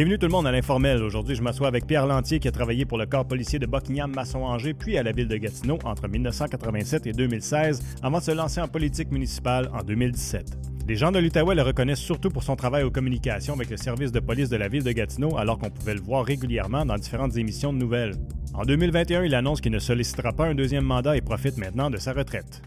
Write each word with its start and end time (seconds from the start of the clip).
Bienvenue 0.00 0.18
tout 0.18 0.28
le 0.28 0.32
monde 0.32 0.46
à 0.46 0.50
l'informel. 0.50 1.02
Aujourd'hui, 1.02 1.34
je 1.34 1.42
m'assois 1.42 1.68
avec 1.68 1.86
Pierre 1.86 2.06
Lantier 2.06 2.40
qui 2.40 2.48
a 2.48 2.50
travaillé 2.50 2.86
pour 2.86 2.96
le 2.96 3.04
corps 3.04 3.28
policier 3.28 3.58
de 3.58 3.66
Buckingham, 3.66 4.10
Masson-Angers, 4.14 4.72
puis 4.72 4.96
à 4.96 5.02
la 5.02 5.12
ville 5.12 5.28
de 5.28 5.36
Gatineau 5.36 5.78
entre 5.84 6.08
1987 6.08 7.06
et 7.06 7.12
2016, 7.12 7.82
avant 8.02 8.16
de 8.16 8.22
se 8.22 8.30
lancer 8.30 8.62
en 8.62 8.68
politique 8.68 9.10
municipale 9.10 9.68
en 9.74 9.82
2017. 9.82 10.56
Les 10.88 10.96
gens 10.96 11.12
de 11.12 11.18
l'Outaouais 11.18 11.54
le 11.54 11.60
reconnaissent 11.60 11.98
surtout 11.98 12.30
pour 12.30 12.44
son 12.44 12.56
travail 12.56 12.82
aux 12.82 12.90
communications 12.90 13.52
avec 13.52 13.68
le 13.68 13.76
service 13.76 14.10
de 14.10 14.20
police 14.20 14.48
de 14.48 14.56
la 14.56 14.68
ville 14.68 14.84
de 14.84 14.92
Gatineau, 14.92 15.36
alors 15.36 15.58
qu'on 15.58 15.68
pouvait 15.68 15.92
le 15.92 16.00
voir 16.00 16.24
régulièrement 16.24 16.86
dans 16.86 16.96
différentes 16.96 17.36
émissions 17.36 17.74
de 17.74 17.78
nouvelles. 17.78 18.14
En 18.54 18.62
2021, 18.62 19.24
il 19.24 19.34
annonce 19.34 19.60
qu'il 19.60 19.72
ne 19.72 19.78
sollicitera 19.78 20.32
pas 20.32 20.46
un 20.46 20.54
deuxième 20.54 20.84
mandat 20.84 21.18
et 21.18 21.20
profite 21.20 21.58
maintenant 21.58 21.90
de 21.90 21.98
sa 21.98 22.14
retraite. 22.14 22.62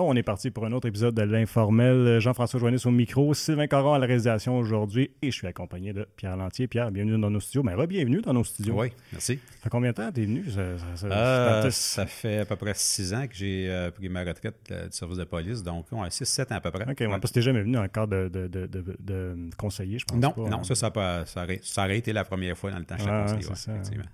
On 0.00 0.14
est 0.14 0.22
parti 0.22 0.52
pour 0.52 0.64
un 0.64 0.70
autre 0.70 0.86
épisode 0.86 1.14
de 1.16 1.22
l'Informel. 1.22 2.20
Jean-François 2.20 2.60
Joannis 2.60 2.82
au 2.86 2.92
micro, 2.92 3.34
Sylvain 3.34 3.66
Caron 3.66 3.94
à 3.94 3.98
la 3.98 4.06
réalisation 4.06 4.56
aujourd'hui 4.56 5.10
et 5.22 5.32
je 5.32 5.36
suis 5.36 5.46
accompagné 5.48 5.92
de 5.92 6.06
Pierre 6.14 6.36
Lantier. 6.36 6.68
Pierre, 6.68 6.92
bienvenue 6.92 7.18
dans 7.20 7.30
nos 7.30 7.40
studios. 7.40 7.64
Mais 7.64 7.74
re-bienvenue 7.74 8.20
dans 8.20 8.32
nos 8.32 8.44
studios. 8.44 8.74
Oui, 8.78 8.92
merci. 9.10 9.40
Ça 9.56 9.64
fait 9.64 9.70
combien 9.70 9.90
de 9.90 9.96
temps 9.96 10.08
que 10.08 10.14
tu 10.14 10.22
es 10.22 10.26
venu? 10.26 10.44
Ça, 10.48 10.60
euh, 10.60 11.70
ça, 11.70 12.06
fait 12.06 12.38
à 12.38 12.44
peu 12.44 12.54
près 12.54 12.74
six 12.76 13.12
ans 13.12 13.26
que 13.26 13.34
j'ai 13.34 13.68
euh, 13.68 13.90
pris 13.90 14.08
ma 14.08 14.22
retraite 14.22 14.56
euh, 14.70 14.86
du 14.86 14.96
service 14.96 15.18
de 15.18 15.24
police, 15.24 15.64
donc 15.64 15.86
on 15.90 16.02
a 16.02 16.08
6-7 16.08 16.52
ans 16.52 16.56
à 16.56 16.60
peu 16.60 16.70
près. 16.70 16.84
OK, 16.84 17.00
ouais. 17.00 17.08
parce 17.08 17.32
que 17.32 17.40
tu 17.40 17.42
jamais 17.42 17.62
venu 17.62 17.76
en 17.76 17.88
cadre 17.88 18.28
de, 18.28 18.46
de, 18.46 18.66
de, 18.66 18.96
de, 19.00 19.50
conseiller, 19.56 19.98
je 19.98 20.04
pense. 20.04 20.18
Non, 20.18 20.30
pas, 20.30 20.42
non, 20.42 20.58
hein. 20.58 20.64
ça, 20.64 20.76
ça, 20.76 20.92
ça, 21.26 21.42
aurait, 21.42 21.58
ça, 21.64 21.84
aurait, 21.84 21.98
été 21.98 22.12
la 22.12 22.24
première 22.24 22.56
fois 22.56 22.70
dans 22.70 22.78
le 22.78 22.84
temps 22.84 22.96
que 22.96 23.02
ah, 23.08 23.22
conseiller. 23.22 23.54
Ça, 23.56 23.72
effectivement. 23.72 24.04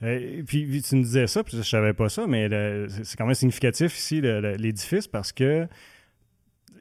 Et 0.00 0.44
puis 0.46 0.82
tu 0.82 0.96
me 0.96 1.02
disais 1.02 1.26
ça, 1.26 1.42
puis 1.42 1.56
je 1.56 1.62
savais 1.62 1.92
pas 1.92 2.08
ça, 2.08 2.26
mais 2.26 2.48
c'est 3.02 3.16
quand 3.16 3.26
même 3.26 3.34
significatif 3.34 3.96
ici 3.98 4.20
l'édifice 4.20 5.08
parce 5.08 5.32
que 5.32 5.66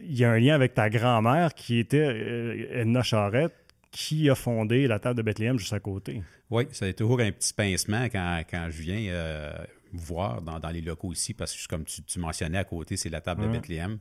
il 0.02 0.18
y 0.18 0.26
a 0.26 0.32
un 0.32 0.40
lien 0.40 0.56
avec 0.56 0.74
ta 0.74 0.90
grand-mère 0.90 1.54
qui 1.54 1.80
était 1.80 2.08
euh, 2.08 2.82
Edna 2.82 3.04
Charrette, 3.04 3.54
qui 3.92 4.30
a 4.30 4.36
fondé 4.36 4.88
la 4.88 5.00
table 5.00 5.18
de 5.18 5.22
Bethléem 5.22 5.58
juste 5.58 5.74
à 5.74 5.80
côté. 5.80 6.22
Oui, 6.50 6.68
ça 6.72 6.86
a 6.86 6.94
toujours 6.94 7.20
un 7.20 7.32
petit 7.32 7.54
pincement 7.54 8.06
quand, 8.06 8.44
quand 8.50 8.68
je 8.70 8.82
viens 8.82 9.12
euh, 9.12 9.54
voir 9.94 10.42
dans, 10.42 10.60
dans, 10.60 10.70
les 10.70 10.82
locaux 10.82 11.12
ici, 11.14 11.34
parce 11.34 11.56
que 11.56 11.68
comme 11.68 11.84
tu, 11.84 12.20
mentionnais 12.20 12.58
à 12.58 12.64
côté, 12.64 12.98
c'est 12.98 13.10
la 13.10 13.22
table 13.22 13.44
de 13.44 13.48
Bethléem, 13.48 14.00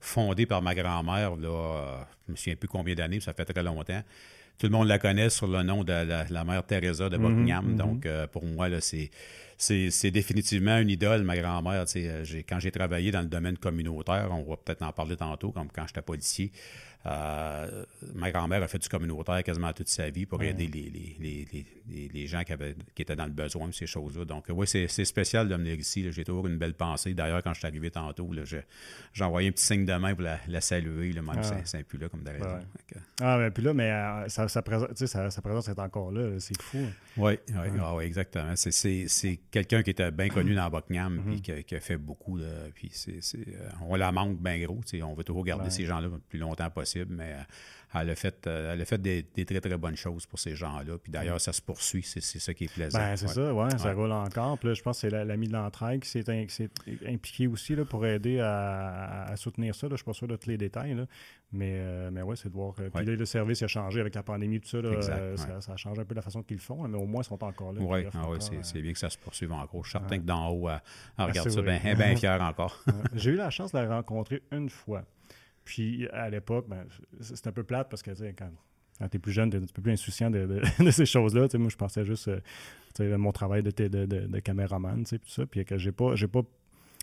fondée 0.00 0.46
par 0.46 0.62
ma 0.62 0.74
grand-mère, 0.74 1.36
là, 1.36 1.48
euh, 1.48 2.02
je 2.26 2.32
me 2.32 2.36
souviens 2.36 2.56
plus 2.56 2.68
combien 2.68 2.94
d'années, 2.94 3.20
ça 3.20 3.32
fait 3.32 3.44
très 3.44 3.62
longtemps. 3.62 4.02
Tout 4.58 4.66
le 4.66 4.72
monde 4.72 4.88
la 4.88 4.98
connaît 4.98 5.30
sur 5.30 5.46
le 5.46 5.62
nom 5.62 5.84
de 5.84 5.92
la, 5.92 6.44
mère 6.44 6.64
Teresa 6.64 7.08
de 7.08 7.16
mhm, 7.16 7.22
Buckingham. 7.22 7.66
Mhm. 7.66 7.76
Donc, 7.76 8.08
pour 8.32 8.44
moi, 8.44 8.68
là, 8.68 8.80
c'est 8.80 9.10
c'est 9.58 10.10
définitivement 10.10 10.78
une 10.78 10.88
idole, 10.88 11.24
ma 11.24 11.36
grand-mère. 11.36 11.84
Euh, 11.96 12.24
quand 12.48 12.60
j'ai 12.60 12.70
travaillé 12.70 13.10
dans 13.10 13.22
le 13.22 13.26
domaine 13.26 13.58
communautaire, 13.58 14.28
on 14.30 14.48
va 14.48 14.56
peut-être 14.56 14.82
en 14.82 14.92
parler 14.92 15.16
tantôt, 15.16 15.50
comme 15.50 15.68
quand 15.74 15.86
j'étais 15.86 16.02
policier, 16.02 16.52
euh, 17.08 17.84
ma 18.14 18.30
grand-mère 18.30 18.62
a 18.62 18.68
fait 18.68 18.78
du 18.78 18.88
communautaire 18.88 19.42
quasiment 19.42 19.72
toute 19.72 19.88
sa 19.88 20.10
vie 20.10 20.26
pour 20.26 20.42
aider 20.42 20.66
les, 20.66 20.90
les, 21.18 21.46
les, 21.52 22.08
les, 22.12 22.26
gens 22.26 22.42
qui, 22.42 22.52
avaient, 22.52 22.74
qui 22.94 23.02
étaient 23.02 23.16
dans 23.16 23.24
le 23.24 23.32
besoin, 23.32 23.70
ces 23.72 23.86
choses-là. 23.86 24.24
Donc, 24.24 24.46
oui, 24.48 24.66
c'est 24.66 25.04
spécial 25.04 25.48
de 25.48 25.54
venir 25.54 25.74
ici. 25.78 26.10
J'ai 26.10 26.24
toujours 26.24 26.46
une 26.46 26.58
belle 26.58 26.74
pensée. 26.74 27.14
D'ailleurs, 27.14 27.42
quand 27.42 27.54
je 27.54 27.60
suis 27.60 27.66
arrivé 27.66 27.90
tantôt, 27.90 28.30
j'ai 28.44 29.24
envoyé 29.24 29.48
un 29.48 29.52
petit 29.52 29.64
signe 29.64 29.86
de 29.86 29.94
main 29.94 30.14
pour 30.14 30.24
la, 30.24 30.60
saluer, 30.60 31.12
là, 31.12 31.22
même 31.22 31.40
ah. 31.42 31.78
peu 31.88 31.98
là 31.98 32.08
comme 32.08 32.22
de 32.22 32.30
raison. 32.30 32.58
Ah, 33.20 33.38
mais 33.38 33.50
puis 33.50 33.62
là, 33.62 33.72
mais 33.72 33.90
euh, 33.90 34.28
sa, 34.28 34.62
présence 34.62 35.68
est 35.68 35.78
encore 35.78 36.12
là. 36.12 36.38
C'est 36.38 36.60
fou. 36.60 36.78
Oui, 37.16 37.38
oui, 37.48 37.54
ah, 37.80 37.94
oui 37.96 38.04
exactement. 38.04 38.54
C'est 38.54 39.40
quelqu'un 39.50 39.82
qui 39.82 39.90
était 39.90 40.10
bien 40.10 40.28
connu 40.28 40.54
dans 40.54 40.68
Buckingham 40.68 41.22
et 41.32 41.36
mm-hmm. 41.36 41.64
qui, 41.64 41.74
a 41.74 41.80
fait 41.80 41.96
beaucoup. 41.96 42.38
puis 42.74 42.92
euh, 43.06 43.68
on 43.88 43.94
la 43.96 44.12
manque 44.12 44.38
bien 44.38 44.58
gros. 44.62 44.80
On 45.02 45.14
veut 45.14 45.24
toujours 45.24 45.44
garder 45.44 45.70
ces 45.70 45.86
gens-là 45.86 46.08
le 46.08 46.18
plus 46.28 46.38
longtemps 46.38 46.70
possible 46.70 46.97
mais 47.08 47.32
euh, 47.32 47.42
elle 47.94 48.10
a 48.10 48.14
fait, 48.14 48.46
euh, 48.46 48.74
elle 48.74 48.82
a 48.82 48.84
fait 48.84 49.00
des, 49.00 49.24
très, 49.46 49.60
très 49.60 49.78
bonnes 49.78 49.96
choses 49.96 50.26
pour 50.26 50.38
ces 50.38 50.54
gens-là. 50.54 50.98
Puis 51.02 51.10
d'ailleurs, 51.10 51.40
ça 51.40 51.52
se 51.52 51.62
poursuit, 51.62 52.02
c'est 52.02 52.20
ça 52.20 52.52
qui 52.52 52.64
est 52.64 52.72
plaisant. 52.72 52.98
Ben, 52.98 53.16
c'est 53.16 53.28
ça, 53.28 53.54
ouais, 53.54 53.78
ça 53.78 53.94
roule 53.94 54.12
encore. 54.12 54.58
Puis 54.58 54.68
là, 54.68 54.74
je 54.74 54.82
pense 54.82 55.00
que 55.00 55.08
c'est 55.08 55.24
l'ami 55.24 55.48
de 55.48 55.54
l'entraide 55.54 56.00
qui 56.00 56.10
s'est 56.10 56.24
impliqué 57.06 57.46
aussi 57.46 57.74
là, 57.74 57.84
pour 57.84 58.04
aider 58.04 58.40
à, 58.40 59.32
soutenir 59.36 59.74
ça. 59.74 59.86
Je 59.86 59.92
ne 59.92 59.96
suis 59.96 60.04
pas 60.04 60.12
sûr 60.12 60.28
de 60.28 60.36
tous 60.36 60.50
les 60.50 60.58
détails. 60.58 60.94
Là. 60.94 61.06
Mais, 61.50 61.76
euh, 61.78 62.10
mais 62.12 62.20
ouais, 62.20 62.36
c'est 62.36 62.50
de 62.50 62.54
voir. 62.54 62.74
Puis 62.74 63.06
là, 63.06 63.14
le 63.14 63.24
service 63.24 63.62
a 63.62 63.68
changé 63.68 64.00
avec 64.00 64.14
la 64.14 64.22
pandémie, 64.22 64.60
tout 64.60 64.68
ça. 64.68 64.82
Là, 64.82 65.00
ça, 65.00 65.60
ça, 65.60 65.76
change 65.76 65.98
un 65.98 66.04
peu 66.04 66.14
la 66.14 66.22
façon 66.22 66.42
qu'ils 66.42 66.58
font, 66.58 66.86
mais 66.86 66.98
au 66.98 67.06
moins, 67.06 67.22
ils 67.22 67.26
sont 67.26 67.42
encore 67.42 67.72
là. 67.72 67.80
Oui, 67.80 68.04
ah, 68.12 68.26
c'est 68.62 68.82
bien 68.82 68.92
que 68.92 68.98
ça 68.98 69.08
se 69.08 69.16
poursuive 69.16 69.52
encore. 69.52 69.84
Je 69.84 69.90
suis 69.90 69.98
certain 69.98 70.18
que 70.18 70.24
d'en 70.24 70.50
haut, 70.50 70.68
elle, 70.68 71.24
regarde 71.24 71.48
ça 71.48 71.62
bien 71.62 71.80
ben 71.96 72.16
fier 72.18 72.40
encore. 72.42 72.84
J'ai 73.14 73.30
eu 73.30 73.36
la 73.36 73.50
chance 73.50 73.72
de 73.72 73.78
la 73.78 73.88
rencontrer 73.88 74.42
une 74.52 74.68
fois. 74.68 75.04
Puis 75.68 76.08
à 76.14 76.30
l'époque, 76.30 76.64
ben, 76.66 76.86
c'est 77.20 77.46
un 77.46 77.52
peu 77.52 77.62
plate 77.62 77.90
parce 77.90 78.02
que 78.02 78.10
quand, 78.32 78.50
quand 78.98 79.08
tu 79.10 79.18
es 79.18 79.20
plus 79.20 79.32
jeune, 79.32 79.50
tu 79.50 79.58
es 79.58 79.60
un 79.60 79.66
peu 79.66 79.82
plus 79.82 79.92
insouciant 79.92 80.30
de, 80.30 80.62
ces 80.90 81.04
choses-là. 81.04 81.46
Moi, 81.58 81.68
je 81.68 81.76
pensais 81.76 82.06
juste 82.06 82.30
euh, 83.00 83.18
mon 83.18 83.32
travail 83.32 83.62
de, 83.62 84.40
caméraman, 84.40 85.04
ça. 85.04 85.44
Puis 85.44 85.66
que 85.66 85.76
j'ai 85.76 85.92
pas, 85.92 86.14
j'ai 86.14 86.26
pas, 86.26 86.40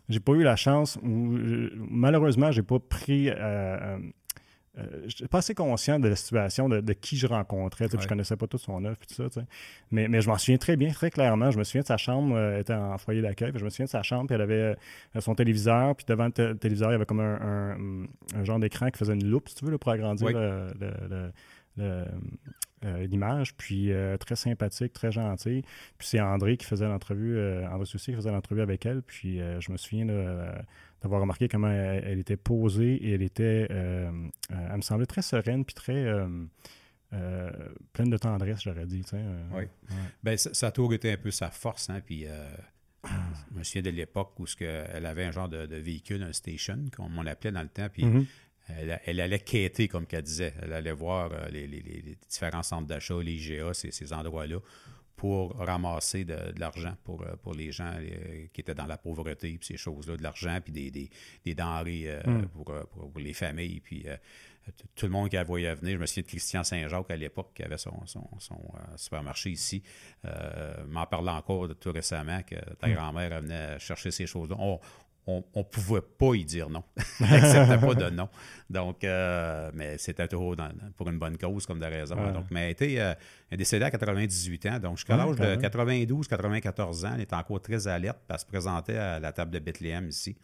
j'ai 0.10 0.20
pas 0.20 0.32
eu 0.32 0.42
la 0.42 0.56
chance, 0.56 0.98
ou 1.04 1.38
malheureusement, 1.78 2.52
j'ai 2.52 2.64
pas 2.64 2.80
pris. 2.80 3.30
Euh, 3.30 4.00
euh 4.78 4.82
euh, 4.86 5.02
je 5.08 5.16
n'étais 5.16 5.28
pas 5.28 5.40
assez 5.40 5.56
conscient 5.56 6.00
de 6.00 6.08
la 6.08 6.16
situation, 6.16 6.70
de, 6.70 6.94
qui 6.94 7.18
je 7.18 7.28
rencontrais. 7.28 7.88
Je 7.92 7.98
ne 7.98 8.06
connaissais 8.06 8.36
pas 8.36 8.48
tout 8.48 8.58
son 8.58 8.84
œuvre 8.86 8.98
tout 8.98 9.30
ça. 9.30 9.42
Mais, 9.92 10.08
mais 10.08 10.22
je 10.22 10.30
m'en 10.30 10.38
souviens 10.38 10.58
très 10.58 10.76
bien, 10.76 10.92
très 10.92 11.12
clairement. 11.12 11.52
Je 11.52 11.58
me 11.58 11.64
souviens 11.64 11.82
de 11.82 11.88
sa 11.88 11.98
chambre, 11.98 12.38
elle 12.38 12.62
était 12.62 12.74
en 12.74 12.98
foyer 12.98 13.22
d'accueil. 13.22 13.52
Je 13.56 13.64
me 13.64 13.70
souviens 13.70 13.86
de 13.86 13.90
sa 13.90 14.04
chambre, 14.04 14.28
puis 14.28 14.36
elle 14.36 14.42
avait 14.42 14.76
euh, 15.16 15.22
son 15.22 15.36
téléviseur, 15.36 15.96
puis 15.96 16.06
devant 16.08 16.26
le 16.26 16.54
téléviseur, 16.56 16.90
il 16.90 16.94
y 16.94 16.96
avait 16.96 17.06
comme 17.06 17.20
un, 17.20 18.44
genre 18.44 18.60
d'écran 18.60 18.90
qui 18.90 19.00
faisait 19.00 19.14
une 19.14 19.28
loupe, 19.28 19.50
si 19.50 19.56
tu 19.56 19.66
veux, 19.66 19.78
pour 19.78 19.92
agrandir 19.92 20.30
l'image, 22.84 23.56
puis 23.56 23.92
euh, 23.92 24.18
très 24.18 24.36
sympathique, 24.36 24.94
très 24.94 25.12
gentil. 25.12 25.64
Puis 25.98 26.08
c'est 26.08 26.20
André 26.20 26.58
qui 26.58 26.66
faisait 26.66 26.88
l'entrevue, 26.88 27.40
André 27.68 27.86
Soucy 27.86 28.12
qui 28.12 28.18
faisait 28.18 28.32
l'entrevue 28.32 28.62
avec 28.62 28.86
elle, 28.86 29.02
puis 29.02 29.40
je 29.60 29.72
me 29.72 29.78
souviens 29.78 30.06
d'avoir 31.02 31.22
remarqué 31.22 31.48
comment 31.48 31.70
elle, 31.70 32.20
était 32.20 32.38
posée 32.38 32.96
et 32.96 33.14
elle 33.14 33.22
était, 33.22 33.68
euh, 33.70 34.12
euh, 34.52 34.68
elle 34.70 34.78
me 34.78 34.82
semblait 34.82 35.06
très 35.06 35.22
sereine 35.22 35.66
puis 35.66 35.76
très 35.76 36.06
euh, 37.14 37.50
pleine 37.94 38.10
de 38.10 38.18
tendresse, 38.18 38.62
j'aurais 38.64 38.86
dit. 38.86 39.04
oui. 39.54 39.64
Ben, 40.24 40.38
ça, 40.38 40.68
a 40.68 40.72
toujours 40.72 40.94
été 40.94 41.12
un 41.12 41.18
peu 41.18 41.32
sa 41.32 41.50
force. 41.50 41.90
Hein, 41.90 42.02
puis, 42.06 42.26
je 43.06 43.58
me 43.58 43.64
souviens 43.64 43.84
de 43.84 43.90
l'époque 43.92 44.40
où 44.40 44.46
elle 44.60 45.06
avait 45.06 45.26
un 45.26 45.32
genre 45.32 45.48
de, 45.48 45.76
véhicule, 45.76 46.24
un 46.24 46.34
station, 46.34 46.86
comme 46.96 47.18
on 47.18 47.24
l'appelait 47.24 47.52
dans 47.52 47.62
le 47.62 47.70
temps. 47.70 47.88
Puis, 47.92 48.04
mm-hmm. 48.04 48.26
Elle, 49.06 49.22
allait 49.22 49.40
quêter, 49.40 49.88
comme 49.88 50.08
qu'elle 50.08 50.24
disait. 50.24 50.52
Elle 50.60 50.74
allait 50.74 50.92
voir 50.92 51.30
les, 51.52 52.18
différents 52.28 52.64
centres 52.64 52.88
d'achat, 52.88 53.14
les 53.22 53.34
IGA, 53.34 53.76
ces, 53.76 53.92
ces 53.92 54.12
endroits-là, 54.12 54.58
pour 55.16 55.56
ramasser 55.58 56.26
de, 56.26 56.38
l'argent 56.58 56.96
pour, 57.04 57.22
euh, 57.22 57.36
pour 57.42 57.54
les 57.54 57.72
gens 57.72 57.92
euh, 57.98 58.48
qui 58.54 58.62
étaient 58.62 58.76
dans 58.76 58.86
la 58.86 58.98
pauvreté, 58.98 59.58
puis 59.58 59.66
ces 59.66 59.78
choses-là, 59.78 60.18
de 60.18 60.24
l'argent, 60.24 60.60
puis 60.64 60.74
des, 60.74 60.92
des, 60.92 61.10
des 61.44 61.56
denrées 61.56 62.04
euh, 62.08 62.22
hmm. 62.26 62.48
pour, 62.48 62.66
pour, 62.66 63.12
les 63.20 63.34
familles. 63.34 63.80
Puis 63.80 64.06
tout 64.96 65.06
le 65.06 65.12
monde 65.12 65.30
qui 65.30 65.36
la 65.36 65.44
voyait 65.44 65.74
venir. 65.76 65.96
Je 65.96 66.02
me 66.02 66.06
souviens 66.06 66.24
de 66.24 66.28
Christian 66.28 66.64
Saint-Jacques 66.64 67.12
à 67.12 67.16
l'époque, 67.16 67.52
qui 67.54 67.64
avait 67.64 67.78
son, 67.78 68.06
son, 68.06 68.28
son 68.40 68.60
supermarché 68.98 69.52
ici, 69.52 69.84
m'en 70.88 71.06
parlait 71.06 71.32
encore 71.32 71.70
tout 71.80 71.92
récemment 71.92 72.42
que 72.44 72.56
ta 72.76 72.88
hmm. 72.88 72.94
grand-mère 72.94 73.42
venait 73.42 73.80
chercher 73.80 74.12
ces 74.12 74.26
choses-là 74.26 74.56
on 74.60 74.80
ne 75.28 75.64
pouvait 75.64 76.02
pas 76.02 76.36
y 76.36 76.46
dire 76.46 76.70
non. 76.70 76.84
Il 77.20 77.26
n'acceptait 77.26 77.78
pas 77.78 77.96
de 77.96 78.10
non. 78.10 78.30
Donc, 78.70 79.04
euh, 79.04 79.72
mais 79.74 79.98
c'était 79.98 80.28
toujours 80.28 80.56
pour 80.96 81.10
une 81.10 81.18
bonne 81.18 81.38
cause, 81.38 81.66
comme 81.66 81.80
de 81.80 81.86
raison. 81.86 82.16
Donc, 82.32 82.46
mais 82.52 82.72
été 82.72 83.02
euh, 83.02 83.14
décédé 83.52 83.86
à 83.86 83.92
98 83.92 84.66
ans. 84.68 84.80
Donc, 84.80 84.98
jusqu'à 84.98 85.18
l'âge 85.18 85.36
de 85.36 85.56
92, 85.56 86.28
94 86.28 87.06
ans, 87.06 87.14
il 87.16 87.22
était 87.22 87.36
encore 87.36 87.62
très 87.62 87.88
alerte, 87.88 88.20
parce 88.28 88.42
se 88.42 88.48
présentait 88.48 88.98
à 88.98 89.20
la 89.20 89.32
table 89.32 89.52
de 89.52 89.60
Bethléem 89.60 90.10
ici. 90.10 90.36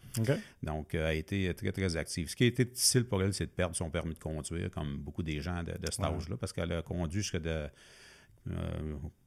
Donc, 0.63 0.95
euh, 0.95 1.09
a 1.09 1.13
été 1.13 1.53
très, 1.53 1.71
très 1.71 1.95
active. 1.95 2.29
Ce 2.29 2.35
qui 2.35 2.45
a 2.45 2.47
été 2.47 2.65
difficile 2.65 3.06
pour 3.06 3.21
elle, 3.21 3.33
c'est 3.33 3.45
de 3.45 3.51
perdre 3.51 3.75
son 3.75 3.89
permis 3.89 4.13
de 4.13 4.19
conduire, 4.19 4.71
comme 4.71 4.97
beaucoup 4.97 5.23
des 5.23 5.41
gens 5.41 5.61
de, 5.61 5.73
de 5.73 5.91
cet 5.91 6.03
âge-là, 6.03 6.38
parce 6.38 6.53
qu'elle 6.53 6.71
a 6.71 6.81
conduit 6.81 7.21
jusqu'à 7.21 7.39
de 7.39 7.69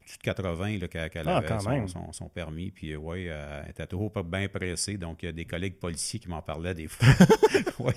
de 0.06 0.22
80 0.22 0.78
qu'elle 0.88 1.24
ah, 1.26 1.38
avait 1.38 1.86
son, 2.12 2.28
permis. 2.28 2.70
Puis, 2.70 2.94
oui, 2.96 3.26
elle 3.26 3.70
était 3.70 3.86
toujours 3.86 4.10
bien 4.24 4.48
pressée. 4.48 4.96
Donc, 4.96 5.22
il 5.22 5.26
y 5.26 5.28
a 5.28 5.32
des 5.32 5.44
collègues 5.44 5.78
policiers 5.78 6.20
qui 6.20 6.28
m'en 6.28 6.42
parlaient 6.42 6.74
des 6.74 6.88
fois. 6.88 7.08
oui, 7.78 7.92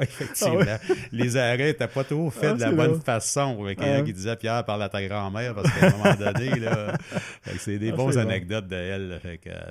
effectivement. 0.00 0.60
Ah 0.66 0.94
Les 1.12 1.36
arrêts 1.36 1.66
n'étaient 1.66 1.88
pas 1.88 2.04
toujours 2.04 2.32
faits 2.32 2.52
ah, 2.52 2.54
de 2.54 2.60
la 2.60 2.72
bonne 2.72 3.00
façon. 3.00 3.64
Il 3.68 3.78
y 3.78 3.88
a 3.88 4.02
qui 4.02 4.12
disaient 4.12 4.36
Pierre, 4.36 4.64
parle 4.64 4.82
à 4.82 4.88
ta 4.88 5.06
grand-mère 5.06 5.54
parce 5.54 5.70
qu'à 5.72 5.88
un 5.88 5.90
moment 5.96 6.14
donné, 6.14 6.50
c'est 7.58 7.78
des 7.78 7.92
bonnes 7.92 8.18
anecdotes 8.18 8.66
d'elle. 8.66 9.20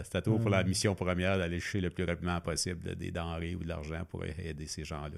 C'était 0.04 0.22
toujours 0.22 0.40
pour 0.40 0.50
la 0.50 0.64
mission 0.64 0.96
première 0.96 1.38
d'aller 1.38 1.60
chercher 1.60 1.82
le 1.82 1.90
plus 1.90 2.04
rapidement 2.04 2.40
possible 2.42 2.96
des 2.96 3.12
denrées 3.12 3.56
ou 3.56 3.64
de 3.64 3.70
l'argent 3.70 4.02
pour 4.10 4.24
aider 4.24 4.66
ces 4.68 4.84
gens-là. 4.84 5.18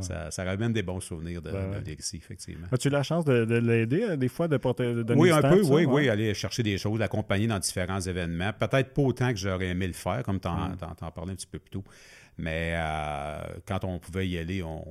ça, 0.00 0.30
ça, 0.30 0.44
ramène 0.44 0.72
des 0.72 0.82
bons 0.82 1.00
souvenirs 1.00 1.42
de, 1.42 1.50
ben 1.50 1.82
effectivement. 1.86 2.66
As-tu 2.72 2.88
eu 2.88 2.90
la 2.90 3.02
chance 3.02 3.24
de, 3.24 3.58
l'aider, 3.58 4.02
euh, 4.02 4.16
des 4.16 4.28
fois, 4.28 4.48
de, 4.48 4.56
porter, 4.56 4.94
de 4.94 5.02
donner 5.02 5.20
Oui, 5.20 5.30
un 5.30 5.42
peu, 5.42 5.60
oui, 5.70 5.84
oui, 5.84 6.08
aller 6.08 6.34
chercher 6.34 6.62
des 6.62 6.78
choses, 6.78 6.98
l'accompagner 6.98 7.46
dans 7.46 7.58
différents 7.58 8.00
événements. 8.00 8.52
Peut-être 8.52 8.92
pas 8.92 9.02
autant 9.02 9.30
que 9.30 9.38
j'aurais 9.38 9.68
aimé 9.68 9.86
le 9.86 9.92
faire, 9.92 10.22
comme 10.22 10.40
tu 10.40 10.48
en, 10.48 10.70
mm. 10.70 10.76
parlais 11.14 11.32
un 11.32 11.36
petit 11.36 11.46
peu 11.46 11.58
plus 11.58 11.70
tôt. 11.70 11.84
Mais 12.40 12.72
euh, 12.74 13.38
quand 13.66 13.84
on 13.84 13.98
pouvait 13.98 14.26
y 14.26 14.38
aller, 14.38 14.62
on, 14.62 14.82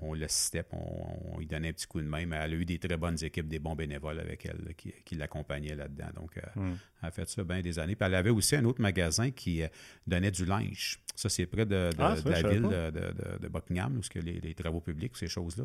on, 0.00 0.14
l'assistait, 0.14 0.64
on, 0.72 1.38
lui 1.38 1.46
donnait 1.46 1.68
un 1.68 1.72
petit 1.72 1.86
coup 1.86 2.00
de 2.00 2.06
main. 2.06 2.24
Mais 2.24 2.36
elle 2.36 2.52
a 2.52 2.56
eu 2.56 2.64
des 2.64 2.78
très 2.78 2.96
bonnes 2.96 3.22
équipes, 3.22 3.46
des 3.46 3.58
bons 3.58 3.74
bénévoles 3.74 4.18
avec 4.18 4.46
elle 4.46 4.74
qui, 4.74 5.14
l'accompagnaient 5.14 5.74
là-dedans. 5.74 6.08
Donc, 6.14 6.38
euh, 6.38 6.60
hmm. 6.60 6.76
elle 7.02 7.08
a 7.08 7.10
fait 7.10 7.28
ça 7.28 7.44
bien 7.44 7.60
des 7.60 7.78
années. 7.78 7.94
Puis 7.94 8.06
elle 8.06 8.14
avait 8.14 8.30
aussi 8.30 8.56
un 8.56 8.64
autre 8.64 8.80
magasin 8.80 9.30
qui 9.30 9.62
euh, 9.62 9.68
donnait 10.06 10.30
du 10.30 10.46
linge. 10.46 10.98
Ça, 11.14 11.28
c'est 11.28 11.44
près 11.46 11.66
de, 11.66 11.90
ah, 11.98 12.14
la 12.24 12.42
ville 12.42 12.62
de, 12.62 13.48
Buckingham, 13.48 13.98
où 13.98 14.18
y 14.18 14.18
a 14.18 14.40
les, 14.42 14.54
travaux 14.54 14.80
publics, 14.80 15.14
ces 15.16 15.28
choses-là. 15.28 15.64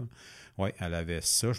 Oui, 0.58 0.70
elle 0.80 0.94
avait 0.94 1.22
ça. 1.22 1.52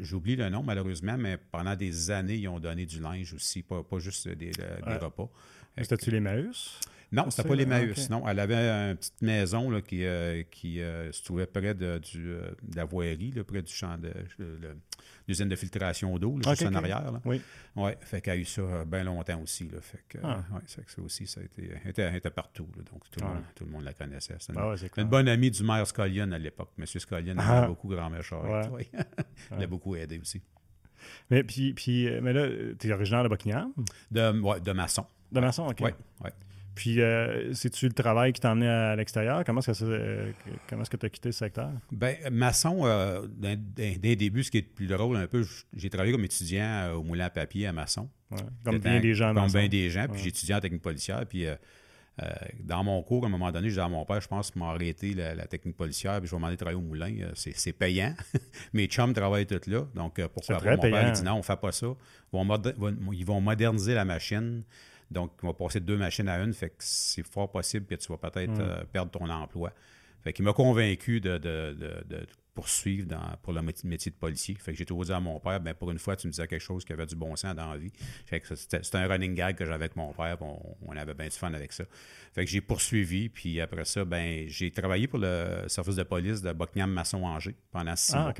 J'oublie 0.00 0.36
le 0.36 0.48
nom, 0.48 0.62
malheureusement, 0.62 1.16
mais 1.18 1.38
pendant 1.50 1.74
des 1.74 2.10
années, 2.12 2.36
ils 2.36 2.48
ont 2.48 2.60
donné 2.60 2.86
du 2.86 3.00
linge 3.00 3.34
aussi, 3.34 3.62
pas, 3.62 3.82
juste 3.98 4.28
des, 4.28 4.52
repas. 5.00 5.28
C'était-tu 5.76 6.10
les 6.10 6.20
Maus? 6.20 6.80
Non, 7.12 7.30
c'était 7.30 7.48
pas 7.48 7.54
les 7.54 7.66
Maüs. 7.66 8.10
Non, 8.10 8.26
elle 8.28 8.40
avait 8.40 8.56
une 8.90 8.96
petite 8.96 9.22
maison 9.22 9.70
là, 9.70 9.80
qui, 9.80 10.04
euh, 10.04 10.42
qui 10.50 10.80
euh, 10.80 11.12
se 11.12 11.22
trouvait 11.22 11.46
près 11.46 11.74
de, 11.74 11.98
du, 11.98 12.30
euh, 12.30 12.50
de 12.62 12.76
la 12.76 12.84
voirie, 12.84 13.32
près 13.46 13.62
du 13.62 13.72
champ 13.72 13.96
de 13.96 14.12
l'usine 15.28 15.48
de 15.48 15.56
filtration 15.56 16.18
d'eau, 16.18 16.38
juste 16.44 16.62
en 16.62 16.74
arrière. 16.74 17.12
Là. 17.12 17.20
Oui. 17.24 17.40
Oui, 17.76 17.90
fait 18.00 18.20
qu'elle 18.20 18.34
a 18.34 18.36
eu 18.36 18.44
ça 18.44 18.84
bien 18.84 19.04
longtemps 19.04 19.40
aussi. 19.40 19.68
Là, 19.68 19.80
fait 19.80 20.02
que, 20.08 20.18
ah. 20.22 20.44
ouais, 20.52 20.60
que 20.84 20.90
ça 20.90 21.02
aussi, 21.02 21.26
ça 21.26 21.40
a 21.40 21.44
été, 21.44 21.70
elle 21.84 22.16
était, 22.16 22.30
partout. 22.30 22.68
donc 22.76 23.08
tout 23.10 23.20
le, 23.20 23.26
monde, 23.26 23.42
tout 23.54 23.64
le, 23.64 23.70
monde, 23.70 23.84
la 23.84 23.92
connaissait. 23.92 24.36
C'était 24.38 24.58
une, 24.58 24.64
ah 24.64 24.74
une, 24.96 25.08
bonne 25.08 25.28
amie 25.28 25.50
du 25.50 25.62
maire 25.62 25.86
Scullion 25.86 26.32
à 26.32 26.38
l'époque. 26.38 26.70
Monsieur 26.76 27.00
Scullion 27.00 27.36
ah. 27.38 27.58
aimait 27.58 27.66
beaucoup 27.68 27.88
grand 27.88 28.10
méchant. 28.10 28.42
Oui. 28.72 28.88
Il 29.52 29.58
l'a 29.58 29.66
beaucoup 29.66 29.94
aidé 29.94 30.18
aussi. 30.18 30.42
Mais, 31.30 31.44
puis, 31.44 31.72
puis, 31.74 32.08
mais 32.20 32.32
là, 32.32 32.48
tu 32.78 32.88
es 32.88 32.92
originaire 32.92 33.22
de 33.22 33.28
Buckingham? 33.28 33.72
De, 34.10 34.40
ouais, 34.40 34.60
de 34.60 34.72
maçon. 34.72 35.06
De 35.30 35.40
maçon, 35.40 35.66
OK. 35.66 35.78
Oui, 35.80 35.90
oui. 36.24 36.30
Puis, 36.76 37.00
euh, 37.00 37.54
c'est-tu 37.54 37.86
le 37.86 37.94
travail 37.94 38.34
qui 38.34 38.40
t'a 38.40 38.52
emmené 38.52 38.68
à 38.68 38.94
l'extérieur? 38.94 39.42
Comment 39.44 39.60
est-ce 39.60 39.82
que 39.82 39.84
euh, 39.84 40.30
tu 40.70 41.06
as 41.06 41.08
quitté 41.08 41.32
ce 41.32 41.38
secteur? 41.38 41.70
Bien, 41.90 42.16
maçon, 42.30 42.82
euh, 42.84 43.26
dès, 43.34 43.56
le 43.94 44.14
début, 44.14 44.44
ce 44.44 44.50
qui 44.50 44.58
est 44.58 44.62
plus 44.62 44.86
drôle 44.86 45.16
un 45.16 45.26
peu, 45.26 45.42
j'ai 45.74 45.88
travaillé 45.88 46.12
comme 46.12 46.26
étudiant 46.26 46.92
au 46.94 47.02
moulin 47.02 47.24
à 47.24 47.30
papier 47.30 47.66
à 47.66 47.72
maçon. 47.72 48.10
Comme 48.62 48.78
bien 48.78 49.00
des 49.00 49.14
gens. 49.14 49.32
Comme 49.34 49.50
bien 49.50 49.68
des 49.68 49.88
gens, 49.88 50.06
puis 50.06 50.20
j'ai 50.20 50.28
étudié 50.28 50.54
en 50.54 50.60
technique 50.60 50.82
policière. 50.82 51.24
Puis, 51.26 51.46
dans 52.60 52.84
mon 52.84 53.02
cours, 53.02 53.24
à 53.24 53.28
un 53.28 53.30
moment 53.30 53.50
donné, 53.50 53.68
je 53.68 53.74
disais 53.74 53.80
à 53.80 53.88
mon 53.88 54.04
père, 54.04 54.20
je 54.20 54.28
pense 54.28 54.54
m'a 54.54 54.66
arrêté 54.66 55.14
la, 55.14 55.46
technique 55.46 55.78
policière, 55.78 56.18
puis 56.18 56.26
je 56.26 56.32
vais 56.32 56.36
demander 56.36 56.56
de 56.56 56.58
travailler 56.58 56.78
au 56.78 56.82
moulin. 56.82 57.10
c'est 57.34 57.72
payant. 57.72 58.14
Mes 58.74 58.84
chums 58.84 59.14
travaillent 59.14 59.46
tous 59.46 59.66
là. 59.66 59.86
Donc, 59.94 60.20
pourquoi 60.34 60.58
pas? 60.58 60.76
Mon 60.76 60.82
père 60.82 61.12
dit 61.12 61.22
non, 61.22 61.36
on 61.36 61.38
ne 61.38 61.42
fait 61.42 61.56
pas 61.58 61.72
ça. 61.72 61.86
ils 62.34 63.24
vont 63.24 63.40
moderniser 63.40 63.94
la 63.94 64.04
machine. 64.04 64.62
Donc, 65.10 65.32
on 65.42 65.48
va 65.48 65.54
passer 65.54 65.80
de 65.80 65.84
deux 65.84 65.96
machines 65.96 66.28
à 66.28 66.38
une, 66.42 66.52
fait 66.52 66.70
que 66.70 66.76
c'est 66.78 67.26
fort 67.26 67.50
possible 67.50 67.86
que 67.86 67.94
tu 67.94 68.08
vas 68.08 68.18
peut-être 68.18 68.58
mm. 68.58 68.60
euh, 68.60 68.84
perdre 68.92 69.10
ton 69.10 69.28
emploi. 69.28 69.72
Fait 70.22 70.32
qu'il 70.32 70.44
m'a 70.44 70.52
convaincu 70.52 71.20
de, 71.20 71.40
poursuivre 72.52 73.06
pour 73.42 73.52
le 73.52 73.62
métier 73.62 74.10
de 74.10 74.16
policier. 74.16 74.56
Fait 74.56 74.72
que 74.72 74.78
j'ai 74.78 74.86
toujours 74.86 75.04
dit 75.04 75.12
à 75.12 75.20
mon 75.20 75.38
père, 75.38 75.60
ben 75.60 75.74
pour 75.74 75.90
une 75.90 75.98
fois, 75.98 76.16
tu 76.16 76.26
me 76.26 76.32
disais 76.32 76.48
quelque 76.48 76.62
chose 76.62 76.84
qui 76.84 76.92
avait 76.92 77.06
du 77.06 77.14
bon 77.14 77.36
sens 77.36 77.54
dans 77.54 77.70
la 77.70 77.76
vie. 77.76 77.92
Fait 78.24 78.40
que 78.40 78.54
c'était 78.56 78.96
un 78.96 79.06
running 79.06 79.34
gag 79.34 79.54
que 79.54 79.64
j'avais 79.64 79.84
avec 79.84 79.94
mon 79.94 80.12
père, 80.12 80.38
on, 80.40 80.96
avait 80.96 81.14
bien 81.14 81.26
du 81.26 81.36
fun 81.36 81.52
avec 81.52 81.72
ça. 81.72 81.84
Fait 82.32 82.44
que 82.44 82.50
j'ai 82.50 82.62
poursuivi, 82.62 83.28
puis 83.28 83.60
après 83.60 83.84
ça, 83.84 84.04
ben 84.04 84.48
j'ai 84.48 84.70
travaillé 84.72 85.06
pour 85.06 85.18
le 85.20 85.64
service 85.68 85.96
de 85.96 86.02
police 86.02 86.40
de 86.40 86.52
Buckingham-Masson-Angers 86.52 87.54
pendant 87.70 87.94
six 87.94 88.14
ah, 88.16 88.22
mois 88.22 88.32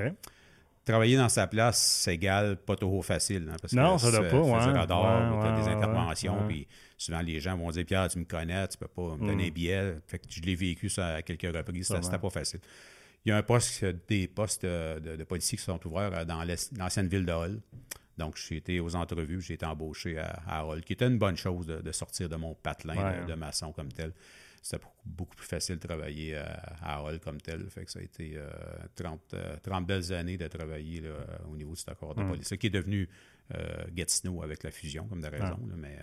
travailler 0.87 1.17
dans 1.17 1.29
sa 1.29 1.47
place, 1.47 2.00
c'est 2.03 2.15
égal 2.15 2.56
pas 2.56 2.77
trop 2.77 3.03
facile. 3.03 3.50
Hein, 3.50 3.56
parce 3.61 3.75
non, 3.75 3.99
ça 3.99 4.11
doit 4.11 4.29
pas. 4.29 4.41
Ouais. 4.41 4.73
radar, 4.73 5.44
as 5.44 5.61
des 5.61 5.69
interventions, 5.69 6.47
puis 6.47 6.67
souvent 6.97 7.21
les 7.21 7.41
gens 7.41 7.56
vont 7.59 7.71
dire 7.71 7.85
Pierre, 7.85 8.09
tu 8.09 8.19
me 8.19 8.25
connais, 8.25 8.67
tu 8.69 8.79
peux 8.79 8.88
pas 8.88 9.17
me 9.17 9.27
donner 9.27 9.47
un 9.47 9.50
mm. 9.50 9.55
billet. 9.55 9.97
Fait 10.06 10.19
que 10.19 10.25
je 10.31 10.41
l'ai 10.41 10.55
vécu 10.55 10.88
ça 10.88 11.17
à 11.17 11.23
quelques 11.23 11.55
reprises, 11.55 11.93
c'était 12.03 12.19
pas 12.19 12.31
facile. 12.31 12.61
Il 13.25 13.31
y 13.31 13.33
a 13.33 13.37
un 13.37 13.43
poste, 13.43 13.85
des 14.09 14.29
postes 14.29 14.65
de, 14.65 15.25
policiers 15.25 15.59
qui 15.59 15.65
sont 15.65 15.85
ouverts 15.85 16.25
dans 16.25 16.44
l'ancienne 16.79 17.09
ville 17.09 17.27
de 17.27 17.33
Hull. 17.33 17.61
Donc, 18.17 18.37
j'ai 18.37 18.56
été 18.56 18.81
aux 18.81 18.94
entrevues, 18.94 19.43
j'ai 19.43 19.55
été 19.55 19.67
embauché 19.67 20.17
à, 20.19 20.41
à 20.47 20.65
Hull, 20.65 20.83
qui 20.83 20.93
était 20.93 21.09
une 21.09 21.19
bonne 21.19 21.37
chose 21.37 21.67
de, 21.67 21.93
sortir 21.93 22.29
de 22.29 22.37
mon 22.37 22.55
patelin 22.55 23.27
de, 23.27 23.35
maçon 23.35 23.73
comme 23.73 23.93
tel 23.93 24.12
c'était 24.66 24.84
beaucoup 25.04 25.36
plus 25.36 25.46
facile 25.46 25.76
de 25.76 25.86
travailler 25.86 26.36
à, 26.82 27.00
Hall 27.00 27.20
comme 27.20 27.40
tel. 27.40 27.70
Fait 27.70 27.84
que 27.84 27.90
ça 27.90 28.00
a 28.00 28.02
été 28.02 28.36
30, 28.96 29.20
euh, 29.34 29.56
30, 29.62 29.82
euh, 29.82 29.86
belles 29.86 30.12
années 30.12 30.36
de 30.36 30.48
travailler 30.48 31.04
au 31.48 31.56
niveau 31.56 31.72
de 31.72 31.76
cet 31.76 31.90
accord 31.90 32.16
de 32.16 32.22
mm. 32.22 32.28
police. 32.28 32.48
Ce 32.48 32.56
qui 32.56 32.66
est 32.66 32.70
devenu 32.70 33.08
euh, 33.54 33.84
Gatineau 33.92 34.42
avec 34.42 34.64
la 34.64 34.72
fusion, 34.72 35.06
comme 35.06 35.20
de 35.20 35.28
raison. 35.28 35.56
mais 35.76 35.96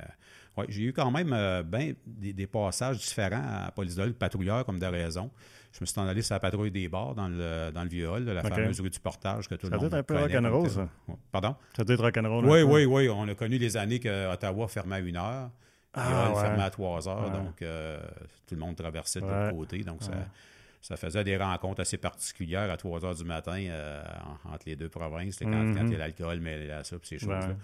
ouais, 0.56 0.65
j'ai 0.69 0.83
eu 0.83 0.94
quand 0.94 1.12
même 1.12 1.31
ben, 1.63 1.94
des, 2.06 2.48
passages 2.48 3.00
différents 3.00 3.65
à 3.65 3.71
Police 3.71 3.95
de 3.95 4.12
patrouilleur 4.12 4.65
comme 4.65 4.80
de 4.80 4.86
raison. 4.86 5.30
Je 5.74 5.80
me 5.81 5.86
suis 5.86 6.00
en 6.00 6.07
allé 6.07 6.21
sur 6.21 6.36
la 6.36 6.39
patrouille 6.39 6.71
des 6.71 6.88
bars 6.88 7.15
dans 7.15 7.27
le, 7.27 7.69
dans 7.71 7.83
le 7.83 7.89
vieux 7.89 8.07
hall, 8.10 8.24
la 8.24 8.44
fameuse 8.44 8.80
rue 8.80 8.92
du 8.92 9.00
portage 9.00 9.50
que 9.50 9.56
tout 9.56 9.68
le 9.68 9.71
monde 9.71 9.81
Ça 9.81 9.89
doit 9.89 10.00
être 10.00 10.12
un 10.12 10.15
peu 10.15 10.21
rock'n'roll, 10.21 10.69
ça. 10.69 10.88
Pardon? 11.33 11.56
Ça 11.75 11.83
doit 11.83 11.95
être 11.95 12.04
rock'n'roll. 12.04 12.45
Oui, 12.45 12.62
oui, 12.62 12.86
oui. 12.86 13.10
On 13.10 13.27
a 13.27 13.36
connu 13.36 13.57
les 13.57 13.75
années 13.75 14.00
que 14.00 14.31
Ottawa 14.31 14.69
fermait 14.69 14.95
à 14.95 15.00
une 15.00 15.18
heure. 15.18 15.51
Ah, 15.94 16.31
il 16.34 16.40
fermait 16.40 16.63
à 16.63 16.69
3 16.69 17.07
heures, 17.07 17.30
donc 17.30 17.62
euh, 17.62 18.00
tout 18.48 18.56
le 18.56 18.62
monde 18.62 18.75
traversait 18.75 19.22
de 19.22 19.25
l'autre 19.25 19.51
côté. 19.51 19.84
Donc, 19.84 20.01
ça, 20.81 20.98
faisait 20.98 21.24
des 21.24 21.38
rencontres 21.38 21.81
assez 21.81 21.98
particulières 21.98 22.69
à 22.69 22.78
3 22.78 23.06
heures 23.06 23.16
du 23.16 23.24
matin 23.24 23.57
euh, 23.57 24.04
entre 24.45 24.63
les 24.66 24.75
deux 24.75 24.90
provinces, 24.90 25.40
quand, 25.40 25.48
il 25.48 25.75
y 25.75 25.80
a 25.80 25.84
mhm. 25.84 25.94
l'alcool 25.94 26.40
mêlé 26.40 26.72
à 26.72 26.84
ça, 26.84 26.98
ces 27.04 27.19
choses-là. 27.19 27.56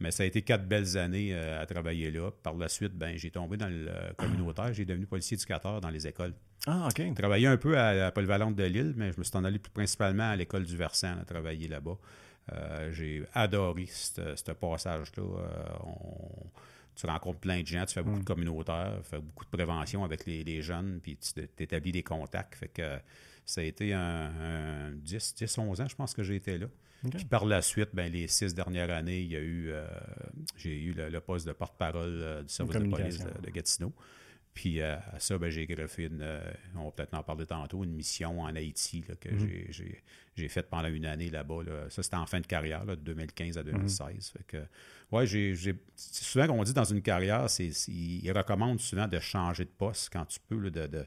Mais 0.00 0.12
ça 0.12 0.22
a 0.22 0.26
été 0.26 0.42
quatre 0.42 0.64
belles 0.64 0.96
années 0.96 1.30
euh, 1.32 1.60
à 1.60 1.66
travailler 1.66 2.12
là. 2.12 2.30
Par 2.30 2.54
la 2.54 2.68
suite, 2.68 2.92
ben, 2.92 3.16
j'ai 3.16 3.32
tombé 3.32 3.56
dans 3.56 3.66
le 3.66 3.90
communautaire. 4.16 4.72
J'ai 4.72 4.84
devenu 4.84 5.06
policier 5.06 5.34
éducateur 5.34 5.80
dans 5.80 5.90
les 5.90 6.06
écoles. 6.06 6.34
Ah, 6.68 6.86
OK. 6.86 6.98
J'ai 6.98 7.14
travaillé 7.14 7.48
un 7.48 7.56
peu 7.56 7.76
à 7.76 7.94
la 7.94 8.12
polyvalente 8.12 8.54
de 8.54 8.62
Lille, 8.62 8.94
mais 8.96 9.10
je 9.10 9.18
me 9.18 9.24
suis 9.24 9.36
en 9.36 9.42
allé 9.42 9.58
principalement 9.58 10.30
à 10.30 10.36
l'école 10.36 10.64
du 10.64 10.76
Versant 10.76 11.16
à 11.20 11.24
travailler 11.24 11.66
là-bas. 11.66 11.96
j'ai 12.92 13.24
adoré 13.34 13.86
ce 13.86 14.52
passage-là. 14.52 15.24
On 15.84 16.48
tu 16.98 17.06
rencontres 17.06 17.38
plein 17.38 17.62
de 17.62 17.66
gens, 17.66 17.84
tu 17.86 17.94
fais 17.94 18.02
beaucoup 18.02 18.18
de 18.18 18.22
mm. 18.22 18.26
communautaires, 18.26 18.98
tu 19.04 19.10
fais 19.10 19.20
beaucoup 19.20 19.44
de 19.44 19.50
prévention 19.50 20.02
avec 20.04 20.26
les, 20.26 20.62
jeunes, 20.62 20.98
puis 21.00 21.16
tu 21.16 21.48
établis 21.62 21.92
des 21.92 22.02
contacts. 22.02 22.56
Fait 22.56 22.68
que 22.68 22.98
ça 23.46 23.60
a 23.60 23.64
été 23.64 23.92
un, 23.92 24.90
10, 24.94 25.34
10, 25.36 25.58
11 25.58 25.80
ans, 25.80 25.88
je 25.88 25.94
pense 25.94 26.12
que 26.12 26.24
j'ai 26.24 26.34
été 26.36 26.58
là. 26.58 26.66
Puis 27.14 27.24
par 27.24 27.46
la 27.46 27.62
suite, 27.62 27.90
ben, 27.92 28.10
les 28.10 28.26
six 28.26 28.52
dernières 28.54 28.90
années, 28.90 29.20
il 29.20 29.30
y 29.30 29.36
a 29.36 29.40
eu, 29.40 29.70
euh, 29.70 29.86
j'ai 30.56 30.76
eu 30.76 30.92
le, 30.92 31.20
poste 31.20 31.46
de 31.46 31.52
porte-parole 31.52 32.18
euh, 32.20 32.42
du 32.42 32.52
service 32.52 32.76
de 32.76 32.88
police 32.88 33.18
de 33.20 33.50
Gatineau. 33.50 33.92
Puis 34.58 34.80
euh, 34.80 34.96
à 35.12 35.20
ça, 35.20 35.38
ben, 35.38 35.50
j'ai 35.50 35.66
greffé 35.66 36.06
une, 36.06 36.20
euh, 36.20 36.40
on 36.74 36.86
va 36.86 36.90
peut-être 36.90 37.14
en 37.14 37.22
parler 37.22 37.46
tantôt, 37.46 37.84
une 37.84 37.92
mission 37.92 38.40
en 38.40 38.56
Haïti 38.56 39.04
que 39.20 39.28
mhm. 39.28 39.48
j'ai 40.34 40.48
faite 40.48 40.68
pendant 40.68 40.88
une 40.88 41.06
année 41.06 41.30
là-bas. 41.30 41.60
Ça, 41.90 42.02
c'était 42.02 42.16
en 42.16 42.26
fin 42.26 42.40
de 42.40 42.46
carrière, 42.48 42.84
de 42.84 42.96
2015 42.96 43.56
à 43.56 43.62
2016. 43.62 44.00
Mhm. 44.08 44.20
fait 44.20 44.46
que, 44.48 44.56
ouais, 45.12 45.28
j'ai, 45.28 45.54
souvent 45.94 46.48
qu'on 46.48 46.64
dit 46.64 46.72
dans 46.72 46.82
une 46.82 47.02
carrière, 47.02 47.48
c'est, 47.48 47.68
ils 47.86 48.32
recommandent 48.32 48.80
souvent 48.80 49.06
de 49.06 49.20
changer 49.20 49.64
de 49.64 49.70
poste 49.70 50.10
quand 50.12 50.24
tu 50.24 50.40
peux, 50.40 50.72
de, 50.72 50.88
de, 50.88 51.06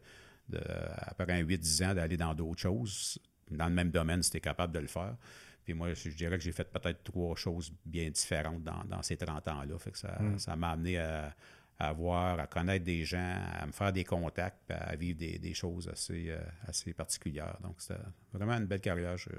après 1.00 1.34
un 1.34 1.44
8-10 1.44 1.90
ans, 1.90 1.94
d'aller 1.94 2.16
dans 2.16 2.34
d'autres 2.34 2.62
choses, 2.62 3.20
dans 3.50 3.68
le 3.68 3.74
même 3.74 3.92
domaine 3.92 4.24
si 4.24 4.32
tu 4.32 4.38
es 4.38 4.40
capable 4.40 4.74
de 4.74 4.80
le 4.80 4.88
faire. 4.88 5.18
Puis 5.66 5.74
moi, 5.74 5.94
je, 5.94 6.08
dirais 6.08 6.38
que 6.38 6.44
j'ai 6.44 6.54
fait 6.54 6.72
peut-être 6.72 7.04
trois 7.04 7.36
choses 7.36 7.74
bien 7.86 8.10
différentes 8.10 8.64
dans, 8.64 9.02
ces 9.02 9.18
30 9.18 9.46
ans-là. 9.50 9.78
Fait 9.78 9.92
que 9.92 9.98
ça, 9.98 10.18
mhm. 10.22 10.40
ça 10.40 10.56
m'a 10.56 10.70
amené 10.70 11.00
à 11.00 11.36
à 11.82 11.94
voir, 11.94 12.40
à 12.40 12.46
connaître 12.46 12.86
des 12.86 13.04
gens, 13.04 13.36
à 13.60 13.66
me 13.66 13.72
faire 13.72 13.92
des 13.92 14.04
contacts, 14.04 14.70
à 14.70 14.96
vivre 14.96 15.18
des, 15.18 15.54
choses 15.54 15.90
assez, 15.90 16.30
euh, 16.30 16.40
assez 16.68 16.94
particulières. 16.94 17.58
Donc, 17.64 17.76
c'était 17.80 18.00
vraiment 18.34 18.54
une 18.54 18.66
belle 18.66 18.82
carrière. 18.82 19.18
Je, 19.18 19.30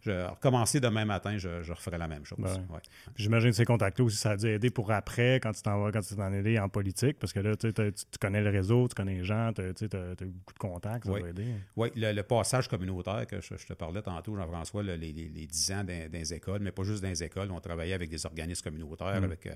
je 0.00 0.26
recommencer 0.28 0.80
demain 0.80 1.04
matin, 1.04 1.36
je, 1.36 1.62
je 1.62 1.72
referai 1.72 1.98
la 1.98 2.08
même 2.08 2.24
chose. 2.24 2.38
Ben 2.38 2.80
J'imagine 3.16 3.50
que 3.50 3.56
ces 3.56 3.66
contacts-là 3.66 4.04
aussi, 4.04 4.16
ça 4.16 4.30
a 4.30 4.36
dû 4.36 4.46
aider 4.46 4.70
pour 4.70 4.90
après, 4.90 5.40
quand 5.40 5.52
tu 5.52 5.60
t'en 5.60 5.78
vas, 5.82 5.92
quand 5.92 6.00
tu 6.00 6.16
t'en 6.16 6.32
allé 6.32 6.58
en 6.58 6.70
politique, 6.70 7.18
parce 7.18 7.34
que 7.34 7.40
là, 7.40 7.54
tu, 7.54 7.70
connais 8.18 8.40
le 8.40 8.50
réseau, 8.50 8.88
tu 8.88 8.94
connais 8.94 9.16
les 9.16 9.24
gens, 9.24 9.52
tu 9.52 9.60
as, 9.60 9.64
eu 9.66 10.30
beaucoup 10.30 10.54
de 10.54 10.58
contacts, 10.58 11.04
ça 11.04 11.12
oui. 11.12 11.20
va 11.20 11.28
aider. 11.28 11.54
Oui, 11.76 11.90
le, 11.94 12.22
passage 12.22 12.68
communautaire 12.68 13.26
que 13.26 13.40
je, 13.40 13.66
te 13.66 13.74
parlais 13.74 14.02
tantôt, 14.02 14.36
Jean-François, 14.36 14.82
les, 14.82 14.96
les, 14.96 15.12
10 15.12 15.72
ans 15.72 15.84
dans, 15.84 16.10
les 16.12 16.34
écoles, 16.34 16.60
mais 16.62 16.72
pas 16.72 16.84
juste 16.84 17.02
dans 17.02 17.08
les 17.08 17.22
écoles, 17.22 17.50
on 17.50 17.60
travaillait 17.60 17.94
avec 17.94 18.08
des 18.08 18.24
organismes 18.24 18.62
communautaires, 18.62 19.20
mm. 19.20 19.24
avec 19.24 19.46
euh, 19.46 19.54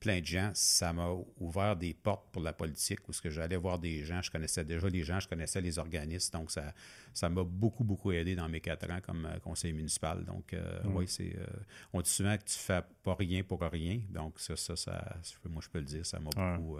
plein 0.00 0.20
de 0.20 0.26
gens. 0.26 0.50
Ça 0.52 0.92
m'a 0.92 1.08
ouvert 1.38 1.76
des 1.76 1.85
portes 1.94 2.30
pour 2.32 2.42
la 2.42 2.52
politique, 2.52 3.08
où 3.08 3.12
ce 3.12 3.22
que 3.22 3.30
j'allais 3.30 3.56
voir 3.56 3.78
des 3.78 4.04
gens, 4.04 4.22
je 4.22 4.30
connaissais 4.30 4.64
déjà 4.64 4.88
les 4.88 5.02
gens, 5.02 5.20
je 5.20 5.28
connaissais 5.28 5.60
les 5.60 5.78
organismes, 5.78 6.38
donc 6.38 6.50
ça 6.50 6.72
ça 7.16 7.30
m'a 7.30 7.42
beaucoup, 7.44 7.82
beaucoup 7.82 8.12
aidé 8.12 8.36
dans 8.36 8.48
mes 8.48 8.60
quatre 8.60 8.90
ans 8.90 9.00
comme 9.00 9.24
euh, 9.24 9.38
conseiller 9.38 9.72
municipal. 9.72 10.22
Donc, 10.24 10.52
euh, 10.52 10.82
mm. 10.84 10.96
oui, 10.96 11.08
c'est. 11.08 11.34
Euh, 11.34 11.46
on 11.94 12.02
dit 12.02 12.10
souvent 12.10 12.36
que 12.36 12.44
tu 12.44 12.58
fais 12.58 12.82
pas 13.02 13.14
rien 13.14 13.42
pour 13.42 13.60
rien. 13.62 14.00
Donc, 14.10 14.38
ça, 14.38 14.54
ça, 14.54 14.76
ça 14.76 15.16
moi, 15.48 15.62
je 15.64 15.70
peux 15.70 15.78
le 15.78 15.86
dire, 15.86 16.04
ça 16.04 16.20
m'a 16.20 16.28
beaucoup. 16.30 16.78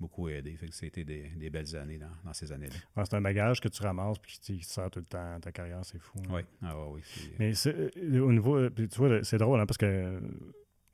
beaucoup 0.00 0.28
aidé. 0.28 0.56
Fait 0.56 0.66
que 0.66 0.74
c'était 0.74 1.04
des, 1.04 1.28
des, 1.28 1.48
belles 1.48 1.76
années 1.76 1.98
dans, 1.98 2.32
ces 2.32 2.50
années-là. 2.50 3.04
c'est 3.04 3.14
un 3.14 3.20
bagage 3.20 3.60
que 3.60 3.68
tu 3.68 3.80
ramasses 3.82 4.18
et 4.18 4.56
qui 4.56 4.62
sort 4.64 4.90
tout 4.90 4.98
le 4.98 5.06
temps 5.06 5.38
ta 5.40 5.52
carrière, 5.52 5.84
c'est 5.84 6.00
fou. 6.00 6.18
Hein. 6.24 6.30
Oui, 6.30 6.42
ah, 6.62 6.74
oui. 6.88 7.00
Mais 7.38 7.52
au 8.18 8.32
niveau, 8.32 8.68
tu 8.70 8.86
vois, 8.96 9.22
c'est 9.22 9.38
drôle 9.38 9.60
hein, 9.60 9.66
parce 9.66 9.78
que 9.78 10.20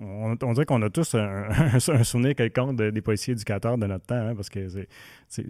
on, 0.00 0.52
dirait 0.52 0.66
qu'on 0.66 0.82
a 0.82 0.90
tous 0.90 1.14
un, 1.14 1.78
souvenir 1.78 2.34
quelconque 2.34 2.76
des 2.76 3.00
policiers 3.00 3.32
éducateurs 3.32 3.78
de 3.78 3.86
notre 3.86 4.04
temps, 4.04 4.16
hein, 4.16 4.34
parce 4.34 4.48
que 4.48 4.66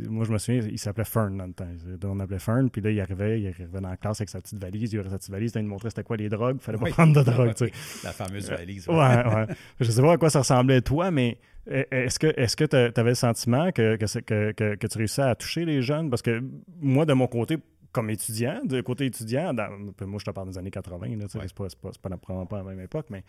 moi, 0.08 0.24
je 0.24 0.32
me 0.32 0.38
souviens, 0.38 0.60
il 0.70 0.78
s'appelait 0.78 1.04
Fern 1.04 1.36
dans 1.36 1.46
le 1.46 1.52
temps. 1.52 1.68
On 2.04 2.20
appelait 2.20 2.38
Fern, 2.38 2.68
puis 2.68 2.82
là, 2.82 2.90
il 2.90 3.00
arrivait, 3.00 3.40
il 3.40 3.48
arrivait 3.48 3.80
dans 3.80 3.88
la 3.88 3.96
classe 3.96 4.20
avec 4.20 4.28
sa 4.28 4.40
petite 4.40 4.58
valise, 4.58 4.92
il 4.92 4.98
avait 4.98 5.08
sa 5.08 5.18
petite 5.18 5.30
valise, 5.30 5.52
il 5.54 5.62
nous 5.62 5.68
montrait 5.68 5.88
c'était 5.88 6.02
quoi 6.02 6.16
les 6.16 6.28
drogues, 6.28 6.56
il 6.60 6.62
fallait 6.62 6.78
pas 6.78 6.90
prendre 6.90 7.14
de 7.14 7.22
drogue. 7.22 7.54
La 8.04 8.12
fameuse 8.12 8.50
valise. 8.50 8.86
Ouais, 8.88 8.94
ouais. 8.96 9.46
Je 9.80 9.90
sais 9.90 10.02
pas 10.02 10.12
à 10.12 10.16
quoi 10.18 10.28
ça 10.28 10.40
ressemblait 10.40 10.82
toi, 10.82 11.10
mais 11.10 11.38
e, 11.70 11.84
est-ce 11.90 12.18
que 12.18 12.26
est-ce 12.38 12.56
que 12.56 12.64
tu 12.64 12.76
avais 12.76 13.10
le 13.10 13.14
sentiment 13.14 13.72
que, 13.72 13.96
que, 13.96 14.52
que, 14.52 14.74
que, 14.74 14.86
tu 14.86 14.98
réussissais 14.98 15.22
à 15.22 15.34
toucher 15.34 15.64
les 15.64 15.80
jeunes? 15.80 16.10
Parce 16.10 16.22
que 16.22 16.42
moi, 16.80 17.06
de 17.06 17.14
mon 17.14 17.26
côté, 17.26 17.56
comme 17.92 18.10
étudiant, 18.10 18.60
de 18.64 18.80
côté 18.82 19.06
étudiant, 19.06 19.54
moi 19.54 20.18
je 20.18 20.24
te 20.24 20.30
parle 20.30 20.50
des 20.50 20.58
années 20.58 20.70
80, 20.70 21.16
là, 21.16 21.26
c'est 21.28 21.54
pas, 21.54 21.66
pas, 21.80 22.16
pas, 22.18 22.46
pas, 22.46 22.58
la 22.58 22.64
même 22.64 22.80
époque, 22.80 23.06
mais 23.08 23.24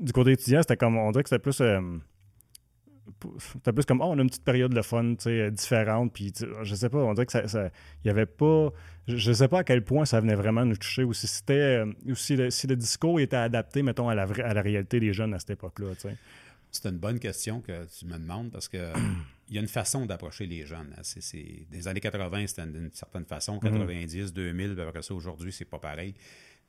du 0.00 0.12
côté 0.12 0.32
étudiant, 0.32 0.60
c'était 0.62 0.76
comme, 0.76 0.96
on 0.96 1.10
dirait 1.12 1.22
que 1.22 1.28
c'était 1.28 1.42
plus. 1.42 1.60
Euh, 1.60 1.80
c'était 3.38 3.72
plus 3.72 3.84
comme, 3.84 4.00
oh, 4.00 4.06
on 4.06 4.18
a 4.18 4.22
une 4.22 4.28
petite 4.28 4.44
période 4.44 4.72
de 4.72 4.82
fun, 4.82 5.14
tu 5.14 5.24
sais, 5.24 5.50
différente, 5.50 6.12
puis 6.12 6.32
je 6.62 6.74
sais 6.74 6.88
pas, 6.88 6.98
on 6.98 7.12
dirait 7.12 7.26
que 7.26 7.32
ça, 7.32 7.70
il 8.04 8.06
y 8.06 8.10
avait 8.10 8.24
pas, 8.24 8.70
je, 9.08 9.32
sais 9.32 9.48
pas 9.48 9.58
à 9.58 9.64
quel 9.64 9.84
point 9.84 10.04
ça 10.04 10.20
venait 10.20 10.36
vraiment 10.36 10.64
nous 10.64 10.76
toucher, 10.76 11.04
ou 11.04 11.12
si 11.12 11.26
c'était, 11.26 11.82
euh, 11.82 11.92
ou 12.06 12.14
si 12.14 12.36
le, 12.36 12.50
si 12.50 12.66
le 12.66 12.76
discours 12.76 13.20
était 13.20 13.36
adapté, 13.36 13.82
mettons, 13.82 14.08
à 14.08 14.14
la, 14.14 14.22
à 14.22 14.54
la 14.54 14.62
réalité 14.62 15.00
des 15.00 15.12
jeunes 15.12 15.34
à 15.34 15.38
cette 15.38 15.50
époque-là, 15.50 15.88
tu 15.94 16.02
sais. 16.02 16.16
C'est 16.72 16.86
une 16.88 16.98
bonne 16.98 17.18
question 17.18 17.60
que 17.60 17.84
tu 17.86 18.06
me 18.06 18.16
demandes 18.16 18.50
parce 18.52 18.68
que 18.68 18.78
il 19.48 19.56
y 19.56 19.58
a 19.58 19.60
une 19.60 19.68
façon 19.68 20.06
d'approcher 20.06 20.46
les 20.46 20.64
jeunes. 20.64 20.94
Hein. 20.96 21.02
C'est, 21.02 21.66
des 21.68 21.88
années 21.88 22.00
80, 22.00 22.46
c'était 22.46 22.66
d'une 22.66 22.92
certaine 22.92 23.24
façon. 23.24 23.58
90, 23.58 24.32
2000, 24.32 24.74
puis 24.74 24.82
après 24.82 25.02
ça, 25.02 25.14
aujourd'hui, 25.14 25.52
c'est 25.52 25.64
pas 25.64 25.78
pareil. 25.78 26.14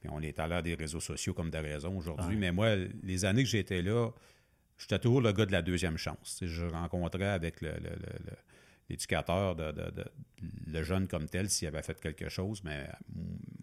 Puis 0.02 0.10
on 0.12 0.22
est 0.22 0.38
à 0.40 0.48
l'heure 0.48 0.64
des 0.64 0.74
réseaux 0.74 1.00
sociaux 1.00 1.34
comme 1.34 1.50
de 1.50 1.58
raison 1.58 1.96
aujourd'hui. 1.98 2.36
Mais 2.36 2.52
moi, 2.52 2.76
les 3.04 3.24
années 3.24 3.44
que 3.44 3.50
j'étais 3.50 3.82
là, 3.82 4.10
j'étais 4.78 5.00
toujours 5.00 5.22
le 5.22 5.32
gars 5.32 5.46
de 5.46 5.52
la 5.52 5.62
deuxième 5.62 5.98
chance. 5.98 6.40
Je 6.42 6.66
rencontrais 6.66 7.28
avec 7.28 7.62
l'éducateur, 8.90 9.56
de, 9.56 9.74
le 10.68 10.84
jeune 10.84 11.08
comme 11.08 11.30
tel, 11.30 11.50
s'il 11.50 11.68
avait 11.68 11.84
fait 11.84 12.00
quelque 12.02 12.30
chose. 12.30 12.64
Mais 12.64 12.90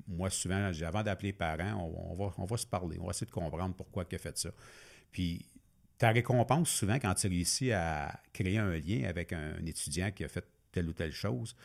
moi, 0.06 0.30
souvent, 0.30 0.70
avant 0.86 1.02
d'appeler 1.02 1.30
les 1.30 1.32
parents, 1.32 1.92
on, 1.92 2.14
va, 2.14 2.32
on 2.38 2.44
va 2.44 2.56
se 2.56 2.66
parler, 2.66 2.98
on 3.00 3.04
va 3.06 3.10
essayer 3.10 3.26
de 3.26 3.32
comprendre 3.32 3.74
pourquoi 3.74 4.04
il 4.08 4.14
a 4.14 4.18
fait 4.18 4.38
ça. 4.38 4.50
Puis 5.10 5.44
ta 5.98 6.10
récompense, 6.10 6.70
souvent, 6.70 6.98
quand 7.00 7.14
tu 7.14 7.26
réussis 7.26 7.72
à 7.72 8.20
créer 8.32 8.58
un 8.58 8.76
lien 8.76 9.08
avec 9.08 9.32
un, 9.32 9.54
étudiant 9.66 10.12
qui 10.12 10.24
a 10.24 10.28
fait 10.28 10.44
telle 10.70 10.88
ou 10.88 10.92
telle 10.92 11.12
chose, 11.12 11.56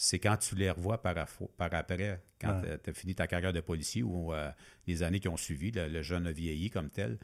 c'est 0.00 0.20
quand 0.20 0.36
tu 0.36 0.54
les 0.54 0.70
revois 0.70 1.02
par, 1.02 1.16
par 1.56 1.74
après, 1.74 2.22
quand 2.40 2.62
tu 2.62 2.90
as 2.90 2.94
fini 2.94 3.16
ta 3.16 3.26
carrière 3.26 3.52
de 3.52 3.60
policier 3.60 4.04
ou 4.04 4.32
euh, 4.32 4.48
les 4.86 5.02
années 5.02 5.18
qui 5.18 5.26
ont 5.26 5.36
suivi, 5.36 5.72
le, 5.72 6.02
jeune 6.02 6.28
a 6.28 6.32
vieilli 6.32 6.70
comme 6.70 6.88
tel. 6.88 7.18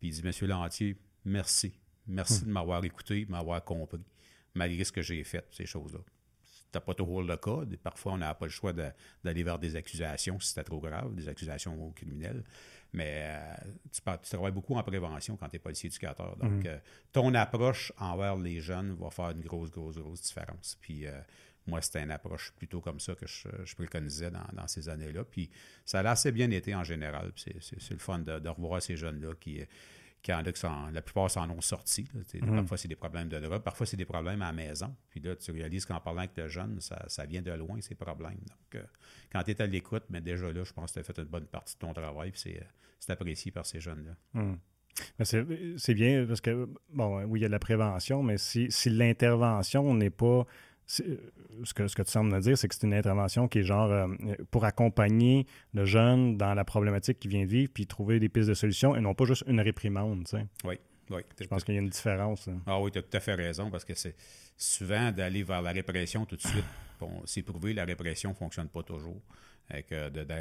Puis 0.00 0.08
il 0.08 0.10
dit 0.10 0.22
Monsieur 0.24 0.48
Lantier, 0.48 0.96
merci. 1.24 1.78
Merci 2.08 2.40
hum. 2.40 2.48
de 2.48 2.52
m'avoir 2.52 2.84
écouté, 2.84 3.24
de 3.24 3.30
m'avoir 3.30 3.64
compris, 3.64 4.00
malgré 4.52 4.82
ce 4.82 4.90
que 4.90 5.00
j'ai 5.00 5.22
fait, 5.22 5.46
ces 5.52 5.64
choses-là. 5.64 6.00
C'était 6.42 6.80
pas 6.84 6.92
toujours 6.92 7.22
le 7.22 7.36
cas. 7.36 7.60
Parfois, 7.84 8.14
on 8.14 8.18
n'a 8.18 8.34
pas 8.34 8.46
le 8.46 8.50
choix 8.50 8.72
d'aller 8.72 9.42
vers 9.44 9.60
des 9.60 9.76
accusations 9.76 10.40
si 10.40 10.48
c'était 10.48 10.64
trop 10.64 10.80
grave, 10.80 11.14
des 11.14 11.28
accusations 11.28 11.92
criminelles. 11.92 12.42
Mais 12.92 13.22
euh, 13.26 13.54
tu, 13.92 14.00
travailles 14.28 14.52
beaucoup 14.52 14.74
en 14.74 14.82
prévention 14.82 15.36
quand 15.36 15.48
tu 15.48 15.56
es 15.56 15.58
policier 15.60 15.86
éducateur. 15.86 16.36
Donc, 16.36 16.50
mhm. 16.50 16.66
euh, 16.66 16.78
ton 17.12 17.32
approche 17.34 17.92
envers 17.96 18.36
les 18.36 18.60
jeunes 18.60 18.96
va 18.96 19.10
faire 19.10 19.30
une 19.30 19.42
grosse, 19.42 19.70
grosse, 19.70 19.96
grosse 19.96 20.22
différence. 20.22 20.76
Puis, 20.80 21.06
moi, 21.68 21.80
c'était 21.82 22.02
une 22.02 22.10
approche 22.10 22.52
plutôt 22.52 22.80
comme 22.80 22.98
ça 22.98 23.14
que 23.14 23.26
je, 23.26 23.74
préconisais 23.76 24.30
dans, 24.30 24.66
ces 24.66 24.88
années-là. 24.88 25.24
Puis, 25.24 25.50
ça 25.84 26.00
a 26.00 26.10
assez 26.10 26.32
bien 26.32 26.50
été 26.50 26.74
en 26.74 26.84
général. 26.84 27.32
C'est 27.36 27.90
le 27.90 27.98
fun 27.98 28.20
de, 28.20 28.48
revoir 28.48 28.82
ces 28.82 28.96
jeunes-là 28.96 29.34
qui 29.38 29.60
quand 30.24 30.42
la 30.92 31.02
plupart 31.02 31.30
s'en 31.30 31.48
ont 31.50 31.60
sorti. 31.60 32.04
Mhm. 32.34 32.56
Parfois, 32.56 32.76
c'est 32.76 32.88
des 32.88 32.96
problèmes 32.96 33.28
de 33.28 33.38
drogue, 33.38 33.62
parfois, 33.62 33.86
c'est 33.86 33.96
des 33.96 34.04
problèmes 34.04 34.42
à 34.42 34.46
la 34.46 34.52
maison. 34.52 34.94
Puis 35.10 35.20
là, 35.20 35.36
tu 35.36 35.52
réalises 35.52 35.86
qu'en 35.86 36.00
parlant 36.00 36.20
avec 36.20 36.36
le 36.36 36.48
jeune, 36.48 36.80
ça, 36.80 37.26
vient 37.26 37.42
de 37.42 37.52
loin, 37.52 37.80
ces 37.80 37.94
problèmes. 37.94 38.40
Donc, 38.40 38.74
euh, 38.74 38.84
quand 39.30 39.42
tu 39.44 39.52
es 39.52 39.62
à 39.62 39.66
l'écoute, 39.66 40.04
mais 40.10 40.20
déjà 40.20 40.50
là, 40.52 40.64
je 40.64 40.72
pense 40.72 40.90
que 40.90 40.94
tu 40.94 40.98
as 41.00 41.02
fait 41.04 41.18
une 41.18 41.28
bonne 41.28 41.46
partie 41.46 41.74
de 41.74 41.78
ton 41.78 41.92
travail, 41.92 42.32
puis 42.32 42.56
c'est 42.98 43.12
apprécié 43.12 43.52
par 43.52 43.64
ces 43.64 43.80
jeunes-là. 43.80 44.16
Mhm. 44.34 44.58
C'est 45.24 45.94
bien 45.94 46.26
parce 46.26 46.40
que, 46.40 46.68
bon, 46.92 47.22
oui, 47.24 47.38
il 47.38 47.42
y 47.42 47.44
a 47.44 47.48
de 47.48 47.52
la 47.52 47.60
prévention, 47.60 48.22
mais 48.22 48.36
si, 48.36 48.70
si 48.70 48.90
l'intervention 48.90 49.94
n'est 49.94 50.10
pas 50.10 50.26
euh, 50.26 50.44
ce 50.88 51.74
que, 51.74 51.86
ce 51.86 51.94
que 51.94 52.02
tu 52.02 52.10
sembles 52.10 52.32
me 52.34 52.40
dire, 52.40 52.56
c'est 52.56 52.66
que 52.66 52.74
c'est 52.74 52.86
une 52.86 52.94
intervention 52.94 53.46
qui 53.46 53.58
est 53.58 53.62
genre 53.62 53.90
euh, 53.92 54.08
pour 54.50 54.64
accompagner 54.64 55.46
le 55.74 55.84
jeune 55.84 56.38
dans 56.38 56.54
la 56.54 56.64
problématique 56.64 57.20
qu'il 57.20 57.30
vient 57.30 57.44
de 57.44 57.50
vivre, 57.50 57.70
puis 57.72 57.86
trouver 57.86 58.18
des 58.18 58.30
pistes 58.30 58.48
de 58.48 58.54
solutions 58.54 58.96
et 58.96 59.00
non 59.00 59.14
pas 59.14 59.26
juste 59.26 59.44
une 59.46 59.60
réprimande. 59.60 60.24
Tu 60.24 60.38
sais. 60.38 60.46
Oui, 60.64 60.78
oui. 61.10 61.20
Je 61.38 61.46
pense 61.46 61.62
qu'il 61.62 61.74
y 61.74 61.76
a 61.76 61.80
une 61.80 61.90
différence. 61.90 62.48
Ah 62.66 62.80
oui, 62.80 62.90
tu 62.90 62.98
as 62.98 63.02
tout 63.02 63.16
à 63.16 63.20
fait 63.20 63.34
raison, 63.34 63.70
parce 63.70 63.84
que 63.84 63.94
c'est 63.94 64.16
souvent 64.56 65.12
d'aller 65.12 65.42
vers 65.42 65.60
la 65.60 65.72
répression 65.72 66.24
tout 66.24 66.36
de 66.36 66.40
suite. 66.40 66.64
Bon, 66.98 67.22
c'est 67.26 67.42
prouvé, 67.42 67.74
la 67.74 67.84
répression 67.84 68.30
ne 68.30 68.34
fonctionne 68.34 68.68
pas 68.68 68.82
toujours. 68.82 69.20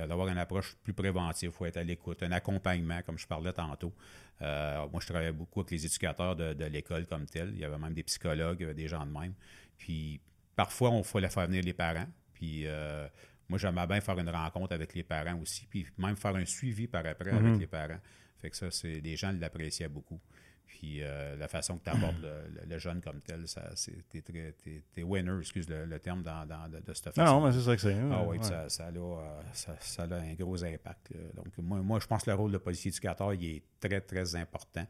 D'avoir 0.07 0.29
une 0.29 0.37
approche 0.37 0.77
plus 0.81 0.93
préventive, 0.93 1.49
il 1.49 1.55
faut 1.55 1.65
être 1.65 1.75
à 1.75 1.83
l'écoute, 1.83 2.23
un 2.23 2.31
accompagnement, 2.31 3.01
comme 3.05 3.17
je 3.17 3.27
parlais 3.27 3.51
tantôt. 3.51 3.93
Euh, 4.41 4.87
moi, 4.89 5.01
je 5.01 5.07
travaillais 5.07 5.33
beaucoup 5.33 5.59
avec 5.59 5.71
les 5.71 5.85
éducateurs 5.85 6.37
de, 6.37 6.53
de 6.53 6.65
l'école 6.65 7.05
comme 7.05 7.25
tel. 7.25 7.49
Il 7.53 7.59
y 7.59 7.65
avait 7.65 7.77
même 7.77 7.93
des 7.93 8.03
psychologues, 8.03 8.71
des 8.73 8.87
gens 8.87 9.05
de 9.05 9.11
même. 9.11 9.33
Puis 9.77 10.21
Parfois, 10.57 10.89
on 10.89 11.03
fallait 11.03 11.29
faire 11.29 11.45
venir 11.45 11.63
les 11.63 11.73
parents. 11.73 12.07
Puis 12.33 12.63
euh, 12.65 13.07
moi, 13.47 13.59
j'aimais 13.59 13.85
bien 13.85 14.01
faire 14.01 14.17
une 14.17 14.29
rencontre 14.29 14.73
avec 14.73 14.95
les 14.95 15.03
parents 15.03 15.39
aussi, 15.39 15.67
puis 15.67 15.85
même 15.99 16.17
faire 16.17 16.35
un 16.35 16.45
suivi 16.45 16.87
par 16.87 17.05
après 17.05 17.29
avec 17.29 17.43
mhm. 17.43 17.59
les 17.59 17.67
parents. 17.67 17.99
Fait 18.39 18.49
que 18.49 18.57
ça, 18.57 18.71
c'est 18.71 18.99
les 18.99 19.15
gens 19.15 19.31
l'appréciaient 19.39 19.87
beaucoup. 19.87 20.19
Puis 20.65 21.01
euh, 21.01 21.35
la 21.37 21.47
façon 21.47 21.77
que 21.77 21.83
tu 21.83 21.89
abordes 21.91 22.27
le, 22.67 22.79
jeune 22.79 23.01
comme 23.01 23.21
tel, 23.21 23.47
ça, 23.47 23.69
t'es, 24.09 24.21
t'es, 24.21 25.03
winner, 25.03 25.39
excuse 25.39 25.69
le, 25.69 25.99
terme, 25.99 26.23
dans, 26.23 26.45
dans, 26.45 26.67
de, 26.69 26.93
cette 26.93 27.13
façon. 27.13 27.23
Non, 27.23 27.45
mais 27.45 27.53
c'est 27.53 27.61
ça 27.61 27.75
que 27.75 27.81
c'est. 27.81 27.95
ah 28.11 28.23
oui, 28.27 28.37
Ça, 28.41 28.67
ça, 28.67 28.87
a, 28.87 28.89
euh, 28.89 29.41
ça, 29.53 30.03
a 30.03 30.15
un 30.15 30.33
gros 30.33 30.63
impact. 30.63 31.13
Donc, 31.35 31.55
moi, 31.59 31.81
moi, 31.81 31.99
je 31.99 32.07
pense 32.07 32.23
que 32.23 32.31
le 32.31 32.35
rôle 32.35 32.51
de 32.51 32.57
policier 32.57 32.89
éducateur, 32.89 33.33
il 33.35 33.45
est 33.45 33.63
très, 33.79 34.01
très 34.01 34.35
important. 34.35 34.85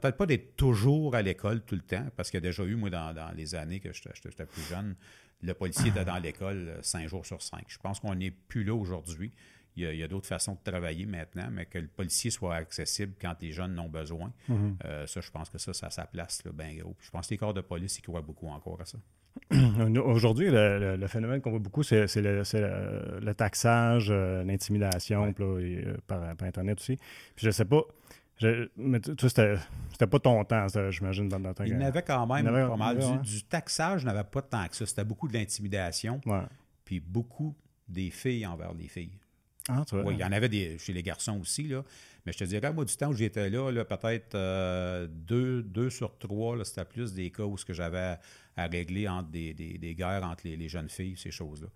Peut-être 0.00 0.16
pas 0.16 0.26
d'être 0.26 0.56
toujours 0.56 1.14
à 1.14 1.22
l'école 1.22 1.62
tout 1.62 1.74
le 1.74 1.80
temps, 1.80 2.06
parce 2.16 2.30
qu'il 2.30 2.38
y 2.38 2.44
a 2.44 2.48
déjà 2.48 2.64
eu, 2.64 2.74
moi, 2.74 2.90
dans, 2.90 3.32
les 3.34 3.54
années 3.54 3.80
que 3.80 3.92
j'étais 3.92 4.46
plus 4.46 4.62
jeune, 4.62 4.94
le 5.42 5.54
policier 5.54 5.90
était 5.90 6.04
dans 6.04 6.18
l'école 6.18 6.68
euh, 6.68 6.82
cinq 6.82 7.08
jours 7.08 7.24
sur 7.24 7.42
cinq. 7.42 7.64
Je 7.68 7.78
pense 7.78 8.00
qu'on 8.00 8.14
n'est 8.14 8.30
plus 8.30 8.64
là 8.64 8.74
aujourd'hui. 8.74 9.32
Il 9.78 9.94
y 9.94 10.02
a, 10.02 10.08
d'autres 10.08 10.26
façons 10.26 10.54
de 10.54 10.70
travailler 10.70 11.04
maintenant, 11.04 11.48
mais 11.50 11.66
que 11.66 11.78
le 11.78 11.86
policier 11.86 12.30
soit 12.30 12.54
accessible 12.54 13.12
quand 13.20 13.34
les 13.42 13.52
jeunes 13.52 13.78
en 13.78 13.84
ont 13.84 13.88
besoin, 13.90 14.32
mm-hmm. 14.48 14.74
euh, 14.86 15.06
ça, 15.06 15.20
je 15.20 15.30
pense 15.30 15.50
que 15.50 15.58
ça, 15.58 15.74
ça 15.74 15.88
a 15.88 15.90
sa 15.90 16.06
place, 16.06 16.42
bien 16.54 16.74
gros. 16.76 16.96
je 16.98 17.10
pense 17.10 17.26
que 17.26 17.34
les 17.34 17.38
corps 17.38 17.52
de 17.52 17.60
police, 17.60 17.98
ils 17.98 18.02
croient 18.02 18.22
beaucoup 18.22 18.48
encore 18.48 18.80
à 18.80 18.86
ça. 18.86 18.96
Aujourd'hui, 20.02 20.48
le, 20.50 21.06
phénomène 21.08 21.42
qu'on 21.42 21.50
voit 21.50 21.58
beaucoup, 21.58 21.82
c'est 21.82 22.06
le, 22.16 23.32
taxage, 23.34 24.08
euh, 24.10 24.42
l'intimidation 24.44 25.30
par, 26.06 26.36
par, 26.36 26.48
Internet 26.48 26.80
aussi. 26.80 26.96
Puis 27.34 27.44
je 27.44 27.50
sais 27.50 27.66
pas, 27.66 27.82
mais 28.76 29.00
tu 29.00 29.14
c'était 29.28 30.06
pas 30.06 30.18
ton 30.18 30.44
temps, 30.44 30.66
j'imagine, 30.90 31.28
dans, 31.28 31.54
temps. 31.54 31.64
Il 31.64 31.78
n'avait 31.78 32.02
quand 32.02 32.26
même 32.26 32.44
pas 32.44 32.76
mal. 32.76 33.22
Du, 33.22 33.42
taxage, 33.44 34.02
je 34.02 34.06
n'avais 34.06 34.24
pas 34.24 34.42
tant 34.42 34.66
que 34.68 34.76
ça. 34.76 34.86
C'était 34.86 35.04
beaucoup 35.04 35.28
de 35.28 35.34
l'intimidation. 35.34 36.20
Puis 36.84 37.00
beaucoup 37.00 37.54
des 37.88 38.10
filles 38.10 38.46
envers 38.46 38.74
les 38.74 38.88
filles. 38.88 39.18
Ah, 39.68 39.84
tu 39.86 39.96
vois. 39.96 40.04
Oui, 40.04 40.14
il 40.14 40.20
y 40.20 40.24
en 40.24 40.30
avait 40.30 40.48
des, 40.48 40.78
chez 40.78 40.92
les 40.92 41.02
garçons 41.02 41.40
aussi, 41.40 41.64
là. 41.64 41.82
Mais 42.24 42.32
je 42.32 42.38
te 42.38 42.44
dirais, 42.44 42.72
moi, 42.72 42.84
du 42.84 42.96
temps 42.96 43.08
où 43.08 43.14
j'étais 43.14 43.50
là, 43.50 43.70
là 43.70 43.84
peut-être 43.84 44.34
euh, 44.34 45.06
deux, 45.08 45.90
sur 45.90 46.16
trois, 46.18 46.64
c'était 46.64 46.84
plus 46.84 47.12
des 47.12 47.30
cas 47.30 47.44
où 47.44 47.56
ce 47.56 47.64
que 47.64 47.72
j'avais 47.72 48.16
à, 48.56 48.66
régler 48.66 49.08
entre 49.08 49.28
des, 49.30 49.54
des, 49.54 49.94
guerres 49.94 50.24
entre 50.24 50.46
les, 50.46 50.68
jeunes 50.68 50.88
filles, 50.88 51.16
ces 51.16 51.30
choses-là. 51.30 51.68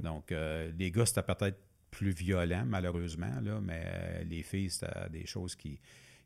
Donc, 0.00 0.32
euh, 0.32 0.70
les 0.78 0.90
gars, 0.90 1.06
c'était 1.06 1.22
peut-être 1.22 1.58
plus 1.90 2.10
violent, 2.10 2.64
malheureusement, 2.66 3.40
là, 3.42 3.60
mais 3.62 4.24
les 4.24 4.42
filles, 4.42 4.70
c'était 4.70 5.08
des 5.10 5.26
choses 5.26 5.54
qui, 5.54 5.78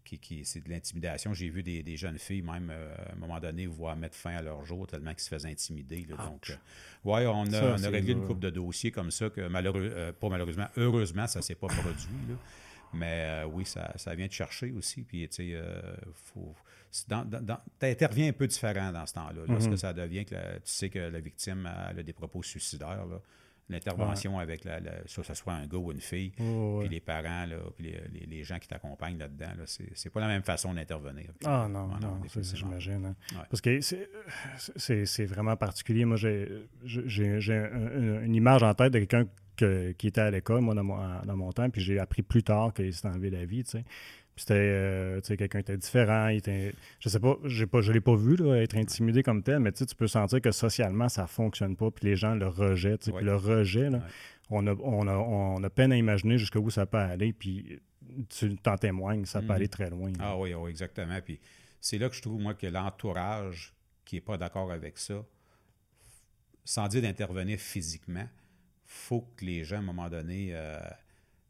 qui, 0.02 0.44
c'est 0.44 0.64
de 0.64 0.71
l'intimidation. 0.71 1.32
J'ai 1.35 1.49
vu 1.49 1.62
des, 1.62 1.97
jeunes 1.97 2.18
filles, 2.18 2.42
même 2.42 2.71
euh, 2.71 2.94
à 3.09 3.12
un 3.12 3.16
moment 3.16 3.40
donné, 3.40 3.66
voir 3.66 3.97
mettre 3.97 4.16
fin 4.16 4.37
à 4.37 4.42
leur 4.42 4.64
jour 4.64 4.87
tellement 4.87 5.11
qu'ils 5.11 5.21
se 5.21 5.28
faisaient 5.28 5.50
intimider. 5.50 6.04
donc, 6.04 6.50
euh, 6.50 6.54
ouais, 7.04 7.26
on 7.26 7.44
a, 7.52 7.88
réglé 7.88 8.12
une 8.12 8.26
coupe 8.26 8.40
de 8.40 8.50
dossiers 8.50 8.90
comme 8.90 9.11
ça, 9.11 9.30
que 9.30 9.49
malheureux, 9.49 9.90
euh, 9.94 10.12
pas 10.12 10.28
malheureusement, 10.28 10.68
heureusement, 10.76 11.26
ça 11.26 11.38
ne 11.38 11.44
s'est 11.44 11.54
pas 11.54 11.68
produit. 11.68 12.09
Mais 12.92 13.42
oui, 13.50 13.64
ça, 13.64 14.14
vient 14.14 14.26
de 14.26 14.32
chercher 14.32 14.71
aussi. 14.73 15.02
Puis, 15.02 15.28
tu 15.28 15.52
sais. 15.52 15.62
Tu 17.00 17.87
interviens 17.87 18.28
un 18.28 18.32
peu 18.32 18.47
différent 18.47 18.92
dans 18.92 19.06
ce 19.06 19.14
temps-là. 19.14 19.42
Lorsque 19.49 19.71
mm-hmm. 19.71 19.76
ça 19.78 19.94
devient 19.94 20.26
que 20.26 20.35
tu 20.35 20.61
sais 20.64 20.90
que 20.90 20.99
la 20.99 21.21
victime 21.21 21.64
a, 21.66 21.94
des 21.94 22.12
propos 22.12 22.42
suicidaires, 22.42 23.06
là, 23.06 23.21
l'intervention 23.69 24.38
avec 24.38 24.64
la, 24.64 24.81
soit 25.07 25.25
ce 25.25 25.35
soit 25.35 25.54
un 25.54 25.66
gars 25.66 25.78
ou 25.78 25.92
une 25.92 26.00
fille, 26.00 26.31
puis 26.31 26.88
les 26.88 27.00
parents, 27.00 27.47
là, 27.47 27.57
puis 27.76 27.95
les, 28.28 28.45
gens 28.45 28.59
qui 28.59 28.69
t'accompagnent 28.69 29.19
là-dedans, 29.19 29.52
là, 29.59 29.64
c'est 29.66 30.11
pas 30.11 30.21
la 30.21 30.26
même 30.26 30.42
façon 30.42 30.75
d'intervenir. 30.75 31.31
Ah 31.45 31.69
non, 31.71 31.87
non, 31.87 31.99
non 32.00 32.21
j'imagine. 32.40 33.07
Hein. 33.07 33.45
Parce 33.49 33.61
que 33.61 33.81
c'est 33.81 35.26
vraiment 35.26 35.57
particulier. 35.57 36.04
Moi, 36.04 36.16
j'ai 36.16 36.49
une, 36.85 38.21
une, 38.25 38.35
image 38.35 38.62
en 38.62 38.75
tête 38.75 38.92
de 38.92 38.99
quelqu'un 38.99 39.26
qui 39.57 40.07
était 40.07 40.21
à 40.21 40.31
l'école, 40.31 40.61
moi, 40.61 40.75
dans 40.75 40.85
mon, 40.85 40.99
dans 41.25 41.37
mon 41.37 41.52
temps, 41.52 41.69
puis 41.71 41.81
j'ai 41.81 41.99
appris 41.99 42.23
plus 42.23 42.42
tard 42.42 42.73
qu'il 42.73 42.92
s'est 42.92 43.07
enlevé 43.07 43.31
la 43.31 43.45
vie, 43.45 43.64
tu 43.64 43.71
sais. 43.71 43.85
C'était, 44.42 44.54
euh, 44.56 45.20
tu 45.20 45.28
sais, 45.28 45.37
quelqu'un 45.37 45.61
était 45.61 45.76
différent, 45.76 46.26
il 46.26 46.38
était, 46.38 46.75
je 46.99 47.08
sais 47.08 47.20
pas, 47.20 47.37
j'ai 47.44 47.68
pas, 47.68 47.80
je 47.80 47.92
l'ai 47.92 48.00
pas 48.00 48.16
vu, 48.16 48.34
là, 48.34 48.56
être 48.56 48.76
intimidé 48.76 49.22
comme 49.22 49.44
tel, 49.44 49.61
mais 49.61 49.70
tu 49.70 49.84
peux 49.94 50.08
sentir 50.08 50.40
que 50.40 50.50
socialement, 50.50 51.08
ça 51.08 51.28
fonctionne 51.28 51.76
pas, 51.76 51.92
puis 51.92 52.06
les 52.06 52.16
gens 52.16 52.34
le 52.34 52.49
rejettent, 52.49 53.08
puis 53.14 53.25
le 53.25 53.37
rejet, 53.37 53.88
là, 53.88 54.02
on, 54.50 54.66
a, 54.66 54.75
on, 54.75 55.06
a, 55.06 55.14
on, 55.14 55.62
a, 55.62 55.70
peine 55.70 55.92
à 55.92 55.96
imaginer 55.96 56.38
jusqu'où 56.38 56.70
ça 56.70 56.87
peut 56.87 56.99
aller, 56.99 57.32
puis 57.32 57.80
tu 58.30 58.56
t'en 58.56 58.76
témoignes, 58.76 59.26
ça 59.26 59.38
peut 59.38 59.46
mm-hmm. 59.46 59.52
aller 59.52 59.68
très 59.68 59.90
loin. 59.90 60.12
Ah 60.18 60.37
oui, 60.37 60.52
oui, 60.54 60.70
exactement, 60.70 61.20
puis 61.25 61.38
c'est 61.80 61.99
là 61.99 62.08
que 62.08 62.16
je 62.16 62.22
trouve, 62.22 62.40
moi, 62.40 62.54
que 62.54 62.66
l'entourage 62.66 63.72
qui 64.04 64.16
n'est 64.16 64.22
pas 64.22 64.38
d'accord 64.38 64.72
avec 64.72 64.99
ça, 64.99 65.25
sans 66.64 66.88
dire 66.88 67.02
d'intervenir 67.02 67.61
physiquement, 67.61 68.26
faut 68.87 69.20
que 69.37 69.44
les 69.44 69.62
gens, 69.62 69.76
à 69.76 69.78
un 69.78 69.82
moment 69.82 70.11
donné, 70.11 70.49
euh, 70.50 70.80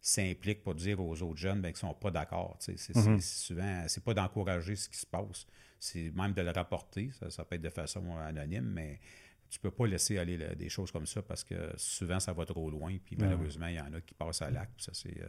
s'impliquent 0.03 0.65
pour 0.65 0.75
dire 0.75 1.01
aux 1.01 1.23
autres 1.23 1.39
jeunes 1.39 1.63
ben, 1.63 1.73
qu'ils 1.73 1.87
ne 1.87 1.93
sont 1.93 1.99
pas 1.99 2.11
d'accord. 2.11 2.57
C'est, 2.59 2.75
mm-hmm. 2.75 3.21
souvent, 3.21 3.85
c'est 3.87 4.03
pas 4.03 4.13
d'encourager 4.13 4.75
ce 4.75 4.89
qui 4.89 4.99
se 4.99 5.07
passe, 5.07 5.47
c'est 5.79 6.11
même 6.11 6.33
de 6.33 6.43
le 6.43 6.51
rapporter. 6.51 7.11
Ça, 7.31 7.45
peut 7.45 7.55
être 7.55 7.63
de 7.63 7.71
façon 7.71 8.17
anonyme, 8.19 8.69
mais 8.69 9.01
tu 9.49 9.61
peux 9.61 9.71
pas 9.71 9.87
laisser 9.87 10.19
aller 10.19 10.37
des 10.57 10.69
choses 10.69 10.91
comme 10.91 11.07
ça 11.07 11.23
parce 11.23 11.45
que 11.45 11.73
souvent, 11.77 12.19
ça 12.19 12.33
va 12.33 12.45
trop 12.45 12.69
loin. 12.69 12.97
Puis 13.05 13.17
malheureusement, 13.17 13.69
il 13.69 13.77
y 13.77 13.81
en 13.81 13.93
a 13.93 14.01
qui 14.01 14.15
passent 14.15 14.43
à 14.43 14.51
l'acte. 14.51 14.81
Ça, 14.81 14.93
c'est. 14.93 15.23
Euh, 15.23 15.29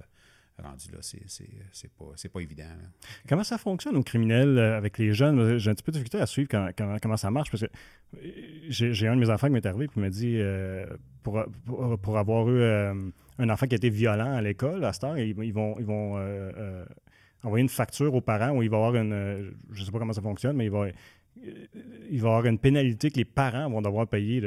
rendu 0.61 0.87
là, 0.91 0.99
c'est 1.01 2.29
pas, 2.31 2.41
évident. 2.41 2.63
Comment 3.27 3.43
ça 3.43 3.57
fonctionne 3.57 3.95
au 3.95 4.03
criminel 4.03 4.57
euh, 4.57 4.77
avec 4.77 4.97
les 4.97 5.13
jeunes? 5.13 5.57
J'ai 5.57 5.71
un 5.71 5.73
petit 5.73 5.83
peu 5.83 5.91
de 5.91 5.97
difficulté 5.97 6.21
à 6.21 6.25
suivre 6.25 6.49
comment, 7.01 7.17
ça 7.17 7.31
marche 7.31 7.49
parce 7.49 7.63
que 7.63 7.69
euh, 8.17 8.19
j'ai 8.69 9.07
un 9.07 9.15
de 9.15 9.21
mes 9.21 9.29
enfants 9.29 9.47
qui 9.47 9.53
m'est 9.53 9.65
arrivé 9.65 9.87
et 9.95 9.99
me 9.99 10.09
dit 10.09 10.37
euh, 10.37 10.85
pour, 11.23 11.43
pour, 12.01 12.17
avoir 12.17 12.49
eu 12.49 12.63
un 12.63 13.49
enfant 13.49 13.65
qui 13.65 13.75
a 13.75 13.77
été 13.77 13.89
violent 13.89 14.35
à 14.35 14.41
l'école, 14.41 14.83
à 14.85 14.93
cette 14.93 15.03
heure, 15.05 15.17
ils, 15.17 15.53
vont, 15.53 15.75
ils 15.79 15.85
vont 15.85 16.19
envoyer 17.43 17.63
une 17.63 17.69
facture 17.69 18.13
aux 18.13 18.21
parents 18.21 18.51
où 18.51 18.61
il 18.61 18.69
va 18.69 18.77
avoir 18.77 18.95
une. 18.95 19.53
je 19.71 19.83
sais 19.83 19.91
pas 19.91 19.99
comment 19.99 20.13
ça 20.13 20.21
fonctionne, 20.21 20.55
mais 20.55 20.65
il 20.65 20.71
va 20.71 20.87
il 22.09 22.21
va 22.21 22.27
y 22.27 22.31
avoir 22.31 22.45
une 22.45 22.59
pénalité 22.59 23.09
que 23.09 23.17
les 23.17 23.25
parents 23.25 23.69
vont 23.69 23.81
devoir 23.81 24.07
payer, 24.07 24.39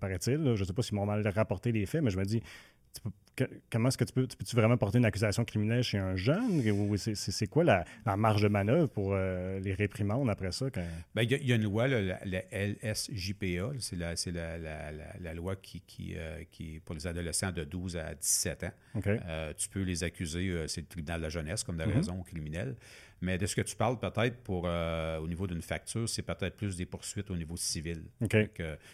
paraît-il. 0.00 0.54
Je 0.54 0.60
ne 0.60 0.64
sais 0.64 0.72
pas 0.72 0.82
s'ils 0.82 0.96
m'ont 0.96 1.06
mal 1.06 1.26
rapporté 1.28 1.70
les 1.70 1.86
faits, 1.86 2.02
mais 2.02 2.10
je 2.10 2.18
me 2.18 2.24
dis, 2.24 2.42
comment 3.70 3.88
est-ce 3.88 3.98
que 3.98 4.04
tu 4.04 4.12
peux, 4.12 4.26
tu 4.26 4.36
peux-tu 4.36 4.56
vraiment 4.56 4.76
porter 4.76 4.98
une 4.98 5.04
accusation 5.04 5.44
criminelle 5.44 5.82
chez 5.82 5.98
un 5.98 6.16
jeune? 6.16 6.60
Ou 6.70 6.96
c'est, 6.96 7.46
quoi 7.46 7.64
la, 7.64 7.84
marge 8.16 8.42
de 8.42 8.48
manœuvre 8.48 8.88
pour 8.88 9.12
euh, 9.12 9.58
les 9.60 9.74
réprimandes 9.74 10.28
après 10.30 10.52
ça? 10.52 10.66
Ben, 11.14 11.22
il 11.22 11.30
y, 11.30 11.52
a 11.52 11.56
une 11.56 11.62
loi, 11.62 11.88
la, 11.88 12.18
LSJPA, 12.52 13.72
c'est 13.78 13.96
la, 13.96 14.16
c'est 14.16 14.32
la, 14.32 15.34
loi 15.34 15.56
qui, 15.56 15.80
qui, 15.80 16.14
euh, 16.16 16.42
qui 16.50 16.76
est 16.76 16.80
pour 16.80 16.94
les 16.94 17.06
adolescents 17.06 17.52
de 17.52 17.64
12 17.64 17.96
à 17.96 18.14
17 18.14 18.64
ans. 18.64 18.72
Euh, 19.06 19.52
tu 19.56 19.68
peux 19.68 19.82
les 19.82 20.04
accuser, 20.04 20.64
c'est 20.68 20.82
le 20.82 20.86
tribunal 20.86 21.18
de 21.18 21.24
la 21.24 21.30
jeunesse 21.30 21.64
comme 21.64 21.76
de 21.76 21.84
mm-hmm. 21.84 21.94
raison 21.94 22.22
criminelle. 22.22 22.76
Mais 23.22 23.36
de 23.36 23.44
ce 23.44 23.54
que 23.54 23.60
tu 23.60 23.76
parles, 23.76 23.98
peut-être 23.98 24.38
pour 24.38 24.64
au 24.64 25.28
niveau 25.28 25.46
d'une 25.46 25.60
facture, 25.60 26.08
c'est 26.08 26.22
peut-être 26.22 26.56
plus 26.56 26.76
des 26.76 26.86
poursuites 26.86 27.30
au 27.30 27.36
niveau 27.36 27.56
civil. 27.56 28.04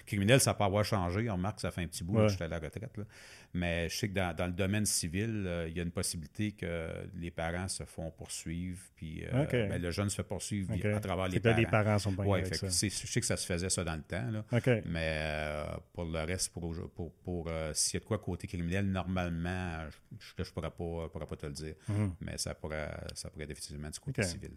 criminel, 0.05 0.41
ça 0.41 0.53
peut 0.55 0.65
avoir 0.65 0.85
changé. 0.85 1.31
On 1.31 1.35
remarque 1.35 1.57
que 1.57 1.63
ça 1.63 1.71
fait 1.71 1.83
un 1.83 1.87
petit 1.87 2.03
bout, 2.03 2.17
que 2.17 2.29
j'étais 2.29 2.45
à 2.45 2.49
la 2.49 2.59
retraite. 2.59 2.97
Là. 2.97 3.05
Mais 3.57 3.89
je 3.89 3.97
sais 3.97 4.09
que 4.09 4.15
dans, 4.15 4.47
le 4.47 4.53
domaine 4.53 4.85
civil, 4.85 5.45
euh, 5.47 5.67
il 5.67 5.75
y 5.75 5.81
a 5.81 5.83
une 5.83 5.91
possibilité 5.91 6.53
que 6.53 6.91
les 7.15 7.31
parents 7.31 7.69
se 7.69 7.85
font 7.85 8.11
poursuivre, 8.11 8.79
puis 8.95 9.25
euh, 9.25 9.47
ben, 9.51 9.81
le 9.81 9.91
jeune 9.91 10.11
se 10.11 10.17
fait 10.17 10.23
poursuivre 10.23 10.71
à 10.73 11.01
travers 11.01 11.29
les 11.29 11.41
parents. 11.41 11.57
les 11.57 11.67
parents 11.67 11.99
sont 11.99 12.13
pas 12.13 12.25
ouais, 12.25 12.45
Je 12.45 12.69
sais 12.69 13.21
que 13.21 13.27
ça 13.27 13.39
se 13.39 13.47
faisait 13.47 13.71
ça 13.71 13.83
dans 13.83 13.97
le 13.97 14.03
temps. 14.03 14.31
Là. 14.31 14.45
Mais 14.85 15.17
euh, 15.21 15.65
pour 15.95 16.05
le 16.05 16.21
reste, 16.21 16.53
pour, 16.53 16.75
pour, 16.91 17.13
pour 17.15 17.51
s'il 17.73 17.95
y 17.95 17.97
a 17.97 18.01
de 18.01 18.05
quoi 18.05 18.19
côté 18.19 18.47
criminel, 18.47 18.85
normalement, 18.85 19.87
je 20.19 20.43
ne 20.43 20.45
pourrais 20.51 20.71
pas, 20.71 21.09
pourrais 21.09 21.27
pas 21.27 21.37
te 21.37 21.47
le 21.47 21.53
dire. 21.53 21.75
Mhm. 21.89 22.15
Mais 22.21 22.37
ça 22.37 22.55
pourrait, 22.55 22.91
ça 23.15 23.31
pourrait 23.31 23.47
définitivement 23.47 23.89
du 23.89 23.99
côté 23.99 24.23
civil. 24.23 24.53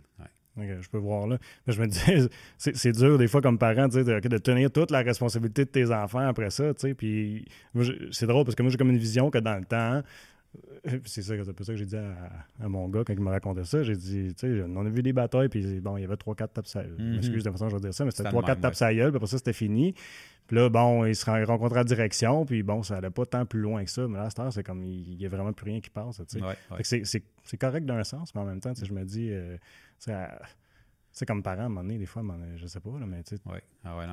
Je 0.82 0.90
peux 0.90 0.98
voir 0.98 1.28
là. 1.28 1.38
Mais 1.66 1.74
je 1.74 1.82
me 1.82 1.88
disais, 1.88 2.30
c'est 2.58 2.92
dur 2.92 3.18
des 3.18 3.28
fois 3.28 3.42
comme 3.42 3.58
parent 3.58 3.88
de, 3.88 4.04
de, 4.04 4.38
tenir 4.38 4.72
toute 4.72 4.92
la 4.92 5.00
responsabilité 5.00 5.66
de 5.66 5.70
tes 5.70 5.92
enfants 5.92 6.28
après 6.28 6.50
ça. 6.50 6.74
Puis 6.98 7.46
c'est 8.12 8.28
drôle 8.28 8.46
parce 8.46 8.56
que 8.56 8.64
moi 8.64 8.72
j'ai 8.72 8.78
comme 8.78 8.90
une 8.90 8.98
vision 8.98 9.30
que 9.30 9.38
dans 9.38 9.58
le 9.58 9.66
temps, 9.66 10.02
c'est 11.06 11.22
ça, 11.22 11.34
ça 11.44 11.54
que 11.54 11.76
j'ai 11.76 11.86
dit 11.86 11.96
à, 11.96 12.68
mon 12.68 12.88
gars 12.90 13.04
quand 13.06 13.14
il 13.14 13.20
me 13.20 13.30
racontait 13.30 13.66
ça. 13.66 13.84
J'ai 13.84 13.96
dit, 13.96 14.34
tu 14.36 14.48
sais, 14.48 14.64
on 14.64 14.86
a 14.86 14.90
vu 14.90 15.04
des 15.04 15.14
batailles, 15.14 15.50
puis 15.50 15.80
bon, 15.80 15.98
il 15.98 16.02
y 16.02 16.04
avait 16.04 16.16
3-4 16.16 16.48
tapes 16.48 16.66
à 16.76 16.84
mm 16.84 17.18
Excuse 17.18 17.44
de 17.44 17.52
façon 17.52 17.70
je 17.70 17.76
vais 17.76 17.82
dire 17.82 17.94
ça, 17.94 18.06
mais 18.06 18.12
c'était 18.12 18.30
3-4 18.30 18.60
tapes 18.60 18.82
à 18.82 18.94
gueule, 18.94 19.12
puis 19.12 19.18
après 19.18 19.28
ça, 19.28 19.38
c'était 19.38 19.54
fini. 19.54 19.94
Puis 20.48 20.58
là, 20.58 20.70
bon, 20.70 21.06
il 21.06 21.16
se 21.16 21.30
rencontre 21.30 21.76
à 21.76 21.80
la 21.80 21.84
direction, 21.84 22.46
puis 22.46 22.64
bon, 22.64 22.82
ça 22.82 22.96
n'allait 22.96 23.12
pas 23.12 23.26
tant 23.26 23.46
plus 23.46 23.60
loin 23.60 23.84
que 23.84 23.92
ça. 23.92 24.08
Mais 24.08 24.18
là, 24.18 24.24
à 24.24 24.30
cette 24.30 24.40
heure, 24.40 24.52
c'est 24.52 24.64
comme, 24.64 24.84
il 24.84 25.16
n'y 25.16 25.26
a 25.26 25.30
vraiment 25.30 25.54
plus 25.54 25.66
rien 25.66 25.80
qui 25.80 25.92
passe, 25.92 26.22
tu 26.28 26.40
sais. 26.84 27.24
C'est 27.44 27.58
correct 27.58 27.86
d'un 27.86 28.04
sens, 28.04 28.34
mais 28.34 28.42
en 28.42 28.46
même 28.46 28.60
temps, 28.60 28.74
je 28.82 28.94
me 28.94 29.04
dis, 29.04 29.30
euh, 29.32 29.58
c'est 31.20 31.26
comme 31.26 31.44
parent, 31.44 31.64
à 31.64 31.66
un 31.66 31.68
moment 31.68 31.82
donné, 31.82 31.98
des 31.98 32.06
fois, 32.06 32.24
je 32.56 32.66
sais 32.66 32.80
pas, 32.80 32.98
là, 32.98 33.06
mais 33.06 33.22
tu 33.24 33.36
sais. 33.36 33.42
Ah 33.84 33.98
ouais. 33.98 34.06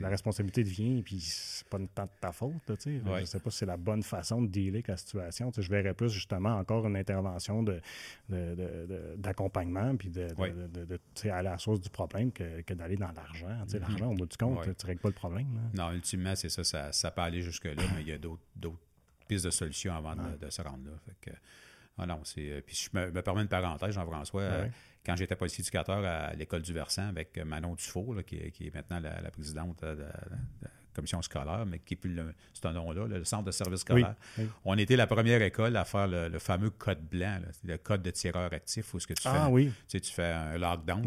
La 0.00 0.08
responsabilité 0.08 0.64
devient, 0.64 1.02
puis 1.02 1.20
c'est 1.20 1.68
pas 1.68 1.76
tant 1.94 2.04
de 2.04 2.10
ta 2.18 2.32
faute, 2.32 2.54
tu 2.66 2.74
sais. 2.78 3.02
Je 3.04 3.24
sais 3.26 3.40
pas 3.40 3.50
si 3.50 3.58
c'est 3.58 3.66
la 3.66 3.76
bonne 3.76 4.02
façon 4.02 4.40
de 4.40 4.46
dealer 4.46 4.76
avec 4.76 4.88
la 4.88 4.96
situation. 4.96 5.52
je 5.54 5.70
verrais 5.70 5.92
plus, 5.92 6.08
justement, 6.08 6.56
encore 6.56 6.86
une 6.86 6.96
intervention 6.96 7.62
d'accompagnement, 9.18 9.92
de, 9.92 9.96
puis 9.98 10.08
de, 10.08 10.28
aller 11.24 11.30
à 11.30 11.42
la 11.42 11.58
source 11.58 11.82
du 11.82 11.90
problème 11.90 12.32
que, 12.32 12.72
d'aller 12.72 12.96
dans 12.96 13.12
l'argent. 13.12 13.48
Tu 13.64 13.72
sais, 13.72 13.78
mm-hmm. 13.78 13.80
l'argent, 13.82 14.10
au 14.12 14.14
bout 14.14 14.24
du 14.24 14.36
compte, 14.38 14.62
tu 14.62 14.70
ne 14.70 14.86
règles 14.86 15.02
pas 15.02 15.10
le 15.10 15.14
problème. 15.14 15.48
Non, 15.74 15.92
ultimement, 15.92 16.34
c'est 16.36 16.48
ça, 16.48 16.90
ça, 16.90 17.10
peut 17.10 17.20
aller 17.20 17.42
jusque-là, 17.42 17.82
mais 17.94 18.00
il 18.00 18.08
y 18.08 18.12
a 18.12 18.18
d'autres 18.18 18.80
pistes 19.28 19.44
de 19.44 19.50
solutions 19.50 19.94
avant 19.94 20.14
de, 20.16 20.48
se 20.48 20.62
rendre 20.62 20.86
là. 20.86 20.92
Fait 21.04 21.16
que, 21.20 21.36
ah 21.98 22.06
non, 22.06 22.20
c'est. 22.24 22.50
Euh, 22.50 22.60
puis 22.64 22.76
je 22.76 22.98
me, 22.98 23.22
permets 23.22 23.42
une 23.42 23.48
parenthèse, 23.48 23.94
Jean-François. 23.94 24.42
Euh, 24.42 24.68
quand 25.04 25.16
j'étais 25.16 25.36
policier 25.36 25.62
éducateur 25.62 26.04
à 26.04 26.32
l'école 26.34 26.62
du 26.62 26.72
Versant 26.72 27.08
avec 27.08 27.38
Manon 27.38 27.74
Dufault, 27.74 28.16
qui, 28.26 28.36
est 28.36 28.74
maintenant 28.74 28.98
la, 28.98 29.30
présidente 29.30 29.84
de, 29.84 30.02
la 30.62 30.68
commission 30.92 31.22
scolaire, 31.22 31.64
mais 31.64 31.78
qui 31.78 31.94
est 31.94 31.96
plus 31.96 32.18
c'est 32.52 32.66
un 32.66 32.72
nom-là, 32.72 33.06
le 33.06 33.24
centre 33.24 33.44
de 33.44 33.52
service 33.52 33.82
scolaire. 33.82 34.16
On 34.64 34.76
était 34.76 34.96
la 34.96 35.06
première 35.06 35.40
école 35.42 35.76
à 35.76 35.84
faire 35.84 36.08
le, 36.08 36.38
fameux 36.40 36.70
code 36.70 37.02
blanc, 37.08 37.38
le 37.62 37.76
code 37.78 38.02
de 38.02 38.10
tireur 38.10 38.52
actif, 38.52 38.92
où 38.94 38.98
ce 38.98 39.06
que 39.06 39.14
tu 39.14 39.28
ah, 39.28 39.44
fais, 39.44 39.52
oui. 39.52 39.66
tu, 39.66 39.98
sais, 39.98 40.00
tu 40.00 40.12
fais 40.12 40.24
un 40.24 40.58
lockdown, 40.58 41.02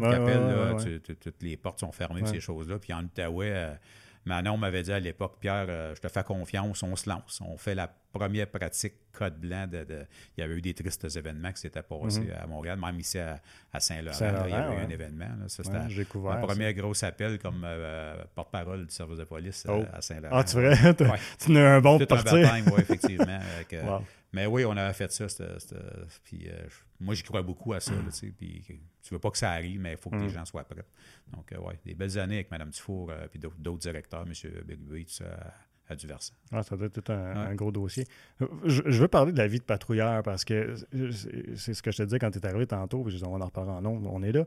toutes 1.20 1.42
les 1.42 1.58
portes 1.58 1.80
sont 1.80 1.92
fermées, 1.92 2.24
ces 2.24 2.40
choses-là. 2.40 2.78
Puis 2.78 2.94
en 2.94 3.04
Outaouais, 3.04 3.52
euh, 3.52 3.74
Manon 4.24 4.56
m'avait 4.56 4.82
dit 4.82 4.92
à 4.92 5.00
l'époque, 5.00 5.36
Pierre, 5.40 5.66
euh, 5.68 5.94
je 5.94 6.00
te 6.00 6.08
fais 6.08 6.22
confiance, 6.22 6.82
on 6.82 6.94
se 6.94 7.08
lance. 7.08 7.40
On 7.40 7.56
fait 7.56 7.74
la 7.74 7.90
première 8.12 8.48
pratique 8.48 8.94
code 9.12 9.38
blanc. 9.40 9.66
De, 9.66 9.84
il 10.36 10.40
y 10.40 10.44
avait 10.44 10.54
eu 10.54 10.60
des 10.60 10.74
tristes 10.74 11.06
événements 11.16 11.52
qui 11.52 11.60
s'étaient 11.60 11.82
passés 11.82 12.20
mhm. 12.20 12.34
à 12.42 12.46
Montréal, 12.46 12.78
même 12.78 12.98
ici 13.00 13.18
à, 13.18 13.40
Saint-Laurent. 13.78 14.44
il 14.46 14.50
y 14.50 14.54
avait 14.54 14.74
eu 14.74 14.84
un 14.84 14.90
événement. 14.90 15.26
C'était 15.48 15.76
un 15.76 16.36
premier 16.40 16.74
gros 16.74 17.04
appel 17.04 17.38
comme 17.38 17.62
euh, 17.64 18.22
porte-parole 18.34 18.86
du 18.86 18.94
service 18.94 19.18
de 19.18 19.24
police 19.24 19.64
euh, 19.68 19.82
oh. 19.82 19.84
à 19.92 20.02
Saint-Laurent. 20.02 20.36
Ah, 20.36 20.44
tu 20.44 20.56
vrai? 20.56 20.76
Tu 21.38 21.56
as 21.56 21.74
un 21.74 21.80
bon 21.80 21.98
Tout 21.98 22.06
parti. 22.06 22.34
oui, 22.34 22.72
effectivement. 22.78 23.40
Mais 24.32 24.46
oui, 24.46 24.64
on 24.64 24.76
avait 24.76 24.92
fait 24.92 25.10
ça. 25.10 25.26
puis 26.22 26.48
moi, 27.00 27.14
j'y 27.14 27.22
crois 27.22 27.42
beaucoup 27.42 27.72
à 27.72 27.80
ça. 27.80 27.92
Là, 27.92 28.10
puis 28.36 28.64
tu 29.02 29.14
veux 29.14 29.18
pas 29.18 29.30
que 29.30 29.38
ça 29.38 29.50
arrive, 29.50 29.80
mais 29.80 29.92
il 29.92 29.96
faut 29.96 30.10
que 30.10 30.16
les 30.16 30.26
mm. 30.26 30.30
gens 30.30 30.44
soient 30.44 30.64
prêts. 30.64 30.84
Donc, 31.32 31.50
euh, 31.52 31.58
oui, 31.62 31.74
des 31.84 31.94
belles 31.94 32.18
années 32.18 32.36
avec 32.36 32.50
Mme 32.50 32.70
Dufour 32.70 33.12
et 33.12 33.28
puis 33.28 33.40
d'autres 33.40 33.78
directeurs, 33.78 34.24
M. 34.26 34.32
Berube, 34.64 35.06
tout 35.06 35.12
ça, 35.12 35.54
à, 35.90 35.96
du 35.96 36.06
Versant. 36.06 36.34
Ah, 36.52 36.62
ça 36.62 36.76
doit 36.76 36.86
être 36.86 37.00
tout 37.00 37.12
un, 37.12 37.54
gros 37.54 37.72
dossier. 37.72 38.06
Je, 38.64 38.82
veux 38.82 39.08
parler 39.08 39.32
de 39.32 39.38
la 39.38 39.46
vie 39.46 39.58
de 39.58 39.64
patrouilleur 39.64 40.22
parce 40.22 40.44
que 40.44 40.74
c'est 41.56 41.74
ce 41.74 41.82
que 41.82 41.90
je 41.90 41.98
te 41.98 42.02
disais 42.04 42.18
quand 42.18 42.30
tu 42.30 42.38
es 42.38 42.46
arrivé 42.46 42.66
tantôt, 42.66 43.02
puis 43.02 43.20
on 43.24 43.40
en 43.40 43.44
reparlera 43.44 43.76
en 43.76 43.82
nom, 43.82 44.00
on 44.10 44.22
est 44.22 44.32
là. 44.32 44.44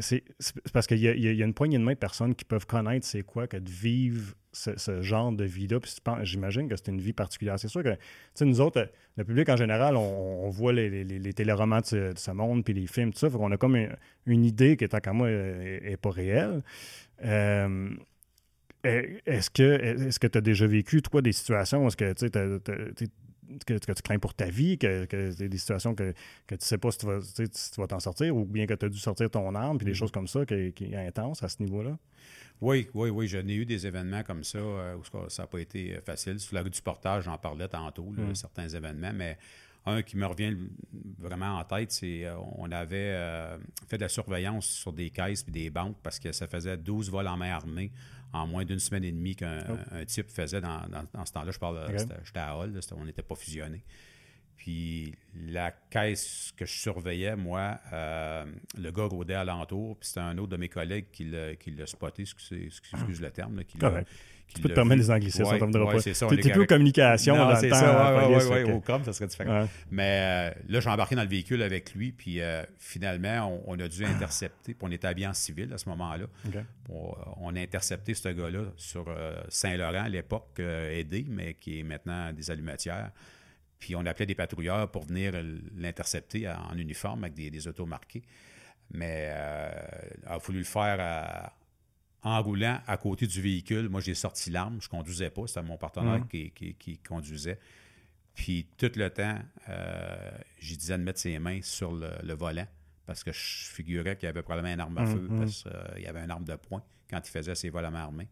C'est 0.00 0.24
parce 0.72 0.86
qu'il 0.86 0.98
y, 0.98 1.02
y, 1.02 1.42
a 1.42 1.44
une 1.44 1.54
poignée 1.54 1.78
de 1.78 1.82
main 1.84 1.92
de 1.92 1.98
personnes 1.98 2.34
qui 2.34 2.44
peuvent 2.44 2.66
connaître 2.66 3.06
c'est 3.06 3.22
quoi 3.22 3.46
que 3.46 3.56
de 3.56 3.70
vivre 3.70 4.34
ce, 4.56 5.02
genre 5.02 5.32
de 5.32 5.44
vie-là. 5.44 5.78
J'imagine 6.22 6.68
que 6.68 6.76
c'est 6.76 6.88
une 6.88 7.00
vie 7.00 7.12
particulière. 7.12 7.58
C'est 7.58 7.68
sûr 7.68 7.82
que 7.82 7.96
nous 8.44 8.60
autres, 8.60 8.90
le 9.16 9.24
public 9.24 9.48
en 9.48 9.56
général, 9.56 9.96
on, 9.96 10.48
voit 10.50 10.72
les, 10.72 11.04
les, 11.04 11.32
téléromans 11.32 11.80
de 11.80 12.12
ce, 12.16 12.30
monde, 12.30 12.64
puis 12.64 12.74
les 12.74 12.86
films, 12.86 13.12
tout 13.12 13.18
ça. 13.18 13.28
On 13.38 13.50
a 13.52 13.56
comme 13.56 13.76
une, 14.26 14.44
idée 14.44 14.76
qui, 14.76 14.88
tant 14.88 15.00
qu'à 15.00 15.12
moi, 15.12 15.28
n'est 15.28 15.96
pas 15.96 16.10
réelle. 16.10 16.62
Euh, 17.24 17.90
est-ce 19.26 19.50
que 19.50 19.62
est-ce 19.62 20.18
que 20.18 20.26
tu 20.26 20.38
as 20.38 20.40
déjà 20.40 20.66
vécu, 20.66 21.02
toi, 21.02 21.22
des 21.22 21.32
situations 21.32 21.84
où 21.84 21.88
est-ce 21.88 21.96
que 21.96 22.12
tu 22.12 23.08
que, 23.64 23.74
tu 23.78 24.02
crains 24.02 24.18
pour 24.18 24.34
ta 24.34 24.46
vie, 24.46 24.78
que, 24.78 25.04
que 25.04 25.32
des 25.46 25.58
situations 25.58 25.94
que, 25.94 26.12
que 26.46 26.54
tu 26.54 26.62
ne 26.62 26.64
sais 26.64 26.78
pas 26.78 26.90
si 26.90 26.98
tu 26.98 27.80
vas 27.80 27.86
t'en 27.86 28.00
sortir, 28.00 28.36
ou 28.36 28.44
bien 28.44 28.66
que 28.66 28.74
tu 28.74 28.86
as 28.86 28.88
dû 28.88 28.98
sortir 28.98 29.30
ton 29.30 29.54
arme, 29.54 29.78
puis 29.78 29.86
des 29.86 29.92
mm-hmm. 29.92 29.94
choses 29.94 30.10
comme 30.10 30.28
ça 30.28 30.44
qui, 30.44 30.72
qui 30.72 30.92
est 30.92 31.06
intense 31.06 31.42
à 31.42 31.48
ce 31.48 31.62
niveau-là? 31.62 31.96
Oui, 32.60 32.88
oui, 32.94 33.10
oui. 33.10 33.28
J'en 33.28 33.46
ai 33.46 33.54
eu 33.54 33.66
des 33.66 33.86
événements 33.86 34.22
comme 34.22 34.42
ça 34.42 34.58
euh, 34.58 34.96
où 34.96 35.28
ça 35.28 35.42
n'a 35.42 35.46
pas 35.46 35.58
été 35.58 35.94
euh, 35.94 36.00
facile. 36.00 36.40
Sur 36.40 36.54
la 36.54 36.62
rue 36.62 36.70
du 36.70 36.80
portage, 36.80 37.24
j'en 37.24 37.38
parlais 37.38 37.68
tantôt, 37.68 38.06
mm. 38.10 38.34
certains 38.34 38.68
événements, 38.68 39.12
mais 39.14 39.38
un 39.84 40.02
qui 40.02 40.16
me 40.16 40.26
revient 40.26 40.56
vraiment 41.18 41.58
en 41.58 41.64
tête, 41.64 41.92
c'est 41.92 42.24
on 42.56 42.72
avait 42.72 43.16
fait 43.86 43.96
de 43.98 44.02
la 44.02 44.08
surveillance 44.08 44.66
sur 44.66 44.92
des 44.92 45.10
caisses 45.10 45.44
et 45.46 45.52
des 45.52 45.70
banques 45.70 45.96
parce 46.02 46.18
que 46.18 46.32
ça 46.32 46.48
faisait 46.48 46.76
12 46.76 47.08
vols 47.08 47.28
en 47.28 47.36
main 47.36 47.52
armée 47.52 47.92
en 48.32 48.46
moins 48.46 48.64
d'une 48.64 48.78
semaine 48.78 49.04
et 49.04 49.12
demie 49.12 49.36
qu'un 49.36 49.64
oh. 49.68 50.04
type 50.06 50.30
faisait 50.30 50.60
dans, 50.60 50.82
ce 51.24 51.32
temps-là. 51.32 51.50
Je 51.50 51.58
parle, 51.58 51.86
j'étais 52.24 52.38
à 52.38 52.56
Hall, 52.56 52.78
on 52.96 53.04
n'était 53.04 53.22
pas 53.22 53.34
fusionné. 53.34 53.82
Puis 54.56 55.14
la 55.34 55.70
caisse 55.70 56.52
que 56.56 56.64
je 56.64 56.72
surveillais, 56.72 57.36
moi, 57.36 57.78
euh, 57.92 58.44
le 58.76 58.90
gars 58.90 59.04
rôdait 59.04 59.34
alentour, 59.34 59.98
puis 59.98 60.08
c'était 60.08 60.20
un 60.20 60.36
autre 60.38 60.48
de 60.48 60.56
mes 60.56 60.68
collègues 60.68 61.10
qui 61.12 61.24
l'a 61.24 61.86
spoté, 61.86 62.22
excuse, 62.22 63.20
le 63.20 63.30
terme. 63.30 63.62
qui. 63.64 63.78
Tu 64.54 64.62
peux 64.62 64.68
te 64.68 64.74
permettre 64.74 65.02
des 65.02 65.10
anglicismes, 65.10 65.44
ça 65.44 65.58
ne 65.58 65.78
ouais, 65.78 65.92
pas. 65.92 66.00
C'est 66.00 66.14
ça. 66.14 66.26
plus 66.26 66.58
aux 66.58 66.66
communications 66.66 67.36
dans 67.36 67.48
le 67.50 67.68
temps. 67.68 67.76
Ça, 67.76 68.28
oui, 68.28 68.64
oui, 68.64 68.72
au 68.72 68.80
com, 68.80 69.02
ça 69.04 69.12
serait 69.12 69.26
différent. 69.26 69.68
Mais 69.90 70.52
euh, 70.56 70.60
là, 70.68 70.80
j'ai 70.80 70.88
embarqué 70.88 71.14
dans 71.14 71.22
le 71.22 71.28
véhicule 71.28 71.62
avec 71.62 71.94
lui, 71.94 72.12
puis 72.12 72.40
euh, 72.40 72.62
finalement, 72.78 73.62
on, 73.66 73.78
a 73.78 73.88
dû 73.88 74.04
intercepter, 74.04 74.74
puis 74.74 74.88
on 74.88 74.90
était 74.90 75.06
habillé 75.06 75.26
en 75.26 75.34
civil 75.34 75.72
à 75.72 75.78
ce 75.78 75.88
moment-là. 75.90 76.26
On, 76.88 77.54
a 77.54 77.60
intercepté 77.60 78.14
ce 78.14 78.28
gars-là 78.28 78.64
sur 78.76 79.06
Saint-Laurent 79.48 80.04
à 80.04 80.08
l'époque, 80.08 80.58
aidé, 80.58 81.26
mais 81.28 81.54
qui 81.54 81.80
est 81.80 81.82
maintenant 81.82 82.32
des 82.32 82.50
allumatières. 82.50 83.10
Puis 83.78 83.94
on 83.94 84.06
appelait 84.06 84.26
des 84.26 84.34
patrouilleurs 84.34 84.90
pour 84.90 85.04
venir 85.04 85.32
l'intercepter 85.76 86.48
en 86.48 86.76
uniforme 86.76 87.24
avec 87.24 87.34
des, 87.34 87.68
autos 87.68 87.86
marqués. 87.86 88.22
Mais 88.90 89.28
euh, 89.30 89.70
il 90.22 90.28
a 90.28 90.38
fallu 90.38 90.58
le 90.58 90.64
faire 90.64 90.96
euh, 91.00 91.46
en 92.22 92.42
roulant 92.42 92.80
à 92.86 92.96
côté 92.96 93.26
du 93.26 93.40
véhicule. 93.40 93.88
Moi, 93.88 94.00
j'ai 94.00 94.14
sorti 94.14 94.50
l'arme. 94.50 94.78
Je 94.80 94.86
ne 94.86 94.90
conduisais 94.90 95.30
pas. 95.30 95.46
C'était 95.46 95.62
mon 95.62 95.76
partenaire 95.76 96.20
mmh. 96.20 96.28
qui, 96.78 97.00
conduisait. 97.06 97.58
Puis 98.34 98.66
tout 98.76 98.90
le 98.96 99.10
temps, 99.10 99.38
euh, 99.68 100.30
j'ai 100.58 100.76
disais 100.76 100.98
de 100.98 101.02
mettre 101.02 101.20
ses 101.20 101.38
mains 101.38 101.60
sur 101.62 101.92
le, 101.92 102.34
volant 102.34 102.66
parce 103.06 103.22
que 103.22 103.32
je 103.32 103.38
figurais 103.38 104.16
qu'il 104.16 104.26
y 104.26 104.30
avait 104.30 104.42
probablement 104.42 104.74
une 104.74 104.80
arme 104.80 104.98
à 104.98 105.06
feu 105.06 105.28
mmh. 105.30 105.38
parce 105.38 105.62
qu'il 105.62 106.02
y 106.02 106.06
avait 106.06 106.20
une 106.20 106.30
arme 106.30 106.44
de 106.44 106.56
poing 106.56 106.82
quand 107.08 107.20
il 107.24 107.30
faisait 107.30 107.54
ses 107.54 107.70
vols 107.70 107.84
à 107.84 107.90
main 107.90 108.02
armée. 108.02 108.28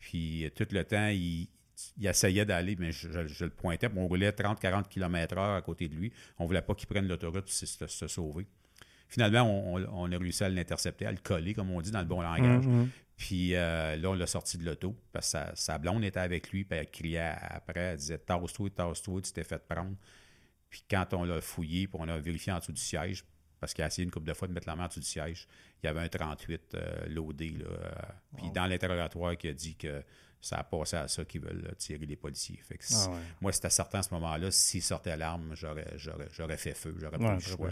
Puis 0.00 0.50
tout 0.54 0.66
le 0.70 0.84
temps, 0.84 1.08
il, 1.08 1.48
il 1.96 2.06
essayait 2.06 2.44
d'aller, 2.44 2.76
mais 2.78 2.92
je, 2.92 3.44
le 3.44 3.50
pointais. 3.50 3.88
On 3.94 4.06
roulait 4.06 4.30
30-40 4.30 4.88
km/h 4.88 5.56
à 5.56 5.62
côté 5.62 5.88
de 5.88 5.94
lui. 5.94 6.12
On 6.38 6.44
ne 6.44 6.48
voulait 6.48 6.62
pas 6.62 6.74
qu'il 6.74 6.88
prenne 6.88 7.06
l'autoroute 7.06 7.44
pour 7.44 7.52
se, 7.52 8.06
sauver. 8.08 8.46
Finalement, 9.08 9.72
on, 9.72 10.12
a 10.12 10.18
réussi 10.18 10.44
à 10.44 10.48
l'intercepter, 10.48 11.06
à 11.06 11.12
le 11.12 11.18
coller, 11.18 11.54
comme 11.54 11.70
on 11.70 11.80
dit, 11.80 11.90
dans 11.90 12.00
le 12.00 12.04
bon 12.04 12.20
langage. 12.20 12.66
Mm-hmm. 12.66 12.86
Puis 13.18 13.56
euh, 13.56 13.96
là, 13.96 14.10
on 14.10 14.14
l'a 14.14 14.28
sorti 14.28 14.58
de 14.58 14.64
l'auto 14.64 14.96
parce 15.12 15.32
que 15.32 15.38
sa, 15.54 15.76
blonde 15.78 16.04
était 16.04 16.20
avec 16.20 16.52
lui, 16.52 16.64
puis 16.64 16.78
elle 16.78 16.88
criait 16.88 17.34
après, 17.40 17.80
elle 17.80 17.96
disait 17.96 18.18
Tasse-toi, 18.18 18.70
tasse-toi, 18.70 19.20
tu 19.20 19.32
t'es 19.32 19.42
fait 19.42 19.58
prendre. 19.66 19.96
Puis 20.70 20.84
quand 20.88 21.12
on 21.14 21.24
l'a 21.24 21.40
fouillé, 21.40 21.88
puis 21.88 21.98
on 22.00 22.08
a 22.08 22.16
vérifié 22.18 22.52
en 22.52 22.60
dessous 22.60 22.72
du 22.72 22.80
siège, 22.80 23.24
parce 23.58 23.74
qu'il 23.74 23.82
a 23.82 23.88
essayé 23.88 24.04
une 24.04 24.12
couple 24.12 24.28
de 24.28 24.34
fois 24.34 24.46
de 24.46 24.52
mettre 24.52 24.68
la 24.68 24.76
main 24.76 24.84
en 24.84 24.86
dessous 24.88 25.00
du 25.00 25.06
siège, 25.06 25.48
il 25.82 25.86
y 25.86 25.88
avait 25.88 25.98
un 25.98 26.08
38 26.08 26.74
euh, 26.74 27.06
loadé. 27.08 27.48
Là, 27.50 27.66
euh, 27.66 27.90
puis 28.36 28.52
dans 28.52 28.66
l'interrogatoire, 28.66 29.36
qui 29.36 29.48
a 29.48 29.52
dit 29.52 29.74
que 29.74 30.00
ça 30.40 30.58
a 30.58 30.62
passé 30.62 30.96
à 30.96 31.08
ça 31.08 31.24
qu'ils 31.24 31.40
veulent 31.40 31.74
tirer 31.76 32.06
les 32.06 32.14
policiers. 32.14 32.60
Ah 32.94 33.10
moi, 33.40 33.50
c'était 33.50 33.70
certain 33.70 33.98
à 33.98 34.02
ce 34.04 34.14
moment-là, 34.14 34.52
s'ils 34.52 34.82
sortaient 34.82 35.16
l'arme, 35.16 35.56
j'aurais 35.56 36.56
fait 36.56 36.74
feu, 36.74 36.94
j'aurais 37.00 37.18
pas 37.18 37.32
eu 37.32 37.34
le 37.34 37.40
choix. 37.40 37.70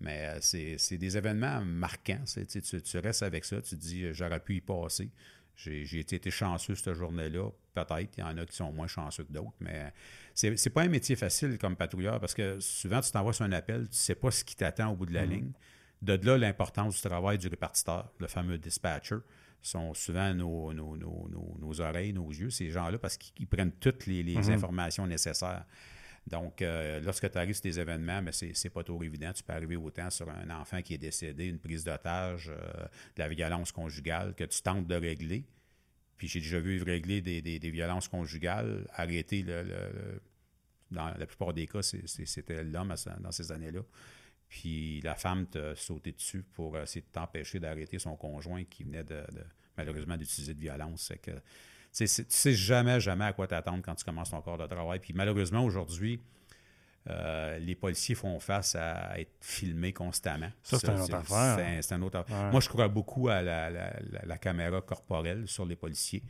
Mais 0.00 0.36
euh, 0.36 0.76
c'est 0.76 0.98
des 0.98 1.16
événements 1.16 1.64
marquants. 1.64 2.22
Tu, 2.26 2.62
tu, 2.62 2.98
restes 2.98 3.22
avec 3.22 3.44
ça, 3.44 3.60
tu 3.62 3.76
te 3.76 3.80
dis, 3.80 4.12
j'aurais 4.12 4.40
pu 4.40 4.56
y 4.56 4.60
passer. 4.60 5.10
J'ai 5.56 6.00
été 6.00 6.30
chanceux 6.30 6.74
cette 6.74 6.94
journée-là. 6.94 7.48
Peut-être, 7.74 8.10
il 8.16 8.20
y 8.20 8.22
en 8.22 8.36
a 8.36 8.44
qui 8.44 8.56
sont 8.56 8.72
moins 8.72 8.88
chanceux 8.88 9.24
que 9.24 9.32
d'autres, 9.32 9.54
mais 9.60 9.92
c'est 10.34 10.70
pas 10.70 10.82
un 10.82 10.88
métier 10.88 11.16
facile 11.16 11.58
comme 11.58 11.76
patrouilleur 11.76 12.20
parce 12.20 12.34
que 12.34 12.58
souvent, 12.60 13.00
tu 13.00 13.10
t'envoies 13.10 13.32
sur 13.32 13.44
un 13.44 13.52
appel, 13.52 13.88
tu 13.88 13.96
sais 13.96 14.14
pas 14.14 14.30
ce 14.30 14.44
qui 14.44 14.56
t'attend 14.56 14.92
au 14.92 14.96
bout 14.96 15.06
de 15.06 15.14
la 15.14 15.26
mm-hmm. 15.26 15.30
ligne. 15.30 15.52
De 16.02 16.14
là, 16.26 16.36
l'importance 16.36 16.96
du 16.96 17.00
travail 17.00 17.38
du 17.38 17.48
répartiteur, 17.48 18.12
le 18.18 18.26
fameux 18.26 18.58
dispatcher 18.58 19.16
sont 19.64 19.94
souvent 19.94 20.34
nos, 20.34 20.72
nos, 20.74 21.80
oreilles, 21.80 22.12
nos 22.12 22.30
yeux, 22.30 22.50
ces 22.50 22.70
gens-là, 22.70 22.98
parce 22.98 23.16
qu'ils 23.16 23.46
prennent 23.46 23.72
toutes 23.72 24.06
les, 24.06 24.22
mhm. 24.22 24.50
informations 24.50 25.06
nécessaires. 25.06 25.64
Donc, 26.26 26.62
euh, 26.62 27.00
lorsque 27.00 27.30
tu 27.30 27.36
arrives 27.36 27.54
sur 27.54 27.62
des 27.62 27.78
événements, 27.78 28.22
mais 28.22 28.32
c'est, 28.32 28.54
c'est 28.54 28.70
pas 28.70 28.82
trop 28.82 29.02
évident. 29.02 29.32
Tu 29.32 29.42
peux 29.42 29.52
arriver 29.52 29.76
autant 29.76 30.08
sur 30.10 30.28
un 30.30 30.48
enfant 30.50 30.80
qui 30.80 30.94
est 30.94 30.98
décédé, 30.98 31.46
une 31.46 31.58
prise 31.58 31.84
d'otage, 31.84 32.48
euh, 32.48 32.84
de 33.16 33.22
la 33.22 33.28
violence 33.28 33.72
conjugale, 33.72 34.34
que 34.34 34.44
tu 34.44 34.62
tentes 34.62 34.86
de 34.86 34.94
régler. 34.94 35.44
Puis 36.16 36.28
j'ai 36.28 36.40
déjà 36.40 36.60
vu 36.60 36.82
régler 36.82 37.20
des, 37.20 37.70
violences 37.70 38.08
conjugales, 38.08 38.86
arrêter 38.94 39.42
le, 39.42 40.20
dans 40.90 41.12
la 41.16 41.26
plupart 41.26 41.52
des 41.52 41.66
cas, 41.66 41.82
c'était 41.82 42.62
l'homme 42.62 42.94
dans 43.20 43.32
ces 43.32 43.52
années-là. 43.52 43.80
Puis 44.48 45.00
la 45.00 45.16
femme 45.16 45.46
t'a 45.46 45.74
sauté 45.74 46.12
dessus 46.12 46.42
pour 46.42 46.78
essayer 46.78 47.00
de 47.00 47.10
t'empêcher 47.10 47.58
d'arrêter 47.58 47.98
son 47.98 48.16
conjoint 48.16 48.64
qui 48.64 48.84
venait 48.84 49.02
de, 49.02 49.24
malheureusement 49.76 50.16
d'utiliser 50.16 50.54
de 50.54 50.60
violence. 50.60 51.12
Que 51.20 51.32
tu 51.94 52.06
sais, 52.06 52.26
sais 52.28 52.52
jamais, 52.52 53.00
jamais 53.00 53.24
à 53.24 53.32
quoi 53.32 53.46
t'attendre 53.46 53.82
quand 53.82 53.94
tu 53.94 54.04
commences 54.04 54.30
ton 54.30 54.40
corps 54.40 54.58
de 54.58 54.66
travail. 54.66 54.98
Puis 54.98 55.12
malheureusement, 55.14 55.64
aujourd'hui, 55.64 56.20
euh, 57.08 57.58
les 57.58 57.74
policiers 57.74 58.14
font 58.14 58.40
face 58.40 58.74
à 58.74 59.18
être 59.20 59.32
filmés 59.40 59.92
constamment. 59.92 60.50
Ça, 60.62 60.78
c'est 60.78 60.88
une 60.88 61.00
autre 61.00 61.14
affaire. 61.14 61.82
C'est 61.82 61.94
un 61.94 62.02
autre 62.02 62.18
affaire. 62.18 62.50
Moi, 62.50 62.60
je 62.60 62.68
crois 62.68 62.88
beaucoup 62.88 63.28
à 63.28 63.42
la, 63.42 64.38
caméra 64.38 64.80
corporelle 64.80 65.46
sur 65.46 65.64
les 65.64 65.76
policiers. 65.76 66.22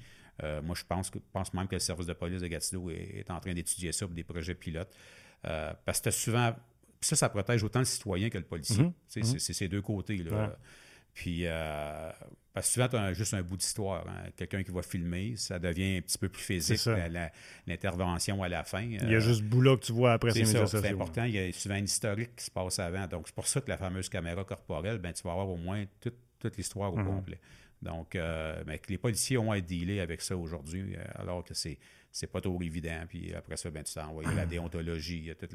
Euh, 0.42 0.60
moi, 0.60 0.74
je 0.74 0.82
pense, 0.84 1.10
que, 1.10 1.18
pense 1.32 1.54
même 1.54 1.68
que 1.68 1.76
le 1.76 1.80
service 1.80 2.06
de 2.06 2.12
police 2.12 2.42
de 2.42 2.48
Gatineau 2.48 2.90
est, 2.90 3.30
en 3.30 3.38
train 3.38 3.54
d'étudier 3.54 3.92
ça 3.92 4.04
pour 4.04 4.14
des 4.16 4.24
projets 4.24 4.56
pilotes. 4.56 4.92
Euh, 5.46 5.72
parce 5.84 6.00
que 6.00 6.10
souvent 6.10 6.54
ça, 7.00 7.16
ça 7.16 7.28
protège 7.28 7.62
autant 7.62 7.80
le 7.80 7.84
citoyen 7.84 8.30
que 8.30 8.38
le 8.38 8.44
policier. 8.44 8.82
Mhm. 8.82 8.92
Mhm. 9.16 9.38
C'est 9.38 9.52
ces 9.52 9.68
deux 9.68 9.82
côtés. 9.82 10.16
Là. 10.16 10.56
Puis, 11.14 11.42
euh, 11.46 12.10
parce 12.52 12.66
que 12.66 12.72
souvent, 12.72 12.88
tu 12.88 12.96
as 12.96 13.12
juste 13.12 13.34
un 13.34 13.42
bout 13.42 13.56
d'histoire. 13.56 14.04
Hein. 14.08 14.30
Quelqu'un 14.36 14.64
qui 14.64 14.72
va 14.72 14.82
filmer, 14.82 15.34
ça 15.36 15.60
devient 15.60 15.98
un 15.98 16.00
petit 16.00 16.18
peu 16.18 16.28
plus 16.28 16.42
physique, 16.42 16.80
l'intervention 17.66 18.42
à 18.42 18.48
la 18.48 18.64
fin. 18.64 18.82
Il 18.82 18.94
y 18.94 19.14
a 19.14 19.18
euh, 19.18 19.20
juste 19.20 19.42
bout-là 19.42 19.76
que 19.76 19.84
tu 19.84 19.92
vois 19.92 20.14
après 20.14 20.32
ces 20.32 20.44
C'est 20.44 20.86
important. 20.86 21.24
Il 21.24 21.34
y 21.34 21.38
a 21.38 21.52
souvent 21.52 21.76
une 21.76 21.84
historique 21.84 22.34
qui 22.36 22.44
se 22.44 22.50
passe 22.50 22.80
avant. 22.80 23.06
Donc, 23.06 23.26
c'est 23.26 23.34
pour 23.34 23.46
ça 23.46 23.60
que 23.60 23.68
la 23.68 23.78
fameuse 23.78 24.08
caméra 24.08 24.44
corporelle, 24.44 24.98
ben, 24.98 25.12
tu 25.12 25.22
vas 25.22 25.32
avoir 25.32 25.48
au 25.48 25.56
moins 25.56 25.84
toute, 26.00 26.56
l'histoire 26.56 26.92
au 26.92 26.98
mhm. 26.98 27.06
complet. 27.06 27.40
Donc, 27.80 28.16
euh, 28.16 28.62
ben, 28.64 28.78
les 28.88 28.98
policiers 28.98 29.38
ont 29.38 29.52
à 29.52 29.60
dealer 29.60 30.00
avec 30.00 30.20
ça 30.20 30.36
aujourd'hui, 30.36 30.94
alors 31.16 31.44
que 31.44 31.54
c'est 31.54 31.78
c'est 32.14 32.28
pas 32.28 32.40
trop 32.40 32.62
évident. 32.62 33.04
Puis 33.08 33.34
après 33.34 33.56
ça, 33.56 33.70
ben, 33.70 33.82
tu 33.82 33.92
t'envoies 33.92 34.22
la 34.34 34.46
déontologie, 34.46 35.18
il 35.18 35.24
y 35.24 35.30
a 35.30 35.34
toutes 35.34 35.52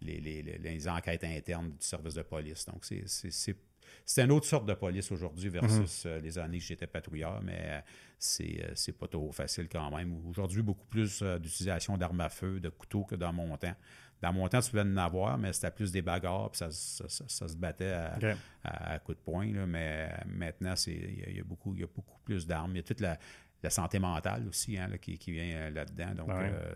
les, 0.00 0.88
enquêtes 0.88 1.24
internes 1.24 1.68
du 1.68 1.86
service 1.86 2.14
de 2.14 2.22
police. 2.22 2.64
Donc, 2.64 2.84
c'est 2.84 3.56
une 4.16 4.32
autre 4.32 4.46
sorte 4.46 4.66
de 4.66 4.74
police 4.74 5.10
aujourd'hui 5.12 5.48
versus 5.48 6.04
mhm. 6.04 6.10
euh, 6.10 6.20
les 6.20 6.38
années 6.38 6.58
que 6.58 6.64
j'étais 6.64 6.86
patrouilleur, 6.86 7.40
mais 7.42 7.58
euh, 7.60 7.80
euh, 8.40 8.70
c'est 8.74 8.92
pas 8.92 9.08
trop 9.08 9.32
facile 9.32 9.68
quand 9.68 9.90
même. 9.96 10.16
Aujourd'hui, 10.28 10.62
beaucoup 10.62 10.86
plus 10.86 11.22
d'utilisation 11.40 11.96
d'armes 11.96 12.20
à 12.20 12.28
feu, 12.28 12.60
de 12.60 12.68
couteaux 12.68 13.04
que 13.04 13.14
dans 13.14 13.32
mon 13.32 13.56
temps. 13.56 13.74
Dans 14.22 14.32
mon 14.32 14.48
temps, 14.48 14.60
tu 14.60 14.70
pouvais 14.70 14.82
en 14.82 14.96
avoir, 14.96 15.36
mais 15.36 15.52
c'était 15.52 15.70
plus 15.70 15.92
des 15.92 16.00
bagarres, 16.00 16.50
puis 16.50 16.58
ça, 16.58 16.70
se 16.70 17.56
battait 17.56 17.92
à, 18.64 18.98
coups 19.00 19.18
de 19.18 19.22
poing. 19.22 19.66
mais 19.66 20.10
maintenant, 20.26 20.72
il 20.86 21.36
y, 21.36 21.40
a 21.40 21.44
beaucoup, 21.44 21.74
y 21.74 21.82
a 21.82 21.86
beaucoup 21.86 22.18
plus 22.24 22.46
d'armes. 22.46 22.72
Il 22.72 22.76
y 22.76 22.80
a 22.80 22.82
toute 22.82 23.00
la, 23.00 23.18
la 23.66 23.70
santé 23.70 23.98
mentale 23.98 24.44
aussi 24.48 24.78
hein, 24.78 24.88
qui, 25.00 25.32
vient 25.32 25.56
euh, 25.56 25.70
là-dedans. 25.70 26.14
Donc, 26.16 26.30
euh, 26.30 26.72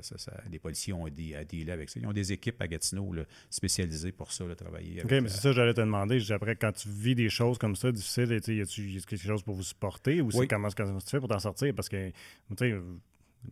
les 0.50 0.59
policiers 0.59 0.92
ont 0.92 1.07
des, 1.09 1.37
à 1.37 1.44
dealer 1.44 1.72
avec 1.72 1.88
ça. 1.88 2.00
Ils 2.00 2.07
ont 2.07 2.12
des 2.12 2.33
équipes 2.33 2.61
à 2.61 2.66
Gatineau 2.66 3.14
spécialisées 3.48 4.12
pour 4.12 4.33
ça, 4.33 4.44
travailler. 4.57 5.03
OK, 5.05 5.11
mais 5.11 5.29
c'est 5.29 5.40
ça, 5.40 5.53
j'allais 5.53 5.74
te 5.74 5.81
demander. 5.81 6.20
Après, 6.33 6.57
quand 6.57 6.72
tu 6.72 6.88
vis 6.88 7.14
des 7.14 7.31
choses 7.31 7.59
comme 7.59 7.76
ça, 7.76 7.92
difficiles, 7.92 8.33
y 8.33 8.61
a-tu 8.61 9.00
quelque 9.07 9.22
chose 9.22 9.42
pour 9.42 9.55
vous 9.55 9.62
supporter 9.62 10.20
ou 10.20 10.31
c'est 10.31 10.48
comment, 10.48 10.68
tu 10.68 10.83
fais 11.07 11.20
pour 11.20 11.29
t'en 11.29 11.38
sortir? 11.38 11.72
Parce 11.74 11.88
que, 11.88 12.11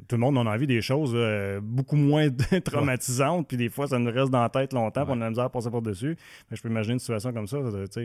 tout 0.06 0.16
le 0.16 0.18
monde 0.18 0.36
en 0.36 0.46
a 0.46 0.54
envie 0.54 0.66
des 0.66 0.82
choses 0.82 1.12
euh, 1.14 1.60
beaucoup 1.62 1.96
moins 1.96 2.28
traumatisantes, 2.64 3.48
puis 3.48 3.56
des 3.56 3.70
fois, 3.70 3.86
ça 3.86 3.98
nous 3.98 4.12
reste 4.12 4.30
dans 4.30 4.42
la 4.42 4.50
tête 4.50 4.74
longtemps, 4.74 5.04
puis 5.04 5.14
on 5.16 5.20
a 5.20 5.24
la 5.24 5.30
misère 5.30 5.44
à 5.44 5.50
passer 5.50 5.70
par-dessus. 5.70 6.14
Mais 6.50 6.56
je 6.56 6.62
peux 6.62 6.68
imaginer 6.68 6.94
une 6.94 6.98
situation 6.98 7.32
comme 7.32 7.46
ça, 7.46 7.58
tu 7.90 7.98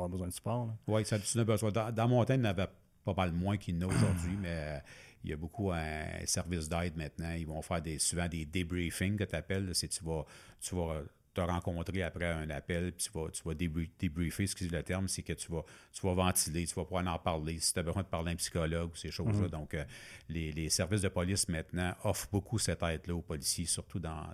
as 0.00 0.08
besoin 0.08 0.28
de 0.28 0.32
support. 0.32 0.74
Oui, 0.86 1.04
ça 1.04 1.18
tu 1.18 1.38
as 1.38 1.44
besoin. 1.44 1.70
Dans, 1.70 1.92
dans 1.92 2.08
mon 2.08 2.24
temps, 2.24 2.34
il 2.34 2.40
n'y 2.40 2.46
avait 2.46 2.68
pas 3.14 3.26
mal 3.26 3.32
moins 3.32 3.56
qu'il 3.56 3.74
y 3.74 3.78
en 3.78 3.88
a 3.88 3.92
aujourd'hui, 3.92 4.36
mais 4.40 4.48
euh, 4.48 4.78
il 5.24 5.30
y 5.30 5.32
a 5.32 5.36
beaucoup 5.36 5.72
un 5.72 6.24
service 6.26 6.68
d'aide 6.68 6.96
maintenant. 6.96 7.32
Ils 7.32 7.46
vont 7.46 7.62
faire 7.62 7.82
des, 7.82 7.98
souvent 7.98 8.28
des 8.28 8.44
debriefings 8.44 9.16
que 9.16 9.24
tu 9.24 9.34
appelles. 9.34 9.70
C'est 9.74 9.88
tu 9.88 10.04
vas, 10.04 10.24
tu 10.60 10.74
vas 10.76 11.02
te 11.34 11.40
rencontrer 11.40 12.02
après 12.02 12.26
un 12.26 12.50
appel, 12.50 12.92
puis 12.92 13.06
tu 13.06 13.18
vas, 13.18 13.30
tu 13.30 13.42
vas 13.44 13.54
débriefer, 13.54 14.42
excusez 14.44 14.70
le 14.70 14.82
terme, 14.82 15.08
c'est 15.08 15.22
que 15.22 15.32
tu 15.32 15.52
vas, 15.52 15.64
tu 15.92 16.04
vas 16.06 16.14
ventiler, 16.14 16.66
tu 16.66 16.74
vas 16.74 16.84
pouvoir 16.84 17.06
en 17.06 17.18
parler, 17.18 17.58
si 17.60 17.72
tu 17.72 17.78
as 17.78 17.82
besoin 17.82 18.02
de 18.02 18.08
parler 18.08 18.30
à 18.30 18.32
un 18.32 18.36
psychologue 18.36 18.90
ou 18.92 18.96
ces 18.96 19.10
choses-là. 19.10 19.46
Mm-hmm. 19.46 19.50
Donc, 19.50 19.74
euh, 19.74 19.84
les, 20.28 20.68
services 20.70 21.02
de 21.02 21.08
police 21.08 21.48
maintenant 21.48 21.94
offrent 22.04 22.28
beaucoup 22.30 22.58
cette 22.58 22.82
aide-là 22.82 23.14
aux 23.14 23.22
policiers, 23.22 23.66
surtout 23.66 24.00
dans, 24.00 24.26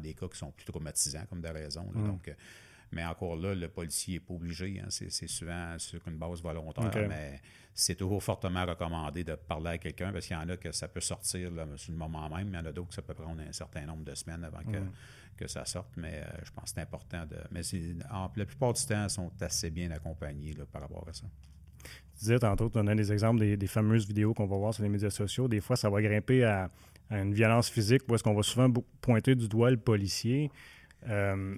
des 0.00 0.14
cas 0.14 0.28
qui 0.28 0.38
sont 0.38 0.50
plus 0.50 0.64
traumatisants, 0.64 1.24
comme 1.28 1.40
de 1.40 1.48
raison. 1.48 1.90
Mm. 1.92 2.06
Donc, 2.06 2.28
euh, 2.28 2.34
Mais 2.92 3.04
encore 3.04 3.36
là, 3.36 3.54
le 3.54 3.68
policier 3.68 4.14
n'est 4.14 4.20
pas 4.20 4.34
obligé. 4.34 4.80
Hein. 4.80 4.88
c'est 4.90 5.28
souvent 5.28 5.78
sur 5.78 6.00
une 6.06 6.16
base 6.16 6.42
volontaire, 6.42 6.90
mais 7.08 7.40
c'est 7.74 7.94
toujours 7.94 8.22
fortement 8.22 8.66
recommandé 8.66 9.24
de 9.24 9.34
parler 9.34 9.70
à 9.70 9.78
quelqu'un 9.78 10.12
parce 10.12 10.26
qu'il 10.26 10.36
y 10.36 10.38
en 10.38 10.48
a 10.48 10.56
que 10.56 10.72
ça 10.72 10.88
peut 10.88 11.00
sortir 11.00 11.50
là, 11.50 11.66
sur 11.76 11.92
le 11.92 11.98
moment 11.98 12.28
même, 12.28 12.48
mais 12.50 12.58
il 12.58 12.60
y 12.60 12.64
en 12.64 12.68
a 12.68 12.72
d'autres 12.72 12.88
que 12.88 12.94
ça 12.94 13.02
peut 13.02 13.14
prendre 13.14 13.40
un 13.40 13.52
certain 13.52 13.86
nombre 13.86 14.04
de 14.04 14.14
semaines 14.14 14.44
avant 14.44 14.62
que, 14.62 14.78
mm. 14.78 14.92
que 15.38 15.46
ça 15.48 15.64
sorte. 15.64 15.88
Mais 15.96 16.22
euh, 16.22 16.30
je 16.44 16.50
pense 16.52 16.64
que 16.64 16.70
c'est 16.74 16.80
important 16.80 17.24
de. 17.24 17.36
Mais 17.50 17.62
en, 18.10 18.30
la 18.36 18.44
plupart 18.44 18.74
du 18.74 18.84
temps, 18.84 19.04
ils 19.04 19.10
sont 19.10 19.32
assez 19.40 19.70
bien 19.70 19.90
accompagnés 19.90 20.54
par 20.70 20.82
rapport 20.82 21.06
à 21.08 21.12
ça. 21.14 21.24
Tu 21.82 22.18
disais 22.18 22.38
tantôt, 22.38 22.68
tu 22.68 22.74
donnais 22.74 22.94
des 22.94 23.10
exemples 23.10 23.56
des, 23.56 23.66
fameuses 23.66 24.06
vidéos 24.06 24.34
qu'on 24.34 24.46
va 24.46 24.56
voir 24.56 24.74
sur 24.74 24.82
les 24.82 24.90
médias 24.90 25.10
sociaux. 25.10 25.48
Des 25.48 25.60
fois, 25.60 25.76
ça 25.76 25.88
va 25.88 26.02
grimper 26.02 26.44
à, 26.44 26.68
une 27.10 27.34
violence 27.34 27.68
physique 27.68 28.02
où 28.08 28.14
est-ce 28.14 28.22
qu'on 28.22 28.34
va 28.34 28.42
souvent 28.42 28.70
pointer 29.00 29.34
du 29.34 29.48
doigt 29.48 29.70
le 29.70 29.76
policier. 29.76 30.50
Euh, 31.08 31.56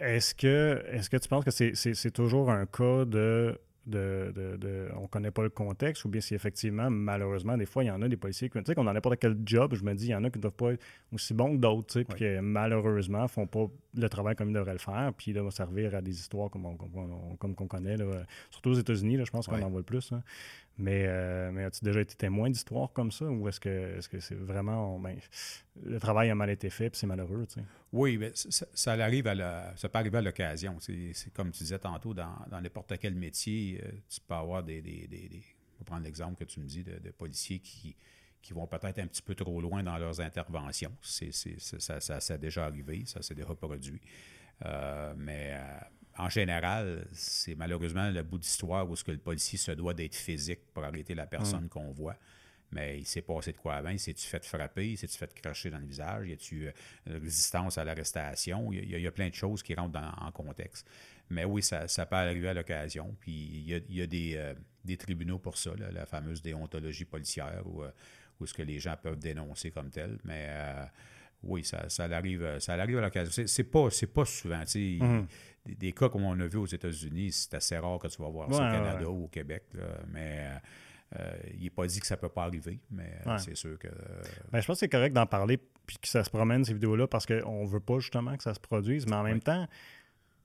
est-ce 0.00 0.34
que, 0.34 0.82
est 0.90 1.08
que 1.08 1.16
tu 1.16 1.28
penses 1.28 1.44
que 1.44 1.50
c'est 1.50 2.10
toujours 2.10 2.50
un 2.50 2.66
cas 2.66 3.04
de 3.04 3.58
de, 3.86 4.32
de, 4.58 4.88
on 4.96 5.08
connaît 5.08 5.30
pas 5.30 5.42
le 5.42 5.50
contexte 5.50 6.04
ou 6.04 6.08
bien 6.08 6.20
si 6.20 6.34
effectivement, 6.34 6.88
malheureusement, 6.88 7.56
des 7.56 7.66
fois, 7.66 7.82
il 7.82 7.88
y 7.88 7.90
en 7.90 8.00
a 8.02 8.08
des 8.08 8.16
policiers 8.16 8.48
qui, 8.48 8.58
tu 8.58 8.64
sais, 8.64 8.74
qu'on 8.74 8.84
dans 8.84 8.92
n'importe 8.92 9.18
quel 9.18 9.36
job, 9.44 9.74
je 9.74 9.82
me 9.82 9.94
dis, 9.94 10.06
il 10.06 10.10
y 10.10 10.14
en 10.14 10.24
a 10.24 10.30
qui 10.30 10.38
ne 10.38 10.42
doivent 10.42 10.52
pas 10.52 10.72
être 10.72 10.82
aussi 11.12 11.34
bons 11.34 11.56
que 11.56 11.60
d'autres, 11.60 11.86
tu 11.86 11.98
sais, 11.98 12.04
puis 12.04 12.18
qui 12.18 12.40
malheureusement 12.40 13.26
font 13.28 13.46
pas 13.46 13.66
le 13.94 14.08
travail 14.08 14.36
comme 14.36 14.50
ils 14.50 14.54
devraient 14.54 14.72
le 14.72 14.78
faire, 14.78 15.12
puis 15.16 15.32
là, 15.32 15.42
vont 15.42 15.50
servir 15.50 15.94
à 15.94 16.00
des 16.00 16.12
histoires 16.12 16.50
comme 16.50 16.66
on, 16.66 16.76
comme, 17.36 17.54
qu'on 17.54 17.66
connaît, 17.66 17.96
là, 17.96 18.06
surtout 18.50 18.70
aux 18.70 18.74
États-Unis, 18.74 19.18
je 19.24 19.30
pense 19.30 19.46
qu'on 19.46 19.60
en 19.62 19.70
voit 19.70 19.80
le 19.80 19.84
plus. 19.84 20.12
Hein. 20.12 20.22
Mais, 20.78 21.04
euh, 21.06 21.50
mais 21.52 21.64
as-tu 21.64 21.84
déjà 21.84 22.00
été 22.00 22.14
témoin 22.14 22.48
d'histoires 22.48 22.90
comme 22.94 23.12
ça 23.12 23.26
ou 23.26 23.46
est-ce 23.46 23.60
que 23.60 23.98
est-ce 23.98 24.08
que 24.08 24.20
c'est 24.20 24.34
vraiment 24.34 24.98
ben, 24.98 25.16
le 25.80 25.98
travail 25.98 26.30
a 26.30 26.34
mal 26.34 26.50
été 26.50 26.70
fait 26.70 26.86
et 26.86 26.90
c'est 26.92 27.06
malheureux? 27.06 27.46
Tu 27.46 27.54
sais? 27.54 27.66
Oui, 27.92 28.18
mais 28.18 28.32
ça, 28.34 28.92
arrive 28.92 29.26
à 29.26 29.74
ça 29.76 29.88
peut 29.88 29.98
arriver 29.98 30.18
à 30.18 30.22
l'occasion. 30.22 30.76
C'est, 30.80 31.32
comme 31.32 31.50
tu 31.50 31.62
disais 31.62 31.78
tantôt, 31.78 32.14
dans, 32.14 32.34
n'importe 32.50 32.98
quel 32.98 33.14
métier, 33.14 33.80
euh, 33.82 33.90
tu 34.08 34.20
peux 34.20 34.34
avoir 34.34 34.62
des, 34.62 34.82
des, 34.82 35.06
des, 35.06 35.42
prendre 35.84 36.04
l'exemple 36.04 36.36
que 36.36 36.44
tu 36.44 36.60
me 36.60 36.66
dis 36.66 36.84
de, 36.84 37.10
policiers 37.10 37.58
qui, 37.58 37.96
qui 38.40 38.52
vont 38.52 38.66
peut-être 38.66 38.98
un 38.98 39.06
petit 39.06 39.22
peu 39.22 39.34
trop 39.34 39.60
loin 39.60 39.82
dans 39.82 39.98
leurs 39.98 40.20
interventions. 40.20 40.92
C'est, 41.00 41.32
ça, 41.32 42.00
ça, 42.00 42.20
ça, 42.20 42.34
a 42.34 42.38
déjà 42.38 42.66
arrivé, 42.66 43.04
ça 43.06 43.22
s'est 43.22 43.34
déjà 43.34 43.54
produit. 43.54 44.00
Euh, 44.64 45.14
mais 45.16 45.58
en 46.18 46.28
général, 46.28 47.06
c'est 47.12 47.54
malheureusement 47.54 48.10
le 48.10 48.22
bout 48.22 48.38
d'histoire 48.38 48.88
où 48.88 48.94
ce 48.96 49.04
que 49.04 49.10
le 49.10 49.18
policier 49.18 49.58
se 49.58 49.72
doit 49.72 49.94
d'être 49.94 50.14
physique 50.14 50.60
pour 50.72 50.84
arrêter 50.84 51.14
la 51.14 51.26
personne 51.26 51.64
mm. 51.64 51.68
qu'on 51.68 51.90
voit. 51.90 52.16
Mais 52.72 52.98
il 52.98 53.06
s'est 53.06 53.22
passé 53.22 53.52
de 53.52 53.58
quoi 53.58 53.74
avant? 53.74 53.90
Il 53.90 53.98
s'est-tu 53.98 54.26
fait 54.26 54.44
frapper? 54.44 54.92
Il 54.92 54.96
s'est-tu 54.96 55.18
fait 55.18 55.32
cracher 55.34 55.70
dans 55.70 55.78
le 55.78 55.86
visage? 55.86 56.28
Y 56.28 56.32
a-tu 56.32 56.66
euh, 56.66 56.72
résistance 57.06 57.76
à 57.76 57.84
l'arrestation? 57.84 58.72
Il, 58.72 58.88
y, 58.88 59.06
a 59.06 59.12
plein 59.12 59.28
de 59.28 59.34
choses 59.34 59.62
qui 59.62 59.74
rentrent 59.74 60.00
en 60.00 60.32
contexte. 60.32 60.88
Mais 61.28 61.44
oui, 61.44 61.62
ça, 61.62 61.86
peut 61.86 62.16
arriver 62.16 62.48
à 62.48 62.54
l'occasion. 62.54 63.14
Puis 63.20 63.32
il 63.32 63.94
y 63.94 64.02
a, 64.02 64.06
des, 64.06 64.34
euh, 64.36 64.54
des, 64.84 64.96
tribunaux 64.96 65.38
pour 65.38 65.58
ça, 65.58 65.72
la 65.92 66.06
fameuse 66.06 66.40
déontologie 66.40 67.04
policière, 67.04 67.62
où, 67.66 67.82
euh, 67.82 67.90
ce 68.44 68.54
que 68.54 68.62
les 68.62 68.80
gens 68.80 68.96
peuvent 69.00 69.18
dénoncer 69.18 69.70
comme 69.70 69.90
tel. 69.90 70.18
Mais 70.24 70.50
oui, 71.44 71.62
ça, 71.62 71.88
ça, 71.88 72.04
arrive, 72.04 72.58
ça 72.58 72.72
arrive 72.74 72.98
à 72.98 73.02
l'occasion. 73.02 73.44
C'est 73.46 73.64
pas, 73.64 73.88
pas 74.12 74.24
souvent. 74.24 74.62
Mm-hmm 74.62 75.26
des, 75.64 75.92
cas 75.92 76.08
comme 76.08 76.24
on 76.24 76.38
a 76.40 76.46
vu 76.46 76.58
aux 76.58 76.66
États-Unis, 76.66 77.32
c'est 77.32 77.54
assez 77.54 77.78
rare 77.78 77.98
que 77.98 78.08
tu 78.08 78.20
vas 78.20 78.28
voir 78.28 78.52
ça 78.52 78.68
au 78.68 78.72
Canada 78.72 79.08
ou 79.08 79.24
au 79.24 79.28
Québec. 79.28 79.64
mais 80.08 80.48
il 81.54 81.62
n'est 81.62 81.70
pas 81.70 81.86
dit 81.86 82.00
que 82.00 82.06
ça 82.06 82.16
ne 82.16 82.20
peut 82.20 82.28
pas 82.28 82.44
arriver, 82.44 82.80
mais 82.90 83.18
euh, 83.26 83.38
c'est 83.38 83.56
sûr 83.56 83.78
que. 83.78 83.88
Ben, 84.50 84.60
je 84.60 84.66
pense 84.66 84.76
que 84.76 84.80
c'est 84.80 84.88
correct 84.88 85.12
d'en 85.12 85.26
parler 85.26 85.58
puis 85.86 85.98
que 85.98 86.08
ça 86.08 86.22
se 86.22 86.30
promène, 86.30 86.64
ces 86.64 86.74
vidéos-là, 86.74 87.06
parce 87.06 87.26
qu'on 87.26 87.64
ne 87.64 87.68
veut 87.68 87.80
pas 87.80 87.98
justement 87.98 88.36
que 88.36 88.42
ça 88.42 88.54
se 88.54 88.60
produise, 88.60 89.06
mais 89.06 89.16
en 89.16 89.24
même 89.24 89.40
temps 89.40 89.66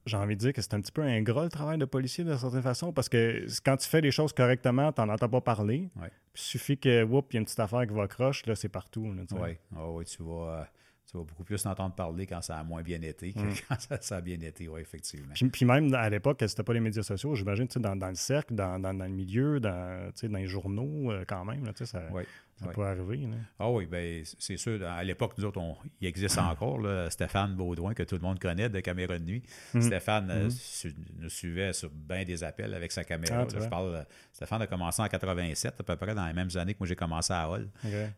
j'ai 0.07 0.17
envie 0.17 0.35
de 0.35 0.39
dire 0.39 0.53
que 0.53 0.61
c'est 0.61 0.73
un 0.73 0.81
petit 0.81 0.91
peu 0.91 1.03
ingrat 1.03 1.43
le 1.43 1.49
travail 1.49 1.77
de 1.77 1.85
policier 1.85 2.23
d'une 2.23 2.37
certaine 2.37 2.61
façon 2.61 2.93
parce 2.93 3.09
que 3.09 3.45
quand 3.63 3.75
tu 3.75 3.87
fais 3.87 3.99
les 3.99 4.11
choses 4.11 4.31
correctement, 4.31 4.91
tu 4.93 5.01
n'en 5.01 5.09
entends 5.09 5.29
pas 5.29 5.41
parler. 5.41 5.89
Il 5.97 6.09
suffit 6.33 6.77
que, 6.77 6.87
il 6.87 7.33
y 7.33 7.37
a 7.37 7.39
une 7.39 7.45
petite 7.45 7.59
affaire 7.59 7.85
qui 7.85 7.93
va 7.93 8.07
croche, 8.07 8.45
là, 8.45 8.55
c'est 8.55 8.69
partout. 8.69 9.13
Oui, 9.33 9.57
oh, 9.77 10.01
tu 10.03 10.23
vas 10.23 10.69
tu 11.09 11.17
vas 11.17 11.23
beaucoup 11.23 11.43
plus 11.43 11.65
entendre 11.65 11.95
parler 11.95 12.25
quand 12.27 12.41
ça 12.41 12.57
a 12.57 12.63
moins 12.63 12.83
bien 12.83 13.01
été 13.01 13.31
que 13.33 13.39
mm. 13.39 13.53
quand 13.69 14.01
ça, 14.01 14.17
a 14.17 14.21
bien 14.21 14.39
été, 14.41 14.67
oui, 14.67 14.81
effectivement. 14.81 15.33
Puis, 15.51 15.65
même 15.65 15.93
à 15.93 16.09
l'époque, 16.09 16.43
c'était 16.45 16.63
pas 16.63 16.73
les 16.73 16.79
médias 16.79 17.03
sociaux, 17.03 17.33
j'imagine, 17.35 17.67
dans, 17.77 17.95
dans 17.95 18.09
le 18.09 18.15
cercle, 18.15 18.53
dans, 18.55 18.79
dans, 18.79 18.91
le 18.91 19.09
milieu, 19.09 19.59
dans, 19.59 20.11
dans 20.21 20.37
les 20.37 20.47
journaux, 20.47 21.11
euh, 21.11 21.23
quand 21.25 21.45
même, 21.45 21.65
là, 21.65 21.71
ça, 21.75 22.03
oui. 22.11 22.23
Ça 22.59 22.67
peut 22.69 22.83
arriver. 22.83 23.27
Ah 23.59 23.69
oui, 23.69 23.85
bien, 23.85 24.23
c'est 24.39 24.57
sûr. 24.57 24.83
À 24.87 25.03
l'époque, 25.03 25.33
nous 25.37 25.45
autres, 25.45 25.61
il 26.01 26.07
existe 26.07 26.37
encore 26.39 26.79
Stéphane 27.09 27.55
Baudouin, 27.55 27.93
que 27.93 28.03
tout 28.03 28.15
le 28.15 28.21
monde 28.21 28.39
connaît, 28.39 28.69
de 28.69 28.79
Caméra 28.79 29.19
de 29.19 29.23
nuit. 29.23 29.43
Mhm. 29.73 29.81
Stéphane 29.81 30.31
euh, 30.31 30.49
mhm. 30.49 30.93
nous 31.19 31.29
suivait 31.29 31.73
sur 31.73 31.89
bien 31.91 32.23
des 32.23 32.43
appels 32.43 32.73
avec 32.73 32.91
sa 32.91 33.03
caméra. 33.03 33.45
Ah, 33.47 33.59
je 33.61 33.67
parle, 33.67 34.05
Stéphane 34.33 34.61
a 34.63 34.67
commencé 34.67 35.01
en 35.01 35.07
87, 35.07 35.75
à 35.79 35.83
peu 35.83 35.95
près 35.95 36.15
dans 36.15 36.25
les 36.25 36.33
mêmes 36.33 36.49
années 36.55 36.73
que 36.73 36.79
moi 36.79 36.87
j'ai 36.87 36.95
commencé 36.95 37.31
à 37.31 37.49
Hall. 37.49 37.69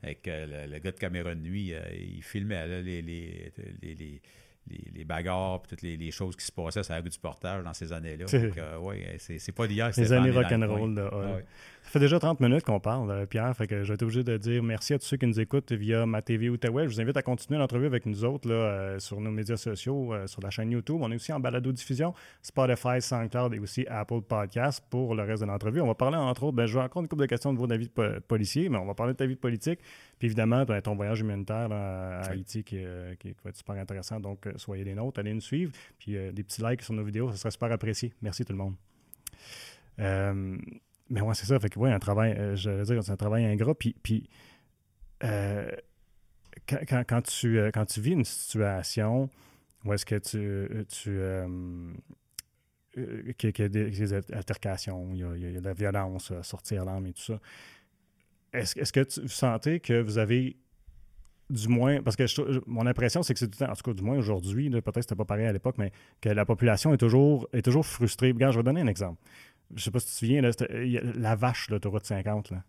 Avec 0.01 0.27
euh, 0.27 0.67
le, 0.67 0.79
gars 0.79 0.91
de 0.91 0.97
Caméra 0.97 1.35
de 1.35 1.41
nuit, 1.41 1.73
euh, 1.73 1.81
il 1.93 2.23
filmait 2.23 2.81
les, 2.81 3.01
les, 3.01 3.51
les 3.81 4.21
les, 4.93 5.05
bagarres 5.05 5.61
et 5.65 5.67
toutes 5.67 5.81
les, 5.81 6.11
choses 6.11 6.35
qui 6.35 6.45
se 6.45 6.51
passaient 6.51 6.83
sur 6.83 6.93
la 6.93 7.01
rue 7.01 7.09
du 7.09 7.19
portage 7.19 7.63
dans 7.63 7.73
ces 7.73 7.91
années-là. 7.91 8.25
Euh, 8.33 8.77
oui, 8.79 9.03
c'est 9.17 9.51
pas 9.51 9.67
d'hier. 9.67 9.91
Les 9.95 10.13
années 10.13 10.31
rock'n'roll. 10.31 10.95
de 10.95 11.09
Ça 11.83 11.93
fait 11.93 11.99
déjà 11.99 12.19
30 12.19 12.39
minutes 12.39 12.63
qu'on 12.63 12.79
parle, 12.79 13.09
euh, 13.09 13.25
Pierre. 13.25 13.55
Fait 13.57 13.65
que 13.65 13.83
je 13.83 13.87
vais 13.87 13.95
être 13.95 14.03
obligé 14.03 14.23
de 14.23 14.37
dire 14.37 14.61
merci 14.61 14.93
à 14.93 14.99
tous 14.99 15.05
ceux 15.05 15.17
qui 15.17 15.25
nous 15.25 15.39
écoutent 15.39 15.71
via 15.71 16.05
ma 16.05 16.21
TV 16.21 16.49
ou 16.49 16.57
ta 16.57 16.69
web. 16.69 16.87
Je 16.87 16.93
vous 16.93 17.01
invite 17.01 17.17
à 17.17 17.23
continuer 17.23 17.59
l'entrevue 17.59 17.87
avec 17.87 18.05
nous 18.05 18.23
autres 18.25 18.47
là, 18.47 18.53
euh, 18.53 18.99
sur 18.99 19.19
nos 19.19 19.31
médias 19.31 19.57
sociaux, 19.57 20.13
sur 20.27 20.41
la 20.41 20.51
chaîne 20.51 20.69
YouTube. 20.69 20.97
On 21.01 21.11
est 21.11 21.15
aussi 21.15 21.33
en 21.33 21.39
balado-diffusion, 21.39 22.13
Spotify, 22.43 23.01
SoundCloud 23.01 23.55
et 23.55 23.59
aussi 23.59 23.87
Apple 23.87 24.21
Podcast 24.21 24.83
pour 24.89 25.15
le 25.15 25.23
reste 25.23 25.41
de 25.41 25.47
l'entrevue. 25.47 25.81
On 25.81 25.87
va 25.87 25.95
parler 25.95 26.17
entre 26.17 26.43
autres, 26.43 26.55
ben, 26.55 26.67
je 26.67 26.77
vais 26.77 26.83
encore 26.83 27.01
une 27.01 27.07
couple 27.07 27.23
de 27.23 27.27
questions 27.27 27.53
de 27.53 27.57
vos 27.57 27.71
avis 27.71 27.87
de 27.87 28.19
policier, 28.19 28.69
mais 28.69 28.77
on 28.77 28.85
va 28.85 28.93
parler 28.93 29.13
de 29.13 29.17
ta 29.17 29.25
vie 29.25 29.35
de 29.35 29.39
politique. 29.39 29.79
Puis 30.19 30.27
évidemment, 30.27 30.65
ben, 30.65 30.79
ton 30.81 30.95
voyage 30.95 31.21
humanitaire 31.21 31.71
à 31.71 32.19
Haïti 32.29 32.63
qui, 32.63 32.77
qui, 33.19 33.35
va 33.43 33.49
être 33.49 33.57
super 33.57 33.75
intéressant. 33.75 34.19
Donc, 34.19 34.47
soyez 34.57 34.83
des 34.83 34.93
nôtres, 34.93 35.19
allez 35.19 35.33
nous 35.33 35.41
suivre. 35.41 35.71
Puis 35.97 36.15
euh, 36.15 36.31
des 36.31 36.43
petits 36.43 36.61
likes 36.61 36.81
sur 36.81 36.93
nos 36.93 37.03
vidéos, 37.03 37.31
ça 37.31 37.37
serait 37.37 37.51
super 37.51 37.71
apprécié. 37.71 38.13
Merci 38.21 38.45
tout 38.45 38.53
le 38.53 38.59
monde. 38.59 38.75
Euh, 41.09 41.13
mais 41.13 41.21
ouais, 41.21 41.35
c'est 41.35 41.45
ça. 41.45 41.59
Fait 41.59 41.69
que, 41.69 41.79
ouais, 41.79 41.91
un 41.91 41.99
travail, 41.99 42.33
euh, 42.37 42.55
je 42.55 42.69
veux 42.69 42.83
dire, 42.83 43.03
c'est 43.03 43.11
un 43.11 43.17
travail 43.17 43.45
ingrat. 43.45 43.75
Puis, 43.75 43.95
puis 44.01 44.29
quand, 45.21 47.03
quand, 47.07 47.21
tu, 47.21 47.59
quand 47.73 47.85
tu 47.85 48.01
vis 48.01 48.11
une 48.11 48.25
situation 48.25 49.29
où 49.85 49.93
est-ce 49.93 50.05
que 50.05 50.15
tu. 50.15 50.85
tu 50.87 51.19
qu'il 53.37 53.53
y, 53.57 53.61
a 53.61 53.69
des, 53.69 54.13
altercations, 54.33 55.09
il 55.13 55.19
y 55.19 55.23
a, 55.23 55.35
il 55.35 55.53
y 55.53 55.57
a, 55.57 55.61
de 55.61 55.65
la 55.65 55.73
violence, 55.73 56.33
sortir 56.41 56.83
l'arme 56.83 57.05
et 57.05 57.13
tout 57.13 57.21
ça. 57.21 57.39
Est-ce 58.51 58.79
est 58.79 58.91
que 58.91 59.03
tu, 59.03 59.21
vous 59.21 59.79
que 59.79 60.01
vous 60.01 60.17
avez 60.17 60.57
du 61.49 61.67
moins, 61.67 62.01
parce 62.01 62.15
que 62.15 62.25
mon 62.67 62.85
impression, 62.85 63.23
c'est 63.23 63.33
que 63.33 63.39
c'est 63.39 63.47
le 63.47 63.65
temps, 63.65 63.71
en 63.71 63.75
tout 63.75 63.81
cas, 63.81 63.93
du 63.93 64.03
moins 64.03 64.17
aujourd'hui, 64.17 64.69
peut-être 64.69 64.93
que 64.93 65.01
c'était 65.01 65.15
pas 65.15 65.25
pareil 65.25 65.47
à 65.47 65.53
l'époque, 65.53 65.75
mais 65.77 65.91
que 66.21 66.29
la 66.29 66.45
population 66.45 66.93
est 66.93 66.97
toujours, 66.97 67.47
est 67.53 67.63
toujours 67.63 67.85
frustrée. 67.85 68.31
Regarde, 68.31 68.53
je 68.53 68.59
vais 68.59 68.63
donner 68.63 68.81
un 68.81 68.87
exemple. 68.87 69.19
Je 69.75 69.83
sais 69.83 69.91
pas 69.91 69.99
si 69.99 70.07
tu 70.07 70.11
te 70.13 70.17
souviens, 70.17 70.41
là, 70.41 70.51
la 71.15 71.35
vache, 71.35 71.69
l'autoroute 71.69 72.05
50, 72.05 72.51
là, 72.51 72.63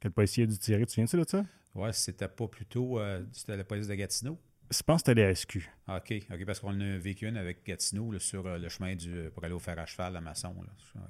que 0.00 0.08
le 0.08 0.12
policier 0.12 0.44
a 0.44 0.46
dû 0.46 0.58
tirer. 0.58 0.80
Tu 0.80 0.86
te 0.86 0.92
souviens 0.92 1.22
de 1.22 1.28
ça? 1.28 1.44
Ouais, 1.74 1.92
c'était 1.92 2.28
pas 2.28 2.46
plutôt. 2.46 3.00
Euh, 3.00 3.22
c'était 3.32 3.56
la 3.56 3.64
police 3.64 3.88
de 3.88 3.94
Gatineau. 3.94 4.38
Je 4.70 4.82
pense 4.82 5.02
que 5.02 5.10
c'était 5.10 5.26
les 5.28 5.34
SQ. 5.34 5.68
Ah, 5.86 5.98
OK, 5.98 6.14
OK, 6.32 6.44
parce 6.46 6.58
qu'on 6.58 6.80
a 6.80 6.96
vécu 6.96 7.26
une 7.28 7.36
avec 7.36 7.64
Gatineau 7.66 8.18
sur 8.18 8.46
euh, 8.46 8.58
le 8.58 8.68
chemin 8.68 8.96
du, 8.96 9.28
pour 9.32 9.44
aller 9.44 9.52
au 9.52 9.58
fer 9.58 9.78
à 9.78 9.84
cheval 9.84 10.16
à 10.16 10.20
Maçon. 10.20 10.54
Là. 10.62 11.02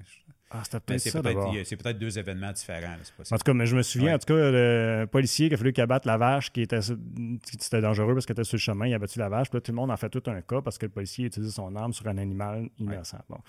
Ah, 0.51 0.61
c'était 0.63 0.79
peut-être 0.79 1.01
ça. 1.01 1.21
c'est 1.63 1.77
peut-être 1.77 1.97
deux 1.97 2.19
événements 2.19 2.51
différents. 2.51 2.95
en 3.31 3.37
tout 3.37 3.43
cas, 3.43 3.53
mais 3.53 3.65
je 3.65 3.75
me 3.75 3.81
souviens, 3.81 4.15
en 4.15 4.19
tout 4.19 4.33
cas, 4.33 4.51
le 4.51 5.05
policier 5.09 5.47
qui 5.47 5.55
a 5.55 5.57
fallu 5.57 5.71
qu'il 5.71 5.83
abatte 5.83 6.05
la 6.05 6.17
vache, 6.17 6.51
qui 6.51 6.61
était, 6.61 6.81
c'était 6.81 7.81
dangereux 7.81 8.13
parce 8.13 8.25
qu'elle 8.25 8.35
était 8.35 8.43
sur 8.43 8.57
le 8.57 8.61
chemin, 8.61 8.87
il 8.87 8.93
a 8.93 8.99
battu 8.99 9.19
la 9.19 9.29
vache. 9.29 9.49
Puis 9.49 9.57
là, 9.57 9.61
tout 9.61 9.71
le 9.71 9.77
monde 9.77 9.91
en 9.91 9.97
fait 9.97 10.09
tout 10.09 10.23
un 10.27 10.41
cas 10.41 10.61
parce 10.61 10.77
que 10.77 10.85
le 10.85 10.91
policier 10.91 11.25
utilise 11.25 11.53
son 11.53 11.75
arme 11.75 11.93
sur 11.93 12.07
un 12.07 12.17
animal 12.17 12.69
innocent. 12.77 13.23
Bon. 13.29 13.39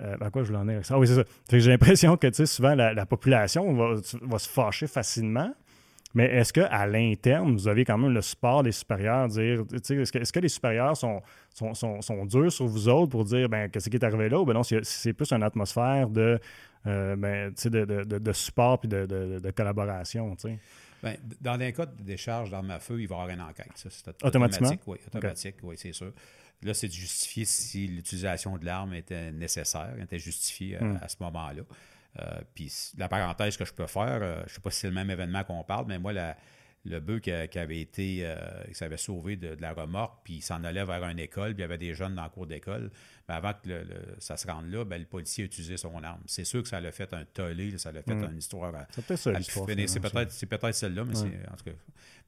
Euh, 0.00 0.16
à 0.20 0.30
quoi 0.30 0.42
je 0.42 0.52
voulais 0.52 0.76
en 0.76 0.82
ça? 0.82 0.94
Ah 0.94 0.98
oui, 0.98 1.06
c'est 1.06 1.14
ça. 1.14 1.24
j'ai 1.50 1.70
l'impression 1.70 2.16
que 2.16 2.32
souvent, 2.46 2.74
la, 2.74 2.94
la 2.94 3.06
population 3.06 3.72
va, 3.74 3.94
va, 4.22 4.38
se 4.38 4.48
fâcher 4.48 4.86
facilement 4.86 5.54
mais 6.14 6.26
est-ce 6.26 6.52
qu'à 6.52 6.86
l'interne, 6.86 7.52
vous 7.54 7.66
avez 7.66 7.84
quand 7.84 7.98
même 7.98 8.14
le 8.14 8.22
support 8.22 8.62
des 8.62 8.70
supérieurs, 8.70 9.26
dire, 9.26 9.64
est-ce 9.72 10.12
que, 10.12 10.18
est 10.18 10.32
que, 10.32 10.40
les 10.40 10.48
supérieurs 10.48 10.96
sont, 10.96 11.20
sont, 11.52 11.74
sont, 11.74 12.24
durs 12.24 12.52
sur 12.52 12.66
vous 12.66 12.88
autres 12.88 13.10
pour 13.10 13.24
dire, 13.24 13.48
ben, 13.48 13.68
qu'est-ce 13.68 13.90
qui 13.90 13.96
est 13.96 14.04
arrivé 14.04 14.28
là? 14.28 14.38
Ou 14.38 14.44
ben 14.44 14.54
non, 14.54 14.62
c'est 14.62 15.12
plus 15.12 15.32
une 15.32 15.42
atmosphère 15.42 16.08
de, 16.08 16.38
euh, 16.86 17.16
ben, 17.16 17.52
de, 17.64 17.84
de, 17.84 18.18
de, 18.18 18.32
support 18.32 18.78
et 18.84 18.86
de, 18.86 19.50
collaboration, 19.50 20.36
ben, 21.02 21.16
dans 21.40 21.56
les 21.56 21.72
cas 21.72 21.84
de 21.84 22.02
décharge 22.02 22.50
d'armes 22.50 22.70
à 22.70 22.78
feu, 22.78 22.98
il 22.98 23.08
va 23.08 23.16
y 23.16 23.18
avoir 23.20 23.28
une 23.28 23.42
enquête. 23.42 23.72
Ça, 23.74 23.90
Automatiquement? 24.22 24.68
Automatique, 24.68 24.86
oui, 24.86 24.98
automatique, 25.06 25.56
oui, 25.64 25.74
c'est 25.76 25.92
sûr. 25.92 26.12
Là, 26.64 26.74
c'est 26.74 26.88
de 26.88 26.92
justifier 26.92 27.44
si 27.44 27.86
l'utilisation 27.86 28.56
de 28.56 28.64
l'arme 28.64 28.94
était 28.94 29.30
nécessaire, 29.30 29.94
était 30.00 30.18
justifiée 30.18 30.76
à, 30.76 30.84
hmm. 30.84 30.98
à 31.02 31.08
ce 31.08 31.16
moment-là. 31.20 31.62
Euh, 32.20 32.40
puis 32.54 32.72
la 32.96 33.08
parenthèse 33.08 33.56
que 33.56 33.64
je 33.64 33.72
peux 33.72 33.86
faire, 33.86 34.20
euh, 34.22 34.36
je 34.46 34.52
ne 34.52 34.54
sais 34.54 34.60
pas 34.60 34.70
si 34.70 34.80
c'est 34.80 34.88
le 34.88 34.94
même 34.94 35.10
événement 35.10 35.42
qu'on 35.44 35.64
parle, 35.64 35.86
mais 35.88 35.98
moi, 35.98 36.12
la, 36.12 36.36
le 36.84 37.00
bœuf 37.00 37.20
qui, 37.20 37.30
avait 37.30 37.80
été, 37.80 38.20
euh, 38.22 38.36
qui 38.68 38.74
s'avait 38.74 38.96
sauvé 38.96 39.36
de, 39.36 39.56
la 39.60 39.72
remorque, 39.72 40.20
puis 40.22 40.34
il 40.34 40.42
s'en 40.42 40.62
allait 40.64 40.84
vers 40.84 41.02
une 41.04 41.18
école, 41.18 41.54
puis 41.54 41.58
il 41.58 41.62
y 41.62 41.64
avait 41.64 41.78
des 41.78 41.94
jeunes 41.94 42.14
dans 42.14 42.22
la 42.22 42.28
cour 42.28 42.46
d'école. 42.46 42.90
Mais 43.28 43.34
avant 43.34 43.52
que 43.54 43.84
ça 44.18 44.36
se 44.36 44.46
rende 44.46 44.70
là, 44.70 44.84
ben, 44.84 44.98
le 44.98 45.06
policier 45.06 45.44
a 45.44 45.46
utilisé 45.46 45.76
son 45.76 46.02
arme. 46.04 46.20
C'est 46.26 46.44
sûr 46.44 46.62
que 46.62 46.68
ça 46.68 46.80
l'a 46.80 46.92
fait 46.92 47.12
un 47.14 47.24
tollé, 47.24 47.76
ça 47.78 47.90
l'a 47.90 48.02
fait 48.02 48.14
mm. 48.14 48.30
une 48.30 48.38
histoire 48.38 48.74
à. 48.74 48.86
C'est 48.90 49.04
peut-être 49.04 49.20
ça, 49.20 49.32
C'est 50.28 50.46
peut-être 50.46 50.74
celle-là, 50.74 51.04
mais 51.04 51.14
c'est. 51.14 51.50
En 51.50 51.56
tout 51.56 51.64
cas. 51.64 51.76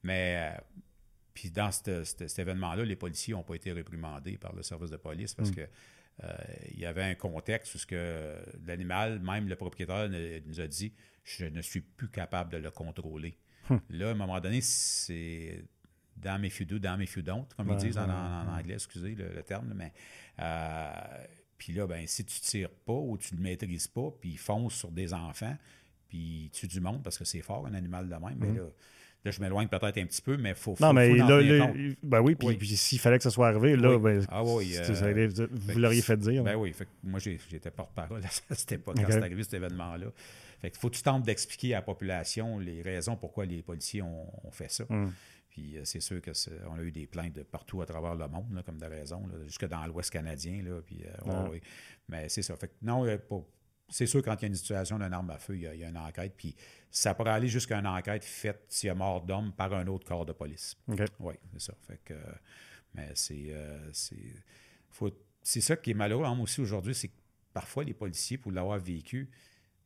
Mais. 0.03 0.57
Puis 1.37 1.51
dans 1.51 1.71
cet 1.71 2.39
événement-là, 2.39 2.83
les 2.87 2.97
policiers 2.97 3.35
n'ont 3.35 3.43
pas 3.43 3.57
été 3.57 3.71
réprimandés 3.71 4.39
par 4.39 4.55
le 4.55 4.63
service 4.63 4.91
de 4.91 4.97
police 4.97 5.35
parce 5.35 5.51
mm. 5.51 5.55
que 5.55 5.61
euh, 6.25 6.33
il 6.73 6.81
y 6.81 6.87
avait 6.87 7.03
un 7.03 7.15
contexte 7.15 7.75
où 7.75 7.79
ce 7.79 7.85
que 7.85 8.35
l'animal, 8.67 9.21
même 9.21 9.47
le 9.47 9.55
propriétaire 9.55 10.09
nous 10.09 10.61
a 10.63 10.67
dit, 10.67 10.95
je 11.25 11.45
ne 11.45 11.61
suis 11.61 11.83
plus 11.83 12.09
capable 12.09 12.51
de 12.53 12.57
le 12.57 12.71
contrôler. 12.71 13.37
Hum. 13.69 13.83
Là, 13.91 14.09
à 14.09 14.11
un 14.13 14.15
moment 14.15 14.41
donné, 14.41 14.63
c'est 14.63 15.63
dans 16.17 16.41
mes 16.41 16.49
few 16.49 16.65
dans 16.65 16.97
mes 16.97 17.05
few 17.05 17.23
comme 17.23 17.69
ils 17.69 17.77
disent 17.77 17.99
en, 17.99 18.09
anglais, 18.09 18.75
excusez 18.75 19.15
le, 19.15 19.43
terme, 19.43 19.75
mais 19.77 19.93
euh, 20.39 20.91
puis 21.59 21.75
là, 21.75 21.87
ben, 21.87 22.07
si 22.07 22.25
tu 22.25 22.41
ne 22.41 22.47
tires 22.47 22.71
pas 22.71 22.95
ou 22.95 23.19
tu 23.19 23.35
ne 23.35 23.41
le 23.41 23.43
maîtrises 23.43 23.89
pas, 23.89 24.11
puis 24.19 24.31
il 24.31 24.39
fonce 24.39 24.75
sur 24.75 24.91
des 24.91 25.13
enfants, 25.13 25.59
puis 26.09 26.49
tue 26.55 26.67
du 26.67 26.81
monde 26.81 27.03
parce 27.03 27.19
que 27.19 27.27
c'est 27.27 27.43
fort, 27.43 27.67
un 27.67 27.75
animal 27.75 28.09
de 28.09 28.15
même, 28.15 28.39
mais 28.39 28.49
hum. 28.49 28.57
là, 28.57 28.69
Là, 29.27 29.33
je 29.33 29.41
m'éloigne 29.41 29.67
peut-être 29.67 29.99
un 29.99 30.07
petit 30.07 30.23
peu, 30.23 30.37
mais 30.37 30.51
il 30.51 30.55
faut, 30.55 30.77
faut, 30.77 30.85
Non, 30.85 30.93
mais 30.93 31.13
là, 31.17 31.73
ben 32.01 32.21
oui, 32.21 32.37
puis, 32.37 32.77
s'il 32.77 33.01
fallait 33.01 33.17
que 33.17 33.25
ça 33.25 33.31
soit 33.31 33.49
arrivé, 33.49 33.75
là, 33.75 33.99
ben, 33.99 34.25
ah, 34.29 34.45
oui, 34.45 34.77
euh, 34.77 35.49
vous 35.51 35.79
l'auriez 35.81 36.01
fait 36.01 36.17
dire. 36.17 36.45
Ben 36.45 36.55
oui, 36.55 36.73
fait 36.73 36.87
moi, 37.03 37.19
j'étais 37.19 37.73
porte-parole 37.73 38.23
à 38.25 38.29
cette 38.55 38.71
époque, 38.71 38.97
quand 38.97 39.07
c'est 39.09 39.19
arrivé 39.19 39.43
cet 39.43 39.55
événement-là. 39.55 40.07
Fait 40.61 40.77
faut 40.77 40.89
que 40.89 40.95
tu 40.95 41.03
tentes 41.03 41.25
d'expliquer 41.25 41.75
à 41.75 41.79
la 41.79 41.83
population 41.83 42.61
les 42.61 42.83
raisons 42.83 43.17
pourquoi 43.17 43.47
les 43.47 43.63
policiers 43.63 44.01
ont, 44.01 44.31
fait 44.53 44.71
ça. 44.71 44.85
Hum. 44.89 45.13
Puis 45.51 45.77
euh, 45.77 45.81
c'est 45.85 46.01
sûr 46.01 46.21
qu'on 46.23 46.79
a 46.79 46.83
eu 46.83 46.93
des 46.93 47.09
plaintes 47.09 47.35
de 47.35 47.43
partout 47.43 47.83
à 47.83 47.87
travers 47.87 48.15
le 48.15 48.29
monde, 48.29 48.63
comme 48.65 48.79
de 48.79 48.87
raison, 48.87 49.29
jusque 49.47 49.67
dans 49.67 49.85
l'Ouest 49.87 50.11
canadien. 50.11 50.63
Là, 50.63 50.81
puis, 50.87 51.03
euh, 51.05 51.49
oui. 51.51 51.61
Mais 52.09 52.29
c'est 52.29 52.43
ça. 52.43 52.55
Fait 52.55 52.71
non, 52.81 53.05
c'est 53.89 54.07
sûr, 54.07 54.23
quand 54.23 54.35
il 54.37 54.43
y 54.43 54.45
a 54.47 54.49
une 54.49 54.55
situation 54.55 54.99
d'une 54.99 55.13
arme 55.13 55.31
à 55.31 55.39
feu, 55.39 55.57
il 55.57 55.63
y, 55.63 55.85
a, 55.85 55.89
une 55.89 55.97
enquête. 55.97 56.35
Puis 56.37 56.55
ça 56.91 57.15
pourrait 57.15 57.31
aller 57.31 57.49
jusqu'à 57.49 57.79
une 57.79 57.87
enquête 57.87 58.25
faite 58.25 58.65
s'il 58.69 58.89
y 58.89 58.91
a 58.91 58.95
mort 58.95 59.23
d'homme 59.23 59.53
par 59.53 59.73
un 59.75 59.87
autre 59.87 60.07
corps 60.07 60.27
de 60.27 60.33
police. 60.33 60.77
Oui, 61.21 61.35
c'est 61.53 61.61
ça. 61.61 61.75
Fait 61.87 62.01
que, 62.05 62.15
mais 62.95 63.11
c'est. 63.15 63.47
Euh, 63.51 63.91
c'est 65.43 65.61
ça 65.61 65.77
qui 65.77 65.93
est 65.93 65.95
malheureux 65.95 66.25
hein, 66.25 66.37
aussi 66.41 66.61
aujourd'hui, 66.61 66.95
c'est 66.95 67.09
que 67.09 67.15
parfois 67.53 67.85
les 67.85 67.95
policiers, 67.95 68.37
pour 68.37 68.51
l'avoir 68.51 68.79
vécu, 68.79 69.31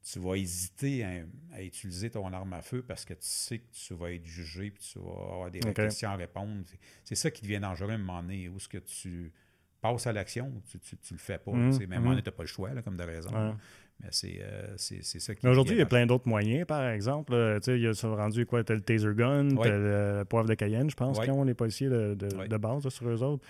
tu 0.03 0.19
vas 0.19 0.37
hésiter 0.37 1.05
à, 1.53 1.63
utiliser 1.63 2.09
ton 2.09 2.33
arme 2.33 2.53
à 2.55 2.63
feu 2.63 2.83
parce 2.83 3.05
que 3.05 3.13
tu 3.13 3.27
sais 3.27 3.59
que 3.59 3.71
tu 3.71 3.93
vas 3.93 4.13
être 4.13 4.25
jugé 4.25 4.71
puis 4.71 4.83
tu 4.83 4.99
vas 4.99 5.11
avoir 5.11 5.51
des 5.51 5.61
questions 5.61 6.09
à 6.09 6.17
répondre. 6.17 6.65
C'est 7.05 7.15
ça 7.15 7.31
qui 7.31 7.43
devient 7.43 7.61
dangereux 7.61 7.91
à 7.91 7.95
un 7.95 7.99
moment 7.99 8.23
donné. 8.23 8.49
Où 8.49 8.57
est-ce 8.57 8.69
que 8.69 8.79
tu 8.79 9.33
passes 9.81 10.07
à 10.07 10.13
l'action, 10.13 10.53
tu, 10.71 10.79
tu, 10.79 11.15
le 11.15 11.19
fais 11.19 11.39
pas. 11.39 11.53
Mmh, 11.53 11.79
mais 11.89 11.99
mmh. 11.99 12.17
tu 12.17 12.23
n'as 12.25 12.33
pas 12.33 12.43
le 12.43 12.47
choix, 12.47 12.71
comme 12.83 12.97
de 12.97 13.03
raison. 13.03 13.57
Mais 14.03 14.09
euh, 14.25 14.75
c'est 14.77 15.03
ça 15.03 15.35
qui. 15.35 15.47
Aujourd'hui, 15.47 15.77
il 15.77 15.79
y 15.79 15.83
a 15.83 15.87
plein 15.87 16.07
d'autres 16.07 16.29
moyens, 16.29 16.67
par 16.67 16.89
exemple. 16.89 17.59
sais, 17.63 17.79
il 17.79 17.83
y 17.83 17.87
a 17.87 17.93
rendu 18.09 18.47
quoi 18.47 18.65
Tu 18.65 18.73
as 18.73 18.75
le 18.75 18.81
taser 18.81 19.15
gun, 19.15 19.49
tu 19.49 19.69
as 19.69 19.77
le 19.77 20.25
poivre 20.29 20.49
de 20.49 20.55
Cayenne, 20.55 20.91
je 20.91 20.97
pense, 20.97 21.21
qui 21.21 21.31
ont 21.31 21.45
les 21.45 21.55
policiers 21.55 21.89
de, 21.89 22.15
de, 22.15 22.57
base 22.57 22.89
sur 22.89 23.09
eux 23.09 23.23
autres. 23.23 23.45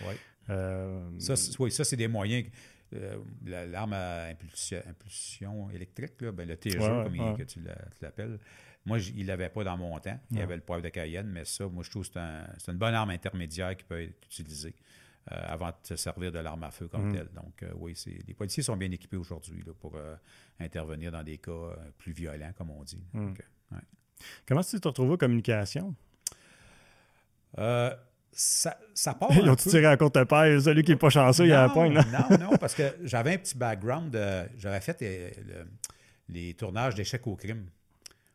Euh, 0.48 1.00
ça, 1.18 1.34
oui, 1.58 1.70
ça, 1.70 1.84
c'est 1.84 1.96
des 1.96 2.08
moyens. 2.08 2.46
Euh, 2.92 3.18
l'arme 3.46 3.92
à 3.92 4.24
impulsion, 4.24 5.70
électrique, 5.70 6.20
là, 6.20 6.32
ben, 6.32 6.48
le 6.48 6.56
taser, 6.56 6.78
comme 6.78 7.36
que 7.36 7.44
tu 7.44 7.60
l'appelles. 8.02 8.38
Moi, 8.84 8.98
il 9.14 9.22
ne 9.22 9.28
l'avait 9.28 9.50
pas 9.50 9.62
dans 9.62 9.76
mon 9.76 9.98
temps. 10.00 10.18
Il 10.30 10.38
y 10.38 10.42
avait 10.42 10.56
le 10.56 10.62
poivre 10.62 10.82
de 10.82 10.88
Cayenne, 10.88 11.28
mais 11.28 11.44
ça, 11.44 11.68
moi, 11.68 11.84
je 11.84 11.90
trouve 11.90 12.02
que 12.02 12.12
c'est 12.12 12.18
un, 12.18 12.72
une 12.72 12.78
bonne 12.78 12.94
arme 12.94 13.10
intermédiaire 13.10 13.76
qui 13.76 13.84
peut 13.84 14.02
être 14.02 14.26
utilisée. 14.26 14.74
Euh, 15.32 15.36
avant 15.46 15.68
de 15.68 15.74
se 15.82 15.96
servir 15.96 16.32
de 16.32 16.38
l'arme 16.38 16.64
à 16.64 16.70
feu 16.70 16.88
comme 16.88 17.10
mm. 17.10 17.12
telle. 17.12 17.28
Donc, 17.34 17.62
euh, 17.62 17.70
oui, 17.76 17.94
les 18.26 18.34
policiers 18.34 18.62
sont 18.62 18.76
bien 18.76 18.90
équipés 18.90 19.18
aujourd'hui 19.18 19.62
pour 19.78 19.94
euh, 19.94 20.16
intervenir 20.58 21.12
dans 21.12 21.22
des 21.22 21.36
cas 21.36 21.76
plus 21.98 22.12
violents, 22.12 22.52
comme 22.56 22.70
on 22.70 22.82
dit. 22.82 23.04
Mm. 23.12 23.34
Comment 24.46 24.62
tu 24.62 24.80
te 24.80 24.88
retrouves 24.88 25.12
en 25.12 25.16
communication? 25.16 25.94
ça, 28.32 28.78
ça 28.94 29.14
part. 29.14 29.30
Ils 29.36 29.48
ont 29.48 29.56
tiré 29.56 29.84
à 29.84 29.96
père, 29.96 30.60
celui 30.62 30.82
qui 30.82 30.92
n'est 30.92 30.96
pas 30.96 31.10
chanceux, 31.10 31.46
il 31.46 31.52
a 31.52 31.64
un 31.64 31.68
point. 31.68 31.90
Non, 31.90 32.38
non, 32.38 32.56
parce 32.60 32.74
que 32.74 32.96
j'avais 33.02 33.34
un 33.34 33.38
petit 33.38 33.56
background. 33.56 34.16
j'avais 34.56 34.80
fait 34.80 35.36
les 36.28 36.54
tournages 36.54 36.94
d'échecs 36.94 37.26
au 37.26 37.36
crime. 37.36 37.66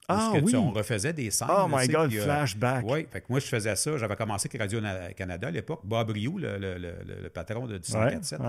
Ah, 0.08 0.34
oui. 0.42 0.56
on 0.56 0.72
refaisait 0.72 1.14
des 1.14 1.32
scènes. 1.32 1.48
Oh 1.50 1.68
my 1.70 1.88
God, 1.88 2.12
flashback. 2.12 2.86
Oui, 2.88 3.08
fait 3.12 3.22
que 3.22 3.26
moi, 3.30 3.40
je 3.40 3.48
faisais 3.48 3.76
ça. 3.76 3.98
J'avais 3.98 4.16
commencé 4.16 4.48
avec 4.48 4.62
Radio-Canada 4.62 5.48
à 5.48 5.52
l'époque. 5.52 5.82
Bob 5.84 6.10
Rioux, 6.10 6.38
le, 6.38 6.58
le, 6.58 6.78
le, 6.78 7.30
patron 7.30 7.66
de 7.66 7.80
147, 7.82 8.40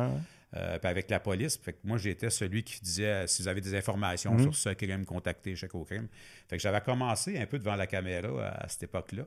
euh, 0.54 0.78
puis 0.78 0.88
avec 0.88 1.10
la 1.10 1.20
police. 1.20 1.58
Fait 1.58 1.72
que 1.72 1.78
moi, 1.84 1.98
j'étais 1.98 2.30
celui 2.30 2.62
qui 2.62 2.80
disait 2.80 3.06
euh, 3.06 3.26
si 3.26 3.42
vous 3.42 3.48
avez 3.48 3.60
des 3.60 3.74
informations 3.74 4.34
mhm. 4.34 4.42
sur 4.42 4.54
ce 4.54 4.68
crime, 4.70 5.04
contactez 5.04 5.56
Check 5.56 5.74
au 5.74 5.84
crime. 5.84 6.08
Fait 6.48 6.56
que 6.56 6.62
j'avais 6.62 6.80
commencé 6.80 7.38
un 7.38 7.46
peu 7.46 7.58
devant 7.58 7.76
la 7.76 7.86
caméra 7.86 8.48
à, 8.48 8.68
cette 8.68 8.84
époque-là. 8.84 9.24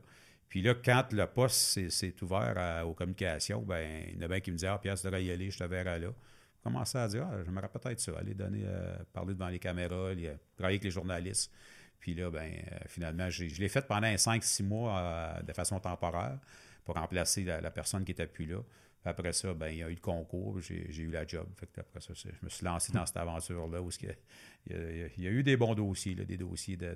Puis 0.48 0.62
là, 0.62 0.74
quand 0.74 1.12
le 1.12 1.28
poste 1.28 1.90
s'est 1.90 2.16
ouvert 2.24 2.84
aux 2.88 2.94
communications, 2.94 3.62
ben, 3.62 4.04
il 4.08 4.16
y 4.16 4.20
en 4.20 4.22
a 4.22 4.28
bien 4.28 4.40
qui 4.40 4.52
me 4.52 4.56
disaient 4.56 4.68
Ah, 4.68 4.80
Pierre, 4.82 4.96
tu 4.96 5.06
devrais 5.06 5.24
y 5.24 5.32
aller, 5.32 5.52
je 5.52 5.60
te 5.60 5.64
verrai 5.64 6.00
là. 6.00 6.08
J'ai 6.08 6.64
commencé 6.64 6.98
à 6.98 7.08
dire 7.08 7.28
Ah, 7.30 7.44
j'aimerais 7.46 7.70
peut-être 7.70 8.00
ça, 8.00 8.14
aller 8.18 8.34
donner, 8.34 8.64
euh, 8.66 8.98
parler 9.14 9.34
devant 9.34 9.50
les 9.50 9.60
caméras, 9.60 10.12
travailler 10.56 10.76
avec 10.76 10.84
les 10.84 10.92
journalistes. 10.92 11.52
Puis 12.00 12.14
là, 12.14 12.30
ben, 12.32 12.52
euh, 12.72 12.78
finalement, 12.88 13.30
je 13.30 13.44
l'ai 13.44 13.70
fait 13.70 13.86
pendant 13.86 14.08
5-6 14.08 14.64
mois 14.64 14.98
euh, 14.98 15.42
de 15.42 15.54
façon 15.54 15.80
temporaire 15.80 16.38
pour 16.86 16.96
remplacer 16.96 17.44
la, 17.44 17.72
personne 17.72 18.04
qui 18.04 18.12
n'était 18.12 18.26
plus 18.26 18.46
là. 18.46 18.58
après 19.06 19.34
ça, 19.34 19.54
ben, 19.54 19.68
il 19.68 19.78
y 19.78 19.84
a 19.84 19.90
eu 19.90 19.96
le 19.96 20.00
concours, 20.00 20.60
j'ai 20.62 20.90
eu 20.98 21.12
la 21.12 21.28
job. 21.28 21.48
après 21.78 22.02
ça, 22.02 22.14
je 22.16 22.30
me 22.42 22.50
suis 22.50 22.66
lancé 22.66 22.92
dans 22.94 23.06
cette 23.06 23.18
aventure-là 23.18 23.82
où 23.82 23.90
il, 24.02 25.24
y 25.24 25.28
a, 25.28 25.30
eu 25.30 25.44
des 25.44 25.58
bons 25.58 25.76
dossiers, 25.76 26.16
des 26.16 26.38
dossiers 26.38 26.78
de, 26.78 26.96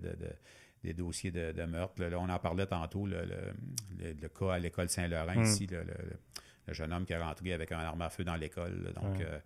des 0.84 0.94
dossiers 0.94 1.32
de, 1.32 1.66
meurtre. 1.66 2.04
Là, 2.04 2.20
on 2.20 2.30
en 2.30 2.40
parlait 2.40 2.66
tantôt, 2.66 3.06
le, 3.06 4.28
cas 4.28 4.54
à 4.54 4.60
l'école 4.60 4.90
Saint-Laurent, 4.90 5.36
hmm. 5.36 5.44
ici, 5.44 5.68
le, 5.68 6.74
jeune 6.74 6.94
homme 6.94 7.06
qui 7.06 7.14
est 7.14 7.22
rentré 7.22 7.54
avec 7.54 7.72
un 7.72 7.80
arme 7.80 8.02
à 8.02 8.10
feu 8.10 8.24
dans 8.24 8.36
l'école. 8.36 8.94
Donc, 8.96 9.22
euh, 9.22 9.40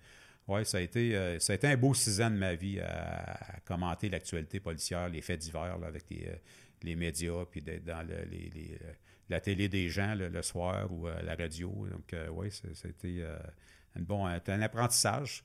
oui, 0.48 0.66
ça, 0.66 0.78
a 0.78 0.82
été, 0.82 1.16
euh, 1.16 1.40
ça 1.40 1.54
a 1.54 1.56
été 1.58 1.68
un 1.68 1.76
beau 1.76 1.94
six 1.94 2.22
ans 2.22 2.30
de 2.30 2.38
ma 2.38 2.56
vie 2.56 2.80
à, 2.80 3.60
commenter 3.66 4.10
l'actualité 4.10 4.60
policière, 4.60 5.10
les 5.10 5.22
faits 5.22 5.42
divers 5.42 5.78
avec 5.86 6.06
les, 6.10 6.28
euh, 6.28 6.96
médias, 6.96 7.46
puis 7.52 7.62
d'être 7.62 7.84
dans 7.84 8.08
les, 8.08 8.78
euh, 8.82 8.94
la 9.30 9.42
télé 9.42 9.68
des 9.68 9.90
gens 9.90 10.16
le, 10.16 10.42
soir 10.42 10.90
ou 10.92 11.08
la 11.08 11.36
radio. 11.36 11.70
Donc, 11.92 12.16
oui, 12.32 12.50
ça, 12.50 12.88
a 13.98 14.38
été 14.38 14.52
un, 14.52 14.58
bon, 14.58 14.62
un 14.62 14.62
apprentissage 14.62 15.44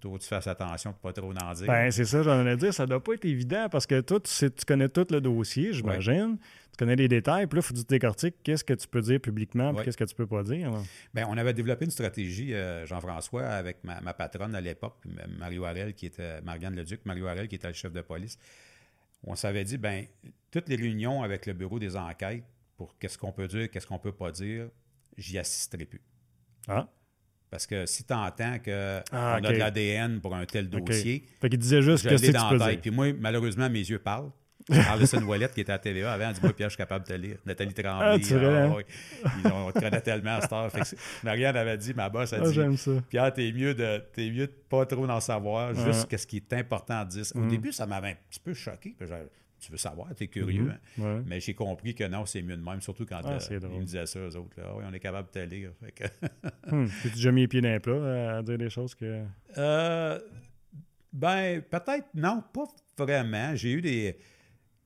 faut 0.00 0.10
que 0.10 0.22
tu 0.22 0.28
fasses 0.28 0.46
attention 0.46 0.92
pour 0.92 1.00
pas 1.00 1.12
trop 1.12 1.32
en 1.32 1.52
dire. 1.52 1.66
Ben, 1.66 1.90
c'est 1.90 2.04
ça, 2.04 2.22
j'en 2.22 2.46
ai 2.46 2.56
dire. 2.56 2.74
Ça 2.74 2.86
doit 2.86 3.02
pas 3.02 3.14
être 3.14 3.24
évident 3.24 3.68
parce 3.70 3.86
que 3.86 4.00
toi, 4.00 4.20
tu, 4.20 4.50
tu 4.50 4.64
connais 4.66 4.88
tout 4.88 5.06
le 5.10 5.20
dossier, 5.20 5.72
j'imagine. 5.72 6.38
Tu 6.72 6.76
connais 6.78 6.96
les 6.96 7.06
détails. 7.06 7.46
Puis 7.46 7.56
là, 7.56 7.60
il 7.60 7.66
faut 7.66 7.74
que 7.74 7.78
tu 7.78 7.86
décortiques 7.86 8.36
qu'est-ce 8.42 8.64
que 8.64 8.74
tu 8.74 8.88
peux 8.88 9.00
dire 9.00 9.20
publiquement 9.20 9.72
et 9.72 9.84
qu'est-ce 9.84 9.96
que 9.96 10.04
tu 10.04 10.14
peux 10.14 10.26
pas 10.26 10.42
dire. 10.42 10.72
Bien, 11.12 11.26
on 11.28 11.36
avait 11.36 11.54
développé 11.54 11.84
une 11.84 11.92
stratégie, 11.92 12.52
euh, 12.52 12.84
Jean-François, 12.86 13.44
avec 13.44 13.84
ma, 13.84 14.14
patronne 14.14 14.54
à 14.54 14.60
l'époque, 14.60 14.96
Mario 15.38 15.64
Harel, 15.64 15.94
qui 15.94 16.06
était 16.06 16.40
Marianne 16.42 16.74
Leduc, 16.74 17.00
Mario 17.04 17.26
Harel, 17.26 17.46
qui 17.46 17.54
était 17.54 17.68
le 17.68 17.74
chef 17.74 17.92
de 17.92 18.00
police. 18.00 18.38
On 19.22 19.36
s'avait 19.36 19.64
dit, 19.64 19.78
ben 19.78 20.04
toutes 20.50 20.68
les 20.68 20.76
réunions 20.76 21.22
avec 21.22 21.46
le 21.46 21.52
bureau 21.52 21.78
des 21.78 21.96
enquêtes 21.96 22.44
pour 22.76 22.98
qu'est-ce 22.98 23.16
qu'on 23.16 23.32
peut 23.32 23.46
dire, 23.46 23.70
qu'est-ce 23.70 23.86
qu'on 23.86 23.98
peut 23.98 24.12
pas 24.12 24.32
dire, 24.32 24.68
j'y 25.16 25.38
assisterai 25.38 25.84
plus. 25.84 26.02
Ah. 26.66 26.88
Parce 27.54 27.68
que 27.68 27.86
si 27.86 28.02
tu 28.02 28.12
entends 28.12 28.58
qu'on 28.58 29.00
ah, 29.12 29.34
a 29.36 29.40
de 29.40 29.46
l'ADN 29.46 30.20
pour 30.20 30.34
un 30.34 30.44
tel 30.44 30.68
dossier. 30.68 31.24
Fait 31.40 31.48
qu'il 31.48 31.60
disait 31.60 31.82
juste 31.82 32.08
que 32.08 32.16
c'est 32.16 32.32
dans 32.32 32.50
la 32.50 32.66
tête. 32.66 32.80
Puis 32.80 32.90
moi, 32.90 33.12
malheureusement, 33.12 33.70
mes 33.70 33.78
yeux 33.78 34.00
parlent. 34.00 34.32
Alison 34.90 35.22
Ouellette, 35.22 35.54
qui 35.54 35.60
était 35.60 35.70
à 35.70 35.78
TVA 35.78 36.14
avant, 36.14 36.32
dit 36.32 36.40
Moi, 36.42 36.52
Pierre, 36.52 36.68
je 36.68 36.74
suis 36.74 36.78
capable 36.78 37.06
de 37.06 37.12
te 37.12 37.16
lire. 37.16 37.36
Nathalie 37.46 37.72
Tremblay. 37.72 38.08
Ah, 38.08 38.18
tu 38.18 38.34
ah, 38.34 38.64
hein? 38.64 38.76
ils 39.38 39.52
ont, 39.52 39.68
on 39.68 39.70
te 39.70 39.78
connaît 39.78 40.00
tellement 40.00 40.38
à 40.38 40.40
cette 40.40 40.52
heure. 40.52 40.72
Marianne 41.22 41.56
avait 41.56 41.78
dit 41.78 41.94
Ma 41.94 42.08
boss 42.08 42.32
a 42.32 42.38
ah, 42.42 42.50
dit 42.50 42.90
Pierre, 43.08 43.32
t'es 43.32 43.52
mieux, 43.52 43.72
de, 43.72 44.02
es 44.16 44.30
mieux 44.30 44.48
de 44.48 44.52
pas 44.68 44.84
trop 44.84 45.08
en 45.08 45.20
savoir, 45.20 45.74
juste 45.76 46.16
ce 46.16 46.26
qui 46.26 46.38
est 46.38 46.52
important 46.54 47.02
à 47.02 47.04
dire. 47.04 47.24
Au 47.36 47.38
mm. 47.38 47.48
début, 47.48 47.70
ça 47.70 47.86
m'avait 47.86 48.08
un 48.08 48.16
petit 48.28 48.40
peu 48.40 48.52
choqué 48.52 48.96
tu 49.64 49.72
veux 49.72 49.78
savoir, 49.78 50.14
tu 50.14 50.24
es 50.24 50.26
curieux. 50.26 50.72
Mhm. 50.98 51.04
Hein. 51.04 51.24
Mais 51.26 51.40
j'ai 51.40 51.54
compris 51.54 51.94
que 51.94 52.04
non, 52.04 52.26
c'est 52.26 52.42
mieux 52.42 52.56
de 52.56 52.62
même, 52.62 52.80
surtout 52.80 53.06
quand 53.06 53.20
ah, 53.24 53.38
euh, 53.50 53.60
ils 53.62 53.80
me 53.80 53.84
disaient 53.84 54.06
ça, 54.06 54.18
eux 54.20 54.36
autres. 54.36 54.60
Là. 54.60 54.74
oui, 54.76 54.84
on 54.86 54.92
est 54.92 55.00
capable 55.00 55.28
de 55.28 55.32
te 55.32 55.38
lire. 55.38 55.72
Que... 55.94 56.04
Hmm. 56.66 56.86
Tu 57.02 57.10
déjà 57.10 57.30
mis 57.30 57.42
les 57.42 57.48
pieds 57.48 57.60
dans 57.60 57.68
les 57.68 57.80
plats 57.80 58.36
à 58.38 58.42
dire 58.42 58.56
des 58.56 58.70
choses 58.70 58.94
que. 58.94 59.22
Euh, 59.58 60.18
ben, 61.12 61.60
peut-être, 61.60 62.08
non, 62.14 62.42
pas 62.52 62.64
vraiment. 63.04 63.54
J'ai 63.54 63.72
eu 63.72 63.82
des, 63.82 64.16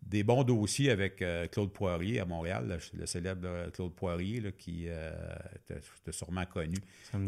des 0.03 0.25
bons 0.25 0.43
dossiers 0.43 0.91
avec 0.91 1.23
euh, 1.23 1.47
Claude 1.47 1.73
Poirier 1.73 2.19
à 2.19 2.25
Montréal, 2.25 2.81
le, 2.95 3.07
célèbre 3.07 3.70
Claude 3.70 3.95
Poirier, 3.95 4.41
là, 4.41 4.51
qui 4.51 4.87
était 4.87 6.12
sûrement 6.12 6.47
connu, 6.47 6.79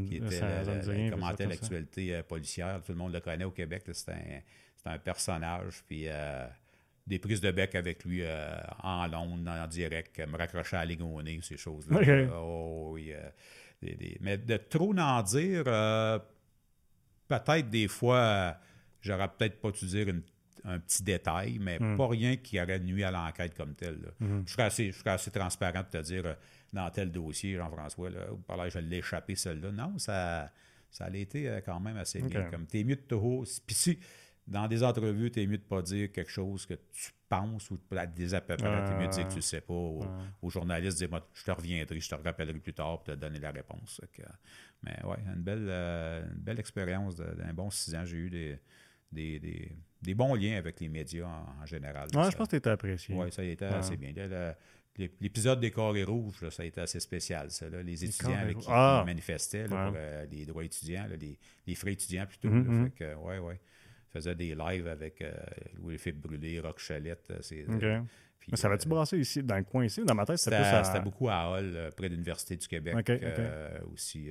qui 0.09 0.17
était, 0.17 1.11
commentait 1.11 1.47
l'actualité 1.47 2.23
policière. 2.25 2.83
Tout 2.85 2.93
le 2.93 2.99
monde 2.99 3.13
le 3.13 3.21
connaît 3.21 3.45
au 3.45 3.53
Québec. 3.53 3.85
C'est 3.93 4.11
un, 4.11 4.93
un, 4.93 4.99
personnage. 4.99 5.85
Puis 5.87 6.09
des 7.07 7.19
prises 7.19 7.41
de 7.41 7.51
bec 7.51 7.75
avec 7.75 8.05
lui 8.05 8.23
en 8.83 9.07
Londres, 9.07 9.51
en 9.51 9.67
direct, 9.67 10.19
me 10.19 10.37
raccrocher 10.37 10.77
à 10.77 10.85
la 10.85 10.95
ces 11.43 11.57
choses-là. 11.57 12.29
Oh, 12.37 12.91
oui, 12.93 13.13
mais 14.21 14.39
de 14.39 14.57
trop 14.57 14.95
n'en 14.95 15.23
dire, 15.23 15.65
peut-être 17.27 17.69
des 17.69 17.89
fois, 17.89 18.57
j'aurais 19.01 19.29
peut-être 19.29 19.61
pas 19.61 19.71
dû 19.71 19.87
dire 19.87 20.15
un 20.65 20.79
petit 20.79 21.03
détail, 21.03 21.59
mais 21.61 21.79
hmm. 21.79 21.97
pas 21.97 22.09
rien 22.09 22.37
qui 22.37 22.61
aurait 22.61 22.81
nuit 22.81 23.05
à 23.05 23.11
l'enquête 23.11 23.55
comme 23.57 23.75
telle. 23.75 24.13
Hmm. 24.21 24.43
Je, 24.47 24.53
serais 24.53 24.65
assez, 24.65 24.93
assez, 25.05 25.31
transparent 25.31 25.83
de 25.83 25.99
te 25.99 26.03
dire, 26.03 26.27
euh, 26.27 26.35
dans 26.73 26.91
tel 26.91 27.11
dossier, 27.11 27.57
Jean-François, 27.57 28.11
là, 28.11 28.69
je 28.69 28.79
l'ai 28.79 28.99
échappé 28.99 29.35
celle-là. 29.35 29.73
Non, 29.73 29.99
ça, 29.99 30.51
ça 30.91 31.07
a 31.07 31.17
été 31.17 31.49
euh, 31.49 31.61
quand 31.65 31.81
même 31.81 31.97
assez 31.97 32.21
bien. 32.21 32.45
Comme 32.51 32.67
t'es 32.67 32.85
mieux 32.85 32.97
de 32.97 33.01
te 33.01 33.15
Puis 33.67 33.75
si, 33.75 33.99
dans 34.51 34.67
des 34.67 34.83
entrevues, 34.83 35.31
t'es 35.31 35.47
mieux 35.47 35.59
de 35.59 35.63
pas 35.63 35.81
dire 35.81 36.11
quelque 36.13 36.31
chose 36.31 36.67
que 36.67 36.75
tu 36.75 37.11
penses 37.29 37.71
ou 37.71 37.79
à 37.97 38.07
des 38.07 38.35
à 38.35 38.41
peu 38.41 38.57
près, 38.57 38.85
t'es 38.85 38.99
mieux 38.99 39.07
de 39.07 39.13
dire 39.13 39.25
que 39.25 39.31
tu 39.31 39.37
ne 39.37 39.41
sais 39.43 39.61
pas. 39.61 39.73
Aux, 39.73 40.51
journalistes, 40.51 40.99
dire, 40.99 41.09
moi, 41.09 41.27
je 41.33 41.45
te 41.45 41.51
reviendrai, 41.51 42.01
je 42.01 42.09
te 42.09 42.15
rappellerai 42.17 42.59
plus 42.59 42.75
tard 42.75 42.99
pour 42.99 43.05
te 43.05 43.13
donner 43.13 43.39
la 43.39 43.53
réponse. 43.53 44.01
mais 44.83 44.97
ouais, 45.05 45.19
une 45.35 45.43
belle, 45.43 45.67
euh, 45.69 46.25
une 46.35 46.41
belle 46.41 46.59
expérience 46.59 47.17
d'un 47.17 47.55
bon 47.55 47.71
six 47.71 47.95
ans. 47.95 48.05
J'ai 48.05 48.17
eu 48.17 48.31
des 48.31 48.59
des, 49.13 49.73
des, 50.03 50.15
bons 50.15 50.35
liens 50.35 50.57
avec 50.57 50.81
les 50.81 50.89
médias 50.89 51.27
en, 51.27 51.67
général. 51.67 52.09
Ouais, 52.15 52.31
je 52.31 52.37
pense 52.37 52.47
que 52.47 52.51
tu 52.51 52.57
étais 52.57 52.71
apprécié. 52.71 53.15
Oui, 53.15 53.33
ça 53.33 53.43
a 53.43 53.45
été 53.45 53.65
assez 53.65 53.97
bien. 53.97 54.13
L'épisode 55.21 55.61
des 55.61 55.71
Corps 55.71 55.97
et 55.97 56.05
Rouges, 56.05 56.49
ça 56.51 56.63
a 56.63 56.67
été 56.67 56.81
assez 56.81 57.01
spécial. 57.01 57.51
Ça, 57.51 57.67
Les 57.69 58.05
étudiants 58.05 58.39
avec 58.39 58.59
qui, 58.59 58.69
ah! 58.69 59.03
manifestaient 59.07 59.65
pour 59.65 59.79
euh, 59.79 60.27
les 60.31 60.45
droits 60.45 60.65
étudiants, 60.65 61.07
les, 61.19 61.39
les, 61.67 61.75
frais 61.75 61.93
étudiants 61.93 62.27
plutôt. 62.27 62.49
Mm 62.51 62.91
ouais, 63.23 63.39
ouais. 63.39 63.61
Faisait 64.13 64.35
des 64.35 64.55
lives 64.55 64.87
avec 64.87 65.23
euh, 65.23 65.33
Louis-Philippe 65.79 66.21
Brûlé, 66.21 66.61
Rock 66.61 66.79
Chalette. 66.79 67.31
Euh, 67.31 68.01
mais 68.51 68.57
ça 68.57 68.69
va-tu 68.69 68.89
brasser 68.89 69.19
ici, 69.19 69.43
dans 69.43 69.57
le 69.57 69.65
coin 69.65 69.85
ici? 69.85 70.03
Dans 70.05 70.15
ma 70.15 70.25
tête, 70.25 70.39
c'était 70.39 70.83
C'était 70.85 71.01
beaucoup 71.01 71.29
à 71.29 71.51
Hall, 71.51 71.91
près 71.97 72.09
de 72.09 72.15
l'Université 72.15 72.57
du 72.57 72.67
Québec. 72.67 73.11
aussi 73.93 74.31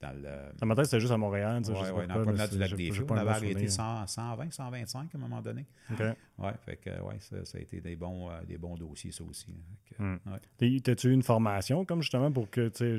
dans 0.00 0.12
le... 0.12 0.58
Dans 0.58 0.66
ma 0.66 0.74
tête, 0.74 0.86
c'était 0.86 1.00
juste 1.00 1.12
à 1.12 1.16
Montréal. 1.16 1.62
Oui, 1.66 1.74
ouais, 1.74 2.06
dans 2.06 2.16
le 2.16 2.22
promenade 2.22 2.50
du 2.50 2.58
lac 2.58 2.74
des 2.74 2.92
Feux. 2.92 3.06
On 3.08 3.16
avait 3.16 3.30
arrêté 3.30 3.68
100, 3.68 4.06
120, 4.06 4.52
125 4.52 5.14
à 5.14 5.16
un 5.16 5.20
moment 5.20 5.40
donné. 5.40 5.66
Oui, 5.90 6.50
fait 6.64 6.76
que, 6.76 6.90
ouais, 7.02 7.16
ça, 7.20 7.44
ça, 7.44 7.58
a 7.58 7.60
été 7.60 7.80
des 7.80 7.96
bons, 7.96 8.30
euh, 8.30 8.42
des 8.46 8.58
bons 8.58 8.74
dossiers, 8.74 9.10
ça 9.10 9.24
aussi. 9.24 9.54
Hmm. 9.98 10.16
T'as-tu 10.58 11.08
eu 11.08 11.12
une 11.12 11.22
formation, 11.22 11.84
comme 11.84 12.02
justement, 12.02 12.30
pour 12.30 12.50
que 12.50 12.68
tu 12.68 12.98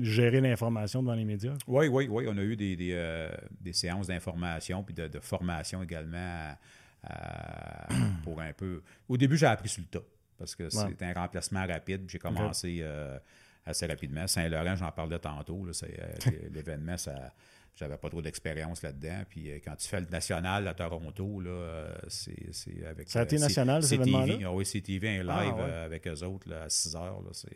gérer 0.00 0.40
l'information 0.40 1.02
devant 1.02 1.14
les 1.14 1.24
médias? 1.24 1.54
Oui, 1.66 1.88
oui, 1.88 2.08
oui. 2.10 2.26
On 2.28 2.36
a 2.36 2.42
eu 2.42 2.56
des, 2.56 2.76
des, 2.76 2.92
euh, 2.92 3.30
des 3.60 3.72
séances 3.72 4.08
d'information 4.08 4.82
puis 4.82 4.94
de, 4.94 5.08
de, 5.08 5.20
formation 5.20 5.82
également 5.82 6.56
pour 8.24 8.40
un 8.40 8.52
peu. 8.52 8.82
Au 9.08 9.16
début, 9.16 9.36
j'ai 9.36 9.46
appris 9.46 9.68
sur 9.68 9.82
le 9.82 9.88
tas 9.88 10.06
parce 10.38 10.54
que 10.54 10.68
c'était 10.70 11.04
un 11.04 11.12
remplacement 11.12 11.66
rapide. 11.66 12.04
J'ai 12.08 12.18
commencé. 12.18 12.78
Euh, 12.80 13.18
assez 13.66 13.86
rapidement. 13.86 14.26
Saint-Laurent, 14.26 14.76
j'en 14.76 14.90
parlais 14.90 15.18
tantôt. 15.18 15.66
Euh, 15.66 15.96
l'événement, 16.52 16.96
ça. 16.96 17.32
J'avais 17.76 17.96
pas 17.96 18.08
trop 18.08 18.22
d'expérience 18.22 18.82
là-dedans. 18.82 19.24
Puis 19.28 19.50
euh, 19.50 19.58
quand 19.64 19.74
tu 19.74 19.88
fais 19.88 20.00
le 20.00 20.06
national 20.06 20.68
à 20.68 20.74
Toronto, 20.74 21.40
là, 21.40 21.50
euh, 21.50 21.94
c'est 22.06 22.86
avec. 22.88 23.10
Ça 23.10 23.20
a 23.20 23.22
été 23.24 23.36
national, 23.36 23.82
cet 23.82 24.00
événement-là? 24.00 24.34
Ah 24.44 24.52
oui, 24.52 24.64
CTV, 24.64 25.18
un 25.18 25.22
live 25.24 25.54
ah, 25.58 25.82
avec 25.82 26.06
eux 26.06 26.22
autres 26.22 26.52
à 26.52 26.68
6 26.68 26.94
heures. 26.94 27.20
C'est 27.32 27.50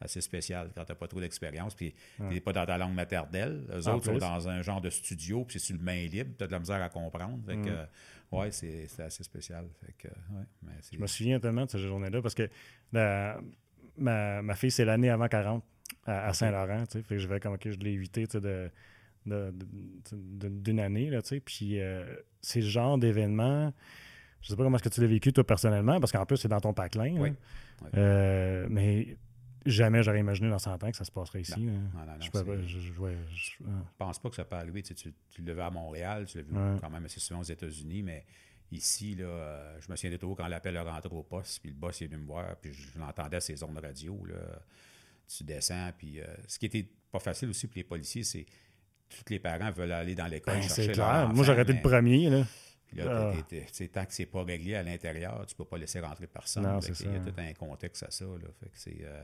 assez 0.00 0.20
spécial 0.20 0.70
quand 0.74 0.84
tu 0.84 0.92
n'as 0.92 0.96
pas 0.96 1.08
trop 1.08 1.20
d'expérience. 1.20 1.74
Puis 1.74 1.94
tu 2.16 2.22
n'es 2.22 2.40
pas 2.40 2.52
dans 2.52 2.66
ta 2.66 2.78
langue 2.78 2.94
maternelle. 2.94 3.64
Eux 3.70 3.88
autres 3.88 4.04
sont 4.04 4.18
dans 4.18 4.48
un 4.48 4.62
genre 4.62 4.80
de 4.80 4.90
studio, 4.90 5.44
puis 5.44 5.58
c'est 5.58 5.66
sur 5.66 5.76
le 5.76 5.82
main 5.82 6.06
libre. 6.06 6.30
Tu 6.38 6.44
as 6.44 6.46
de 6.46 6.52
la 6.52 6.58
misère 6.58 6.82
à 6.82 6.88
comprendre. 6.88 7.38
Fait 7.44 7.56
que, 7.56 7.70
mm. 7.70 7.86
ouais, 8.32 8.50
c'est 8.50 9.00
assez 9.00 9.24
spécial. 9.24 9.66
Fait 9.84 9.94
que, 9.98 10.08
ouais, 10.08 10.74
je 10.92 10.98
me 10.98 11.06
souviens 11.06 11.40
tellement 11.40 11.64
de 11.64 11.70
cette 11.70 11.80
journée-là 11.80 12.22
parce 12.22 12.34
que 12.34 12.48
ma, 12.92 13.40
ma 13.96 14.54
fille, 14.54 14.70
c'est 14.70 14.84
l'année 14.84 15.10
avant 15.10 15.28
40 15.28 15.64
à, 16.06 16.32
Saint-Laurent. 16.32 16.84
Fait 16.90 17.02
que 17.02 17.18
je 17.18 17.28
vais 17.28 17.40
comme 17.40 17.58
que 17.58 17.70
je 17.70 17.78
l'ai 17.78 17.92
évité 17.92 18.26
de, 18.26 18.70
d'une 19.26 20.80
année. 20.80 21.10
Là, 21.10 21.20
puis 21.44 21.80
euh, 21.80 22.04
c'est 22.40 22.60
le 22.60 22.66
genre 22.66 22.98
d'événement. 22.98 23.72
Je 24.40 24.48
sais 24.48 24.56
pas 24.56 24.62
comment 24.62 24.76
est-ce 24.76 24.88
que 24.88 24.94
tu 24.94 25.00
l'as 25.00 25.08
vécu 25.08 25.32
toi 25.32 25.44
personnellement, 25.44 25.98
parce 25.98 26.12
qu'en 26.12 26.24
plus, 26.24 26.36
c'est 26.36 26.48
dans 26.48 26.60
ton 26.60 26.72
paclin. 26.72 27.16
Oui. 27.18 27.32
Euh, 27.96 28.66
mais 28.70 29.16
jamais 29.66 30.02
j'aurais 30.02 30.20
imaginé 30.20 30.48
dans 30.48 30.58
100 30.58 30.84
ans 30.84 30.90
que 30.90 30.96
ça 30.96 31.04
se 31.04 31.10
passerait 31.10 31.40
ici. 31.40 31.60
Non, 31.60 31.72
non, 31.72 32.06
non, 32.06 32.14
je, 32.20 33.64
ne 33.64 33.70
pense 33.96 34.18
pas 34.18 34.30
que 34.30 34.36
ça 34.36 34.44
peut 34.44 34.56
arriver. 34.56 34.82
Tu, 34.82 34.94
tu, 34.94 35.12
tu 35.30 35.42
l'as 35.42 35.54
vu 35.54 35.60
à 35.60 35.70
Montréal, 35.70 36.26
tu 36.26 36.38
l'as 36.38 36.44
vu 36.44 36.80
quand 36.80 36.90
même 36.90 37.04
assez 37.04 37.20
souvent 37.20 37.40
aux 37.40 37.44
États-Unis, 37.44 38.02
mais 38.02 38.24
Ici, 38.70 39.14
là, 39.14 39.24
euh, 39.24 39.78
je 39.80 39.90
me 39.90 39.96
souviens 39.96 40.10
de 40.10 40.16
tout 40.18 40.34
quand 40.34 40.46
l'appel 40.46 40.76
est 40.76 40.80
rentré 40.80 41.08
au 41.10 41.22
poste, 41.22 41.60
puis 41.60 41.70
le 41.70 41.76
boss 41.76 42.02
est 42.02 42.06
venu 42.06 42.18
me 42.18 42.26
voir, 42.26 42.54
puis 42.56 42.72
je, 42.72 42.98
l'entendais 42.98 43.38
à 43.38 43.40
ses 43.40 43.62
ondes 43.62 43.78
radio. 43.78 44.22
Là. 44.26 44.34
Tu 45.26 45.42
descends, 45.44 45.90
puis 45.96 46.20
euh, 46.20 46.26
ce 46.46 46.58
qui 46.58 46.66
était 46.66 46.86
pas 47.10 47.18
facile 47.18 47.48
aussi 47.48 47.66
pour 47.66 47.76
les 47.76 47.84
policiers, 47.84 48.24
c'est 48.24 48.44
tous 49.08 49.24
les 49.30 49.38
parents 49.38 49.70
veulent 49.70 49.92
aller 49.92 50.14
dans 50.14 50.26
l'école 50.26 50.56
ben, 50.56 50.62
chercher 50.62 50.92
clair. 50.92 51.30
Moi, 51.32 51.44
j'aurais 51.46 51.62
été 51.62 51.72
le 51.72 51.80
premier. 51.80 52.28
Là. 52.28 52.44
Là, 52.94 53.32
ah. 53.32 53.86
tant 53.92 54.04
que 54.04 54.14
c'est 54.14 54.26
pas 54.26 54.42
réglé 54.42 54.74
à 54.74 54.82
l'intérieur, 54.82 55.44
tu 55.46 55.54
peux 55.54 55.64
pas 55.64 55.78
laisser 55.78 56.00
rentrer 56.00 56.26
personne. 56.26 56.64
il 56.64 57.12
y 57.12 57.16
a 57.16 57.20
tout 57.20 57.34
un 57.36 57.52
contexte 57.54 58.02
à 58.02 58.10
ça. 58.10 58.24
Là. 58.24 58.48
Fait 58.60 58.94
que 58.94 59.04
euh, 59.04 59.22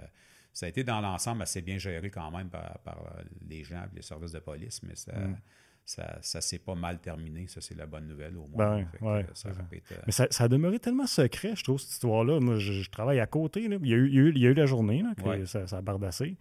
ça 0.52 0.66
a 0.66 0.68
été 0.68 0.84
dans 0.84 1.00
l'ensemble 1.00 1.42
assez 1.42 1.62
bien 1.62 1.78
géré 1.78 2.10
quand 2.10 2.30
même 2.30 2.50
par, 2.50 3.16
les 3.48 3.64
gens 3.64 3.84
et 3.84 3.96
les 3.96 4.02
services 4.02 4.32
de 4.32 4.38
police, 4.38 4.82
mais 4.82 4.94
ça, 4.94 5.12
mm 5.12 5.36
ça, 5.84 6.18
ça 6.22 6.40
s'est 6.40 6.58
pas 6.58 6.74
mal 6.74 6.98
terminé. 6.98 7.46
Ça, 7.48 7.60
c'est 7.60 7.76
la 7.76 7.86
bonne 7.86 8.06
nouvelle 8.06 8.36
au 8.36 8.46
moins. 8.46 8.84
Ben, 9.00 9.06
ouais, 9.06 9.26
ça 9.34 9.50
euh, 9.50 9.96
Mais 10.06 10.12
ça, 10.12 10.26
a 10.38 10.48
demeuré 10.48 10.78
tellement 10.78 11.06
secret, 11.06 11.54
je 11.56 11.62
trouve, 11.62 11.78
cette 11.78 11.90
histoire-là. 11.90 12.40
Moi, 12.40 12.58
je, 12.58 12.88
travaille 12.90 13.20
à 13.20 13.26
côté. 13.26 13.62
Il, 13.62 13.70
y 13.86 13.92
a 13.92 13.96
eu, 13.96 14.08
il, 14.08 14.38
y 14.38 14.46
a 14.46 14.50
eu, 14.50 14.54
la 14.54 14.66
journée, 14.66 15.02
là, 15.02 15.46
ça, 15.46 15.66
ça, 15.66 15.78
a 15.78 15.82
bardassé. 15.82 16.36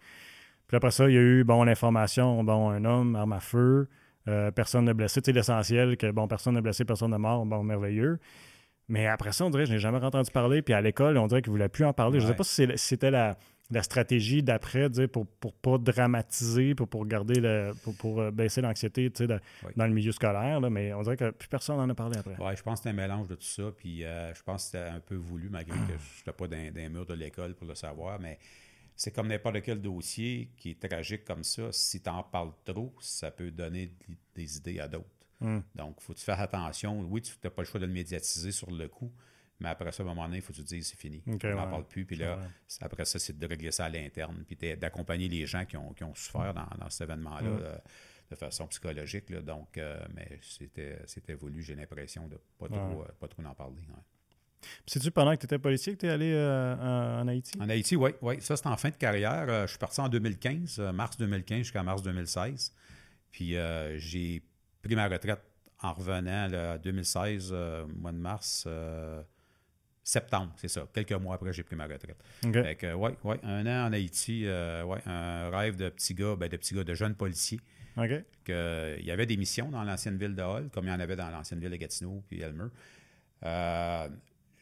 Puis 0.66 0.76
après 0.76 0.90
ça, 0.90 1.08
il 1.08 1.14
y 1.14 1.18
a 1.18 1.20
eu 1.20 1.44
bon, 1.44 1.62
l'information, 1.64 2.42
bon, 2.42 2.70
un 2.70 2.84
homme, 2.86 3.16
arme 3.16 3.34
à 3.34 3.40
feu, 3.40 3.88
euh, 4.28 4.50
personne 4.50 4.84
n'a 4.84 4.94
blessé. 4.94 5.20
Sais, 5.24 5.32
l'essentiel, 5.32 5.96
que 5.96 6.10
bon, 6.10 6.26
personne 6.28 6.54
n'a 6.54 6.60
blessé, 6.60 6.84
personne 6.84 7.10
n'a 7.10 7.18
mort, 7.18 7.44
bon, 7.44 7.62
merveilleux. 7.62 8.18
Mais 8.88 9.06
après 9.06 9.32
ça, 9.32 9.46
on 9.46 9.50
dirait, 9.50 9.66
je 9.66 9.72
n'ai 9.72 9.78
jamais 9.78 10.02
entendu 10.04 10.30
parler. 10.30 10.60
Puis 10.62 10.74
à 10.74 10.80
l'école, 10.80 11.16
on 11.16 11.26
dirait 11.26 11.40
qu'ils 11.42 11.52
ne 11.52 11.56
voulaient 11.56 11.68
plus 11.68 11.84
en 11.84 11.92
parler. 11.92 12.20
Je 12.20 12.26
ne 12.26 12.30
sais 12.30 12.36
pas 12.36 12.44
si 12.44 12.66
c'était 12.76 13.10
la, 13.10 13.38
la 13.70 13.82
stratégie 13.82 14.42
d'après, 14.42 14.90
pour 15.08 15.26
ne 15.44 15.50
pas 15.62 15.78
dramatiser, 15.78 16.74
pour, 16.74 16.88
pour 16.88 17.06
garder 17.06 17.40
le, 17.40 17.72
pour, 17.98 18.20
euh, 18.20 18.30
baisser 18.30 18.60
l'anxiété 18.60 19.10
dans 19.10 19.86
le 19.86 19.92
milieu 19.92 20.12
scolaire, 20.12 20.60
là, 20.60 20.68
mais 20.68 20.92
on 20.92 21.02
dirait 21.02 21.16
que 21.16 21.30
plus 21.30 21.48
personne 21.48 21.76
n'en 21.78 21.88
a 21.88 21.94
parlé 21.94 22.18
après. 22.18 22.36
Oui, 22.38 22.56
je 22.56 22.62
pense 22.62 22.80
que 22.80 22.82
c'est 22.84 22.90
un 22.90 22.92
mélange 22.92 23.28
de 23.28 23.34
tout 23.36 23.42
ça, 23.42 23.64
puis 23.76 24.04
euh, 24.04 24.34
je 24.34 24.42
pense 24.42 24.64
que 24.64 24.78
c'était 24.78 24.90
un 24.90 25.00
peu 25.00 25.14
voulu, 25.14 25.48
malgré 25.48 25.76
que 25.78 25.94
je 25.98 26.20
n'étais 26.20 26.32
pas 26.32 26.46
dans, 26.46 26.56
dans 26.56 26.80
les 26.80 26.88
murs 26.88 27.06
de 27.06 27.14
l'école 27.14 27.54
pour 27.54 27.66
le 27.66 27.74
savoir, 27.74 28.20
mais 28.20 28.38
c'est 28.96 29.10
comme 29.10 29.28
n'importe 29.28 29.62
quel 29.62 29.80
dossier 29.80 30.50
qui 30.56 30.70
est 30.70 30.88
tragique 30.88 31.24
comme 31.24 31.44
ça, 31.44 31.72
si 31.72 32.00
tu 32.00 32.08
en 32.08 32.22
parles 32.22 32.52
trop, 32.64 32.94
ça 33.00 33.30
peut 33.30 33.50
donner 33.50 33.92
des 34.34 34.56
idées 34.56 34.80
à 34.80 34.88
d'autres. 34.88 35.08
Hmm. 35.40 35.60
Donc, 35.74 35.96
il 36.00 36.04
faut 36.04 36.14
faire 36.14 36.40
attention. 36.40 37.00
Oui, 37.02 37.20
tu 37.22 37.34
n'as 37.42 37.50
pas 37.50 37.62
le 37.62 37.66
choix 37.66 37.80
de 37.80 37.86
le 37.86 37.92
médiatiser 37.92 38.52
sur 38.52 38.70
le 38.70 38.88
coup, 38.88 39.12
mais 39.60 39.68
après 39.68 39.90
ça, 39.92 40.02
à 40.02 40.06
un 40.06 40.08
moment 40.08 40.24
donné, 40.26 40.38
il 40.38 40.42
faut 40.42 40.52
que 40.52 40.58
tu 40.58 40.64
te 40.64 40.68
dises 40.68 40.88
c'est 40.88 40.98
fini. 40.98 41.22
on 41.26 41.48
n'en 41.54 41.68
parle 41.68 41.86
plus. 41.86 42.04
Puis 42.04 42.16
là, 42.16 42.38
après 42.80 43.04
ça, 43.04 43.18
c'est 43.18 43.38
de 43.38 43.46
régler 43.46 43.70
ça 43.70 43.86
à 43.86 43.88
l'interne. 43.88 44.44
Puis 44.46 44.56
d'accompagner 44.76 45.28
les 45.28 45.46
gens 45.46 45.64
qui 45.64 45.76
ont, 45.76 45.92
qui 45.92 46.04
ont 46.04 46.14
souffert 46.14 46.54
dans, 46.54 46.68
dans 46.78 46.90
cet 46.90 47.02
événement-là 47.08 47.48
euh, 47.48 47.78
de 48.30 48.36
façon 48.36 48.66
psychologique. 48.68 49.30
Là. 49.30 49.42
Donc, 49.42 49.76
euh, 49.78 50.04
mais 50.14 50.38
c'était 50.42 51.34
voulu, 51.34 51.62
j'ai 51.62 51.74
l'impression, 51.74 52.26
de 52.28 52.38
pas 52.58 52.68
trop, 52.68 53.02
euh, 53.02 53.08
pas 53.18 53.28
trop 53.28 53.42
en 53.44 53.54
parler. 53.54 53.82
C'est-tu 54.86 55.10
pendant 55.10 55.34
que 55.34 55.40
tu 55.40 55.46
étais 55.46 55.58
policier 55.58 55.94
que 55.94 56.00
tu 56.00 56.06
es 56.06 56.10
allé 56.10 56.34
en, 56.34 57.26
Haïti? 57.28 57.52
En 57.60 57.68
Haïti, 57.68 57.96
oui. 57.96 58.10
oui. 58.22 58.36
Ça, 58.40 58.56
c'était 58.56 58.68
en 58.68 58.76
fin 58.76 58.90
de 58.90 58.96
carrière. 58.96 59.46
je 59.66 59.70
suis 59.70 59.78
parti 59.78 60.00
en 60.00 60.08
2015, 60.08 60.78
mars 60.94 61.16
2015 61.16 61.58
jusqu'à 61.58 61.82
mars 61.82 62.02
2016. 62.02 62.72
Puis 63.30 63.56
j'ai 63.96 64.42
pris 64.82 64.94
ma 64.94 65.08
retraite 65.08 65.40
en 65.82 65.92
revenant 65.92 66.48
en 66.52 66.78
2016, 66.78 67.54
mois 67.96 68.12
de 68.12 68.18
mars 68.18 68.66
septembre, 70.04 70.52
c'est 70.56 70.68
ça. 70.68 70.86
Quelques 70.92 71.12
mois 71.12 71.34
après, 71.34 71.52
j'ai 71.52 71.62
pris 71.62 71.74
ma 71.74 71.86
retraite. 71.86 72.22
Fait 72.42 72.76
que, 72.76 72.92
ouais, 72.92 73.16
ouais, 73.24 73.40
un 73.42 73.66
an 73.66 73.88
en 73.88 73.92
Haïti, 73.92 74.42
euh, 74.44 74.84
ouais, 74.84 75.00
un 75.06 75.48
rêve 75.48 75.76
de 75.76 75.88
petit 75.88 76.14
gars, 76.14 76.36
ben, 76.36 76.48
de 76.48 76.56
petit 76.58 76.74
gars, 76.74 76.84
de 76.84 76.94
jeune 76.94 77.14
policier. 77.14 77.58
Que, 78.44 78.96
il 78.98 79.06
y 79.06 79.10
avait 79.10 79.26
des 79.26 79.36
missions 79.36 79.70
dans 79.70 79.82
l'ancienne 79.82 80.18
ville 80.18 80.34
de 80.34 80.42
Hall, 80.42 80.68
comme 80.70 80.84
il 80.84 80.90
y 80.90 80.92
en 80.92 81.00
avait 81.00 81.16
dans 81.16 81.30
l'ancienne 81.30 81.60
ville 81.60 81.70
de 81.70 81.76
Gatineau 81.76 82.22
puis 82.28 82.40
Elmer. 82.42 82.68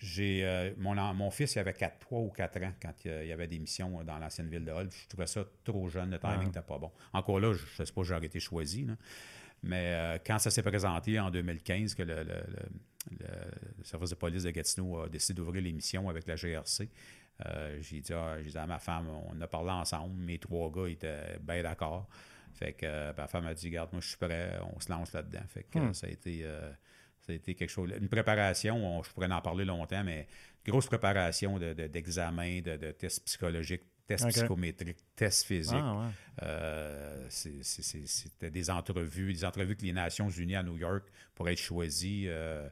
Euh, 0.03 0.07
j'ai, 0.07 0.45
euh, 0.45 0.73
mon, 0.79 0.95
mon, 1.15 1.31
fils, 1.31 1.55
il 1.55 1.59
avait 1.59 1.73
4, 1.73 1.99
3 2.01 2.21
ou 2.21 2.29
4 2.31 2.63
ans 2.63 2.73
quand 2.81 2.95
il 3.05 3.27
y 3.27 3.33
avait 3.33 3.47
des 3.47 3.59
missions 3.59 4.03
dans 4.05 4.19
l'ancienne 4.19 4.49
ville 4.49 4.65
de 4.65 4.73
Hall. 4.73 4.89
Je 4.91 5.09
trouvais 5.09 5.27
ça 5.27 5.45
trop 5.65 5.89
jeune, 5.89 6.11
le 6.11 6.19
timing 6.19 6.47
n'était 6.47 6.63
pas 6.63 6.79
bon. 6.79 6.91
Encore 7.13 7.41
là, 7.41 7.53
je 7.53 7.63
ne 7.63 7.87
sais 7.87 7.93
pas 7.93 8.03
si 8.03 8.09
j'aurais 8.09 8.27
été 8.27 8.41
choisi. 8.41 8.87
Mais 9.63 10.21
quand 10.27 10.39
ça 10.39 10.51
s'est 10.51 10.63
présenté 10.63 11.21
en 11.21 11.31
2015, 11.31 11.95
que 11.95 12.03
le 12.03 12.25
le, 13.11 13.85
service 13.85 14.11
de 14.11 14.15
police 14.15 14.43
de 14.45 14.51
Gatineau 14.51 15.01
a 15.01 15.09
décidé 15.09 15.35
d'ouvrir 15.35 15.63
l'émission 15.63 16.09
avec 16.09 16.27
la 16.27 16.37
GRC. 16.37 16.89
Euh, 17.47 17.79
j'ai, 17.81 18.01
dit, 18.01 18.13
ah, 18.13 18.37
dit, 18.41 18.57
à 18.57 18.67
ma 18.67 18.79
femme, 18.79 19.09
on 19.09 19.41
a 19.41 19.47
parlé 19.47 19.71
ensemble, 19.71 20.15
mes 20.17 20.39
trois 20.39 20.71
gars 20.71 20.89
étaient 20.89 21.39
bien 21.41 21.63
d'accord. 21.63 22.09
Fait 22.53 22.75
que 22.75 22.87
euh, 22.87 23.13
ma 23.17 23.27
femme 23.27 23.47
a 23.47 23.55
dit, 23.55 23.71
garde, 23.71 23.91
moi 23.93 24.01
je 24.01 24.09
suis 24.09 24.17
prêt, 24.17 24.59
on 24.75 24.79
se 24.79 24.91
lance 24.91 25.13
là-dedans. 25.13 25.43
Fait 25.49 25.65
que 25.65 25.79
hmm. 25.79 25.95
ça 25.95 26.07
a 26.07 26.11
été. 26.11 26.47
Ça 27.25 27.33
a 27.33 27.37
été 27.37 27.55
quelque 27.55 27.71
chose. 27.71 27.91
Une 28.01 28.09
préparation, 28.09 29.03
je 29.03 29.11
pourrais 29.11 29.31
en 29.31 29.41
parler 29.41 29.65
longtemps, 29.65 30.03
mais 30.05 30.27
grosse 30.67 30.87
préparation 30.87 31.59
d'examen, 31.59 32.61
de, 32.61 32.77
de, 32.77 32.91
tests 32.93 33.25
psychologiques, 33.25 33.83
tests 34.07 34.29
psychométriques, 34.29 34.99
tests 35.15 35.47
physiques. 35.47 35.75
Ah, 35.77 36.11
euh, 36.43 37.27
c'était 37.29 38.51
des 38.51 38.71
entrevues, 38.71 39.33
des 39.33 39.45
entrevues 39.45 39.77
que 39.77 39.83
les 39.83 39.93
Nations 39.93 40.29
Unies 40.29 40.57
à 40.57 40.63
New 40.63 40.77
York 40.77 41.05
pour 41.35 41.49
être 41.49 41.59
choisies, 41.59 42.25
euh, 42.27 42.69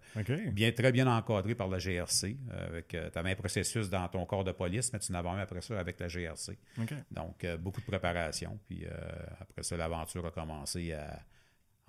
bien, 0.52 0.72
très 0.72 0.92
bien 0.92 1.06
encadrées 1.06 1.54
par 1.54 1.68
la 1.68 1.78
GRC. 1.78 2.36
Euh, 2.52 2.82
tu 2.88 2.96
avais 2.96 3.30
un 3.30 3.36
processus 3.36 3.88
dans 3.88 4.08
ton 4.08 4.24
corps 4.26 4.44
de 4.44 4.52
police, 4.52 4.92
mais 4.92 4.98
tu 4.98 5.12
n'avais 5.12 5.30
même 5.30 5.38
après 5.38 5.60
ça 5.60 5.78
avec 5.78 5.98
la 6.00 6.08
GRC. 6.08 6.58
Donc, 7.10 7.46
beaucoup 7.58 7.80
de 7.80 7.86
préparation. 7.86 8.58
Puis 8.66 8.84
après 9.40 9.62
ça, 9.62 9.76
l'aventure 9.76 10.26
a 10.26 10.30
commencé 10.30 10.94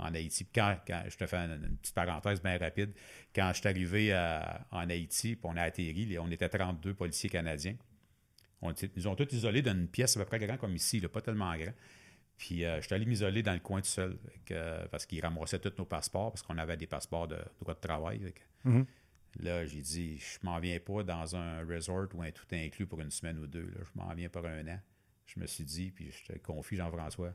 en 0.02 0.14
Haïti. 0.14 0.45
Quand, 0.54 0.76
je 1.08 1.16
te 1.16 1.26
fais 1.26 1.38
une, 1.38 1.78
petite 1.78 1.95
parenthèse 1.95 2.41
bien 2.41 2.58
rapide, 2.58 2.91
quand 3.34 3.52
je 3.54 3.60
suis 3.60 3.68
arrivé 3.68 4.14
en 4.72 4.89
Haïti, 4.89 5.36
puis 5.36 5.45
on 5.45 5.56
a 5.56 5.62
atterri, 5.62 6.18
on 6.20 6.30
était 6.30 6.49
32 6.49 6.93
policiers 6.93 7.30
canadiens. 7.30 7.76
On 8.62 8.74
ils 8.74 9.08
ont 9.08 9.16
tous 9.16 9.34
isolés 9.34 9.62
dans 9.62 9.74
une 9.74 9.88
pièce 9.88 10.18
à 10.18 10.20
peu 10.20 10.26
près 10.26 10.39
grande 10.39 10.60
comme 10.60 10.76
ici, 10.76 10.99
pas 11.02 11.22
tellement 11.22 11.56
grand. 11.56 11.74
Puis 12.41 12.66
euh, 12.66 12.82
je 12.82 12.88
suis 12.88 12.95
allé 12.95 13.06
m'isoler 13.06 13.43
dans 13.43 13.54
le 13.54 13.60
coin 13.60 13.82
tout 13.82 13.88
seul 13.88 14.18
parce 14.89 15.06
qu'ils 15.06 15.22
ramassaient 15.22 15.60
tous 15.60 15.78
nos 15.78 15.86
passeports 15.86 16.32
parce 16.32 16.41
qu'on 16.41 16.58
avait 16.58 16.76
des 16.76 16.88
passeports 16.88 17.28
de 17.28 17.38
droit 17.60 17.76
de 17.76 17.80
travail. 17.80 18.34
Mm-hmm. 18.66 18.86
Là, 19.41 19.66
j'ai 19.66 19.82
dit, 19.82 20.18
je 20.18 20.39
m'en 20.41 20.60
viens 20.60 20.80
pas 20.80 21.04
dans 21.04 21.36
un 21.36 21.64
resort 21.66 22.08
ou 22.16 22.24
un 22.24 22.32
tout 22.32 22.45
inclus 22.52 22.88
pour 22.88 22.99
une 22.99 23.12
semaine 23.12 23.38
ou 23.38 23.45
deux. 23.45 23.72
Je 23.78 23.99
m'en 23.99 24.12
viens 24.16 24.28
pour 24.28 24.45
un 24.45 24.68
an. 24.68 24.80
Je 25.28 25.39
me 25.39 25.45
suis 25.45 25.64
dit, 25.64 25.91
puis 25.91 26.12
je 26.12 26.34
te 26.34 26.39
confie, 26.39 26.76
Jean-François, 26.76 27.34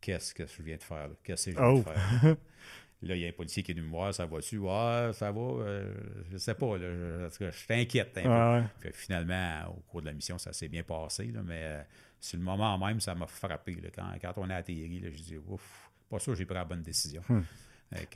qu'est-ce 0.00 0.34
que 0.34 0.46
je 0.46 0.62
viens 0.62 0.76
de 0.76 0.82
faire? 0.82 1.08
Qu'est-ce 1.22 1.46
que 1.46 1.50
je 1.52 1.56
viens 1.56 1.72
de 1.72 1.78
oh! 1.78 1.82
faire? 1.82 2.36
Là, 3.00 3.14
il 3.14 3.22
y 3.22 3.26
a 3.26 3.28
un 3.28 3.32
policier 3.32 3.62
qui 3.62 3.70
est 3.70 3.74
venu 3.74 3.86
me 3.86 3.92
voir, 3.92 4.12
ça 4.12 4.26
va-tu? 4.26 4.58
Ouais, 4.58 5.10
ça 5.12 5.30
va, 5.30 5.40
euh, 5.40 5.94
je 6.32 6.36
sais 6.36 6.54
pas. 6.54 6.76
Là, 6.76 7.28
je, 7.28 7.50
je 7.50 7.66
t'inquiète 7.66 8.18
un 8.18 8.68
peu. 8.80 8.90
finalement, 8.92 9.68
au 9.68 9.80
cours 9.88 10.00
de 10.00 10.06
la 10.06 10.12
mission, 10.12 10.36
ça 10.36 10.52
s'est 10.52 10.66
bien 10.66 10.82
passé, 10.82 11.32
mais 11.44 11.62
euh, 11.62 11.82
sur 12.18 12.38
le 12.38 12.44
moment 12.44 12.76
même, 12.76 13.00
ça 13.00 13.14
m'a 13.14 13.28
frappé. 13.28 13.76
Quand, 13.94 14.10
quand, 14.20 14.32
on 14.38 14.50
a 14.50 14.56
atterri, 14.56 15.00
je 15.04 15.22
dis 15.22 15.36
ouf, 15.46 15.90
pas 16.10 16.18
sûr 16.18 16.32
que 16.32 16.38
j'ai 16.40 16.44
pris 16.44 16.56
la 16.56 16.64
bonne 16.64 16.82
décision. 16.82 17.22
Hmm. 17.28 17.42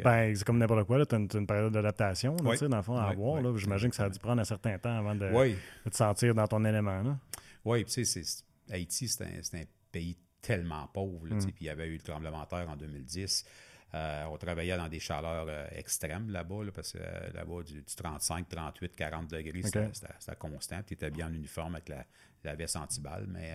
Ben, 0.05 0.35
c'est 0.35 0.45
comme 0.45 0.59
n'importe 0.59 0.85
quoi, 0.85 1.07
tu 1.07 1.15
as, 1.15 1.19
une 1.19 1.47
période 1.47 1.73
d'adaptation, 1.73 2.35
dans 2.37 2.51
le 2.51 2.83
fond, 2.83 2.97
à 2.97 3.05
avoir. 3.05 3.57
J'imagine 3.57 3.91
que 3.91 3.97
ça 3.97 4.05
a 4.05 4.11
dû 4.11 4.19
prendre 4.19 4.41
un 4.41 4.45
certain 4.45 4.79
temps 4.79 4.99
avant 4.99 5.15
de, 5.15 5.29
te 5.89 5.97
sentir 5.97 6.35
dans 6.35 6.47
ton 6.47 6.65
élément. 6.65 7.19
Oui, 7.65 7.85
tu 7.85 8.05
sais, 8.05 8.23
Haïti, 8.71 9.09
c'est 9.09 9.25
un, 9.25 9.61
un, 9.61 9.65
pays 9.93 10.17
tellement 10.43 10.87
pauvre. 10.89 11.27
Hmm. 11.29 11.39
Puis 11.39 11.55
il 11.61 11.67
y 11.67 11.71
avait 11.71 11.87
eu 11.87 11.95
le 11.95 12.03
tremblement 12.03 12.43
de 12.43 12.49
terre 12.49 12.69
en 12.69 12.77
2010. 12.77 13.45
Euh, 13.95 14.25
on 14.31 14.39
travaillait 14.39 14.77
dans 14.77 14.89
des 14.89 15.01
chaleurs 15.01 15.47
euh, 15.49 15.67
extrêmes 15.73 16.31
là-bas, 16.31 16.63
parce 16.75 16.93
que 16.93 16.99
euh, 16.99 17.33
là-bas, 17.35 17.63
du, 17.63 17.85
35, 17.85 18.49
38, 18.49 18.97
40 18.97 19.31
degrés, 19.31 19.63
c'était 19.63 20.37
constant. 20.39 20.83
Tu 20.87 20.95
étais 20.95 21.11
bien 21.11 21.29
en 21.29 21.35
uniforme 21.35 21.75
avec 21.75 21.91
la, 21.91 22.05
la 22.43 22.55
veste 22.55 22.77
anti-balle, 22.77 23.27
mais 23.29 23.53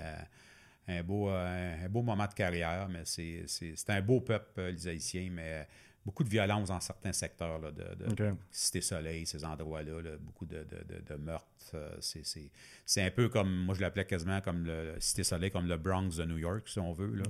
un, 0.88 1.04
beau, 1.04 1.30
un 1.30 1.90
beau 1.90 2.04
moment 2.04 2.28
de 2.28 2.34
carrière. 2.34 2.88
Mais 2.88 3.04
c'est 3.06 3.90
un 3.90 4.02
beau 4.02 4.22
peuple, 4.22 4.62
les 4.62 4.88
Haïtiens, 4.88 5.30
mais 5.32 5.68
beaucoup 6.08 6.24
de 6.24 6.30
violence 6.30 6.70
dans 6.70 6.80
certains 6.80 7.14
secteurs 7.14 7.60
de, 7.60 7.72
de 7.72 8.34
Cité 8.50 8.82
Soleil, 8.82 9.26
ces 9.26 9.46
endroits-là, 9.46 10.18
beaucoup 10.20 10.46
de, 10.46 10.66
de 11.08 11.16
meurtres. 11.16 11.46
c'est 12.00 13.04
un 13.04 13.12
peu 13.12 13.30
comme, 13.30 13.66
moi 13.66 13.76
je 13.76 13.82
l'appelais 13.82 14.06
quasiment 14.06 14.42
comme 14.42 14.66
le 14.66 14.96
Cité 15.00 15.24
Soleil, 15.24 15.52
comme 15.52 15.68
le 15.68 15.78
Bronx 15.78 16.16
de 16.16 16.26
New 16.26 16.38
York, 16.38 16.68
si 16.68 16.80
on 16.80 16.94
veut. 16.94 17.14
Là 17.14 17.26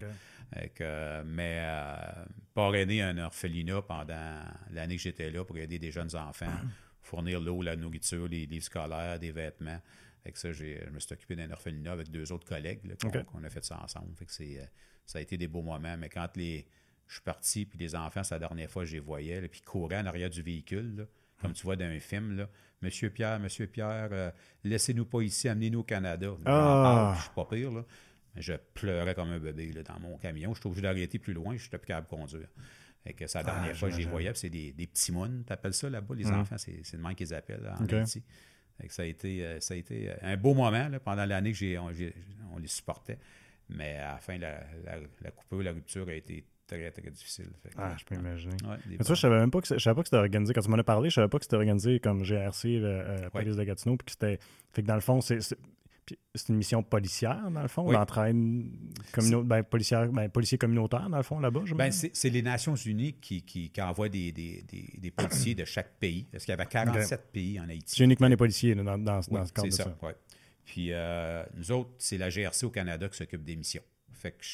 mais 1.25 1.59
euh, 1.61 2.25
parrainer 2.53 3.01
un 3.01 3.17
orphelinat 3.17 3.81
pendant 3.81 4.43
l'année 4.71 4.95
que 4.95 5.01
j'étais 5.01 5.29
là 5.29 5.43
pour 5.43 5.57
aider 5.57 5.79
des 5.79 5.91
jeunes 5.91 6.15
enfants, 6.15 6.45
fournir 7.01 7.39
l'eau, 7.39 7.61
la 7.61 7.75
nourriture, 7.75 8.27
les 8.27 8.45
livres 8.45 8.65
scolaires, 8.65 9.19
des 9.19 9.31
vêtements. 9.31 9.81
Avec 10.23 10.37
ça, 10.37 10.51
je 10.51 10.89
me 10.89 10.99
suis 10.99 11.13
occupé 11.13 11.35
d'un 11.35 11.49
orphelinat 11.51 11.93
avec 11.93 12.11
deux 12.11 12.31
autres 12.31 12.47
collègues 12.47 12.81
qu'on 13.31 13.43
a 13.43 13.49
fait 13.49 13.63
ça 13.63 13.81
ensemble. 13.81 14.13
Fait 14.15 14.25
que 14.25 14.31
euh, 14.41 14.65
ça 15.05 15.19
a 15.19 15.21
été 15.21 15.37
des 15.37 15.47
beaux 15.47 15.61
moments. 15.61 15.95
Mais 15.97 16.09
quand 16.09 16.35
les, 16.35 16.67
je 17.07 17.13
suis 17.13 17.23
parti, 17.23 17.65
puis 17.65 17.79
les 17.79 17.95
enfants, 17.95 18.23
c'est 18.23 18.35
la 18.35 18.39
dernière 18.39 18.69
fois 18.69 18.83
que 18.83 18.89
je 18.89 18.93
les 18.93 18.99
voyais, 18.99 19.47
puis 19.47 19.61
ils 19.63 19.65
couraient 19.65 19.99
en 19.99 20.05
arrière 20.05 20.29
du 20.29 20.41
véhicule, 20.41 21.07
comme 21.41 21.53
tu 21.53 21.63
vois 21.63 21.75
dans 21.75 21.85
un 21.85 21.99
film. 21.99 22.37
Là. 22.37 22.49
Monsieur 22.81 23.09
Pierre, 23.09 23.39
Monsieur 23.39 23.67
Pierre, 23.67 24.09
euh, 24.11 24.31
laissez-nous 24.63 25.05
pas 25.05 25.21
ici, 25.21 25.47
amenez-nous 25.47 25.79
au 25.79 25.83
Canada. 25.83 26.31
Ah. 26.45 27.13
Je 27.15 27.21
suis 27.21 27.31
pas 27.31 27.45
pire. 27.45 27.71
Là. 27.71 27.85
Je 28.35 28.53
pleurais 28.73 29.15
comme 29.15 29.29
un 29.29 29.39
bébé 29.39 29.71
dans 29.83 29.99
mon 29.99 30.17
camion. 30.17 30.53
Je 30.53 30.59
suis 30.59 30.67
obligé 30.67 30.83
d'arrêter 30.83 31.17
plus 31.17 31.33
loin, 31.33 31.55
je 31.55 31.61
suis 31.61 31.69
plus 31.69 31.79
capable 31.79 32.07
de 32.07 32.11
conduire. 32.11 32.47
Et 33.05 33.13
que 33.13 33.25
la 33.33 33.43
dernière 33.43 33.71
ah, 33.71 33.73
fois 33.73 33.89
que 33.89 33.95
je 33.95 33.99
les 33.99 34.05
voyais, 34.05 34.31
c'est 34.35 34.49
des, 34.49 34.73
des, 34.73 34.85
petits 34.85 35.13
mounes, 35.13 35.43
tu 35.47 35.53
appelles 35.53 35.73
ça 35.73 35.89
là-bas, 35.89 36.13
les 36.13 36.25
mm. 36.25 36.33
enfants, 36.33 36.57
c'est 36.57 36.81
le 36.93 36.99
même 36.99 37.15
qu'ils 37.15 37.33
appellent 37.33 37.73
en 37.79 37.85
Haïti. 37.85 38.21
ça, 38.89 39.03
a 39.03 39.05
été, 39.05 39.45
euh, 39.45 39.59
ça 39.61 39.75
a 39.75 39.77
été 39.77 40.11
un 40.21 40.35
beau 40.35 40.53
moment 40.53 40.89
pendant 41.03 41.25
l'année 41.25 41.53
que 41.53 41.77
on, 41.77 41.89
on, 42.53 42.57
les 42.57 42.67
supportait. 42.67 43.17
Mais 43.69 43.95
à 43.95 44.13
la 44.13 44.17
fin, 44.17 44.37
la, 44.37 44.59
la, 44.83 44.99
la 45.21 45.31
coupure, 45.31 45.63
la 45.63 45.71
rupture 45.71 46.07
a 46.09 46.13
été 46.13 46.45
très, 46.67 46.91
très 46.91 47.11
difficile. 47.11 47.49
ah, 47.77 47.95
je 47.97 48.05
peux 48.05 48.15
imaginer. 48.15 48.55
mais 48.87 48.97
je 48.99 49.13
savais 49.13 49.39
même 49.39 49.51
pas 49.51 49.61
que, 49.61 49.67
je 49.67 49.79
savais 49.79 49.95
pas 49.95 50.01
que 50.01 50.07
c'était 50.07 50.17
organisé. 50.17 50.53
Quand 50.53 50.61
tu 50.61 50.69
m'en 50.69 50.77
as 50.77 50.83
parlé, 50.83 51.09
je 51.09 51.15
savais 51.15 51.27
pas 51.27 51.39
que 51.39 51.45
c'était 51.45 51.55
organisé 51.55 51.99
comme 51.99 52.23
GRC, 52.23 52.79
la 52.79 52.87
euh, 52.87 53.29
police 53.29 53.55
de 53.55 53.63
Gatineau, 53.63 53.97
puis 53.97 54.05
que 54.05 54.11
c'était. 54.11 54.39
Fait 54.73 54.81
que 54.81 54.87
dans 54.87 54.95
le 54.95 55.01
fond, 55.01 55.21
c'est 55.21 55.39
c'est 56.35 56.49
une 56.49 56.55
mission 56.55 56.83
policière, 56.83 57.49
dans 57.51 57.61
le 57.61 57.67
fond, 57.67 57.91
d'entraîne 57.91 58.71
ben, 59.43 59.63
policière, 59.63 60.07
ben, 60.07 60.29
policier 60.29 60.57
communautaire, 60.57 61.09
dans 61.09 61.17
le 61.17 61.23
fond, 61.23 61.39
là-bas? 61.39 61.63
Ben, 61.75 61.91
c'est 61.91 62.29
les 62.29 62.41
Nations 62.41 62.75
unies 62.75 63.13
qui, 63.13 63.41
qui, 63.41 63.71
envoient 63.81 64.09
des, 64.09 64.31
des, 64.31 64.63
des, 64.97 65.11
policiers 65.11 65.55
de 65.55 65.65
chaque 65.65 65.97
pays. 65.99 66.27
Parce 66.31 66.45
qu'il 66.45 66.51
y 66.51 66.53
avait 66.53 66.65
47 66.65 67.31
pays 67.31 67.59
en 67.59 67.67
Haïti. 67.67 67.95
C'est 67.95 68.03
uniquement 68.03 68.29
des 68.29 68.37
policiers 68.37 68.75
dans, 68.75 68.97
dans, 68.97 69.21
ce 69.21 69.29
cadre 69.29 69.67
de 69.67 69.69
ça. 69.71 69.83
ça. 69.83 70.13
Puis 70.65 70.91
euh, 70.91 71.43
nous 71.55 71.71
autres, 71.71 71.91
c'est 71.97 72.17
la 72.17 72.29
GRC 72.29 72.65
au 72.65 72.69
Canada 72.69 73.07
qui 73.09 73.17
s'occupe 73.17 73.43
des 73.43 73.55
missions. 73.55 73.83
Fait 74.11 74.31
que, 74.31 74.45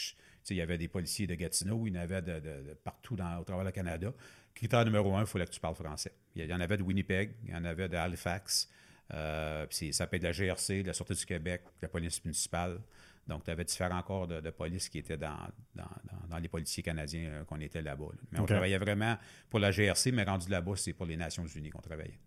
il 0.49 0.57
y 0.57 0.61
avait 0.61 0.77
des 0.77 0.87
policiers 0.87 1.27
de 1.27 1.35
Gatineau, 1.35 1.85
il 1.87 1.95
y 1.95 1.97
en 1.97 2.01
avait 2.01 2.21
de, 2.21 2.41
partout 2.83 3.15
dans, 3.15 3.37
au 3.37 3.43
travers 3.43 3.65
du 3.65 3.71
Canada. 3.71 4.13
Critère 4.53 4.85
numéro 4.85 5.15
un, 5.15 5.21
il 5.21 5.27
fallait 5.27 5.45
que 5.45 5.51
tu 5.51 5.59
parles 5.59 5.75
français. 5.75 6.11
Il 6.35 6.45
y 6.45 6.53
en 6.53 6.59
avait 6.59 6.77
de 6.77 6.83
Winnipeg, 6.83 7.31
il 7.45 7.51
y 7.51 7.55
en 7.55 7.65
avait 7.65 7.89
de 7.89 7.95
Halifax, 7.95 8.69
euh, 9.13 9.65
ça 9.69 10.07
peut 10.07 10.17
être 10.17 10.23
la 10.23 10.31
GRC, 10.31 10.83
la 10.83 10.93
Sûreté 10.93 11.13
du 11.13 11.25
Québec, 11.25 11.61
la 11.81 11.87
police 11.87 12.23
municipale. 12.23 12.79
Donc, 13.27 13.45
tu 13.45 13.51
avais 13.51 13.63
différents 13.63 14.01
corps 14.01 14.27
de, 14.27 14.49
police 14.49 14.89
qui 14.89 14.97
étaient 14.97 15.17
dans, 15.17 15.37
dans, 15.75 16.37
les 16.39 16.49
policiers 16.49 16.83
canadiens 16.83 17.29
euh, 17.29 17.43
qu'on 17.45 17.59
était 17.61 17.81
là-bas. 17.81 18.05
Mais 18.31 18.39
on 18.39 18.45
travaillait 18.45 18.77
vraiment 18.77 19.17
pour 19.49 19.59
la 19.59 19.71
GRC, 19.71 20.11
mais 20.11 20.23
rendu 20.23 20.49
là-bas, 20.49 20.73
c'est 20.75 20.93
pour 20.93 21.05
les 21.05 21.15
Nations 21.15 21.45
unies 21.45 21.69
qu'on 21.69 21.81
travaillait. 21.81 22.19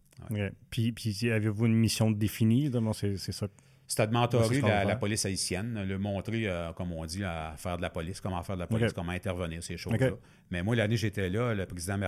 Puis, 0.71 0.93
puis 0.93 1.31
avez-vous 1.31 1.67
une 1.67 1.75
mission 1.75 2.11
définie? 2.11 2.71
C'est 2.95 3.33
ça? 3.33 3.49
C'était 3.89 4.09
de 4.09 4.13
mentorer 4.13 4.61
la, 4.61 4.97
police 4.97 5.25
haïtienne, 5.27 5.85
le 5.85 5.99
montrer, 5.99 6.49
euh, 6.49 6.73
comme 6.73 6.93
on 6.93 7.05
dit, 7.07 7.23
à 7.23 7.55
faire 7.57 7.77
de 7.77 7.83
la 7.83 7.91
police, 7.91 8.21
comment 8.21 8.43
faire 8.43 8.57
de 8.57 8.61
la 8.61 8.67
police, 8.67 8.93
comment 8.93 9.13
intervenir, 9.13 9.63
ces 9.63 9.77
choses-là. 9.77 10.11
Mais 10.51 10.63
moi, 10.63 10.75
l'année 10.75 10.97
j'étais 10.97 11.29
là, 11.29 11.55
le 11.55 11.67
président 11.67 11.99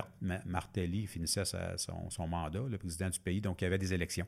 Martelly 0.45 1.07
finissait 1.07 1.43
son, 1.45 2.09
son, 2.09 2.27
mandat, 2.27 2.63
le 2.69 2.77
président 2.77 3.09
du 3.09 3.19
pays, 3.19 3.39
donc 3.41 3.61
il 3.61 3.65
y 3.65 3.67
avait 3.67 3.77
des 3.77 3.93
élections. 3.93 4.27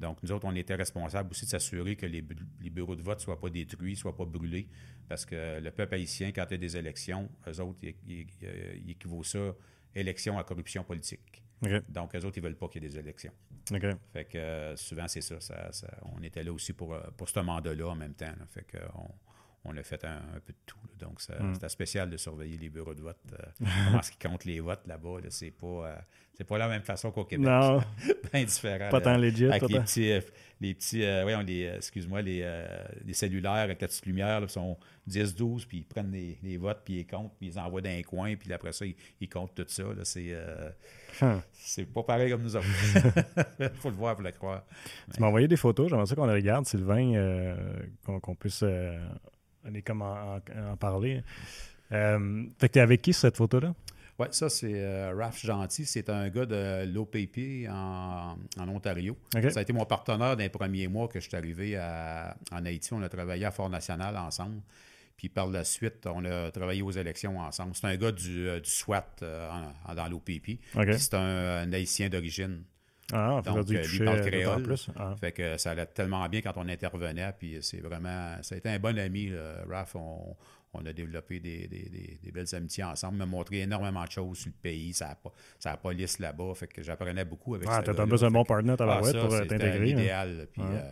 Donc, 0.00 0.16
nous 0.22 0.32
autres, 0.32 0.46
on 0.46 0.54
était 0.54 0.74
responsables 0.74 1.30
aussi 1.30 1.44
de 1.44 1.50
s'assurer 1.50 1.94
que 1.94 2.06
les, 2.06 2.22
bureaux 2.22 2.96
de 2.96 3.02
vote 3.02 3.18
ne 3.18 3.22
soient 3.22 3.38
pas 3.38 3.50
détruits, 3.50 3.92
ne 3.92 3.96
soient 3.96 4.16
pas 4.16 4.24
brûlés, 4.24 4.66
parce 5.08 5.26
que 5.26 5.60
le 5.60 5.70
peuple 5.70 5.94
haïtien, 5.94 6.32
quand 6.32 6.44
il 6.48 6.52
y 6.52 6.54
a 6.54 6.58
des 6.58 6.76
élections, 6.76 7.28
eux 7.46 7.60
autres, 7.60 7.78
ils, 8.08 8.26
équivaut 8.88 9.22
ça 9.22 9.54
élection 9.94 10.38
à 10.38 10.44
corruption 10.44 10.84
politique. 10.84 11.42
Donc, 11.88 12.14
eux 12.14 12.24
autres, 12.24 12.38
ils 12.38 12.42
ne 12.42 12.48
veulent 12.48 12.56
pas 12.56 12.68
qu'il 12.68 12.82
y 12.82 12.86
ait 12.86 12.88
des 12.88 12.98
élections. 12.98 13.32
Fait 14.12 14.24
que 14.24 14.38
euh, 14.38 14.76
souvent, 14.76 15.06
c'est 15.08 15.20
ça, 15.20 15.36
On 16.16 16.22
était 16.22 16.42
là 16.42 16.52
aussi 16.52 16.72
pour, 16.72 16.94
euh, 16.94 17.00
pour 17.16 17.28
ce 17.28 17.40
mandat-là 17.40 17.88
en 17.88 17.94
même 17.94 18.14
temps. 18.14 18.32
Fait 18.48 18.64
que 18.64 18.78
on 18.94 19.08
a 19.68 19.82
fait 19.82 20.04
un, 20.04 20.40
peu 20.44 20.52
de 20.52 20.58
tout. 20.66 20.76
Donc, 20.98 21.20
hmm. 21.28 21.54
c'était 21.54 21.68
spécial 21.68 22.10
de 22.10 22.16
surveiller 22.16 22.58
les 22.58 22.68
bureaux 22.68 22.94
de 22.94 23.02
vote. 23.02 23.18
Euh, 23.32 23.66
ce 24.02 24.10
qui 24.10 24.18
compte 24.18 24.44
les 24.44 24.60
votes 24.60 24.86
là-bas, 24.86 25.18
c'est 25.28 25.50
pas, 25.50 25.66
euh, 25.66 25.96
c'est 26.34 26.44
pas 26.44 26.58
la 26.58 26.68
même 26.68 26.82
façon 26.82 27.10
qu'au 27.10 27.24
Québec. 27.24 27.46
Non. 27.46 27.82
bien 28.32 28.44
différent. 28.44 28.88
Pas 28.90 29.00
tant 29.00 29.16
legit. 29.16 29.46
Avec 29.46 29.68
les 29.68 29.80
petits, 29.80 30.12
euh, 30.12 30.20
les 30.60 30.74
petits 30.74 30.98
les, 30.98 31.64
excuse-moi, 31.76 32.22
les, 32.22 32.64
les, 33.04 33.14
cellulaires 33.14 33.52
avec 33.52 33.80
la 33.80 33.88
petite 33.88 34.06
lumière, 34.06 34.48
sont 34.50 34.78
10-12, 35.08 35.66
puis 35.66 35.78
ils 35.78 35.84
prennent 35.84 36.12
les, 36.12 36.56
votes, 36.58 36.82
puis 36.84 37.00
ils 37.00 37.06
comptent, 37.06 37.32
puis 37.38 37.48
ils 37.48 37.58
envoient 37.58 37.80
dans 37.80 37.90
un 37.90 38.02
coin, 38.02 38.36
puis 38.36 38.52
après 38.52 38.72
ça, 38.72 38.84
ils, 38.86 39.28
comptent 39.28 39.54
tout 39.54 39.64
ça. 39.68 39.84
c'est, 40.04 40.36
hein. 41.22 41.42
c'est 41.52 41.86
pas 41.86 42.02
pareil 42.02 42.30
comme 42.30 42.42
nous 42.42 42.56
autres. 42.56 42.66
Il 43.58 43.70
faut 43.76 43.90
le 43.90 43.96
voir 43.96 44.16
pour 44.16 44.24
le 44.24 44.32
croire. 44.32 44.64
Tu 45.12 45.20
m'as 45.20 45.28
envoyé 45.28 45.48
des 45.48 45.56
photos, 45.56 45.88
j'aimerais 45.88 46.06
ça 46.06 46.14
qu'on 46.14 46.26
les 46.26 46.34
regarde, 46.34 46.66
Sylvain, 46.66 47.56
qu'on, 48.04 48.34
puisse 48.34 48.62
est 49.74 49.82
comme 49.82 50.02
en, 50.02 50.40
parler. 50.78 51.22
Euh, 51.92 52.44
fait 52.58 52.68
que 52.68 52.78
es 52.78 52.82
avec 52.82 53.02
qui 53.02 53.12
cette 53.12 53.36
photo-là? 53.36 53.74
Oui, 54.18 54.26
ça, 54.32 54.50
c'est 54.50 54.74
euh, 54.74 55.14
Raph 55.16 55.40
Gentil. 55.40 55.86
C'est 55.86 56.10
un 56.10 56.28
gars 56.28 56.44
de 56.44 56.84
l'OPP 56.92 57.68
en, 57.70 58.36
Ontario. 58.68 59.16
Ça 59.32 59.60
a 59.60 59.62
été 59.62 59.72
mon 59.72 59.86
partenaire 59.86 60.36
d'un 60.36 60.48
premier 60.50 60.88
mois 60.88 61.08
que 61.08 61.20
je 61.20 61.28
suis 61.28 61.36
arrivé 61.36 61.78
en 61.78 62.64
Haïti. 62.64 62.92
On 62.92 63.02
a 63.02 63.08
travaillé 63.08 63.44
à 63.44 63.50
Fort 63.50 63.70
National 63.70 64.16
ensemble. 64.16 64.60
Puis 65.16 65.28
par 65.28 65.48
la 65.48 65.64
suite, 65.64 66.06
on 66.06 66.24
a 66.24 66.50
travaillé 66.50 66.82
aux 66.82 66.90
élections 66.90 67.38
ensemble. 67.38 67.72
C'est 67.74 67.86
un 67.86 67.96
gars 67.96 68.12
du, 68.12 68.60
du 68.60 68.70
SWAT 68.70 69.16
dans 69.20 70.08
l'OPP. 70.08 70.58
C'est 70.98 71.14
un, 71.14 71.72
Haïtien 71.72 72.08
d'origine. 72.08 72.62
Ah, 73.12 73.40
Donc, 73.44 73.64
dû 73.64 73.78
lui 73.78 74.04
parle 74.04 74.20
créole. 74.22 74.62
Plus. 74.62 74.88
Ah. 74.96 75.14
Fait 75.20 75.32
que 75.32 75.56
ça 75.56 75.72
allait 75.72 75.86
tellement 75.86 76.28
bien 76.28 76.40
quand 76.40 76.54
on 76.56 76.68
intervenait. 76.68 77.32
Puis 77.38 77.58
c'est 77.60 77.80
vraiment... 77.80 78.36
Ça 78.42 78.54
a 78.54 78.58
été 78.58 78.68
un 78.68 78.78
bon 78.78 78.98
ami, 78.98 79.32
Raph. 79.68 79.96
On, 79.96 80.36
on 80.72 80.86
a 80.86 80.92
développé 80.92 81.40
des, 81.40 81.66
des, 81.66 82.18
des, 82.22 82.32
belles 82.32 82.54
amitiés 82.54 82.84
ensemble, 82.84 83.16
m'a 83.16 83.26
montré 83.26 83.60
énormément 83.60 84.04
de 84.04 84.10
choses 84.10 84.38
sur 84.38 84.50
le 84.50 84.60
pays, 84.62 84.92
ça 84.92 85.16
a, 85.64 85.76
pas 85.76 85.92
lisse 85.92 86.18
là-bas, 86.18 86.54
fait 86.54 86.68
que 86.68 86.82
j'apprenais 86.82 87.24
beaucoup 87.24 87.54
avec 87.54 87.68
ah, 87.70 87.82
tu 87.82 87.90
as 87.90 88.06
besoin 88.06 88.28
d'un 88.28 88.38
bon 88.38 88.44
partenaire 88.44 88.80
à 88.80 88.86
la 88.86 88.94
ah, 88.94 89.00
pour 89.00 89.34
euh, 89.34 89.40
t'intégrer. 89.40 89.72
C'était 89.72 89.90
idéal. 89.90 90.46
Puis, 90.52 90.62
euh, 90.62 90.90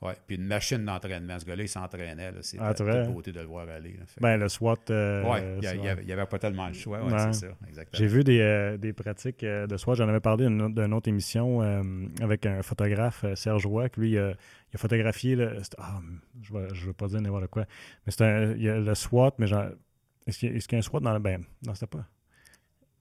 Ouais, 0.00 0.14
puis 0.26 0.36
une 0.36 0.46
machine 0.46 0.84
d'entraînement. 0.84 1.38
Ce 1.40 1.44
gars-là, 1.44 1.62
il 1.64 1.68
s'entraînait. 1.68 2.32
C'était 2.42 2.62
ah, 2.62 2.72
une 2.78 3.12
beauté 3.12 3.32
de 3.32 3.40
le 3.40 3.46
voir 3.46 3.68
aller. 3.68 3.98
Ben, 4.20 4.36
le 4.36 4.48
SWAT. 4.48 4.76
Euh, 4.90 5.24
oui, 5.26 5.38
il 5.60 5.80
n'y 6.06 6.12
avait, 6.12 6.26
pas 6.26 6.38
tellement 6.38 6.68
le 6.68 6.74
choix. 6.74 7.02
Ouais, 7.02 7.18
c'est 7.32 7.46
ça, 7.46 7.46
exactement. 7.66 7.98
J'ai 7.98 8.06
vu 8.06 8.22
des, 8.22 8.40
euh, 8.40 8.76
des 8.76 8.92
pratiques 8.92 9.42
euh, 9.42 9.66
de 9.66 9.76
SWAT. 9.76 9.96
J'en 9.96 10.08
avais 10.08 10.20
parlé 10.20 10.46
d'une 10.46 10.94
autre 10.94 11.08
émission 11.08 11.60
avec 12.20 12.46
un 12.46 12.62
photographe, 12.62 13.24
Serge 13.34 13.66
Roy, 13.66 13.88
qui 13.88 14.00
lui, 14.00 14.10
il 14.12 14.18
a 14.18 14.34
photographié. 14.76 15.36
ah, 15.78 16.00
je 16.42 16.54
ne 16.54 16.86
veux, 16.86 16.92
pas 16.92 17.08
dire 17.08 17.20
n'importe 17.20 17.48
quoi. 17.48 17.64
Mais 18.06 18.12
c'est 18.12 18.54
le 18.54 18.94
SWAT, 18.94 19.32
mais 19.38 19.46
genre. 19.46 19.66
Est-ce 20.26 20.40
qu'il 20.40 20.52
y, 20.54 20.74
a 20.74 20.78
un 20.78 20.82
SWAT 20.82 21.00
dans 21.00 21.14
le. 21.14 21.18
Ben, 21.20 21.42
non, 21.66 21.74
c'était 21.74 21.86
pas 21.86 22.06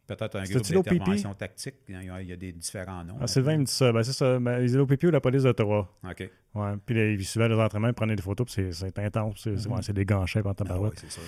peut-être 0.08 0.36
un 0.38 0.44
groupe 0.44 0.64
d'intervention 0.72 1.34
tactique. 1.34 1.76
Il 1.90 2.04
y, 2.04 2.32
a, 2.32 2.36
des 2.36 2.52
différents 2.52 3.04
noms. 3.04 3.18
Ah, 3.20 3.28
Sylvain 3.28 3.58
me 3.58 3.66
dit 3.66 3.72
ça. 3.72 3.92
Ben, 3.92 4.04
c'est 4.04 4.14
ça. 4.14 4.40
Ben, 4.40 4.60
les 4.60 4.76
OPP 4.78 5.04
ou 5.04 5.12
la 5.12 5.20
police 5.20 5.44
d'Ottawa. 5.44 5.88
OK. 6.04 6.30
Ouais. 6.56 6.74
Puis 6.86 7.14
ils 7.14 7.26
suivaient 7.26 7.50
les 7.50 7.56
entraînements, 7.56 7.90
ils 7.90 7.94
prenaient 7.94 8.16
des 8.16 8.24
photos, 8.24 8.52
puis 8.52 8.70
c'est 8.72 8.98
intense. 9.00 9.42
C'est 9.44 9.52
mm 9.52 9.56
-hmm. 9.56 9.94
des 9.94 10.06
ganchets 10.06 10.42
pendant 10.42 10.56
ta 10.56 10.66
ah, 10.70 10.80
ouais, 10.80 10.90
c'est 10.96 11.12
ça. 11.12 11.22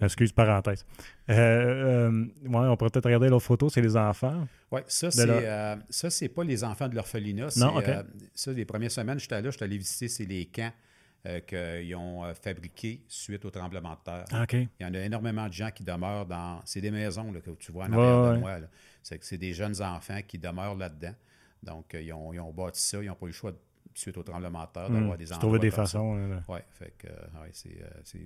Excuse, 0.00 0.32
parenthèse. 0.32 0.86
Euh, 1.28 1.34
euh, 1.34 2.24
ouais, 2.44 2.68
on 2.68 2.76
pourrait 2.76 2.90
peut-être 2.90 3.04
regarder 3.04 3.28
l'autre 3.28 3.44
photo, 3.44 3.68
c'est 3.68 3.82
les 3.82 3.96
enfants. 3.96 4.46
Oui, 4.70 4.80
ça, 4.86 5.10
c'est 5.10 5.28
euh, 5.28 5.76
ça, 5.90 6.08
c'est 6.08 6.28
pas 6.28 6.44
les 6.44 6.64
enfants 6.64 6.88
de 6.88 6.94
l'orphelinat. 6.94 7.48
Non, 7.56 7.76
OK. 7.76 7.88
Euh, 7.88 8.02
ça, 8.34 8.52
les 8.52 8.64
premières 8.64 8.92
semaines, 8.92 9.18
j'étais 9.18 9.42
là, 9.42 9.50
j'étais 9.50 9.64
allé 9.64 9.78
visiter, 9.78 10.08
c'est 10.08 10.24
les 10.24 10.46
camps 10.46 10.72
euh, 11.26 11.40
qu'ils 11.40 11.94
ont 11.96 12.24
euh, 12.24 12.32
fabriqué 12.32 13.02
suite 13.06 13.44
au 13.44 13.50
tremblement 13.50 13.92
de 13.92 14.00
terre. 14.02 14.24
Ah, 14.32 14.46
Il 14.50 14.68
y 14.80 14.84
en 14.86 14.94
a 14.94 15.00
énormément 15.00 15.48
de 15.48 15.52
gens 15.52 15.70
qui 15.70 15.84
demeurent 15.84 16.24
dans. 16.24 16.62
C'est 16.64 16.80
des 16.80 16.90
maisons 16.90 17.30
là, 17.30 17.40
que 17.40 17.50
tu 17.50 17.72
vois 17.72 17.84
en 17.84 17.92
arrière 17.92 18.32
de 18.34 18.38
moi. 18.38 18.56
C'est 19.02 19.18
que 19.18 19.26
c'est 19.26 19.36
des 19.36 19.52
jeunes 19.52 19.82
enfants 19.82 20.20
qui 20.26 20.38
demeurent 20.38 20.76
là-dedans. 20.76 21.14
Donc, 21.62 21.94
euh, 21.94 22.00
ils, 22.00 22.10
ont, 22.14 22.32
ils, 22.32 22.40
ont, 22.40 22.50
bâti 22.52 22.80
ça. 22.80 23.02
Ils 23.02 23.08
n'ont 23.08 23.14
pas 23.14 23.26
eu 23.26 23.30
le 23.30 23.34
choix, 23.34 23.52
suite 23.92 24.16
au 24.16 24.22
tremblement 24.22 24.64
de 24.64 24.70
terre, 24.72 24.88
hmm. 24.88 24.94
d'avoir 24.94 25.18
des 25.18 25.30
enfants. 25.30 25.40
Trouver 25.40 25.58
des 25.58 25.70
façons. 25.70 26.40
Oui, 26.48 26.58
fait 26.70 26.94
que 26.96 27.08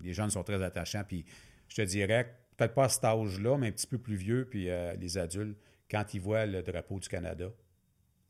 les 0.04 0.12
jeunes 0.12 0.30
sont 0.30 0.44
très 0.44 0.62
attachants. 0.62 1.02
Puis, 1.02 1.24
je 1.68 1.74
te 1.74 1.82
dirais, 1.82 2.32
peut-être 2.56 2.74
pas 2.74 2.84
à 2.84 2.88
cet 2.88 3.04
âge-là, 3.04 3.58
mais 3.58 3.68
un 3.68 3.72
petit 3.72 3.88
peu 3.88 3.98
plus 3.98 4.14
vieux, 4.14 4.46
puis 4.48 4.68
les 5.00 5.18
adultes, 5.18 5.58
quand 5.90 6.14
ils 6.14 6.20
voient 6.20 6.46
le 6.46 6.62
drapeau 6.62 7.00
du 7.00 7.08
Canada, 7.08 7.46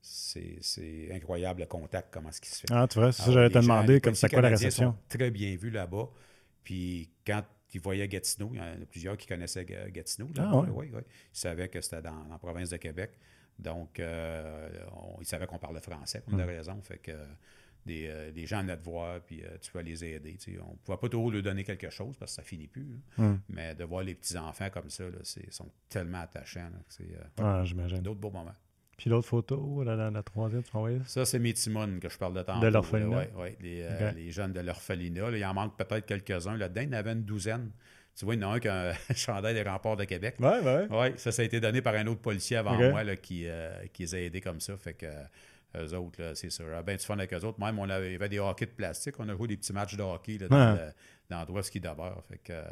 c'est 0.04 1.08
incroyable 1.12 1.60
le 1.60 1.66
contact, 1.66 2.08
comment 2.12 2.30
ce 2.30 2.40
qui 2.40 2.50
se 2.50 2.60
fait. 2.60 2.66
Ah, 2.70 2.86
tu 2.88 2.98
vois, 2.98 3.10
c'est 3.10 3.22
ça, 3.22 3.32
j'allais 3.32 3.50
te 3.50 3.58
demander, 3.58 4.00
comme 4.00 4.14
c'est 4.14 4.28
quoi 4.28 4.42
la 4.42 4.50
réception? 4.50 4.96
très 5.08 5.30
bien 5.30 5.56
vu 5.56 5.70
là-bas. 5.70 6.08
Puis 6.62 7.10
quand 7.26 7.42
ils 7.72 7.80
voyaient 7.80 8.08
Gatineau, 8.08 8.50
il 8.52 8.58
y 8.58 8.60
en 8.60 8.64
a 8.82 8.86
plusieurs 8.88 9.16
qui 9.16 9.26
connaissaient 9.26 9.64
Gatineau. 9.64 10.28
ah, 10.38 10.58
ouais. 10.58 10.68
oui, 10.70 10.90
oui. 10.92 11.00
Ils 11.32 11.38
savaient 11.38 11.68
que 11.68 11.80
c'était 11.80 12.02
dans, 12.02 12.24
la 12.30 12.38
province 12.38 12.70
de 12.70 12.76
Québec. 12.76 13.12
Donc, 13.58 14.00
euh, 14.00 14.68
ils 15.20 15.26
savaient 15.26 15.46
qu'on 15.46 15.58
parlait 15.58 15.80
français, 15.80 16.20
pour 16.20 16.34
une 16.34 16.44
mm. 16.44 16.48
raison. 16.48 16.80
Fait 16.82 16.98
que 16.98 17.12
des, 17.86 18.08
euh, 18.08 18.32
des 18.32 18.46
gens 18.46 18.66
à 18.68 18.76
te 18.76 18.84
voir, 18.84 19.20
puis 19.20 19.42
euh, 19.42 19.58
tu 19.60 19.70
vas 19.72 19.82
les 19.82 20.04
aider. 20.04 20.36
On 20.60 20.72
ne 20.72 20.76
pouvait 20.76 20.98
pas 20.98 21.08
toujours 21.08 21.30
leur 21.30 21.42
donner 21.42 21.64
quelque 21.64 21.90
chose 21.90 22.16
parce 22.18 22.32
que 22.32 22.36
ça 22.36 22.42
finit 22.42 22.66
plus. 22.66 23.00
Mm. 23.16 23.34
Mais 23.48 23.74
de 23.74 23.84
voir 23.84 24.02
les 24.02 24.14
petits-enfants 24.14 24.70
comme 24.70 24.90
ça, 24.90 25.04
ils 25.36 25.52
sont 25.52 25.70
tellement 25.88 26.20
attachants. 26.20 26.70
C'est 26.88 27.08
ah, 27.38 27.62
j'imagine. 27.64 27.98
D'autres 27.98 28.20
beaux 28.20 28.30
moments. 28.30 28.54
Puis 28.96 29.10
l'autre 29.10 29.28
photo, 29.28 29.82
la, 29.82 30.10
la, 30.10 30.22
troisième, 30.22 30.62
tu 30.62 30.76
m'as 30.76 31.04
Ça, 31.06 31.24
c'est 31.24 31.38
mes 31.38 31.52
Timon 31.52 31.98
que 32.00 32.08
je 32.08 32.18
parle 32.18 32.34
de 32.34 32.42
temps. 32.42 32.60
De 32.60 32.68
l'orphelinat. 32.68 33.26
Oui, 33.34 33.40
ouais, 33.42 33.56
les, 33.60 33.82
euh, 33.82 34.12
les, 34.12 34.30
jeunes 34.30 34.52
de 34.52 34.60
l'orphelinat. 34.60 35.30
Il 35.36 35.44
en 35.44 35.54
manque 35.54 35.76
peut-être 35.76 36.06
quelques-uns. 36.06 36.56
Là-dedans, 36.56 36.82
il 36.82 36.86
y 36.88 36.90
en 36.90 36.98
avait 36.98 37.12
une 37.12 37.24
douzaine. 37.24 37.70
Tu 38.16 38.24
vois, 38.24 38.34
il 38.34 38.40
y 38.40 38.44
en 38.44 38.52
a 38.52 38.54
un 38.54 38.60
qui 38.60 38.68
a 38.68 38.90
un 38.90 38.94
chandail 39.14 39.54
des 39.54 39.62
remparts 39.62 39.96
de 39.96 40.04
Québec. 40.04 40.36
Oui, 40.38 40.48
oui. 40.64 40.86
Oui, 40.90 41.06
ça, 41.16 41.32
ça 41.32 41.42
a 41.42 41.44
été 41.44 41.60
donné 41.60 41.82
par 41.82 41.94
un 41.94 42.06
autre 42.06 42.20
policier 42.20 42.56
avant 42.56 42.76
moi 42.76 43.02
là, 43.02 43.16
qui, 43.16 43.46
euh, 43.46 43.86
qui 43.92 44.02
les 44.02 44.14
a 44.14 44.20
aidés 44.20 44.40
comme 44.40 44.60
ça. 44.60 44.76
Fait 44.76 44.94
que 44.94 45.06
euh, 45.06 45.86
eux 45.86 45.94
autres, 45.96 46.32
c'est 46.34 46.50
sûr. 46.50 46.66
Ah, 46.76 46.82
ben, 46.82 46.96
tu 46.96 47.04
fun 47.04 47.18
avec 47.18 47.32
eux 47.32 47.44
autres. 47.44 47.58
Même, 47.58 47.78
on 47.78 47.88
avait, 47.90 48.10
il 48.10 48.12
y 48.12 48.16
avait 48.16 48.28
des 48.28 48.38
hockey 48.38 48.66
de 48.66 48.70
plastique. 48.70 49.16
On 49.18 49.28
a 49.28 49.34
joué 49.34 49.48
des 49.48 49.56
petits 49.56 49.72
matchs 49.72 49.96
de 49.96 50.02
hockey 50.02 50.38
là, 50.38 50.48
dans, 50.48 50.92
l'endroit 51.30 51.62
ski 51.62 51.80
d'abord. 51.80 52.22
Fait 52.28 52.38
que. 52.38 52.62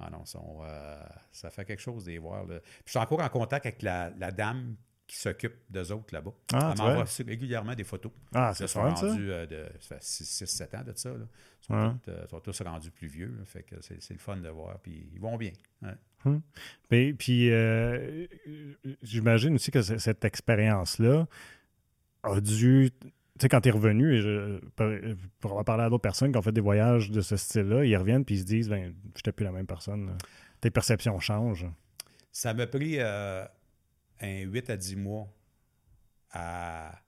Ah 0.00 0.10
non, 0.12 0.24
ça 0.24 1.50
fait 1.50 1.64
quelque 1.64 1.82
chose 1.82 2.04
de 2.04 2.12
les 2.12 2.18
voir. 2.18 2.46
Là. 2.46 2.60
Puis 2.60 2.82
je 2.86 2.90
suis 2.90 2.98
encore 3.00 3.20
en 3.20 3.28
contact 3.28 3.66
avec 3.66 3.82
la, 3.82 4.12
la 4.16 4.30
dame 4.30 4.76
qui 5.08 5.16
s'occupent 5.16 5.58
d'eux 5.70 5.90
autres 5.90 6.14
là-bas. 6.14 6.32
Ah, 6.52 6.74
Elle 6.76 6.84
m'envoie 6.84 7.04
régulièrement 7.26 7.74
des 7.74 7.82
photos. 7.82 8.12
Ah, 8.34 8.52
c'est 8.54 8.66
ça. 8.66 8.82
rendus 8.82 9.32
euh, 9.32 9.46
de, 9.46 9.66
ça 9.80 9.98
fait 9.98 10.02
6-7 10.02 10.76
ans 10.76 10.84
de 10.84 10.92
ça. 10.94 11.08
Là. 11.08 11.24
Ils 11.62 11.66
sont, 11.66 11.74
ah. 11.74 11.94
tous, 12.04 12.10
euh, 12.10 12.26
sont, 12.28 12.40
tous, 12.40 12.62
rendus 12.62 12.90
plus 12.90 13.08
vieux. 13.08 13.34
fait 13.46 13.62
que 13.62 13.76
c'est, 13.80 14.10
le 14.10 14.18
fun 14.18 14.36
de 14.36 14.48
voir. 14.50 14.78
Puis 14.80 15.08
ils 15.14 15.20
vont 15.20 15.36
bien. 15.36 15.52
Hum. 16.24 16.42
puis 16.88 17.50
euh, 17.50 18.26
j'imagine 19.02 19.54
aussi 19.54 19.70
que 19.70 19.80
cette 19.82 20.24
expérience-là 20.24 21.26
a 22.24 22.40
dû 22.40 22.90
tu 23.00 23.44
sais, 23.44 23.48
quand 23.48 23.60
tu 23.60 23.68
es 23.68 23.72
revenu, 23.72 24.16
et 24.16 24.20
je, 24.20 24.58
pour 25.38 25.52
avoir 25.52 25.64
parlé 25.64 25.84
à 25.84 25.88
d'autres 25.88 26.02
personnes 26.02 26.32
qui 26.32 26.38
ont 26.38 26.42
fait 26.42 26.50
des 26.50 26.60
voyages 26.60 27.12
de 27.12 27.20
ce 27.20 27.36
style-là, 27.36 27.84
ils 27.84 27.96
reviennent 27.96 28.24
puis 28.24 28.34
ils 28.34 28.40
se 28.40 28.44
disent, 28.44 28.68
ben, 28.68 28.92
je 29.14 29.20
n'étais 29.20 29.30
plus 29.30 29.44
la 29.44 29.52
même 29.52 29.66
personne. 29.66 30.18
Tes 30.60 30.70
perceptions 30.70 31.20
changent. 31.20 31.66
Ça 32.32 32.52
m'a 32.52 32.66
pris 32.66 32.98
un 34.20 34.40
8 34.40 34.70
à 34.70 34.76
10 34.76 34.96
mois 34.96 35.28
à 36.30 37.02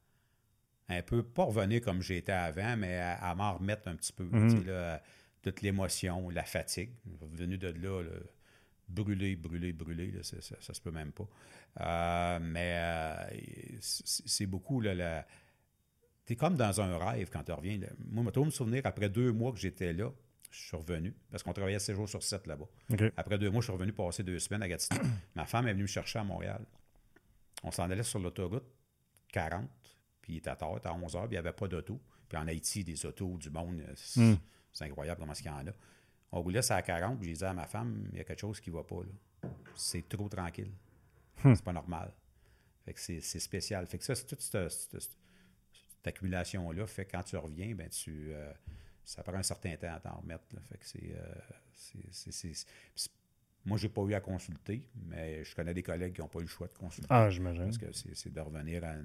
un 0.88 1.02
peu, 1.02 1.22
pas 1.22 1.44
revenir 1.44 1.80
comme 1.80 2.02
j'étais 2.02 2.32
avant, 2.32 2.76
mais 2.76 2.98
à, 2.98 3.34
m'en 3.36 3.54
remettre 3.54 3.88
un 3.88 3.94
petit 3.94 4.12
peu. 4.12 4.24
Mhm. 4.24 4.64
toute 5.42 5.62
l'émotion, 5.62 6.28
la 6.30 6.42
fatigue. 6.42 6.90
Venu 7.32 7.56
de 7.56 7.68
là, 7.68 8.02
brûler, 8.88 9.36
brûler, 9.36 9.72
brûler, 9.72 10.12
ça, 10.22 10.36
ça, 10.60 10.74
se 10.74 10.80
peut 10.80 10.90
même 10.90 11.12
pas. 11.12 11.28
Euh, 11.80 12.38
mais 12.42 12.74
euh, 12.76 13.78
c'est 13.80 14.46
beaucoup 14.46 14.80
là, 14.80 15.24
tu 16.26 16.32
es 16.32 16.36
comme 16.36 16.56
dans 16.56 16.80
un 16.80 16.98
rêve 16.98 17.30
quand 17.32 17.44
tu 17.44 17.52
reviens. 17.52 17.78
Moi, 18.10 18.24
je 18.34 18.40
me 18.40 18.50
souvenir, 18.50 18.82
après 18.84 19.08
deux 19.08 19.32
mois 19.32 19.52
que 19.52 19.58
j'étais 19.58 19.92
là, 19.92 20.10
je 20.50 20.58
suis 20.58 20.76
revenu, 20.76 21.14
parce 21.30 21.44
qu'on 21.44 21.52
travaillait 21.52 21.78
7 21.78 21.94
jours 21.94 22.08
sur 22.08 22.22
7 22.22 22.48
là-bas. 22.48 22.66
Après 23.16 23.38
deux 23.38 23.50
mois, 23.50 23.60
je 23.60 23.66
suis 23.66 23.72
revenu 23.72 23.92
passer 23.92 24.24
deux 24.24 24.38
semaines 24.40 24.62
à 24.62 24.68
Gatineau. 24.68 25.00
Ma 25.36 25.46
femme 25.46 25.68
est 25.68 25.72
venue 25.72 25.82
me 25.82 25.88
chercher 25.88 26.18
à 26.18 26.24
Montréal 26.24 26.64
on 27.62 27.70
s'en 27.70 27.90
allait 27.90 28.02
sur 28.02 28.18
l'autoroute 28.18 28.64
40, 29.32 29.68
puis 30.20 30.34
il 30.34 30.36
était 30.38 30.50
à 30.50 30.56
tard, 30.56 30.80
à 30.84 30.94
11 30.94 31.16
heures, 31.16 31.22
puis 31.22 31.30
il 31.30 31.32
n'y 31.32 31.38
avait 31.38 31.52
pas 31.52 31.68
d'auto. 31.68 32.00
Puis 32.28 32.38
en 32.38 32.46
Haïti, 32.46 32.84
des 32.84 33.04
autos 33.06 33.36
du 33.38 33.50
monde, 33.50 33.82
hmm. 34.16 34.34
c'est 34.72 34.84
incroyable 34.84 35.20
comment 35.20 35.34
ce 35.34 35.42
qu'il 35.42 35.50
y 35.50 35.54
en 35.54 35.66
a. 35.66 35.72
On 36.32 36.42
roulait 36.42 36.62
ça 36.62 36.76
à 36.76 36.82
40, 36.82 37.18
puis 37.18 37.30
j'ai 37.30 37.36
dit 37.36 37.44
à 37.44 37.52
ma 37.52 37.66
femme, 37.66 38.08
il 38.12 38.18
y 38.18 38.20
a 38.20 38.24
quelque 38.24 38.40
chose 38.40 38.60
qui 38.60 38.70
ne 38.70 38.76
va 38.76 38.84
pas, 38.84 39.02
là. 39.02 39.50
C'est 39.74 40.08
trop 40.08 40.28
tranquille. 40.28 40.72
Hmm. 41.42 41.54
C'est 41.54 41.64
pas 41.64 41.72
normal. 41.72 42.12
Fait 42.84 42.94
que 42.94 43.00
c'est 43.00 43.20
spécial. 43.20 43.86
Fait 43.86 43.98
que 43.98 44.04
ça, 44.04 44.14
c'est 44.14 44.26
toute 44.26 44.40
cette, 44.40 45.16
accumulation-là. 46.04 46.86
Fait 46.86 47.04
que 47.04 47.12
quand 47.12 47.22
tu 47.22 47.36
reviens, 47.36 47.74
ben 47.74 47.88
tu... 47.88 48.32
Euh, 48.32 48.52
ça 49.04 49.22
prend 49.22 49.34
un 49.34 49.42
certain 49.42 49.76
temps 49.76 49.92
à 49.92 50.00
t'en 50.00 50.16
remettre. 50.16 50.44
Fait 50.68 50.78
que 50.78 50.86
c'est... 50.86 51.14
Euh, 51.14 52.34
moi, 53.64 53.76
je 53.76 53.86
n'ai 53.86 53.92
pas 53.92 54.02
eu 54.02 54.14
à 54.14 54.20
consulter, 54.20 54.82
mais 55.06 55.44
je 55.44 55.54
connais 55.54 55.74
des 55.74 55.82
collègues 55.82 56.14
qui 56.14 56.20
n'ont 56.20 56.28
pas 56.28 56.38
eu 56.38 56.42
le 56.42 56.48
choix 56.48 56.66
de 56.66 56.78
consulter. 56.78 57.08
Ah, 57.10 57.28
j'imagine. 57.28 57.64
Parce 57.64 57.78
que 57.78 57.92
c'est 57.92 58.32
de 58.32 58.40
revenir 58.40 58.84
à 58.84 58.92
euh, 58.92 59.02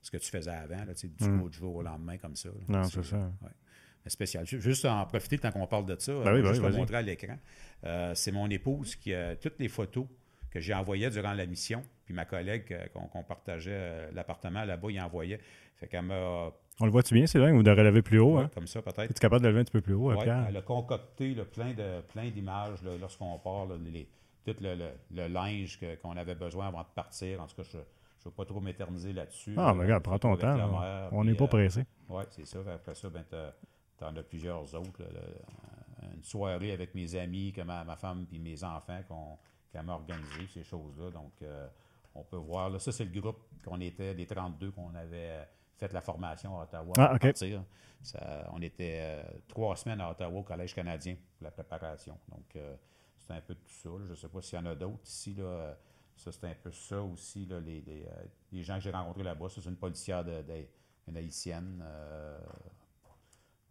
ce 0.00 0.10
que 0.10 0.16
tu 0.16 0.30
faisais 0.30 0.50
avant, 0.50 0.84
là, 0.84 0.94
du 0.94 1.28
mm. 1.28 1.52
jour 1.52 1.76
au 1.76 1.82
lendemain 1.82 2.16
comme 2.16 2.36
ça. 2.36 2.48
non, 2.68 2.84
c'est 2.84 3.04
ça. 3.04 3.16
Ouais. 3.42 3.50
Spécial. 4.06 4.44
Juste 4.44 4.84
en 4.84 5.06
profiter 5.06 5.38
tant 5.38 5.52
qu'on 5.52 5.66
parle 5.68 5.86
de 5.86 5.96
ça, 5.96 6.12
ben 6.12 6.34
oui, 6.34 6.42
ben 6.42 6.52
je 6.52 6.60
vais 6.60 6.72
montrer 6.72 6.96
à 6.96 7.02
l'écran. 7.02 7.38
Euh, 7.84 8.12
c'est 8.16 8.32
mon 8.32 8.50
épouse 8.50 8.96
qui 8.96 9.14
a 9.14 9.36
toutes 9.36 9.60
les 9.60 9.68
photos 9.68 10.06
que 10.50 10.58
j'ai 10.58 10.74
envoyées 10.74 11.08
durant 11.08 11.32
la 11.32 11.46
mission, 11.46 11.84
puis 12.04 12.12
ma 12.12 12.24
collègue 12.24 12.72
euh, 12.72 12.86
qu'on 12.88 13.22
partageait 13.22 14.10
l'appartement 14.12 14.64
là-bas, 14.64 14.88
il 14.90 15.00
envoyait. 15.00 15.38
Fait 15.76 15.86
qu'elle 15.86 16.02
m'a 16.02 16.52
on 16.80 16.86
le 16.86 16.90
voit-tu 16.90 17.14
bien, 17.14 17.26
Sylvain, 17.26 17.52
ou 17.52 17.62
de 17.62 17.70
relever 17.70 18.02
plus 18.02 18.18
haut? 18.18 18.38
hein? 18.38 18.50
Comme 18.54 18.66
ça, 18.66 18.82
peut-être. 18.82 19.10
Es-tu 19.10 19.20
capable 19.20 19.42
de 19.42 19.48
lever 19.48 19.60
un 19.60 19.64
petit 19.64 19.72
peu 19.72 19.80
plus 19.80 19.94
haut? 19.94 20.12
Oui, 20.12 20.18
elle 20.22 20.56
a 20.56 20.62
concocté 20.62 21.34
plein, 21.52 21.72
de, 21.72 22.00
plein 22.00 22.30
d'images 22.30 22.82
lorsqu'on 23.00 23.38
part, 23.38 23.66
les, 23.92 24.08
tout 24.44 24.56
le, 24.60 25.28
linge 25.28 25.78
qu'on 26.02 26.16
avait 26.16 26.34
besoin 26.34 26.68
avant 26.68 26.82
de 26.82 26.92
partir. 26.94 27.40
En 27.40 27.46
tout 27.46 27.56
cas, 27.56 27.62
je 27.62 27.76
ne 27.78 27.82
veux 28.24 28.30
pas 28.30 28.44
trop 28.44 28.60
m'éterniser 28.60 29.12
là-dessus. 29.12 29.54
Ah, 29.56 29.72
mais 29.74 29.84
regarde, 29.84 30.02
prends 30.02 30.18
ton 30.18 30.36
temps. 30.36 31.10
on 31.12 31.24
n'est 31.24 31.34
pas 31.34 31.46
pressé. 31.46 31.80
Euh, 31.80 32.16
oui, 32.16 32.24
c'est 32.30 32.46
ça. 32.46 32.58
Après 32.74 32.94
ça, 32.94 33.08
ben, 33.10 33.24
tu 33.30 34.04
en 34.04 34.16
as 34.16 34.22
plusieurs 34.22 34.74
autres. 34.74 35.02
une 36.14 36.24
soirée 36.24 36.72
avec 36.72 36.94
mes 36.94 37.14
amis, 37.14 37.52
ma, 37.64 37.96
femme 37.96 38.26
et 38.32 38.38
mes 38.38 38.64
enfants 38.64 39.00
qu'on 39.08 39.82
m'a 39.82 39.92
organisé, 39.92 40.46
ces 40.52 40.64
choses-là. 40.64 41.10
Donc, 41.10 41.32
euh, 41.42 41.68
on 42.14 42.24
peut 42.24 42.36
voir. 42.36 42.70
Là, 42.70 42.78
ça, 42.78 42.92
c'est 42.92 43.04
le 43.04 43.20
groupe 43.20 43.38
qu'on 43.64 43.80
était, 43.80 44.14
des 44.14 44.26
32 44.26 44.72
qu'on 44.72 44.94
avait 44.94 45.46
fait 45.86 45.92
la 45.92 46.00
formation 46.00 46.58
à 46.58 46.64
Ottawa. 46.64 46.92
Ah, 46.98 47.14
OK. 47.14 47.34
on 48.52 48.62
était 48.62 49.24
trois 49.48 49.76
semaines 49.76 50.00
à 50.00 50.10
Ottawa 50.10 50.40
au 50.40 50.42
Collège 50.42 50.74
canadien 50.74 51.14
pour 51.14 51.44
la 51.44 51.50
préparation. 51.50 52.18
Donc, 52.28 52.56
c'est 53.18 53.32
un 53.32 53.40
peu 53.40 53.54
tout 53.54 53.70
ça. 53.70 53.90
Je 54.04 54.10
ne 54.10 54.14
sais 54.14 54.28
pas 54.28 54.42
s'il 54.42 54.58
y 54.58 54.62
en 54.62 54.66
a 54.66 54.74
d'autres 54.74 55.04
ici. 55.04 55.34
Là, 55.34 55.76
ça, 56.16 56.30
c'est 56.32 56.46
un 56.46 56.54
peu 56.54 56.70
ça 56.72 57.00
aussi, 57.02 57.46
là, 57.46 57.60
les, 57.60 57.82
les, 58.52 58.62
gens 58.62 58.74
que 58.74 58.80
j'ai 58.80 58.90
rencontrés 58.90 59.22
là-bas. 59.22 59.46
C'est 59.48 59.64
une 59.64 59.76
policière 59.76 60.24
de, 60.24 60.42
une 61.08 61.16
haïtienne. 61.16 61.84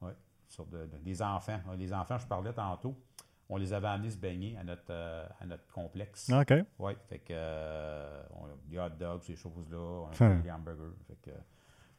oui, 0.01 0.11
sur 0.47 0.65
des 0.65 1.21
enfants. 1.21 1.59
Les 1.77 1.93
enfants, 1.93 2.17
je 2.17 2.27
parlais 2.27 2.53
tantôt 2.53 2.95
on 3.51 3.57
les 3.57 3.73
avait 3.73 3.87
amenés 3.87 4.09
se 4.09 4.17
baigner 4.17 4.57
à 4.57 4.63
notre, 4.63 4.91
euh, 4.91 5.27
à 5.39 5.45
notre 5.45 5.67
complexe. 5.67 6.31
Ah, 6.31 6.41
OK. 6.41 6.53
Oui, 6.79 6.93
fait 7.09 7.19
que 7.19 7.33
euh, 7.33 8.23
on, 8.33 8.47
des 8.65 8.79
hot 8.79 8.89
dogs, 8.97 9.21
ces 9.23 9.35
choses-là, 9.35 9.77
on 9.77 10.07
a 10.09 10.25
hum. 10.25 10.41
des 10.41 10.49
hamburgers. 10.49 10.95
Fait 11.05 11.17
que, 11.21 11.31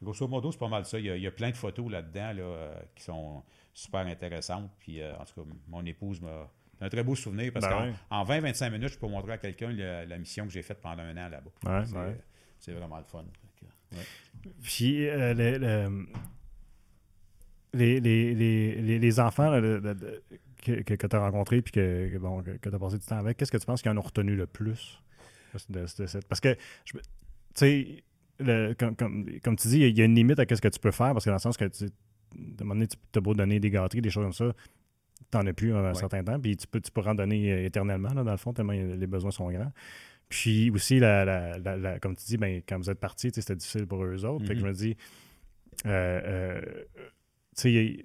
grosso 0.03 0.27
modo, 0.27 0.51
c'est 0.51 0.59
pas 0.59 0.67
mal 0.67 0.85
ça. 0.85 0.99
Il 0.99 1.05
y 1.05 1.27
a, 1.27 1.31
plein 1.31 1.49
de 1.49 1.55
photos 1.55 1.91
là-dedans 1.91 2.33
là, 2.33 2.43
euh, 2.43 2.75
qui 2.95 3.03
sont 3.03 3.43
super 3.73 4.05
intéressantes. 4.05 4.69
Puis, 4.79 5.03
en 5.03 5.23
tout 5.25 5.41
cas, 5.41 5.49
mon 5.67 5.85
épouse 5.85 6.21
m'a 6.21 6.49
un 6.81 6.89
très 6.89 7.03
beau 7.03 7.15
souvenir 7.15 7.51
parce 7.53 7.67
ben 7.67 7.93
qu'en 8.09 8.25
20-25 8.25 8.71
minutes, 8.71 8.89
je 8.89 8.99
peux 8.99 9.07
montrer 9.07 9.33
à 9.33 9.37
quelqu'un 9.37 9.71
la, 9.71 10.17
mission 10.17 10.45
que 10.45 10.51
j'ai 10.51 10.61
faite 10.61 10.81
pendant 10.81 11.03
un 11.03 11.17
an 11.17 11.29
là-bas. 11.29 11.51
Ouais, 11.65 12.17
c'est 12.59 12.73
vraiment 12.73 12.97
le 12.97 13.05
fun. 13.05 13.25
Puis, 14.61 15.07
les, 17.73 17.99
les, 17.99 17.99
les, 18.35 18.99
les, 18.99 19.19
enfants 19.19 19.49
que, 20.61 21.07
tu 21.07 21.15
as 21.15 21.19
rencontrés 21.19 21.61
puis 21.61 21.71
que, 21.71 22.17
bon, 22.17 22.43
que, 22.43 22.69
tu 22.69 22.75
as 22.75 22.79
passé 22.79 22.97
du 22.97 23.05
temps 23.05 23.17
avec, 23.17 23.37
qu'est-ce 23.37 23.51
que 23.51 23.57
tu 23.57 23.65
penses 23.65 23.81
qu'ils 23.81 23.91
en 23.91 23.97
ont 23.97 24.01
retenu 24.01 24.35
le 24.35 24.47
plus? 24.47 24.99
parce 26.29 26.39
que, 26.39 26.53
tu 26.83 26.99
sais, 27.53 28.03
comme, 28.39 28.95
comme, 29.43 29.55
tu 29.55 29.67
dis, 29.67 29.79
il 29.79 29.97
y 29.97 30.01
a 30.01 30.05
une 30.05 30.15
limite 30.15 30.39
à 30.39 30.55
ce 30.55 30.61
que 30.61 30.67
tu 30.67 30.79
peux 30.79 30.91
faire 30.91 31.13
parce 31.13 31.25
que 31.25 31.29
dans 31.29 31.35
le 31.35 31.39
sens 31.39 31.57
que, 31.57 31.65
tu, 31.65 31.85
un 31.85 32.63
moment 32.63 32.75
donné, 32.75 32.87
tu 32.87 32.97
as 33.17 33.21
beau 33.21 33.33
donner 33.33 33.59
des 33.59 33.69
gâteries, 33.69 34.01
des 34.01 34.09
choses 34.09 34.23
comme 34.23 34.33
ça, 34.33 34.53
tu 35.31 35.37
n'en 35.37 35.45
as 35.45 35.53
plus 35.53 35.73
un 35.73 35.93
certain 35.93 36.23
temps, 36.23 36.39
puis 36.39 36.57
tu 36.57 36.67
peux, 36.67 36.81
tu 36.81 36.91
peux 36.91 37.01
en 37.01 37.15
donner 37.15 37.51
euh, 37.51 37.65
éternellement, 37.65 38.11
dans 38.11 38.23
le 38.23 38.37
fond, 38.37 38.53
tellement 38.53 38.73
les 38.73 39.07
besoins 39.07 39.31
sont 39.31 39.49
grands. 39.49 39.71
Puis 40.29 40.71
aussi, 40.71 40.99
la, 40.99 41.25
la, 41.25 41.99
comme 41.99 42.15
tu 42.15 42.25
dis, 42.25 42.37
ben, 42.37 42.61
quand 42.67 42.77
vous 42.77 42.89
êtes 42.89 42.99
partis, 42.99 43.29
c'était 43.33 43.55
difficile 43.55 43.85
pour 43.85 44.03
eux 44.03 44.25
autres. 44.25 44.45
Fait 44.45 44.53
que 44.53 44.59
je 44.59 44.65
mm-hmm. 44.65 44.67
me 44.67 44.73
dis, 44.73 44.97
euh, 45.85 46.21
euh, 46.25 46.61
tu 47.55 47.61
sais, 47.61 48.03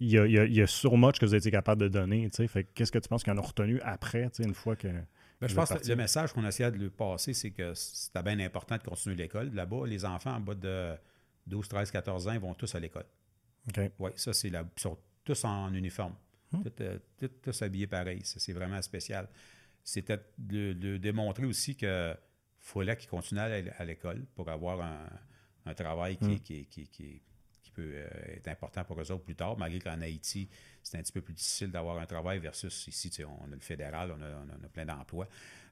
il 0.00 0.10
y 0.10 0.18
a, 0.18 0.26
y, 0.26 0.60
a, 0.60 0.66
so 0.66 0.96
much 0.96 1.18
que 1.18 1.26
vous 1.26 1.34
étiez 1.34 1.52
capable 1.52 1.82
de 1.82 1.88
donner. 1.88 2.28
Qu'est-ce 2.74 2.90
que 2.90 2.98
tu 2.98 3.08
penses 3.08 3.22
qu'ils 3.22 3.32
en 3.32 3.38
ont 3.38 3.42
retenu 3.42 3.80
après, 3.82 4.28
une 4.40 4.54
fois 4.54 4.74
que. 4.74 4.88
Ben, 5.44 5.48
je 5.48 5.54
pense 5.54 5.68
que 5.68 5.88
le 5.88 5.96
message 5.96 6.32
qu'on 6.32 6.46
essayait 6.46 6.70
de 6.70 6.78
lui 6.78 6.90
passer, 6.90 7.34
c'est 7.34 7.50
que 7.50 7.74
c'était 7.74 8.22
bien 8.22 8.38
important 8.40 8.76
de 8.76 8.82
continuer 8.82 9.16
l'école. 9.16 9.52
Là-bas, 9.52 9.86
les 9.86 10.04
enfants 10.04 10.34
en 10.34 10.40
bas 10.40 10.54
de 10.54 10.94
12, 11.46 11.68
13, 11.68 11.90
14 11.90 12.28
ans, 12.28 12.32
ils 12.32 12.40
vont 12.40 12.54
tous 12.54 12.74
à 12.74 12.80
l'école. 12.80 13.06
Oui, 13.98 14.10
ça, 14.16 14.32
c'est 14.32 14.50
la. 14.50 14.62
Ils 14.62 14.80
sont 14.80 14.98
tous 15.22 15.44
en 15.44 15.72
uniforme. 15.74 16.14
Hmm. 16.52 16.62
Euh, 16.80 16.98
tous, 17.42 17.62
habillés 17.62 17.86
pareil. 17.86 18.20
C'est 18.24 18.52
vraiment 18.52 18.80
spécial. 18.80 19.28
C'était 19.82 20.20
de, 20.38 20.96
démontrer 20.96 21.44
aussi 21.44 21.74
qu'il 21.74 22.16
fallait 22.58 22.96
qu'ils 22.96 23.10
continuent 23.10 23.40
à 23.40 23.84
l'école 23.84 24.24
pour 24.34 24.48
avoir 24.48 24.80
un, 25.66 25.74
travail 25.74 26.16
qui, 26.16 26.36
hmm. 26.36 26.40
qui, 26.40 26.66
qui 26.66 27.22
peut 27.74 27.92
euh, 27.94 28.08
être 28.36 28.48
important 28.48 28.84
pour 28.84 29.00
eux 29.00 29.10
autres 29.10 29.24
plus 29.24 29.34
tard, 29.34 29.56
malgré 29.58 29.80
qu'en 29.80 30.00
Haïti, 30.00 30.48
c'est 30.82 30.98
un 30.98 31.02
petit 31.02 31.12
peu 31.12 31.20
plus 31.20 31.34
difficile 31.34 31.70
d'avoir 31.70 31.98
un 31.98 32.06
travail 32.06 32.38
versus 32.38 32.86
ici, 32.86 33.10
on 33.24 33.52
a 33.52 33.54
le 33.54 33.60
fédéral, 33.60 34.14
on 34.16 34.64
a, 34.64 34.68
plein 34.68 34.84
d'emplois. 34.84 35.28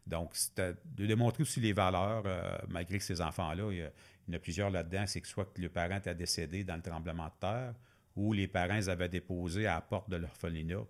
Donc, 0.06 0.34
c'était 0.34 0.74
de 0.84 1.06
démontrer 1.06 1.42
aussi 1.42 1.60
les 1.60 1.72
valeurs, 1.72 2.24
euh, 2.26 2.58
malgré 2.68 2.98
que 2.98 3.04
ces 3.04 3.20
enfants-là, 3.20 3.70
il, 3.72 3.78
y, 3.78 4.30
en 4.30 4.34
a 4.34 4.38
plusieurs 4.38 4.70
là-dedans, 4.70 5.04
c'est 5.06 5.20
que 5.20 5.28
soit 5.28 5.44
que 5.46 5.60
le 5.60 5.68
parent 5.68 6.00
est 6.04 6.14
décédé 6.14 6.64
dans 6.64 6.76
le 6.76 6.82
tremblement 6.82 7.26
de 7.26 7.40
terre, 7.40 7.74
ou 8.16 8.32
les 8.32 8.48
parents 8.48 8.88
avaient 8.88 9.08
déposé 9.08 9.66
à 9.66 9.74
la 9.74 9.80
porte 9.80 10.10
de 10.10 10.16
l'orphelinat, 10.16 10.84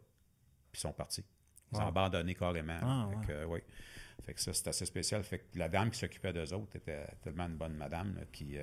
puis 0.72 0.80
sont 0.80 0.92
partis. 0.92 1.24
Ils 1.72 1.78
ont 1.78 1.86
abandonné 1.86 2.34
carrément. 2.34 2.78
Ah, 2.82 3.08
fait 3.26 3.64
Fait 4.24 4.34
que 4.34 4.40
ça, 4.40 4.52
c'est 4.52 4.68
assez 4.68 4.84
spécial. 4.84 5.22
Fait 5.22 5.38
que 5.38 5.58
la 5.58 5.68
dame 5.68 5.90
qui 5.90 5.98
s'occupait 5.98 6.32
d'eux 6.32 6.52
autres 6.52 6.76
était 6.76 7.06
tellement 7.22 7.46
une 7.46 7.56
bonne 7.56 7.74
madame 7.74 8.14
qui, 8.30 8.58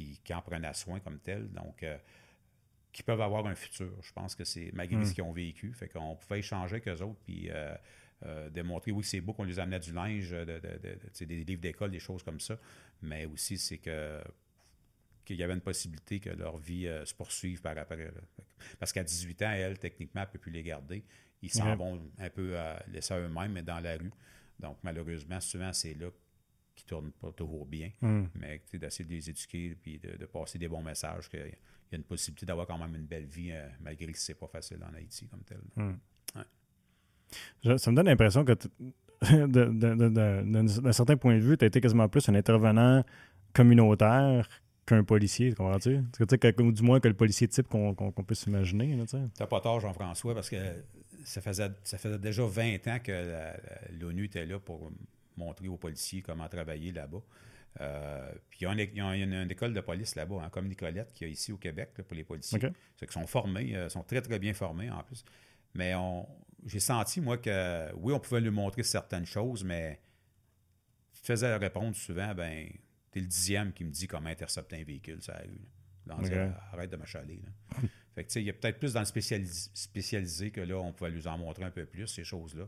euh, 0.00 0.14
qui, 0.24 0.34
en 0.34 0.42
prenaient 0.42 0.74
soin 0.74 1.00
comme 1.00 1.18
tel. 1.18 1.48
Donc, 1.52 1.82
euh, 1.82 1.96
qui 2.92 3.02
peuvent 3.02 3.20
avoir 3.20 3.46
un 3.46 3.54
futur. 3.54 3.92
Je 4.02 4.12
pense 4.12 4.34
que 4.34 4.44
c'est 4.44 4.70
malgré 4.72 4.96
hmm. 4.96 5.04
ce 5.04 5.14
qu'ils 5.14 5.24
ont 5.24 5.32
vécu. 5.32 5.72
Fait 5.74 5.88
qu'on 5.88 6.16
pouvait 6.16 6.38
échanger 6.38 6.76
avec 6.76 6.88
eux 6.88 7.02
autres, 7.02 7.20
puis 7.24 7.48
euh, 7.50 7.74
euh, 8.24 8.48
démontrer, 8.50 8.90
oui, 8.90 9.04
c'est 9.04 9.20
beau 9.20 9.32
qu'on 9.32 9.44
les 9.44 9.58
amenait 9.58 9.80
du 9.80 9.92
linge, 9.92 10.30
des 10.30 11.44
livres 11.44 11.60
d'école, 11.60 11.90
des 11.90 12.00
choses 12.00 12.22
comme 12.22 12.40
ça, 12.40 12.58
mais 13.02 13.26
aussi 13.26 13.58
c'est 13.58 13.78
que 13.78 14.22
qu'il 15.26 15.36
y 15.36 15.42
avait 15.42 15.54
une 15.54 15.60
possibilité 15.60 16.20
que 16.20 16.30
leur 16.30 16.56
vie 16.56 16.88
se 17.04 17.12
poursuive 17.12 17.60
par 17.60 17.76
après. 17.76 18.12
Parce 18.78 18.92
qu'à 18.92 19.02
18 19.02 19.42
ans, 19.42 19.50
elle, 19.50 19.76
techniquement, 19.76 20.20
elle 20.20 20.28
ne 20.28 20.32
peut 20.32 20.38
plus 20.38 20.52
les 20.52 20.62
garder. 20.62 21.04
Ils 21.42 21.50
s'en 21.50 21.74
vont 21.74 22.00
un 22.16 22.30
peu 22.30 22.54
laisser 22.86 23.12
à 23.12 23.18
eux-mêmes, 23.18 23.50
mais 23.50 23.62
dans 23.64 23.80
la 23.80 23.96
rue. 23.96 24.12
Donc, 24.60 24.78
malheureusement, 24.84 25.40
souvent, 25.40 25.72
c'est 25.72 25.94
là 25.94 26.10
qui 26.76 26.84
ne 26.84 26.88
tournent 26.88 27.12
pas 27.12 27.32
toujours 27.32 27.66
bien, 27.66 27.90
hmm. 28.02 28.26
mais 28.34 28.60
d'essayer 28.74 29.04
de 29.04 29.10
les 29.10 29.30
éduquer 29.30 29.76
puis 29.82 29.98
de, 29.98 30.26
passer 30.26 30.58
des 30.58 30.68
bons 30.68 30.82
messages, 30.82 31.28
qu'il 31.28 31.40
y 31.40 31.94
a 31.94 31.96
une 31.96 32.04
possibilité 32.04 32.46
d'avoir 32.46 32.66
quand 32.66 32.78
même 32.78 32.94
une 32.94 33.06
belle 33.06 33.24
vie, 33.24 33.50
euh, 33.50 33.66
malgré 33.80 34.12
que 34.12 34.18
ce 34.18 34.30
n'est 34.30 34.36
pas 34.36 34.46
facile 34.46 34.78
en 34.84 34.94
Haïti 34.94 35.26
comme 35.26 35.42
tel. 35.42 35.60
Hmm. 35.74 35.96
ça 37.78 37.90
me 37.90 37.96
donne 37.96 38.06
l'impression 38.06 38.44
que, 38.44 38.52
d'un 39.22 40.92
certain 40.92 41.16
point 41.16 41.36
de 41.36 41.42
vue, 41.42 41.56
tu 41.56 41.64
as 41.64 41.68
été 41.68 41.80
quasiment 41.80 42.08
plus 42.08 42.28
un 42.28 42.34
intervenant 42.34 43.02
communautaire 43.54 44.46
qu'un 44.84 45.02
policier, 45.02 45.52
comprends-tu? 45.54 46.02
Ou 46.60 46.72
du 46.72 46.82
moins 46.82 47.00
que 47.00 47.08
le 47.08 47.14
policier 47.14 47.48
type 47.48 47.66
qu'on 47.68 47.94
peut 47.94 48.34
s'imaginer. 48.34 49.04
Tu 49.06 49.16
n'as 49.16 49.46
pas 49.46 49.60
tort, 49.60 49.80
Jean-François, 49.80 50.34
parce 50.34 50.48
que 50.48 50.56
ça 51.24 51.40
faisait, 51.40 51.70
ça 51.82 51.98
faisait 51.98 52.18
déjà 52.18 52.44
20 52.46 52.86
ans 52.86 52.98
que 53.02 53.52
l'ONU 53.98 54.26
était 54.26 54.46
là 54.46 54.60
pour 54.60 54.92
montrer 55.36 55.68
aux 55.68 55.76
policiers 55.76 56.22
comment 56.22 56.48
travailler 56.48 56.92
là-bas. 56.92 57.22
Euh, 57.80 58.32
puis 58.48 58.60
il 58.62 58.96
y, 58.96 59.00
a 59.00 59.14
une, 59.14 59.50
école 59.50 59.74
de 59.74 59.80
police 59.80 60.14
là-bas, 60.14 60.42
hein, 60.42 60.48
comme 60.50 60.66
Nicolette, 60.68 61.12
qui 61.12 61.24
est 61.24 61.30
ici 61.30 61.52
au 61.52 61.58
Québec 61.58 61.90
pour 62.06 62.16
les 62.16 62.24
policiers. 62.24 62.58
C'est 62.96 63.06
qu'ils 63.06 63.12
sont 63.12 63.26
formés, 63.26 63.76
euh, 63.76 63.88
sont 63.88 64.02
très, 64.02 64.22
très 64.22 64.38
bien 64.38 64.54
formés 64.54 64.90
en 64.90 65.02
plus. 65.02 65.24
Mais 65.74 65.92
j'ai 66.64 66.80
senti, 66.80 67.20
moi, 67.20 67.36
que 67.36 67.92
oui, 67.96 68.14
on 68.14 68.20
pouvait 68.20 68.40
lui 68.40 68.50
montrer 68.50 68.82
certaines 68.82 69.26
choses, 69.26 69.62
mais 69.62 70.00
tu 71.12 71.20
te 71.20 71.26
faisais 71.26 71.54
répondre 71.56 71.94
souvent, 71.94 72.34
ben, 72.34 72.68
t'es 73.10 73.20
le 73.20 73.26
dixième 73.26 73.72
qui 73.72 73.84
me 73.84 73.90
dit 73.90 74.06
comment 74.06 74.30
intercepter 74.30 74.76
un 74.76 74.84
véhicule, 74.84 75.20
ça 75.22 75.38
arrête 76.72 76.90
de 76.90 76.96
m'achaler. 76.96 77.42
fait 78.14 78.24
que, 78.24 78.38
il 78.38 78.46
y 78.46 78.50
a 78.50 78.52
peut-être 78.52 78.78
plus 78.78 78.94
dans 78.94 79.00
le 79.00 79.06
spécialisé 79.06 80.50
que 80.50 80.60
là, 80.60 80.76
on 80.76 80.92
pouvait 80.92 81.10
lui 81.10 81.26
en 81.26 81.36
montrer 81.36 81.64
un 81.64 81.70
peu 81.70 81.84
plus, 81.84 82.06
ces 82.06 82.24
choses-là. 82.24 82.66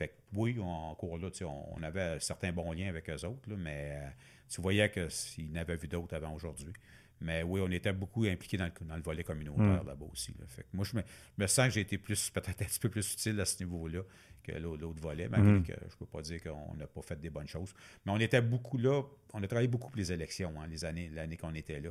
Fait 0.00 0.08
que 0.08 0.14
oui, 0.32 0.56
en 0.58 0.94
cours 0.94 1.18
là, 1.18 1.28
on, 1.44 1.82
avait 1.82 2.18
certains 2.20 2.52
bons 2.52 2.72
liens 2.72 2.88
avec 2.88 3.10
eux 3.10 3.26
autres, 3.26 3.50
mais 3.54 3.98
euh, 4.02 4.08
tu 4.48 4.62
voyais 4.62 4.90
qu'ils 4.90 5.52
n'avaient 5.52 5.76
vu 5.76 5.88
d'autres 5.88 6.16
avant 6.16 6.32
aujourd'hui. 6.32 6.72
Mais 7.20 7.42
oui, 7.42 7.60
on 7.62 7.70
était 7.70 7.92
beaucoup 7.92 8.24
impliqués 8.24 8.56
dans 8.56 8.96
le, 8.96 9.02
volet 9.02 9.22
communautaire 9.24 9.84
hmm. 9.84 9.86
là-bas 9.86 10.06
aussi. 10.10 10.34
Fait 10.48 10.62
que 10.62 10.68
moi, 10.72 10.86
je 10.86 10.96
me, 10.96 11.46
sens 11.46 11.66
que 11.66 11.74
j'ai 11.74 11.82
été 11.82 11.98
plus 11.98 12.30
peut-être 12.34 12.62
un 12.62 12.64
petit 12.64 12.80
peu 12.80 12.88
plus 12.88 13.12
utile 13.12 13.38
à 13.40 13.44
ce 13.44 13.62
niveau-là 13.62 14.00
que 14.42 14.52
l'autre 14.52 15.02
volet, 15.02 15.28
malgré 15.28 15.52
hmm. 15.52 15.64
que 15.64 15.74
je 15.78 15.94
ne 15.94 15.98
peux 15.98 16.06
pas 16.06 16.22
dire 16.22 16.42
qu'on 16.42 16.74
n'a 16.76 16.86
pas 16.86 17.02
fait 17.02 17.20
des 17.20 17.28
bonnes 17.28 17.48
choses. 17.48 17.74
Mais 18.06 18.12
on 18.12 18.18
était 18.20 18.40
beaucoup 18.40 18.78
là, 18.78 19.02
on 19.34 19.42
a 19.42 19.46
travaillé 19.46 19.68
beaucoup 19.68 19.90
pour 19.90 19.98
les 19.98 20.12
élections, 20.12 20.54
hein, 20.58 20.66
les 20.66 20.82
années, 20.86 21.10
l'année 21.10 21.36
qu'on 21.36 21.54
était 21.54 21.78
là, 21.78 21.90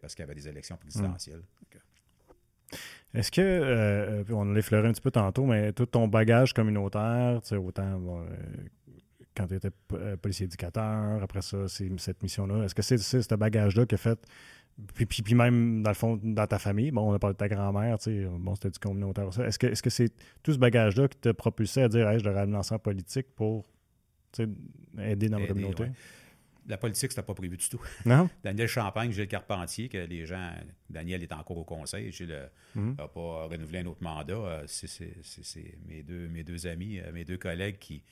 parce 0.00 0.14
qu'il 0.14 0.22
y 0.22 0.24
avait 0.24 0.34
des 0.34 0.48
élections 0.48 0.78
présidentielles. 0.78 1.42
Hmm. 1.74 1.78
Est-ce 3.14 3.30
que, 3.30 3.40
euh, 3.40 4.22
euh, 4.22 4.24
on 4.30 4.44
l'a 4.44 4.58
effleuré 4.58 4.88
un 4.88 4.92
petit 4.92 5.02
peu 5.02 5.10
tantôt, 5.10 5.44
mais 5.44 5.72
tout 5.72 5.86
ton 5.86 6.08
bagage 6.08 6.54
communautaire, 6.54 7.40
autant 7.52 7.82
euh, 7.82 8.24
quand 9.36 9.46
tu 9.46 9.56
étais 9.56 9.70
policier 10.20 10.46
éducateur, 10.46 11.22
après 11.22 11.42
ça, 11.42 11.68
c'est 11.68 11.90
cette 11.98 12.22
mission-là, 12.22 12.64
est-ce 12.64 12.74
que 12.74 12.82
c'est 12.82 12.98
ce 12.98 13.34
bagage-là 13.34 13.84
qui 13.86 13.94
a 13.94 13.98
fait, 13.98 14.18
puis, 14.94 15.04
puis, 15.04 15.34
même 15.34 15.82
dans 15.82 15.90
le 15.90 15.94
fond, 15.94 16.18
dans 16.22 16.46
ta 16.46 16.58
famille, 16.58 16.90
bon, 16.90 17.10
on 17.10 17.12
a 17.12 17.18
parlé 17.18 17.34
de 17.34 17.38
ta 17.38 17.48
grand-mère, 17.48 17.98
bon, 18.38 18.54
c'était 18.54 18.70
du 18.70 18.78
communautaire. 18.78 19.28
Est-ce 19.40 19.82
que 19.82 19.90
c'est 19.90 20.10
tout 20.42 20.54
ce 20.54 20.58
bagage-là 20.58 21.08
qui 21.08 21.18
t'a 21.18 21.34
propulsé 21.34 21.82
à 21.82 21.88
dire, 21.88 22.08
hey, 22.08 22.18
je 22.18 22.24
devrais 22.24 22.46
me 22.46 22.52
lancer 22.52 22.74
en 22.74 22.78
politique 22.78 23.26
pour 23.36 23.66
aider 24.98 25.28
dans 25.28 25.38
ma 25.38 25.46
communauté? 25.46 25.84
La 26.66 26.76
politique, 26.76 27.10
c'était 27.10 27.22
pas 27.22 27.34
prévu 27.34 27.56
du 27.56 27.68
tout. 27.68 27.80
Non? 28.04 28.28
Daniel 28.44 28.68
Champagne, 28.68 29.10
Gilles 29.10 29.28
Carpentier, 29.28 29.88
que 29.88 29.98
les 29.98 30.26
gens. 30.26 30.52
Daniel 30.88 31.22
est 31.22 31.32
encore 31.32 31.58
au 31.58 31.64
conseil. 31.64 32.12
Gilles 32.12 32.50
n'a 32.74 32.80
mhm. 32.80 32.96
pas 32.96 33.46
renouvelé 33.46 33.80
un 33.80 33.86
autre 33.86 34.02
mandat. 34.02 34.34
Euh, 34.34 34.64
c'est 34.66 35.78
mes 35.86 36.02
deux, 36.02 36.28
mes 36.28 36.44
deux 36.44 36.66
amis, 36.66 37.00
euh, 37.00 37.12
mes 37.12 37.24
deux 37.24 37.38
collègues 37.38 37.78
qui 37.78 38.02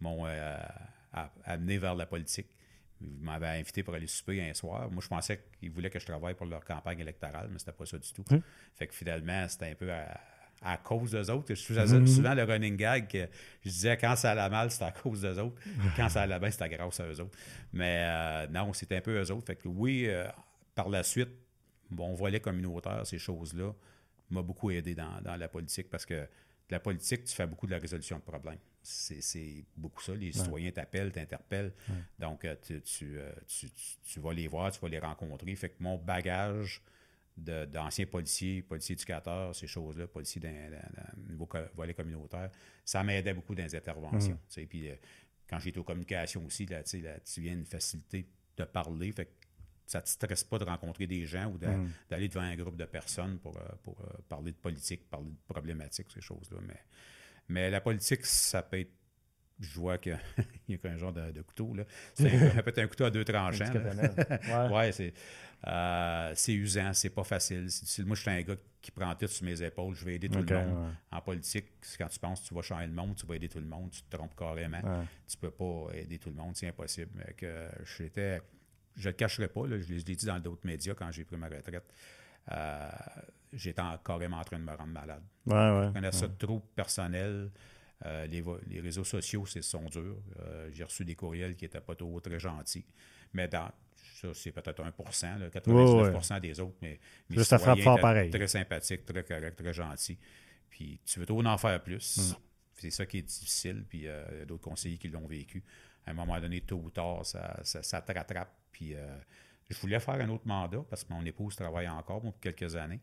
m'ont 0.00 0.26
euh, 0.26 0.58
amené 1.44 1.78
vers 1.78 1.94
la 1.94 2.06
politique. 2.06 2.48
Ils 3.00 3.20
m'avaient 3.20 3.60
invité 3.60 3.82
pour 3.82 3.94
aller 3.94 4.06
souper 4.06 4.42
un 4.42 4.54
soir. 4.54 4.90
Moi, 4.90 5.02
je 5.02 5.08
pensais 5.08 5.42
qu'ils 5.58 5.70
voulaient 5.70 5.90
que 5.90 5.98
je 5.98 6.06
travaille 6.06 6.34
pour 6.34 6.46
leur 6.46 6.64
campagne 6.64 7.00
électorale, 7.00 7.48
mais 7.50 7.58
c'était 7.58 7.72
pas 7.72 7.86
ça 7.86 7.98
du 7.98 8.12
tout. 8.12 8.24
Fait 8.74 8.86
que 8.86 8.94
finalement, 8.94 9.46
c'était 9.48 9.70
un 9.70 9.74
peu 9.74 9.90
à, 9.90 10.20
à 10.62 10.76
cause 10.76 11.12
d'eux 11.12 11.30
autres. 11.30 11.54
Je 11.54 11.62
faisais 11.62 11.98
mhm. 11.98 12.06
souvent 12.06 12.34
le 12.34 12.44
running 12.44 12.76
gag 12.76 13.08
que 13.08 13.28
je 13.64 13.70
disais 13.70 13.96
quand 13.96 14.14
ça 14.16 14.32
allait 14.32 14.50
mal, 14.50 14.70
c'était 14.70 14.84
à 14.84 14.92
cause 14.92 15.22
d'eux 15.22 15.38
autres. 15.38 15.60
Quand 15.96 16.08
ça 16.08 16.22
allait 16.22 16.38
bien, 16.38 16.50
c'était 16.50 16.68
grâce 16.68 17.00
à 17.00 17.06
eux 17.06 17.20
autres. 17.20 17.36
Mais 17.72 18.04
euh, 18.06 18.46
non, 18.48 18.72
c'était 18.72 18.96
un 18.96 19.00
peu 19.00 19.20
eux 19.20 19.30
autres. 19.30 19.46
Fait 19.46 19.56
que 19.56 19.68
oui, 19.68 20.06
euh, 20.06 20.26
par 20.74 20.88
la 20.88 21.02
suite, 21.02 21.30
mon 21.90 22.14
volet 22.14 22.40
communautaire, 22.40 23.06
ces 23.06 23.18
choses-là, 23.18 23.72
m'a 24.30 24.42
beaucoup 24.42 24.70
aidé 24.70 24.94
dans, 24.94 25.20
la 25.24 25.48
politique 25.48 25.90
parce 25.90 26.06
que 26.06 26.26
la 26.70 26.78
politique, 26.78 27.24
tu 27.24 27.34
fais 27.34 27.46
beaucoup 27.46 27.66
de 27.66 27.72
la 27.72 27.78
résolution 27.78 28.16
de 28.16 28.22
problèmes. 28.22 28.58
C'est 28.82 29.64
beaucoup 29.76 30.02
ça. 30.02 30.14
Les 30.14 30.32
citoyens 30.32 30.70
t'appellent, 30.70 31.12
t'interpellent. 31.12 31.72
Donc, 32.18 32.44
euh, 32.44 32.54
euh, 32.70 33.32
tu, 33.46 33.70
tu, 34.04 34.20
vas 34.20 34.32
les 34.32 34.46
voir, 34.46 34.70
tu 34.70 34.80
vas 34.80 34.88
les 34.88 34.98
rencontrer. 34.98 35.54
Fait 35.56 35.70
que 35.70 35.82
mon 35.82 35.98
bagage 35.98 36.80
d'anciens 37.36 38.06
policiers, 38.06 38.62
policiers 38.62 38.94
éducateurs, 38.94 39.54
ces 39.54 39.66
choses-là, 39.66 40.06
policiers 40.06 40.42
le 40.42 41.30
niveau 41.30 41.48
volet 41.74 41.94
communautaire, 41.94 42.50
ça 42.84 43.02
m'aidait 43.02 43.34
beaucoup 43.34 43.54
dans 43.54 43.62
les 43.62 43.74
interventions. 43.74 44.38
Mm. 44.56 44.66
Puis 44.66 44.90
euh, 44.90 44.94
quand 45.48 45.58
j'étais 45.58 45.78
aux 45.78 45.84
communications 45.84 46.44
aussi, 46.44 46.66
là, 46.66 46.82
tu 46.82 47.40
viens 47.40 47.54
une 47.54 47.66
facilité 47.66 48.26
de 48.56 48.64
parler. 48.64 49.12
Fait 49.12 49.26
que 49.26 49.30
ça 49.86 49.98
ne 49.98 50.04
te 50.04 50.08
stresse 50.08 50.44
pas 50.44 50.58
de 50.58 50.64
rencontrer 50.64 51.06
des 51.06 51.24
gens 51.24 51.46
ou 51.46 51.54
mm. 51.54 51.90
d'aller 52.08 52.28
devant 52.28 52.42
un 52.42 52.56
groupe 52.56 52.76
de 52.76 52.84
personnes 52.84 53.38
pour, 53.38 53.56
euh, 53.56 53.62
pour 53.82 54.00
euh, 54.00 54.18
parler 54.28 54.52
de 54.52 54.56
politique, 54.58 55.08
parler 55.08 55.30
de 55.30 55.52
problématiques, 55.52 56.10
ces 56.12 56.20
choses-là. 56.20 56.58
Mais, 56.66 56.80
mais 57.48 57.70
la 57.70 57.80
politique, 57.80 58.26
ça 58.26 58.62
peut 58.62 58.80
être 58.80 58.92
je 59.60 59.78
vois 59.78 59.98
qu'il 59.98 60.18
y 60.68 60.74
a 60.74 60.78
qu'un 60.78 60.96
genre 60.96 61.12
de, 61.12 61.42
couteau. 61.42 61.74
Là. 61.74 61.84
C'est 62.14 62.30
peut-être 62.62 62.78
un 62.78 62.86
couteau 62.86 63.04
à 63.04 63.10
deux 63.10 63.24
tranchants. 63.26 63.64
ouais, 64.72 64.92
c'est, 64.92 65.12
euh, 65.66 66.32
c'est 66.34 66.54
usant, 66.54 66.92
c'est 66.94 67.10
pas 67.10 67.24
facile. 67.24 67.68
Moi, 68.06 68.16
je 68.16 68.20
suis 68.22 68.30
un 68.30 68.40
gars 68.40 68.56
qui 68.80 68.90
prend 68.90 69.14
tout 69.14 69.26
sur 69.26 69.44
mes 69.44 69.62
épaules. 69.62 69.94
Je 69.94 70.04
vais 70.04 70.14
aider 70.14 70.28
tout 70.28 70.42
le 70.42 70.56
monde. 70.56 70.94
En 71.12 71.20
politique, 71.20 71.66
quand 71.98 72.08
tu 72.08 72.18
penses 72.18 72.40
que 72.40 72.48
tu 72.48 72.54
vas 72.54 72.62
changer 72.62 72.86
le 72.86 72.94
monde, 72.94 73.14
tu 73.16 73.26
vas 73.26 73.36
aider 73.36 73.48
tout 73.48 73.60
le 73.60 73.66
monde, 73.66 73.90
tu 73.90 74.02
te 74.02 74.16
trompes 74.16 74.34
carrément. 74.34 74.80
Tu 75.28 75.36
peux 75.36 75.50
pas 75.50 75.88
aider 75.94 76.18
tout 76.18 76.30
le 76.30 76.36
monde, 76.36 76.56
c'est 76.56 76.68
impossible. 76.68 77.22
Que 77.36 77.68
j'étais, 77.98 78.40
je 78.96 79.08
le 79.10 79.14
cacherai 79.14 79.48
pas, 79.48 79.62
je 79.68 79.92
l'ai 79.92 80.02
dit 80.02 80.26
dans 80.26 80.40
d'autres 80.40 80.66
médias 80.66 80.94
quand 80.94 81.10
j'ai 81.12 81.24
pris 81.24 81.36
ma 81.36 81.48
retraite. 81.48 81.84
Euh, 82.50 82.88
j'étais 83.52 83.82
carrément 84.02 84.38
en 84.38 84.44
train 84.44 84.58
de 84.58 84.64
me 84.64 84.74
rendre 84.74 84.92
malade. 84.92 85.22
je 85.46 85.92
connais 85.92 86.12
ça 86.12 86.28
trop 86.28 86.60
personnel. 86.74 87.50
Euh, 88.06 88.26
les, 88.26 88.80
réseaux 88.80 89.04
sociaux, 89.04 89.44
c'est 89.46 89.62
sont 89.62 89.84
durs. 89.86 90.22
Euh, 90.40 90.70
j'ai 90.72 90.84
reçu 90.84 91.04
des 91.04 91.14
courriels 91.14 91.54
qui 91.54 91.64
n'étaient 91.64 91.80
pas 91.80 91.94
trop 91.94 92.18
très 92.20 92.40
gentils. 92.40 92.86
Mais 93.34 93.46
dans, 93.46 93.70
ça, 94.14 94.28
c'est 94.32 94.52
peut-être 94.52 94.82
1% 94.82 95.50
99% 95.50 96.40
des 96.40 96.60
autres, 96.60 96.76
mais, 96.80 96.98
mais 97.28 97.44
ça 97.44 97.58
frappe 97.58 97.80
fort 97.80 98.00
pareil. 98.00 98.30
Très 98.30 98.46
sympathique, 98.46 99.04
très 99.04 99.22
correct, 99.22 99.56
très 99.56 99.72
gentil. 99.72 100.18
Puis 100.70 101.00
tu 101.04 101.20
veux 101.20 101.26
toujours 101.26 101.46
en 101.46 101.58
faire 101.58 101.82
plus? 101.82 102.18
Mm. 102.18 102.36
C'est 102.74 102.90
ça 102.90 103.04
qui 103.04 103.18
est 103.18 103.22
difficile. 103.22 103.84
Puis 103.86 104.06
euh, 104.06 104.24
il 104.32 104.38
y 104.38 104.42
a 104.42 104.44
d'autres 104.46 104.64
conseillers 104.64 104.98
qui 104.98 105.08
l'ont 105.08 105.26
vécu. 105.26 105.62
À 106.06 106.12
un 106.12 106.14
moment 106.14 106.40
donné, 106.40 106.62
tôt 106.62 106.80
ou 106.82 106.90
tard, 106.90 107.26
ça, 107.26 107.60
ça, 107.62 108.00
te 108.00 108.12
rattrape. 108.12 108.50
Puis 108.72 108.94
je 109.68 109.78
voulais 109.78 110.00
faire 110.00 110.14
un 110.14 110.28
autre 110.30 110.46
mandat 110.46 110.82
parce 110.88 111.04
que 111.04 111.12
mon 111.12 111.24
épouse 111.26 111.54
travaille 111.54 111.88
encore 111.88 112.22
pour 112.22 112.40
quelques 112.40 112.74
années. 112.74 113.00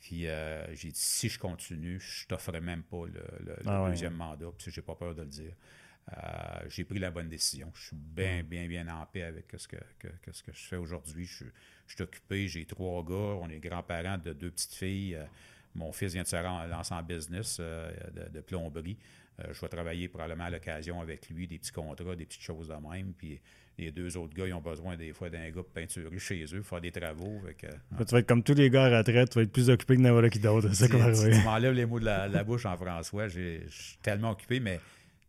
Puis 0.00 0.26
euh, 0.26 0.74
j'ai 0.74 0.88
dit, 0.88 0.98
si 0.98 1.28
je 1.28 1.38
continue, 1.38 2.00
je 2.00 2.26
t'offrerai 2.26 2.60
même 2.60 2.82
pas 2.82 3.04
le, 3.06 3.22
ah 3.66 3.86
deuxième 3.88 4.14
mandat, 4.14 4.46
puis 4.56 4.72
j'ai 4.72 4.82
pas 4.82 4.94
peur 4.94 5.14
de 5.14 5.22
le 5.22 5.28
dire. 5.28 5.52
Euh, 6.16 6.60
j'ai 6.68 6.84
pris 6.84 6.98
la 6.98 7.10
bonne 7.10 7.28
décision. 7.28 7.70
Je 7.74 7.88
suis 7.88 7.96
bien, 7.96 8.42
bien, 8.42 8.66
bien 8.66 8.88
en 8.88 9.04
paix 9.04 9.22
avec 9.22 9.52
ce 9.56 9.68
que, 9.68 9.76
ce 10.32 10.42
que 10.42 10.52
je 10.52 10.62
fais 10.62 10.76
aujourd'hui. 10.76 11.26
Je, 11.26 11.44
suis 11.86 12.02
occupé, 12.02 12.48
j'ai 12.48 12.64
trois 12.64 13.04
gars, 13.04 13.38
on 13.40 13.48
est 13.50 13.58
grands-parents 13.58 14.18
de 14.18 14.32
deux 14.32 14.50
petites 14.50 14.74
filles. 14.74 15.16
Euh, 15.16 15.24
mon 15.74 15.92
fils 15.92 16.14
vient 16.14 16.22
de 16.22 16.28
se 16.28 16.68
lancer 16.68 16.94
en 16.94 17.02
business 17.02 17.60
de, 17.60 18.40
plomberie. 18.40 18.98
je 19.38 19.60
vais 19.60 19.68
travailler 19.68 20.08
probablement 20.08 20.44
à 20.44 20.50
l'occasion 20.50 21.00
avec 21.00 21.28
lui, 21.28 21.46
des 21.46 21.58
petits 21.58 21.70
contrats, 21.70 22.16
des 22.16 22.26
petites 22.26 22.42
choses 22.42 22.66
de 22.66 22.74
même. 22.74 23.12
Puis 23.12 23.40
les 23.78 23.90
deux 23.92 24.16
autres 24.16 24.34
gars, 24.34 24.46
ils 24.46 24.54
ont 24.54 24.60
besoin 24.60 24.96
des 24.96 25.12
fois 25.12 25.30
d'un 25.30 25.46
gars 25.46 25.62
pour 25.62 25.66
peinturer 25.70 26.18
chez 26.18 26.44
eux, 26.54 26.62
faire 26.62 26.80
des 26.80 26.92
travaux. 26.92 27.40
Tu 27.58 27.66
vas 27.96 28.18
être 28.18 28.26
comme 28.26 28.42
tous 28.42 28.54
les 28.54 28.70
gars 28.70 28.84
à 28.84 28.98
retraite, 28.98 29.30
tu 29.30 29.38
vas 29.38 29.42
être 29.42 29.52
plus 29.52 29.70
occupé 29.70 29.96
que 29.96 30.00
n'importe 30.00 30.30
qui 30.30 30.38
d'autre. 30.38 30.72
C'est 30.74 30.88
Tu, 30.88 31.44
m'enlèves 31.44 31.74
les 31.74 31.86
mots 31.86 32.00
de 32.00 32.04
la, 32.04 32.44
bouche 32.44 32.66
en 32.66 32.76
François. 32.76 33.28
Je 33.28 33.60
suis 33.68 33.98
tellement 34.02 34.30
occupé, 34.30 34.60
mais 34.60 34.80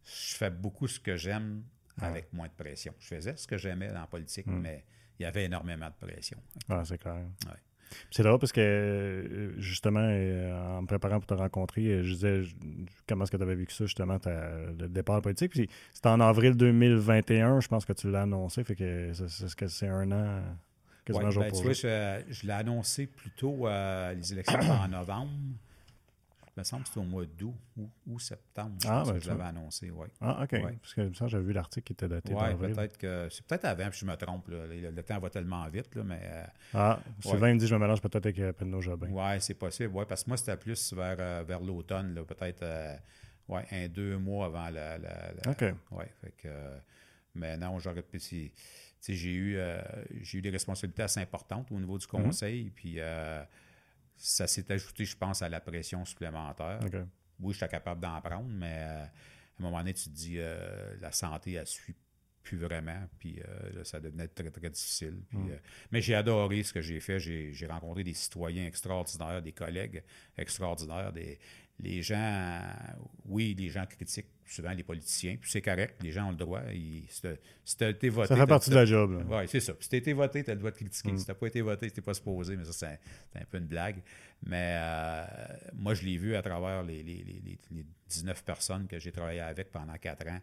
je 0.06 0.36
fais 0.36 0.50
beaucoup 0.50 0.88
ce 0.88 1.00
que 1.00 1.16
j'aime 1.16 1.64
avec 2.02 2.32
moins 2.34 2.48
de 2.48 2.64
pression. 2.64 2.94
Je 3.00 3.08
faisais 3.16 3.36
ce 3.36 3.48
que 3.48 3.58
j'aimais 3.58 3.92
la 3.92 4.08
politique, 4.08 4.48
hmm. 4.48 4.60
mais 4.60 4.84
il 5.20 5.24
y 5.24 5.26
avait 5.26 5.46
énormément 5.46 5.88
de 5.88 6.08
pression. 6.08 6.38
Ah, 6.68 6.84
c'est 6.84 6.98
clair. 6.98 7.26
C'est 8.10 8.24
drôle 8.24 8.40
parce 8.40 8.52
que, 8.52 8.62
euh, 8.62 9.60
justement, 9.60 10.04
euh, 10.04 10.78
en 10.78 10.82
me 10.82 10.88
préparant 10.88 11.20
pour 11.20 11.28
te 11.28 11.34
rencontrer, 11.34 11.86
euh, 11.88 12.04
je 12.04 12.14
disais 12.14 12.42
comment 13.08 13.24
est-ce 13.24 13.32
que 13.32 13.38
tu 13.38 13.44
avais 13.44 13.56
vécu 13.56 13.74
ça, 13.74 13.86
justement, 13.86 14.18
le 14.26 14.88
départ 14.88 15.22
politique? 15.22 15.52
Puis 15.52 15.70
c'était 15.94 16.10
en 16.10 16.20
avril 16.20 16.56
2021, 16.56 17.60
je 17.60 17.68
pense 17.68 17.86
que 17.86 17.94
tu 17.94 18.10
l'as 18.10 18.24
annoncé. 18.24 18.64
Fait 18.64 18.76
que 18.76 19.12
c'est 19.14 19.56
que 19.56 19.68
c'est 19.68 19.88
un 19.88 20.12
an, 20.12 20.42
quasiment 21.06 21.26
ouais, 21.26 21.32
jour 21.32 21.44
ben, 21.44 21.52
tu 21.52 21.64
vois, 21.64 21.74
je, 21.74 22.46
l'ai 22.46 22.54
annoncé 22.54 23.08
plutôt 23.08 23.68
les 23.68 24.34
élections 24.34 24.60
en 24.60 24.88
novembre 24.88 25.32
me 26.58 26.64
semble 26.64 26.84
que 26.84 26.90
c'était 26.90 27.00
au 27.00 27.04
mois 27.04 27.26
d'août 27.26 27.56
ou, 28.08 28.20
septembre. 28.20 28.76
Ah, 28.86 29.04
ben, 29.06 29.14
que 29.14 29.20
je 29.20 29.30
l'avais 29.30 29.44
annoncé, 29.44 29.90
oui. 29.90 30.08
Ah, 30.20 30.44
OK. 30.44 30.62
Parce 30.82 30.94
que 30.94 31.14
ça, 31.14 31.28
j'avais 31.28 31.44
vu 31.44 31.54
l'article 31.54 31.86
qui 31.86 31.94
était 31.94 32.08
daté 32.08 32.34
Oui, 32.34 32.56
peut-être 32.60 32.98
que. 32.98 33.28
C'est 33.30 33.46
peut-être 33.46 33.66
avant, 33.66 33.90
puis 33.90 34.00
je 34.00 34.06
me 34.06 34.16
trompe. 34.16 34.48
Le, 34.50 35.02
temps 35.02 35.20
va 35.20 35.30
tellement 35.30 35.68
vite, 35.70 35.96
là, 35.96 36.04
mais. 36.04 36.22
Euh, 36.24 36.46
ah, 36.74 37.00
Sylvain 37.22 37.54
me 37.54 37.60
dit 37.60 37.68
je 37.68 37.76
me 37.76 37.80
mélange 37.80 38.02
peut-être 38.02 38.26
avec 38.26 38.40
euh, 38.40 38.54
Pedro 38.54 38.82
Jobin. 38.82 39.08
Oui, 39.10 39.40
c'est 39.40 39.54
possible. 39.54 39.92
Oui, 39.94 40.06
parce 40.08 40.24
que 40.24 40.30
moi, 40.30 40.38
c'était 40.38 40.58
plus 40.58 40.94
vers, 40.94 41.18
euh, 41.20 41.44
vers 41.48 41.62
l'automne, 41.62 42.14
peut-être 42.26 42.66
ouais, 43.48 43.66
un, 43.72 43.88
deux 43.88 44.18
mois 44.18 44.48
avant 44.48 44.70
la. 44.70 44.98
OK. 45.48 45.64
Oui, 45.92 46.06
fait 46.22 46.34
que. 46.38 46.50
mais 47.36 47.58
non, 47.58 47.80
j'aurais 47.80 48.04
pu. 48.04 48.20
J'ai 48.20 49.34
eu, 49.34 49.60
j'ai 50.22 50.38
eu 50.38 50.42
des 50.42 50.52
responsabilités 50.52 51.04
assez 51.04 51.22
importantes 51.22 51.72
au 51.72 51.80
niveau 51.80 51.98
du 51.98 52.06
mhm. 52.12 52.24
conseil, 52.24 52.70
puis 52.72 53.00
ça 54.22 54.46
s'est 54.46 54.72
ajouté, 54.72 55.04
je 55.04 55.18
pense, 55.18 55.42
à 55.42 55.50
la 55.50 55.60
pression 55.60 56.06
supplémentaire. 56.06 56.80
Oui, 57.40 57.54
j'étais 57.54 57.70
capable 57.70 58.02
d'en 58.02 58.22
prendre, 58.22 58.50
mais 58.50 58.78
euh, 58.78 59.04
à 59.04 59.08
un 59.60 59.64
moment 59.64 59.80
donné, 59.80 59.94
tu 59.94 60.04
te 60.04 60.10
dis, 60.10 60.36
euh, 60.38 60.96
la 61.02 61.12
santé, 61.12 61.54
elle 61.54 61.66
suit 61.66 61.96
plus 62.44 62.58
vraiment, 62.58 63.08
puis 63.20 63.40
euh, 63.40 63.84
ça 63.84 64.00
devenait 64.00 64.28
très, 64.28 64.50
très 64.50 64.70
difficile. 64.70 65.22
Mm. 65.32 65.50
mais 65.92 66.02
j'ai 66.02 66.16
adoré 66.16 66.64
ce 66.64 66.74
que 66.74 66.82
j'ai 66.82 67.00
fait. 67.00 67.20
J'ai 67.20 67.68
rencontré 67.68 68.04
des 68.04 68.14
citoyens 68.14 68.66
extraordinaires, 68.66 69.42
des 69.42 69.52
collègues 69.52 70.04
extraordinaires, 70.38 71.12
des, 71.14 71.40
les 71.80 72.02
gens, 72.02 72.62
oui, 73.26 73.56
les 73.58 73.70
gens 73.70 73.86
critiquent 73.86 74.32
souvent 74.52 74.72
les 74.72 74.84
politiciens, 74.84 75.38
puis 75.40 75.50
c'est 75.50 75.62
correct, 75.62 75.96
les 76.04 76.12
gens 76.12 76.28
ont 76.28 76.32
le 76.32 76.36
droit. 76.36 76.62
si 77.64 77.78
tu 77.78 77.84
as 77.84 77.90
été 77.90 78.10
voté. 78.10 78.28
Ça 78.28 78.36
fait 78.36 78.48
partie 78.48 78.70
de 78.70 78.76
la 78.76 78.86
job. 78.86 79.26
Oui, 79.30 79.44
c'est 79.48 79.60
ça. 79.60 79.74
Si 79.80 79.90
tu 79.90 79.96
as 79.96 79.98
été 80.00 80.14
voté, 80.14 80.44
tu 80.44 80.52
as 80.52 80.54
le 80.54 80.60
droit 80.60 80.72
de 80.72 80.76
critiquer. 80.76 81.12
Mm. 81.12 81.18
Si 81.18 81.26
tu 81.26 81.32
n'as 81.32 81.36
pas 81.36 81.48
été 81.48 81.62
voté, 81.62 81.90
tu 81.90 82.00
n'es 82.00 82.04
pas 82.04 82.14
supposé, 82.14 82.58
mais 82.58 82.66
ça, 82.66 82.74
c'est 82.74 83.40
un, 83.40 83.46
peu 83.46 83.58
une 83.58 83.68
blague. 83.68 84.02
Mais 84.46 84.76
euh, 84.78 85.26
moi, 85.74 85.94
je 85.94 86.04
l'ai 86.04 86.18
vu 86.18 86.36
à 86.36 86.42
travers 86.42 86.84
les, 86.84 87.02
les, 87.04 87.24
les, 87.24 87.60
les 87.72 87.86
19 88.10 88.44
personnes 88.44 88.88
que 88.88 89.00
j'ai 89.00 89.12
travaillé 89.12 89.40
avec 89.40 89.72
pendant 89.72 89.96
quatre 89.98 90.28
ans. 90.28 90.40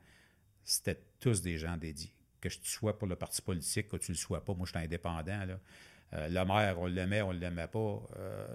C'était 0.65 1.01
tous 1.21 1.43
des 1.43 1.59
gens 1.59 1.77
dédiés. 1.77 2.13
Que 2.41 2.49
tu 2.49 2.59
sois 2.63 2.97
pour 2.97 3.09
le 3.09 3.17
parti 3.17 3.43
politique, 3.43 3.89
que 3.89 3.97
tu 3.97 4.13
ne 4.13 4.17
le 4.17 4.21
sois 4.21 4.45
pas, 4.45 4.55
moi, 4.55 4.65
je 4.67 4.71
suis 4.71 4.85
indépendant. 4.85 5.45
Là. 5.45 5.59
Euh, 6.15 6.29
le 6.29 6.45
maire, 6.45 6.81
on 6.81 6.87
l'aimait, 6.87 7.23
on 7.23 7.33
ne 7.33 7.39
l'aimait 7.39 7.67
pas. 7.67 8.03
Euh, 8.17 8.47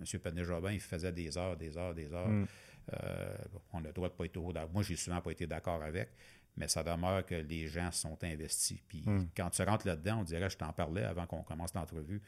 M. 0.00 0.20
Penet-Jobin, 0.20 0.72
il 0.72 0.80
faisait 0.80 1.12
des 1.12 1.36
heures, 1.36 1.56
des 1.56 1.76
heures, 1.76 1.94
des 1.94 2.12
heures. 2.12 2.28
Mm. 2.28 2.46
Euh, 2.92 3.36
on 3.72 3.78
a 3.84 3.88
le 3.88 3.92
droit 3.92 4.08
de 4.08 4.14
pas 4.14 4.24
être 4.24 4.36
au 4.36 4.52
Moi, 4.72 4.82
j'ai 4.82 4.96
souvent 4.96 5.20
pas 5.20 5.30
été 5.30 5.46
d'accord 5.46 5.82
avec, 5.82 6.10
mais 6.56 6.68
ça 6.68 6.82
demeure 6.82 7.24
que 7.24 7.34
les 7.34 7.66
gens 7.66 7.90
sont 7.90 8.22
investis. 8.22 8.78
Puis 8.88 9.02
mm. 9.06 9.28
quand 9.36 9.50
tu 9.50 9.62
rentres 9.62 9.86
là-dedans, 9.86 10.20
on 10.20 10.24
dirait, 10.24 10.50
je 10.50 10.56
t'en 10.56 10.72
parlais 10.72 11.04
avant 11.04 11.26
qu'on 11.26 11.42
commence 11.42 11.74
l'entrevue, 11.74 12.20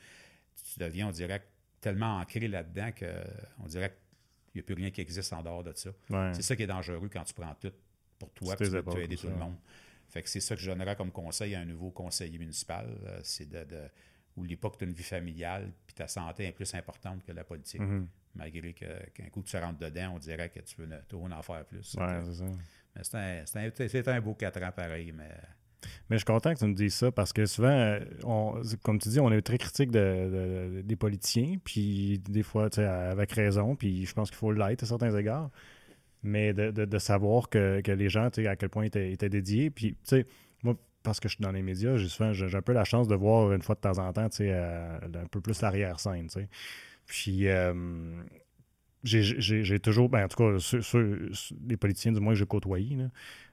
tu 0.72 0.78
deviens, 0.78 1.08
on 1.08 1.12
dirait, 1.12 1.42
tellement 1.80 2.18
ancré 2.18 2.48
là-dedans 2.48 2.90
qu'on 2.92 3.66
dirait 3.66 3.90
qu'il 4.50 4.56
n'y 4.56 4.60
a 4.60 4.64
plus 4.64 4.74
rien 4.74 4.90
qui 4.90 5.00
existe 5.00 5.32
en 5.32 5.42
dehors 5.42 5.62
de 5.62 5.72
ça. 5.74 5.90
C'est 6.32 6.42
ça 6.42 6.56
qui 6.56 6.62
est 6.62 6.66
dangereux 6.66 7.08
quand 7.12 7.24
tu 7.24 7.34
prends 7.34 7.54
tout 7.54 7.72
pour 8.18 8.32
toi, 8.32 8.56
puis 8.56 8.66
tu 8.68 8.72
veux 8.72 9.00
aider 9.00 9.16
tout 9.16 9.28
le 9.28 9.36
monde. 9.36 9.56
Fait 10.08 10.22
que 10.22 10.28
c'est 10.28 10.40
ça 10.40 10.54
que 10.54 10.62
je 10.62 10.70
donnerais 10.70 10.96
comme 10.96 11.10
conseil 11.10 11.54
à 11.54 11.60
un 11.60 11.64
nouveau 11.64 11.90
conseiller 11.90 12.38
municipal, 12.38 12.88
c'est 13.22 13.48
de 13.48 13.90
N'oublie 14.36 14.56
pas 14.56 14.68
que 14.70 14.76
tu 14.76 14.84
as 14.84 14.88
une 14.88 14.92
vie 14.92 15.02
familiale, 15.02 15.72
puis 15.86 15.94
ta 15.94 16.06
santé 16.06 16.44
est 16.44 16.52
plus 16.52 16.74
importante 16.74 17.24
que 17.24 17.32
la 17.32 17.44
politique. 17.44 17.80
Mhm. 17.80 18.06
Malgré 18.36 18.72
qu'un 18.72 19.28
coup 19.30 19.42
tu 19.42 19.56
rentres 19.56 19.78
dedans, 19.78 20.12
on 20.14 20.18
dirait 20.18 20.48
que 20.50 20.60
tu 20.60 20.76
veux 20.80 20.88
toujours 21.08 21.32
en 21.32 21.42
faire 21.42 21.64
plus. 21.64 21.82
C'est 21.82 21.98
ça. 21.98 22.44
Mais 23.14 23.44
c'est 23.44 24.08
un, 24.08 24.20
beau 24.20 24.34
quatre 24.34 24.62
ans 24.62 24.72
pareil, 24.74 25.12
mais... 25.12 25.30
Mais 26.08 26.16
je 26.16 26.18
suis 26.18 26.24
content 26.24 26.52
que 26.52 26.58
tu 26.58 26.64
me 26.64 26.74
dises 26.74 26.94
ça 26.94 27.12
parce 27.12 27.32
que 27.32 27.46
souvent, 27.46 27.98
comme 28.82 28.98
tu 28.98 29.08
dis, 29.08 29.20
on 29.20 29.30
est 29.30 29.42
très 29.42 29.58
critique 29.58 29.90
de, 29.90 30.82
des 30.82 30.96
politiciens, 30.96 31.58
puis 31.62 32.18
des 32.18 32.42
fois, 32.42 32.68
avec 32.78 33.32
raison, 33.32 33.76
puis 33.76 34.06
je 34.06 34.12
pense 34.12 34.30
qu'il 34.30 34.38
faut 34.38 34.52
l'être 34.52 34.82
à 34.82 34.86
certains 34.86 35.14
égards. 35.16 35.50
Mais 36.22 36.52
de, 36.54 36.98
savoir 36.98 37.48
que, 37.48 37.82
les 37.86 38.08
gens, 38.08 38.26
à 38.26 38.56
quel 38.56 38.68
point 38.68 38.84
ils 38.84 38.88
étaient, 38.88 39.12
étaient 39.12 39.28
dédiés. 39.28 39.70
Puis, 39.70 39.92
tu 39.92 39.98
sais, 40.04 40.26
moi, 40.64 40.74
parce 41.06 41.20
que 41.20 41.28
je 41.28 41.36
suis 41.36 41.42
dans 41.42 41.52
les 41.52 41.62
médias, 41.62 41.96
j'ai 41.96 42.56
un 42.56 42.62
peu 42.62 42.72
la 42.72 42.84
chance 42.84 43.06
de 43.06 43.14
voir 43.14 43.52
une 43.52 43.62
fois 43.62 43.76
de 43.76 43.80
temps 43.80 43.98
en 43.98 44.12
temps, 44.12 44.28
euh, 44.40 44.98
un 45.02 45.26
peu 45.26 45.40
plus 45.40 45.62
l'arrière-scène, 45.62 46.28
Puis, 47.06 47.48
euh, 47.48 47.72
j'ai 49.04 49.78
toujours, 49.80 50.08
ben, 50.08 50.24
en 50.24 50.28
tout 50.28 50.36
cas, 50.36 50.78
les 51.68 51.76
politiciens 51.76 52.12
du 52.12 52.20
moins 52.20 52.32
que 52.32 52.38
j'ai 52.38 52.46
côtoyés, 52.46 52.96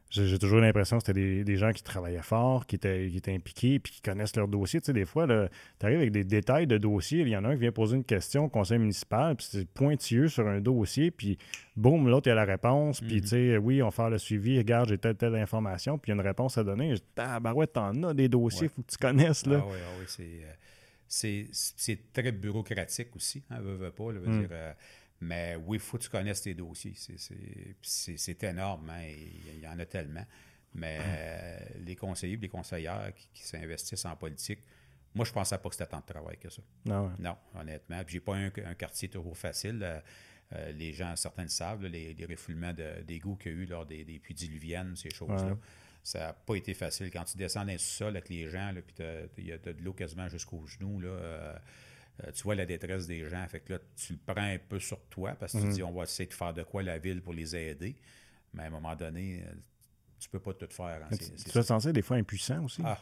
j'ai 0.09 0.37
toujours 0.37 0.59
l'impression 0.59 0.99
que 0.99 1.03
c'était 1.05 1.43
des, 1.43 1.57
gens 1.57 1.71
qui 1.71 1.81
travaillaient 1.81 2.21
fort, 2.21 2.67
qui 2.67 2.75
étaient, 2.75 3.09
qui 3.09 3.17
étaient 3.17 3.33
impliqués, 3.33 3.79
puis 3.79 3.93
qui 3.93 4.01
connaissent 4.01 4.35
leur 4.35 4.47
dossier. 4.47 4.79
Tu 4.79 4.87
sais, 4.87 4.93
des 4.93 5.05
fois, 5.05 5.25
tu 5.27 5.85
arrives 5.85 5.97
avec 5.97 6.11
des 6.11 6.23
détails 6.23 6.67
de 6.67 6.77
dossier, 6.77 7.21
il 7.21 7.29
y 7.29 7.37
en 7.37 7.43
a 7.45 7.49
un 7.49 7.53
qui 7.53 7.61
vient 7.61 7.71
poser 7.71 7.95
une 7.95 8.03
question 8.03 8.45
au 8.45 8.49
conseil 8.49 8.77
municipal, 8.77 9.35
puis 9.35 9.47
c'est 9.49 9.67
pointilleux 9.67 10.27
sur 10.27 10.47
un 10.47 10.61
dossier, 10.61 11.09
puis 11.09 11.39
boum, 11.75 12.07
l'autre, 12.07 12.27
il 12.27 12.31
a 12.31 12.35
la 12.35 12.45
réponse, 12.45 13.01
puis 13.01 13.21
tu 13.21 13.29
sais, 13.29 13.57
oui, 13.57 13.81
on 13.81 13.87
va 13.87 13.91
faire 13.91 14.09
le 14.11 14.19
suivi, 14.19 14.57
regarde, 14.59 14.89
j'ai 14.89 14.99
telle, 14.99 15.15
telle 15.15 15.35
information, 15.35 15.97
puis 15.97 16.11
il 16.11 16.15
y 16.15 16.17
a 16.17 16.21
une 16.21 16.27
réponse 16.27 16.59
à 16.59 16.63
donner. 16.63 16.93
Ah, 17.17 17.39
bah 17.39 17.53
ouais, 17.53 17.65
t'en 17.65 18.03
as 18.03 18.13
des 18.13 18.29
dossiers, 18.29 18.67
il 18.67 18.69
faut 18.69 18.83
que 18.83 18.91
tu 18.91 18.97
connaisses, 18.97 19.47
là. 19.47 19.61
Ah 19.63 19.67
oui, 19.67 19.77
ah 19.83 19.91
oui, 19.99 20.05
c'est... 20.07 20.41
c'est 21.13 22.11
très 22.11 22.31
bureaucratique 22.31 23.15
aussi, 23.15 23.43
hein, 23.49 23.59
veut, 23.59 23.75
veut 23.75 23.91
pas, 23.91 24.11
veut 24.11 24.27
hmm. 24.27 24.39
dire, 24.39 24.49
euh, 24.51 24.73
mais 25.21 25.55
oui, 25.55 25.77
il 25.77 25.79
faut 25.79 25.97
que 25.97 26.03
tu 26.03 26.09
connaisses 26.09 26.41
tes 26.41 26.53
dossiers. 26.53 26.93
C'est 27.81 28.43
énorme, 28.43 28.89
hein, 28.89 29.03
il 29.03 29.59
y 29.59 29.67
en 29.67 29.77
a 29.79 29.85
tellement. 29.85 30.25
Mais 30.75 30.99
euh, 30.99 31.59
les 31.85 31.95
conseillers 31.95 32.35
les 32.37 32.49
conseillères 32.49 33.13
qui, 33.31 33.43
s'investissent 33.43 34.05
en 34.05 34.15
politique, 34.15 34.59
moi, 35.13 35.23
je 35.23 35.29
ne 35.29 35.35
pensais 35.35 35.57
pas 35.59 35.69
que 35.69 35.75
c'était 35.75 35.89
tant 35.89 35.99
de 35.99 36.05
travail 36.05 36.37
que 36.37 36.49
ça. 36.49 36.63
Non, 36.85 37.11
non 37.19 37.37
honnêtement. 37.53 38.03
Puis, 38.03 38.13
j'ai 38.13 38.19
pas 38.19 38.35
un, 38.35 38.47
un, 38.47 38.73
quartier 38.73 39.09
trop 39.09 39.35
facile. 39.35 39.79
Euh, 39.83 39.99
euh, 40.53 40.71
les 40.71 40.93
gens, 40.93 41.15
certains 41.15 41.43
le 41.43 41.49
savent, 41.49 41.85
les, 41.85 42.25
refoulements 42.27 42.73
d'égout 43.05 43.35
qu'il 43.35 43.51
y 43.51 43.55
a 43.55 43.57
eu 43.59 43.65
lors 43.65 43.85
des, 43.85 44.03
puits 44.19 44.33
diluviennes, 44.33 44.95
ces 44.95 45.11
choses-là. 45.11 45.57
Ça 46.03 46.19
n'a 46.19 46.33
pas 46.33 46.55
été 46.55 46.73
facile. 46.73 47.09
Quand 47.09 47.23
tu 47.23 47.37
descends 47.37 47.65
dans 47.65 47.71
le 47.71 47.77
sol 47.77 48.09
avec 48.17 48.29
les 48.29 48.49
gens, 48.49 48.73
puis 49.33 49.43
il 49.43 49.47
y 49.47 49.51
a 49.53 49.57
de 49.57 49.81
l'eau 49.81 49.93
quasiment 49.93 50.27
jusqu'aux 50.27 50.65
genoux, 50.67 50.99
là, 50.99 51.09
euh, 52.21 52.31
tu 52.33 52.43
vois 52.43 52.55
la 52.55 52.65
détresse 52.65 53.07
des 53.07 53.27
gens. 53.27 53.45
Fait 53.47 53.61
que 53.61 53.73
là, 53.73 53.79
tu 53.95 54.13
le 54.13 54.19
prends 54.33 54.43
un 54.43 54.57
peu 54.57 54.79
sur 54.79 54.99
toi 55.05 55.33
parce 55.39 55.53
que 55.53 55.59
tu 55.59 55.65
mhm. 55.65 55.73
dis 55.73 55.83
on 55.83 55.93
va 55.93 56.03
essayer 56.03 56.27
de 56.27 56.33
faire 56.33 56.53
de 56.53 56.63
quoi 56.63 56.83
la 56.83 56.99
ville 56.99 57.21
pour 57.21 57.33
les 57.33 57.55
aider. 57.55 57.95
Mais 58.53 58.63
à 58.63 58.65
un 58.67 58.69
moment 58.69 58.95
donné, 58.95 59.43
euh, 59.47 59.53
tu 60.19 60.29
peux 60.29 60.39
pas 60.39 60.53
tout 60.53 60.67
faire. 60.69 61.01
Hein. 61.03 61.15
tu 61.17 61.57
es 61.57 61.63
censé 61.63 61.91
des 61.91 62.01
fois 62.01 62.17
impuissant 62.17 62.63
aussi. 62.63 62.81
Ah. 62.85 62.99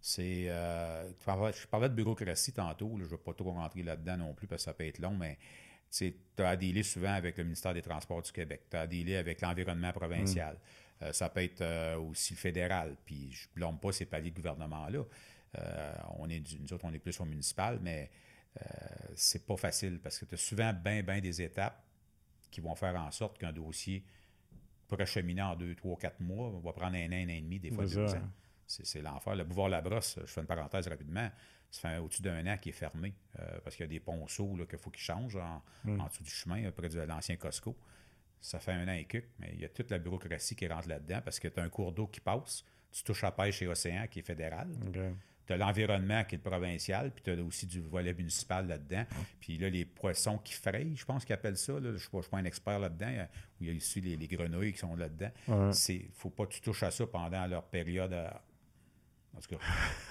C'est. 0.00 0.48
Euh, 0.48 1.08
je 1.10 1.66
parlais 1.66 1.88
de 1.88 1.94
bureaucratie 1.94 2.52
tantôt. 2.52 2.94
je 2.98 3.04
ne 3.04 3.08
vais 3.08 3.18
pas 3.18 3.34
trop 3.34 3.52
rentrer 3.52 3.82
là-dedans 3.82 4.16
non 4.16 4.34
plus 4.34 4.46
parce 4.46 4.62
que 4.62 4.64
ça 4.64 4.74
peut 4.74 4.86
être 4.86 4.98
long, 4.98 5.16
mais 5.16 5.38
tu 5.90 6.14
as 6.38 6.48
à 6.48 6.56
dealer 6.56 6.84
souvent 6.84 7.12
avec 7.12 7.36
le 7.38 7.44
ministère 7.44 7.74
des 7.74 7.82
Transports 7.82 8.22
du 8.22 8.32
Québec. 8.32 8.62
Tu 8.70 8.76
as 8.76 8.80
à 8.80 8.86
dealer 8.86 9.16
avec 9.16 9.40
l'environnement 9.40 9.92
provincial. 9.92 10.58
Mhm. 11.00 11.12
ça 11.12 11.28
peut 11.28 11.42
être 11.42 11.96
aussi 11.98 12.34
le 12.34 12.38
fédéral. 12.38 12.96
Puis 13.04 13.32
je 13.32 13.48
ne 13.48 13.54
blâme 13.54 13.78
pas 13.78 13.92
ces 13.92 14.06
paliers 14.06 14.30
de 14.30 14.36
gouvernement-là. 14.36 15.04
Euh, 15.56 15.94
on 16.18 16.28
est 16.28 16.42
nous 16.60 16.72
autres, 16.72 16.84
on 16.84 16.92
est 16.92 16.98
plus 16.98 17.18
au 17.20 17.24
municipal, 17.24 17.78
mais 17.80 18.10
euh, 18.60 18.64
c'est 19.14 19.46
pas 19.46 19.56
facile 19.56 19.98
parce 20.00 20.18
que 20.18 20.24
tu 20.24 20.34
as 20.34 20.38
souvent 20.38 20.72
bien, 20.72 21.02
bien 21.02 21.20
des 21.20 21.42
étapes 21.42 21.82
qui 22.50 22.60
vont 22.60 22.74
faire 22.74 22.96
en 22.96 23.10
sorte 23.10 23.38
qu'un 23.38 23.52
dossier 23.52 24.04
pourrait 24.86 25.06
cheminer 25.06 25.42
en 25.42 25.54
deux, 25.54 25.74
trois, 25.74 25.96
quatre 25.96 26.20
mois, 26.20 26.50
va 26.62 26.72
prendre 26.72 26.96
un 26.96 27.08
an, 27.08 27.12
un 27.12 27.26
an 27.26 27.28
et 27.28 27.40
demi, 27.40 27.58
des 27.58 27.70
fois 27.70 27.84
deux 27.84 28.14
ans. 28.14 28.30
C'est 28.66 29.00
l'enfer. 29.00 29.34
Le 29.34 29.44
bouvard 29.44 29.68
la 29.70 29.80
brosse, 29.80 30.18
je 30.20 30.26
fais 30.26 30.40
une 30.42 30.46
parenthèse 30.46 30.88
rapidement, 30.88 31.30
ça 31.70 31.90
fait 31.90 31.98
au-dessus 31.98 32.22
d'un 32.22 32.46
an 32.46 32.56
qui 32.58 32.70
est 32.70 32.72
fermé 32.72 33.14
euh, 33.38 33.60
parce 33.64 33.76
qu'il 33.76 33.84
y 33.84 33.88
a 33.88 33.90
des 33.90 34.00
ponceaux 34.00 34.56
qu'il 34.68 34.78
faut 34.78 34.90
qu'ils 34.90 35.02
changent 35.02 35.36
en, 35.36 35.62
mm. 35.84 36.00
en, 36.00 36.06
dessous 36.06 36.22
du 36.22 36.30
chemin, 36.30 36.70
près 36.72 36.88
de 36.88 37.00
l'ancien 37.00 37.36
Costco. 37.36 37.76
Ça 38.40 38.58
fait 38.58 38.72
un 38.72 38.86
an 38.88 38.92
et 38.92 39.04
quelques, 39.04 39.30
mais 39.38 39.50
il 39.54 39.60
y 39.60 39.64
a 39.64 39.68
toute 39.68 39.90
la 39.90 39.98
bureaucratie 39.98 40.54
qui 40.54 40.66
rentre 40.66 40.88
là-dedans 40.88 41.20
parce 41.24 41.40
que 41.40 41.48
tu 41.48 41.58
as 41.60 41.62
un 41.62 41.68
cours 41.68 41.92
d'eau 41.92 42.06
qui 42.06 42.20
passe, 42.20 42.64
tu 42.92 43.02
touches 43.02 43.24
à 43.24 43.32
pêche 43.32 43.56
chez 43.56 43.66
Océan 43.66 44.06
qui 44.08 44.20
est 44.20 44.22
fédéral 44.22 44.68
tu 45.48 45.54
as 45.54 45.56
l'environnement 45.56 46.24
qui 46.24 46.34
est 46.34 46.44
le 46.44 46.50
provincial, 46.50 47.10
puis 47.10 47.22
tu 47.24 47.30
as 47.30 47.42
aussi 47.42 47.66
du 47.66 47.80
volet 47.80 48.12
municipal 48.12 48.66
là-dedans. 48.68 49.04
Puis 49.40 49.56
là, 49.56 49.70
les 49.70 49.86
poissons 49.86 50.36
qui 50.36 50.52
frayent, 50.52 50.94
je 50.94 51.06
pense 51.06 51.24
qu'ils 51.24 51.32
appellent 51.32 51.56
ça. 51.56 51.72
je 51.82 51.88
ne 51.88 51.96
suis, 51.96 52.10
pas 52.10 52.36
un 52.36 52.44
expert 52.44 52.78
là-dedans. 52.78 53.08
Où 53.58 53.64
il 53.64 53.70
y 53.70 53.72
a 53.72 53.76
aussi 53.76 54.02
les, 54.02 54.28
grenouilles 54.28 54.74
qui 54.74 54.78
sont 54.78 54.94
là-dedans. 54.94 55.30
Il 55.48 55.54
ne 55.54 56.00
faut 56.14 56.28
pas 56.28 56.44
que 56.44 56.52
tu 56.52 56.60
touches 56.60 56.82
à 56.82 56.90
ça 56.90 57.06
pendant 57.06 57.46
leur 57.46 57.62
période. 57.62 58.12
En 59.34 59.40
tout 59.40 59.56
cas, 59.56 59.64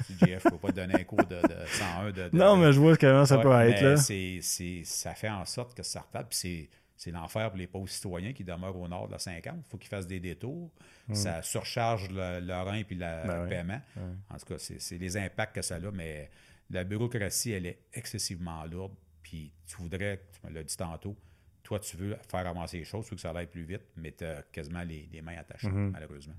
JF, 0.26 0.46
ne 0.46 0.50
faut 0.50 0.58
pas 0.58 0.70
te 0.70 0.76
donner 0.78 0.96
un 0.96 1.04
cours 1.04 1.26
de, 1.26 1.40
101. 1.68 2.12
De, 2.12 2.30
non, 2.34 2.58
mais 2.58 2.74
je 2.74 2.80
vois 2.80 2.98
comment 2.98 3.26
ça 3.26 3.38
peut 3.38 3.52
être. 3.52 3.82
Là. 3.82 3.98
ça 3.98 5.14
fait 5.14 5.30
en 5.30 5.46
sorte 5.46 5.78
que 5.78 5.84
ça 5.84 6.02
retarde. 6.02 6.28
Puis 6.30 6.68
c'est 6.98 7.12
l'enfer 7.12 7.50
pour 7.50 7.60
les 7.60 7.68
pauvres 7.68 7.88
citoyens 7.88 8.34
qui 8.34 8.44
demeurent 8.44 8.76
au 8.76 8.88
nord 8.88 9.08
de 9.08 9.14
la 9.14 9.20
50. 9.20 9.56
Il 9.56 9.70
faut 9.70 9.78
qu'ils 9.78 9.90
fassent 9.90 10.08
des 10.08 10.20
détours. 10.20 10.72
Hmm. 11.08 11.14
Ça 11.14 11.42
surcharge 11.44 12.10
le, 12.10 12.40
le, 12.40 12.54
rein 12.54 12.84
puis 12.84 12.96
le 12.96 13.02
ben 13.02 13.48
paiement. 13.48 13.82
En 14.30 14.38
tout 14.38 14.46
cas, 14.48 14.58
c'est 14.58 14.98
les 14.98 15.16
impacts 15.16 15.56
que 15.56 15.62
ça 15.62 15.76
a, 15.76 15.92
mais 15.92 16.30
la 16.72 16.84
bureaucratie, 16.84 17.52
elle 17.52 17.68
est 17.68 17.80
excessivement 17.94 18.66
lourde. 18.66 18.96
Puis 19.22 19.54
tu 19.68 19.78
voudrais, 19.78 20.22
tu 20.34 20.48
me 20.48 20.54
l'as 20.54 20.64
dit 20.64 20.76
tantôt, 20.76 21.16
toi, 21.64 21.80
tu 21.80 21.98
veux 21.98 22.18
faire 22.30 22.48
avancer 22.48 22.80
les 22.80 22.86
choses, 22.86 23.06
tu 23.06 23.12
veux 23.12 23.16
que 23.16 23.22
ça 23.22 23.32
aille 23.32 23.48
plus 23.48 23.66
vite, 23.66 23.84
mais 23.96 24.12
tu 24.12 24.26
as 24.26 24.42
quasiment 24.52 24.84
les, 24.84 25.22
mains 25.22 25.38
attachées, 25.38 25.68
mm-hmm. 25.68 25.92
malheureusement. 25.92 26.36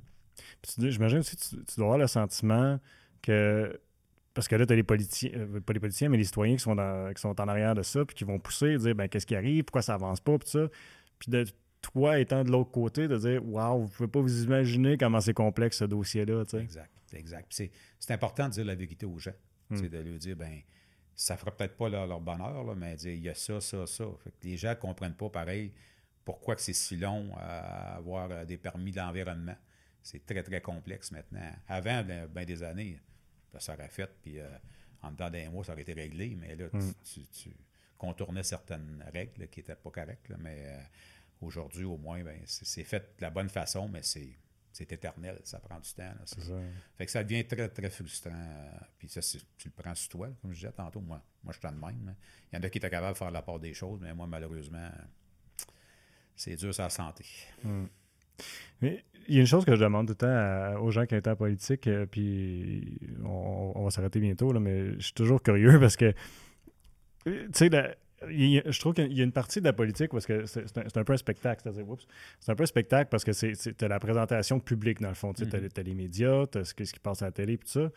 J'imagine 0.78 1.18
aussi 1.18 1.36
tu, 1.36 1.56
tu 1.64 1.76
dois 1.76 1.86
avoir 1.86 1.98
le 1.98 2.06
sentiment 2.06 2.80
que 3.22 3.80
parce 4.38 4.46
que 4.46 4.54
là, 4.54 4.66
tu 4.66 4.72
as 4.72 4.76
les 4.76 4.84
politiciens, 4.84 5.32
euh, 5.34 5.60
pas 5.60 5.72
les 5.72 5.80
politiciens, 5.80 6.08
mais 6.08 6.16
les 6.16 6.22
citoyens 6.22 6.54
qui 6.54 6.62
sont, 6.62 6.76
qui 7.12 7.20
sont 7.20 7.40
en 7.40 7.48
arrière 7.48 7.74
de 7.74 7.82
ça, 7.82 8.04
puis 8.04 8.14
qui 8.14 8.22
vont 8.22 8.38
pousser, 8.38 8.78
dire 8.78 8.94
ben, 8.94 9.08
qu'est-ce 9.08 9.26
qui 9.26 9.34
arrive, 9.34 9.64
pourquoi 9.64 9.82
ça 9.82 9.94
avance 9.94 10.20
pas, 10.20 10.38
puis 10.38 10.48
ça. 10.48 10.68
Puis 11.18 11.28
de 11.32 11.44
toi 11.82 12.20
étant 12.20 12.44
de 12.44 12.52
l'autre 12.52 12.70
côté, 12.70 13.08
de 13.08 13.18
dire 13.18 13.44
Waouh, 13.44 13.86
vous 13.86 13.88
pouvez 13.88 14.08
pas 14.08 14.20
vous 14.20 14.44
imaginer 14.44 14.96
comment 14.96 15.20
c'est 15.20 15.34
complexe 15.34 15.78
ce 15.78 15.86
dossier-là. 15.86 16.44
Exact, 16.52 16.88
exact. 17.14 17.62
C'est 17.98 18.12
important 18.12 18.46
de 18.46 18.52
dire 18.52 18.64
la 18.64 18.76
vérité 18.76 19.06
aux 19.06 19.18
gens. 19.18 19.32
Hmm. 19.70 19.80
De 19.80 19.98
leur 19.98 20.18
dire 20.18 20.36
ben 20.36 20.60
ça 21.16 21.36
fera 21.36 21.50
peut-être 21.50 21.76
pas 21.76 21.88
leur, 21.88 22.20
bonheur, 22.20 22.62
là, 22.62 22.76
mais 22.76 22.94
dire 22.94 23.14
il 23.14 23.24
y 23.24 23.28
a 23.28 23.34
ça, 23.34 23.60
ça, 23.60 23.88
ça. 23.88 24.04
Fait 24.22 24.30
que 24.30 24.36
les 24.44 24.56
gens 24.56 24.70
ne 24.70 24.74
comprennent 24.74 25.16
pas 25.16 25.30
pareil 25.30 25.72
pourquoi 26.24 26.54
c'est 26.58 26.72
si 26.74 26.96
long 26.96 27.32
à 27.36 27.96
avoir 27.96 28.30
euh, 28.30 28.44
des 28.44 28.56
permis 28.56 28.92
d'environnement. 28.92 29.56
C'est 30.00 30.24
très, 30.24 30.44
très 30.44 30.60
complexe 30.60 31.10
maintenant. 31.10 31.50
Avant, 31.66 32.04
ben, 32.04 32.28
ben 32.28 32.44
des 32.44 32.62
années, 32.62 33.00
ça 33.58 33.74
aurait 33.74 33.88
fait, 33.88 34.10
puis 34.22 34.38
euh, 34.38 34.48
en 35.02 35.12
dedans 35.12 35.30
d'un 35.30 35.50
mois, 35.50 35.64
ça 35.64 35.72
aurait 35.72 35.82
été 35.82 35.92
réglé, 35.92 36.36
mais 36.36 36.56
là, 36.56 36.68
tu, 36.70 37.20
mm. 37.20 37.52
contournais 37.96 38.42
certaines 38.42 39.04
règles 39.12 39.48
qui 39.48 39.60
n'étaient 39.60 39.76
pas 39.76 39.90
correctes, 39.90 40.32
mais 40.38 40.64
euh, 40.66 40.80
aujourd'hui, 41.40 41.84
au 41.84 41.96
moins, 41.96 42.22
ben, 42.22 42.40
c'est 42.46 42.84
fait 42.84 43.14
de 43.18 43.22
la 43.22 43.30
bonne 43.30 43.48
façon, 43.48 43.88
mais 43.88 44.02
c'est 44.02 44.36
c'est 44.78 44.92
éternel, 44.92 45.40
ça 45.42 45.58
prend 45.58 45.80
du 45.80 45.92
temps. 45.92 46.12
ça. 46.24 46.36
Fait 46.96 47.06
que 47.06 47.10
ça 47.10 47.24
devient 47.24 47.44
très, 47.44 47.68
très 47.68 47.90
frustrant. 47.90 48.30
Euh, 48.32 48.70
puis 48.96 49.08
ça, 49.08 49.20
tu 49.20 49.68
le 49.68 49.72
prends 49.72 49.94
sur 49.94 50.10
toi, 50.10 50.28
comme 50.40 50.52
je 50.52 50.60
disais 50.60 50.72
tantôt. 50.72 51.00
Moi, 51.00 51.20
moi 51.42 51.52
je 51.52 51.58
suis 51.58 51.68
de 51.68 51.80
même. 51.80 52.14
Il 52.52 52.56
y 52.56 52.58
en 52.58 52.62
a 52.62 52.70
qui 52.70 52.78
étaient 52.78 52.90
capables 52.90 53.14
de 53.14 53.18
faire 53.18 53.30
la 53.32 53.42
part 53.42 53.58
des 53.58 53.74
choses, 53.74 53.98
mais 54.00 54.14
moi, 54.14 54.28
malheureusement, 54.28 54.88
c'est 56.36 56.54
dur 56.54 56.72
la 56.78 56.90
santé. 56.90 57.24
Mm. 57.64 57.86
Mais 58.80 59.04
il 59.28 59.34
y 59.34 59.38
a 59.38 59.40
une 59.40 59.46
chose 59.46 59.64
que 59.64 59.74
je 59.74 59.80
demande 59.80 60.06
tout 60.06 60.16
le 60.20 60.74
temps 60.74 60.82
aux 60.82 60.90
gens 60.90 61.06
qui 61.06 61.14
été 61.14 61.28
en 61.28 61.36
politique, 61.36 61.86
euh, 61.86 62.06
puis 62.06 62.98
on, 63.24 63.84
va 63.84 63.90
s'arrêter 63.90 64.20
bientôt, 64.20 64.52
là, 64.52 64.60
mais 64.60 64.94
je 64.94 65.04
suis 65.04 65.12
toujours 65.12 65.42
curieux 65.42 65.78
parce 65.80 65.96
que, 65.96 66.12
tu 67.24 67.50
sais, 67.52 67.68
je 68.26 68.80
trouve 68.80 68.94
qu'il 68.94 69.12
y 69.12 69.20
a 69.20 69.24
une 69.24 69.32
partie 69.32 69.60
de 69.60 69.66
la 69.66 69.72
politique 69.72 70.10
parce 70.10 70.26
que 70.26 70.46
c'est 70.46 70.96
un, 70.96 71.04
peu 71.04 71.12
un 71.12 71.18
spectacle. 71.18 71.70
C'est 72.40 72.50
un 72.50 72.54
peu 72.54 72.62
un 72.62 72.66
spectacle 72.66 73.10
parce 73.10 73.24
que 73.24 73.32
c'est 73.32 73.82
la 73.82 74.00
présentation 74.00 74.60
publique, 74.60 75.00
dans 75.00 75.08
le 75.08 75.14
fond. 75.14 75.32
Tu 75.32 75.44
sais, 75.44 75.50
mm-hmm. 75.50 75.80
as, 75.80 75.82
les 75.82 75.94
médias, 75.94 76.46
tu 76.46 76.58
as 76.58 76.64
ce, 76.64 76.74
qui 76.74 76.98
passe 77.00 77.22
à 77.22 77.26
la 77.26 77.32
télé, 77.32 77.58
tout 77.58 77.68
ça. 77.68 77.90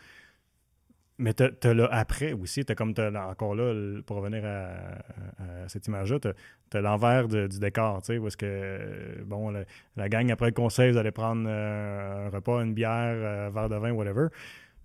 Mais 1.18 1.34
tu 1.34 1.44
as, 1.44 1.74
là 1.74 1.88
après 1.92 2.34
aussi, 2.34 2.66
tu 2.66 2.74
comme 2.74 2.94
encore 2.98 3.54
là, 3.56 4.02
pour 4.06 4.18
revenir 4.18 4.44
à, 4.44 5.68
cette 5.68 5.88
image-là, 5.88 6.20
tu 6.20 6.78
as, 6.78 6.82
l'envers 6.82 7.28
du 7.28 7.60
décor, 7.60 8.02
tu 8.02 8.18
sais, 8.18 8.26
est-ce 8.26 8.38
que, 8.38 9.24
bon, 9.24 9.54
la, 9.96 10.10
gang 10.10 10.32
après 10.32 10.48
le 10.48 10.54
conseil, 10.54 10.92
vous 10.92 10.98
allez 10.98 11.12
prendre 11.12 11.46
euh, 11.48 12.28
un 12.28 12.30
repas, 12.30 12.64
une 12.64 12.74
bière, 12.74 13.14
euh, 13.14 13.48
un 13.48 13.50
verre 13.52 13.70
de 13.70 13.76
vin, 13.76 13.92
whatever. 13.92 14.28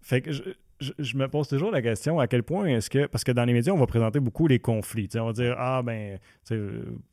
Fait 0.03 0.21
que 0.21 0.31
je, 0.81 1.17
me 1.17 1.27
pose 1.29 1.49
toujours 1.49 1.71
la 1.71 1.83
question 1.83 2.19
à 2.19 2.27
quel 2.27 2.43
point 2.43 2.67
est-ce 2.67 2.91
que. 2.91 3.07
Parce 3.07 3.25
que 3.25 3.33
dans 3.33 3.45
les 3.45 3.53
médias, 3.53 3.73
on 3.73 3.79
va 3.79 3.87
présenter 3.87 4.21
beaucoup 4.21 4.47
les 4.47 4.59
conflits. 4.59 5.09
on 5.17 5.27
va 5.27 5.33
dire 5.33 5.55
Ah, 5.59 5.83
ben, 5.83 6.19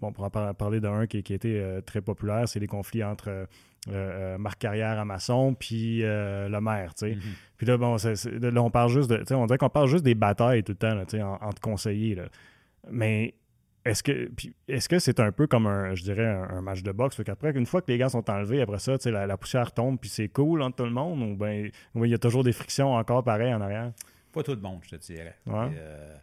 on 0.02 0.12
pourra 0.12 0.30
parler 0.30 0.80
d'un 0.80 1.08
qui, 1.08 1.24
qui, 1.24 1.34
a 1.34 1.36
été 1.36 1.60
euh, 1.60 1.82
très 1.82 2.02
populaire, 2.02 2.48
c'est 2.48 2.60
les 2.60 2.68
conflits 2.68 3.04
entre 3.04 3.48
euh, 3.90 4.38
Marc 4.38 4.60
Carrière 4.60 5.00
à 5.00 5.06
Masson, 5.06 5.56
puis 5.58 6.04
euh, 6.04 6.50
le 6.50 6.62
maire. 6.62 6.92
Mm-hmm. 6.92 7.18
Puis 7.58 7.68
là, 7.68 7.78
bon, 7.78 7.96
là, 7.96 8.64
on 8.64 8.72
parle 8.72 8.90
juste 8.90 9.10
de, 9.10 9.34
on 9.34 9.46
dirait 9.46 9.58
qu'on 9.58 9.70
parle 9.70 9.88
juste 9.88 10.04
des 10.04 10.16
batailles 10.16 10.64
tout 10.64 10.74
le 10.74 10.78
temps, 10.78 11.06
tu 11.06 11.18
sais, 11.18 11.24
entre 11.24 11.62
conseillers, 11.62 12.16
là. 12.16 12.26
Mais 12.92 13.34
est-ce 13.86 14.02
que 14.02 14.32
est-ce 14.68 14.88
que 14.88 15.00
c'est 15.00 15.20
un 15.20 15.32
peu 15.32 15.48
comme 15.48 15.68
un, 15.68 15.94
je 15.94 16.04
dirais, 16.04 16.26
un, 16.26 16.62
match 16.62 16.84
de 16.84 16.92
boxe? 16.92 17.22
qu'après, 17.24 17.52
une 17.52 17.66
fois 17.66 17.82
que 17.82 17.92
les 17.92 17.98
gars 17.98 18.10
sont 18.10 18.30
enlevés, 18.30 18.62
après 18.62 18.80
ça, 18.80 18.98
tu 18.98 19.04
sais, 19.04 19.12
la, 19.12 19.38
poussière 19.38 19.72
tombe, 19.72 20.00
puis 20.00 20.10
c'est 20.10 20.30
cool 20.30 20.62
entre 20.62 20.78
tout 20.78 20.86
le 20.86 20.92
monde, 20.92 21.22
ou 21.22 21.36
bien 21.36 21.70
il 21.96 22.10
y 22.10 22.14
a 22.14 22.18
toujours 22.18 22.44
des 22.44 22.54
frictions 22.54 22.94
encore 22.94 23.24
pareilles 23.24 23.54
en 23.54 23.62
arrière? 23.62 23.92
Pas 24.32 24.44
tout 24.44 24.56
le 24.56 24.62
monde, 24.62 24.80
je 24.84 24.96
te 24.96 24.96
dirais. 24.96 25.38
Euh, 25.48 26.18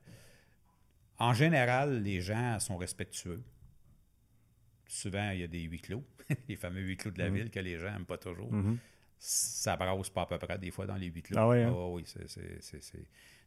en 1.19 1.35
général, 1.35 2.03
les 2.03 2.21
gens 2.21 2.59
sont 2.59 2.77
respectueux. 2.77 3.43
Souvent, 4.89 5.31
il 5.31 5.41
y 5.41 5.45
a 5.45 5.47
des 5.47 5.61
huis 5.61 5.81
clos. 5.81 6.03
les 6.49 6.57
fameux 6.57 6.81
huis 6.81 6.97
clos 6.97 7.13
de 7.13 7.19
la 7.19 7.29
mhm. 7.29 7.37
ville 7.37 7.51
que 7.51 7.61
les 7.61 7.79
gens 7.79 7.93
n'aiment 7.93 8.07
pas 8.07 8.19
toujours. 8.19 8.53
Mhm. 8.53 8.79
ça 9.19 9.77
brasse 9.77 10.11
pas 10.11 10.23
à 10.23 10.27
peu 10.27 10.39
près 10.39 10.59
des 10.59 10.71
fois 10.71 10.87
dans 10.87 10.97
les 10.97 11.09
huit 11.09 11.27
Ah 11.37 11.47
ouais, 11.47 11.63
hein? 11.63 11.75
oui, 11.91 12.05
c'est 12.07 12.81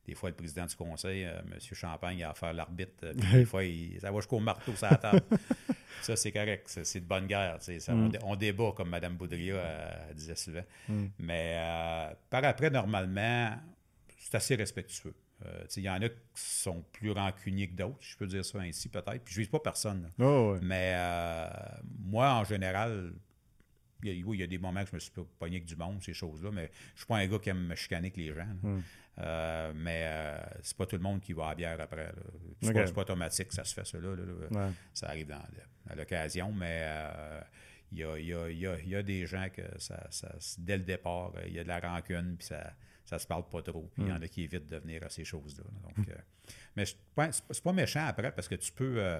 des 0.05 0.15
fois, 0.15 0.29
le 0.29 0.35
président 0.35 0.65
du 0.65 0.75
conseil, 0.75 1.23
euh, 1.25 1.39
M. 1.49 1.57
Champagne, 1.59 2.17
il 2.19 2.23
a 2.23 2.31
à 2.31 2.33
faire 2.33 2.53
l'arbitre. 2.53 2.91
euh, 3.03 3.13
des 3.33 3.45
fois, 3.45 3.63
il- 3.63 3.99
ça 4.01 4.11
va 4.11 4.17
jusqu'au 4.17 4.39
marteau 4.39 4.75
sur 4.75 4.87
la 4.89 4.97
table. 4.97 5.21
ça, 6.01 6.15
c'est 6.15 6.31
correct. 6.31 6.67
C'est 6.83 6.99
de 6.99 7.05
bonne 7.05 7.25
guerre. 7.27 7.57
ça, 7.61 7.71
on, 7.93 8.07
dé- 8.09 8.19
on 8.23 8.35
débat, 8.35 8.71
comme 8.75 8.89
Mme 8.89 9.15
Boudria 9.15 9.55
euh, 9.55 10.13
disait 10.13 10.35
souvent. 10.35 10.63
Mais 11.19 11.55
euh, 11.57 12.13
par 12.29 12.43
après, 12.43 12.69
normalement, 12.69 13.55
c'est 14.19 14.35
assez 14.35 14.55
respectueux. 14.55 15.13
Il 15.75 15.83
y 15.83 15.89
en 15.89 16.01
a 16.01 16.07
qui 16.07 16.15
sont 16.35 16.85
plus 16.93 17.11
rancuniers 17.11 17.67
que 17.67 17.75
d'autres, 17.75 17.97
je 17.99 18.15
peux 18.15 18.27
dire 18.27 18.45
ça 18.45 18.59
ainsi, 18.59 18.87
peut-être. 18.87 19.21
Puis 19.25 19.33
je 19.33 19.39
ne 19.39 19.43
vise 19.43 19.51
pas 19.51 19.59
personne. 19.59 20.09
Oh, 20.19 20.53
ouais. 20.53 20.59
Mais 20.61 20.93
moi, 22.05 22.33
en 22.35 22.43
général, 22.45 23.11
il 24.03 24.17
y, 24.17 24.21
a, 24.21 24.25
oui, 24.25 24.37
il 24.37 24.39
y 24.39 24.43
a 24.43 24.47
des 24.47 24.57
moments 24.57 24.83
que 24.83 24.89
je 24.91 24.95
me 24.95 24.99
suis 24.99 25.11
pogné 25.39 25.57
avec 25.57 25.65
du 25.65 25.75
monde, 25.75 26.01
ces 26.01 26.13
choses-là, 26.13 26.49
mais 26.51 26.71
je 26.93 26.99
suis 26.99 27.07
pas 27.07 27.17
un 27.17 27.27
gars 27.27 27.39
qui 27.39 27.49
aime 27.49 27.65
me 27.67 27.75
chicaner 27.75 28.07
avec 28.07 28.17
les 28.17 28.27
gens. 28.29 28.35
là. 28.63 28.69
Hmm. 29.15 29.21
Euh, 29.23 29.73
mais 29.75 30.01
euh, 30.05 30.37
c'est 30.61 30.75
pas 30.75 30.85
tout 30.87 30.95
le 30.95 31.01
monde 31.03 31.21
qui 31.21 31.33
va 31.33 31.45
à 31.45 31.49
la 31.49 31.55
bière 31.55 31.79
après. 31.81 32.11
C'est 32.61 32.93
pas, 32.93 33.01
automatique, 33.01 33.51
ça 33.53 33.63
se 33.63 33.73
fait 33.73 33.85
ça 33.85 33.99
là. 33.99 34.15
là, 34.15 34.23
là. 34.25 34.65
Ouais. 34.67 34.71
Ça 34.93 35.07
arrive 35.09 35.27
dans 35.27 35.41
à 35.89 35.95
l'occasion, 35.95 36.51
mais 36.51 36.79
euh, 36.83 37.41
il 37.91 37.99
y, 37.99 38.03
a, 38.03 38.17
y 38.17 38.33
a- 38.33 38.49
y 38.49 38.65
a- 38.67 38.79
il 38.79 38.89
y 38.89 38.95
a 38.95 39.03
des 39.03 39.25
gens 39.27 39.47
que 39.53 39.61
ça, 39.77 40.07
ça- 40.09 40.35
dès 40.57 40.77
le 40.77 40.83
départ, 40.83 41.31
il 41.45 41.53
y 41.53 41.59
a 41.59 41.63
de 41.63 41.67
la 41.67 41.79
rancune, 41.79 42.37
puis 42.37 42.47
ça 42.47 42.73
ça 43.05 43.19
se 43.19 43.27
parle 43.27 43.47
pas 43.49 43.61
trop. 43.61 43.91
Puis 43.93 44.03
il 44.03 44.09
y 44.09 44.11
en 44.13 44.21
a 44.21 44.27
qui 44.29 44.43
évitent 44.43 44.65
de 44.69 44.77
venir 44.77 45.03
à 45.03 45.09
ces 45.09 45.25
choses-là. 45.25 45.65
Donc, 45.83 46.07
euh, 46.07 46.13
mais 46.77 46.85
c'est 46.85 46.97
pas- 47.13 47.29
pas 47.63 47.73
méchant 47.73 48.05
après 48.07 48.31
parce 48.31 48.47
que 48.47 48.55
tu 48.55 48.71
peux, 48.71 48.95
euh, 48.97 49.19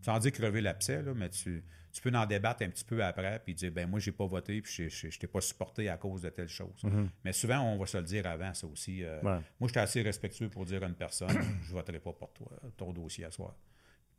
sans 0.00 0.18
dire 0.18 0.32
crever 0.32 0.62
l'abcès, 0.62 1.02
là, 1.02 1.12
mais 1.14 1.28
tu, 1.28 1.62
tu 1.92 2.00
peux 2.00 2.10
en 2.16 2.24
débattre 2.26 2.62
un 2.62 2.70
petit 2.70 2.84
peu 2.84 3.04
après 3.04 3.38
puis 3.44 3.54
dire 3.54 3.70
ben 3.70 3.88
moi 3.88 4.00
j'ai 4.00 4.12
pas 4.12 4.26
voté 4.26 4.62
puis 4.62 4.88
je- 4.90 5.18
t'ai 5.18 5.26
pas 5.26 5.40
supporté 5.42 5.88
à 5.88 5.96
cause 5.98 6.22
de 6.22 6.30
telle 6.30 6.48
chose. 6.48 6.82
Mais 7.24 7.32
souvent 7.32 7.60
on 7.60 7.76
va 7.78 7.86
se 7.86 7.98
le 7.98 8.04
dire 8.04 8.26
avant 8.26 8.54
ça 8.54 8.66
aussi. 8.66 9.04
euh, 9.04 9.16
Ouais. 9.22 9.40
Moi 9.60 9.68
j'étais 9.68 9.80
assez 9.80 10.02
respectueux 10.02 10.48
pour 10.48 10.64
dire 10.64 10.82
à 10.82 10.86
une 10.86 10.94
personne 10.94 11.28
je 11.62 11.72
voterai 11.72 11.98
pas 12.00 12.12
pour 12.12 12.32
toi 12.32 12.48
ton 12.76 12.92
dossier 12.92 13.24
à 13.26 13.30
soir 13.30 13.54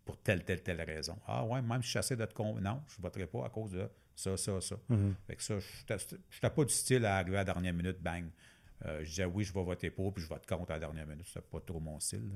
pour 0.05 0.17
telle 0.21 0.43
telle 0.43 0.61
telle 0.61 0.82
raison. 0.82 1.17
Ah 1.26 1.43
ouais 1.45 1.61
même 1.61 1.82
si 1.82 1.86
je 1.88 1.89
suis 1.91 1.99
assez 1.99 2.15
de 2.15 2.26
te 2.26 2.41
non 2.41 2.82
je 2.88 3.01
voterai 3.01 3.26
pas 3.28 3.45
à 3.45 3.49
cause 3.49 3.71
de 3.71 3.89
ça 4.15 4.38
ça 4.38 4.61
ça. 4.61 4.76
Fait 5.28 5.36
que 5.36 5.41
ça 5.43 5.57
je 5.59 5.93
n'étais 5.93 6.49
pas 6.49 6.65
du 6.65 6.74
style 6.74 7.05
à 7.05 7.17
arriver 7.17 7.38
à 7.38 7.39
la 7.39 7.45
dernière 7.53 7.74
minute 7.74 7.99
bang. 8.01 8.26
Euh, 8.86 8.99
je 9.03 9.09
disais 9.09 9.26
oui, 9.26 9.45
je 9.45 9.53
vais 9.53 9.63
voter 9.63 9.89
pour, 9.89 10.13
puis 10.13 10.21
je 10.21 10.28
vote 10.28 10.45
contre 10.45 10.71
à 10.71 10.74
la 10.74 10.80
dernière 10.82 11.07
minute. 11.07 11.26
C'était 11.26 11.39
pas 11.39 11.61
trop 11.61 11.80
mon 11.80 11.99
style. 12.01 12.28
là. 12.30 12.36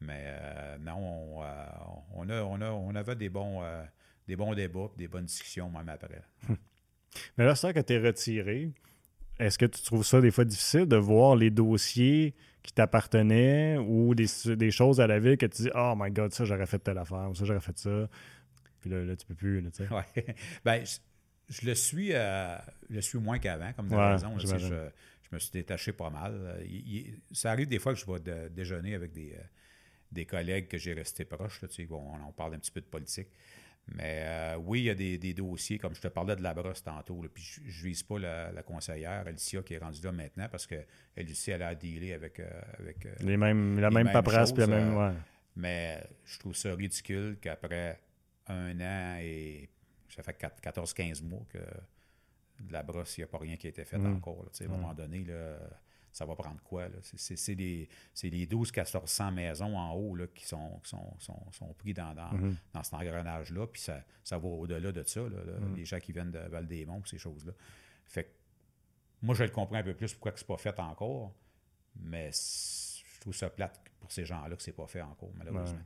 Mais 0.00 0.24
euh, 0.26 0.76
non, 0.78 0.98
on, 1.38 1.42
euh, 1.42 1.66
on, 2.12 2.28
a, 2.28 2.42
on, 2.42 2.60
a, 2.60 2.70
on 2.70 2.94
avait 2.94 3.16
des 3.16 3.30
bons, 3.30 3.62
des 4.26 4.36
bons 4.36 4.54
débats, 4.54 4.90
des 4.96 5.08
bonnes 5.08 5.26
discussions 5.26 5.70
même 5.70 5.88
après. 5.88 6.22
Mais 7.38 7.44
là, 7.44 7.54
c'est 7.54 7.72
que 7.72 7.80
tu 7.80 7.92
es 7.94 7.98
retiré. 7.98 8.70
Est-ce 9.38 9.58
que 9.58 9.66
tu 9.66 9.82
trouves 9.82 10.04
ça 10.04 10.20
des 10.20 10.30
fois 10.30 10.44
difficile 10.44 10.86
de 10.86 10.96
voir 10.96 11.36
les 11.36 11.50
dossiers 11.50 12.34
qui 12.62 12.72
t'appartenaient 12.72 13.76
ou 13.78 14.14
des, 14.14 14.26
des 14.56 14.70
choses 14.70 15.00
à 15.00 15.06
la 15.06 15.18
ville 15.20 15.36
que 15.36 15.46
tu 15.46 15.62
dis 15.62 15.70
Oh 15.74 15.94
my 15.96 16.10
god, 16.10 16.32
ça 16.32 16.44
j'aurais 16.44 16.66
fait 16.66 16.78
telle 16.78 16.98
affaire, 16.98 17.28
ou 17.30 17.34
ça 17.34 17.44
j'aurais 17.44 17.60
fait 17.60 17.78
ça. 17.78 18.08
Puis 18.80 18.90
là, 18.90 19.04
là 19.04 19.14
tu 19.16 19.26
peux 19.26 19.34
plus. 19.34 19.60
Là, 19.60 19.70
tu 19.70 19.84
sais. 19.86 19.92
Ouais. 19.92 20.34
Ben, 20.64 20.84
je, 20.84 20.96
je 21.60 21.66
le 21.66 21.74
suis, 21.74 22.12
euh, 22.12 22.56
je 22.90 22.94
le 22.96 23.00
suis 23.02 23.18
moins 23.18 23.38
qu'avant, 23.38 23.72
comme 23.74 23.88
tu 23.88 23.94
Ouais, 23.94 24.00
as 24.00 24.12
raison. 24.12 24.34
là, 24.34 24.40
sais, 24.40 24.46
j'imagine. 24.46 24.68
je, 24.68 25.28
je 25.30 25.34
me 25.34 25.38
suis 25.38 25.50
détaché 25.52 25.92
pas 25.92 26.10
mal. 26.10 26.58
Il- 26.66 26.96
il- 26.96 27.20
ça 27.32 27.50
arrive 27.52 27.68
des 27.68 27.78
fois 27.78 27.94
que 27.94 28.00
je 28.00 28.06
vais 28.06 28.18
de- 28.20 28.48
déjeuner 28.48 28.94
avec 28.94 29.12
des, 29.12 29.32
euh, 29.34 29.42
des 30.12 30.24
collègues 30.24 30.66
que 30.68 30.78
j'ai 30.78 30.94
restés 30.94 31.24
proches. 31.24 31.60
là, 31.62 31.68
tu 31.68 31.86
sais, 31.86 31.88
on, 31.92 32.14
on 32.28 32.32
parle 32.32 32.54
un 32.54 32.58
petit 32.58 32.70
peu 32.72 32.80
de 32.80 32.86
politique. 32.86 33.28
Mais 33.94 34.22
euh, 34.24 34.56
oui, 34.56 34.80
il 34.80 34.84
y 34.86 34.90
a 34.90 34.94
des, 34.96 35.16
des 35.16 35.32
dossiers, 35.32 35.78
comme 35.78 35.94
je 35.94 36.00
te 36.00 36.08
parlais 36.08 36.34
de 36.34 36.42
la 36.42 36.52
brosse 36.54 36.82
tantôt, 36.82 37.22
là, 37.22 37.28
puis 37.32 37.42
je 37.44 37.60
ne 37.60 37.88
vise 37.88 38.02
pas 38.02 38.18
la, 38.18 38.50
la 38.50 38.62
conseillère, 38.64 39.24
Alicia, 39.26 39.62
qui 39.62 39.74
est 39.74 39.78
rendue 39.78 40.00
là 40.02 40.10
maintenant, 40.10 40.48
parce 40.50 40.66
qu'elle 40.66 40.86
aussi, 41.30 41.52
elle 41.52 41.62
a 41.62 41.68
à 41.68 41.74
dealer 41.76 42.12
avec, 42.14 42.40
euh, 42.40 42.50
avec 42.80 43.06
euh, 43.06 43.14
Les 43.20 43.36
mêmes, 43.36 43.78
la 43.78 43.88
les 43.90 43.94
même 43.94 44.10
paperasse, 44.10 44.52
puis 44.52 44.62
la 44.62 44.66
même. 44.66 44.96
ouais. 44.96 45.12
mais 45.54 46.02
je 46.24 46.38
trouve 46.40 46.54
ça 46.56 46.74
ridicule 46.74 47.38
qu'après 47.40 48.00
un 48.48 48.80
an 48.80 49.18
et 49.20 49.68
ça 50.08 50.22
fait 50.24 50.36
4 50.36 50.60
14-15 50.62 51.22
mois 51.24 51.44
que 51.48 51.58
de 51.58 52.72
la 52.72 52.82
brosse, 52.82 53.18
il 53.18 53.20
n'y 53.20 53.24
a 53.24 53.28
pas 53.28 53.38
rien 53.38 53.56
qui 53.56 53.66
a 53.68 53.70
été 53.70 53.84
fait 53.84 53.98
Mm. 53.98 54.16
encore. 54.16 54.42
là. 54.44 54.50
À 54.60 54.64
un 54.64 54.68
moment 54.68 54.94
donné, 54.94 55.24
là, 55.24 55.58
ça 56.16 56.24
va 56.24 56.34
prendre 56.34 56.60
quoi? 56.62 56.88
C'est- 57.02 57.54
les, 57.54 57.88
c'est 58.14 58.30
les 58.30 58.46
12-1400 58.46 59.30
maisons 59.34 59.76
en 59.76 59.92
haut 59.92 60.14
là, 60.14 60.26
qui 60.28 60.46
sont, 60.46 60.80
qui 60.82 60.88
sont, 60.88 61.14
sont, 61.18 61.52
sont 61.52 61.72
pris 61.74 61.92
dans, 61.92 62.14
dans, 62.14 62.32
Mm-hmm. 62.32 62.54
dans 62.72 62.82
cet 62.82 62.94
engrenage-là. 62.94 63.66
Puis 63.66 63.82
ça, 63.82 64.02
ça 64.24 64.38
va 64.38 64.48
au-delà 64.48 64.92
de 64.92 65.02
ça, 65.02 65.20
là, 65.20 65.44
là, 65.44 65.58
Mm. 65.60 65.74
les 65.76 65.84
gens 65.84 65.98
qui 66.00 66.12
viennent 66.12 66.30
de 66.30 66.38
Val-des-Monts, 66.38 67.02
ces 67.06 67.18
choses-là. 67.18 67.52
Fait 68.06 68.24
que 68.24 68.30
moi, 69.20 69.34
je 69.34 69.44
le 69.44 69.50
comprends 69.50 69.76
un 69.76 69.82
peu 69.82 69.94
plus 69.94 70.12
pourquoi 70.14 70.32
c'est 70.36 70.46
pas 70.46 70.56
fait 70.56 70.78
encore, 70.80 71.34
mais 71.96 72.30
je 72.32 73.20
trouve 73.20 73.34
ça 73.34 73.50
plate 73.50 73.78
pour 74.00 74.10
ces 74.10 74.24
gens-là 74.24 74.56
que 74.56 74.62
c'est 74.62 74.72
pas 74.72 74.86
fait 74.86 75.02
encore, 75.02 75.30
malheureusement. 75.36 75.80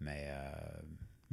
Mais, 0.00 0.28
euh, 0.30 0.50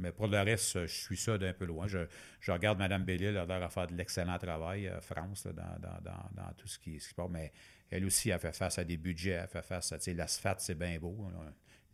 mais 0.02 0.12
pour 0.12 0.26
le 0.26 0.38
reste, 0.40 0.86
je 0.86 0.92
suis 0.92 1.16
ça 1.16 1.38
d'un 1.38 1.52
peu 1.52 1.64
loin. 1.64 1.86
Je, 1.86 2.06
je 2.40 2.52
regarde 2.52 2.78
Mme 2.78 3.04
Bellil, 3.04 3.28
elle 3.28 3.36
a 3.38 3.46
l'air 3.46 3.62
à 3.62 3.68
faire 3.68 3.86
de 3.86 3.94
l'excellent 3.94 4.36
travail, 4.38 4.88
euh, 4.88 5.00
France, 5.00 5.46
là, 5.46 5.52
dans, 5.52 5.78
dans, 5.80 6.00
dans, 6.02 6.42
dans 6.42 6.52
tout 6.56 6.68
ce 6.68 6.78
qui, 6.78 6.98
ce 6.98 7.06
qui 7.06 7.10
se 7.10 7.14
passe. 7.14 7.30
Mais 7.30 7.52
elle 7.90 8.04
aussi, 8.04 8.30
elle 8.30 8.38
fait 8.40 8.54
face 8.54 8.78
à 8.78 8.84
des 8.84 8.96
budgets, 8.96 9.30
elle 9.30 9.48
fait 9.48 9.62
face 9.62 9.92
à, 9.92 9.98
tu 9.98 10.04
sais, 10.04 10.14
l'asphalte, 10.14 10.60
c'est 10.60 10.74
bien 10.74 10.98
beau. 10.98 11.16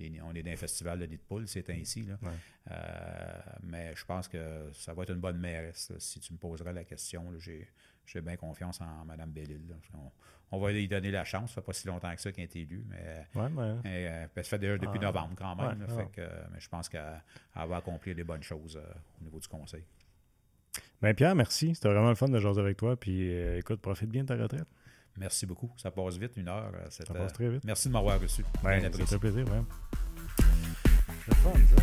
On, 0.00 0.34
est 0.34 0.42
dans 0.42 0.50
un 0.50 0.56
festival 0.56 1.00
de 1.00 1.06
nid 1.06 1.16
de 1.16 1.22
poule, 1.22 1.48
c'est 1.48 1.68
ainsi. 1.70 2.02
Là. 2.02 2.18
Euh, 2.70 3.40
mais 3.64 3.92
je 3.96 4.04
pense 4.04 4.28
que 4.28 4.70
ça 4.72 4.94
va 4.94 5.02
être 5.02 5.10
une 5.10 5.20
bonne 5.20 5.38
mairesse. 5.38 5.90
là. 5.90 5.96
Si 5.98 6.20
tu 6.20 6.32
me 6.32 6.38
poserais 6.38 6.72
la 6.72 6.84
question, 6.84 7.32
j'ai, 7.38 7.68
bien 8.22 8.36
confiance 8.36 8.80
en 8.80 9.04
Mme 9.04 9.30
Bellil. 9.30 9.60
On, 9.94 10.12
on 10.50 10.58
va 10.60 10.72
lui 10.72 10.88
donner 10.88 11.10
la 11.10 11.24
chance. 11.24 11.50
Ça 11.50 11.56
fait 11.56 11.66
pas 11.66 11.72
si 11.72 11.86
longtemps 11.86 12.14
que 12.14 12.20
ça 12.20 12.32
qu'elle 12.32 12.44
est 12.44 12.56
élue, 12.56 12.84
mais 12.88 13.26
Ouais, 13.40 13.48
mais- 13.50 13.76
euh, 13.86 14.26
elle 14.34 14.44
se 14.44 14.48
fait 14.48 14.58
déjà 14.58 14.78
depuis 14.78 14.98
Ah. 15.02 15.06
novembre 15.06 15.34
quand 15.36 15.56
même. 15.56 15.80
Ouais, 15.80 15.86
là, 15.86 15.94
ouais. 15.94 16.02
fait 16.04 16.10
que, 16.10 16.20
euh, 16.20 16.44
mais 16.52 16.60
je 16.60 16.68
pense 16.68 16.88
qu'elle 16.88 17.22
elle 17.56 17.68
va 17.68 17.76
accomplir 17.76 18.14
des 18.14 18.24
bonnes 18.24 18.42
choses 18.42 18.76
euh, 18.76 18.92
au 19.20 19.24
niveau 19.24 19.38
du 19.38 19.48
conseil. 19.48 19.84
Ben, 21.00 21.14
Pierre, 21.14 21.34
merci. 21.34 21.74
C'était 21.74 21.88
vraiment 21.88 22.08
le 22.08 22.14
fun 22.14 22.28
de 22.28 22.38
jaser 22.38 22.60
avec 22.60 22.76
toi. 22.76 22.96
Puis 22.96 23.30
euh, 23.32 23.58
écoute, 23.58 23.80
profite 23.80 24.08
bien 24.10 24.22
de 24.22 24.28
ta 24.28 24.36
retraite. 24.36 24.66
Merci 25.16 25.46
beaucoup. 25.46 25.70
Ça 25.76 25.90
passe 25.90 26.16
vite, 26.16 26.36
une 26.36 26.48
heure. 26.48 26.70
euh, 26.74 26.86
Ça 26.90 27.04
passe 27.12 27.32
très 27.32 27.48
vite. 27.48 27.64
Merci 27.64 27.88
de 27.88 27.92
m'avoir 27.92 28.20
reçu. 28.20 28.44
Ben, 28.62 28.80
ça 28.92 29.06
fait 29.06 29.18
plaisir, 29.18 29.44
ouais. 29.50 29.62
C'est 31.26 31.34
fun, 31.36 31.52
ça. 31.76 31.82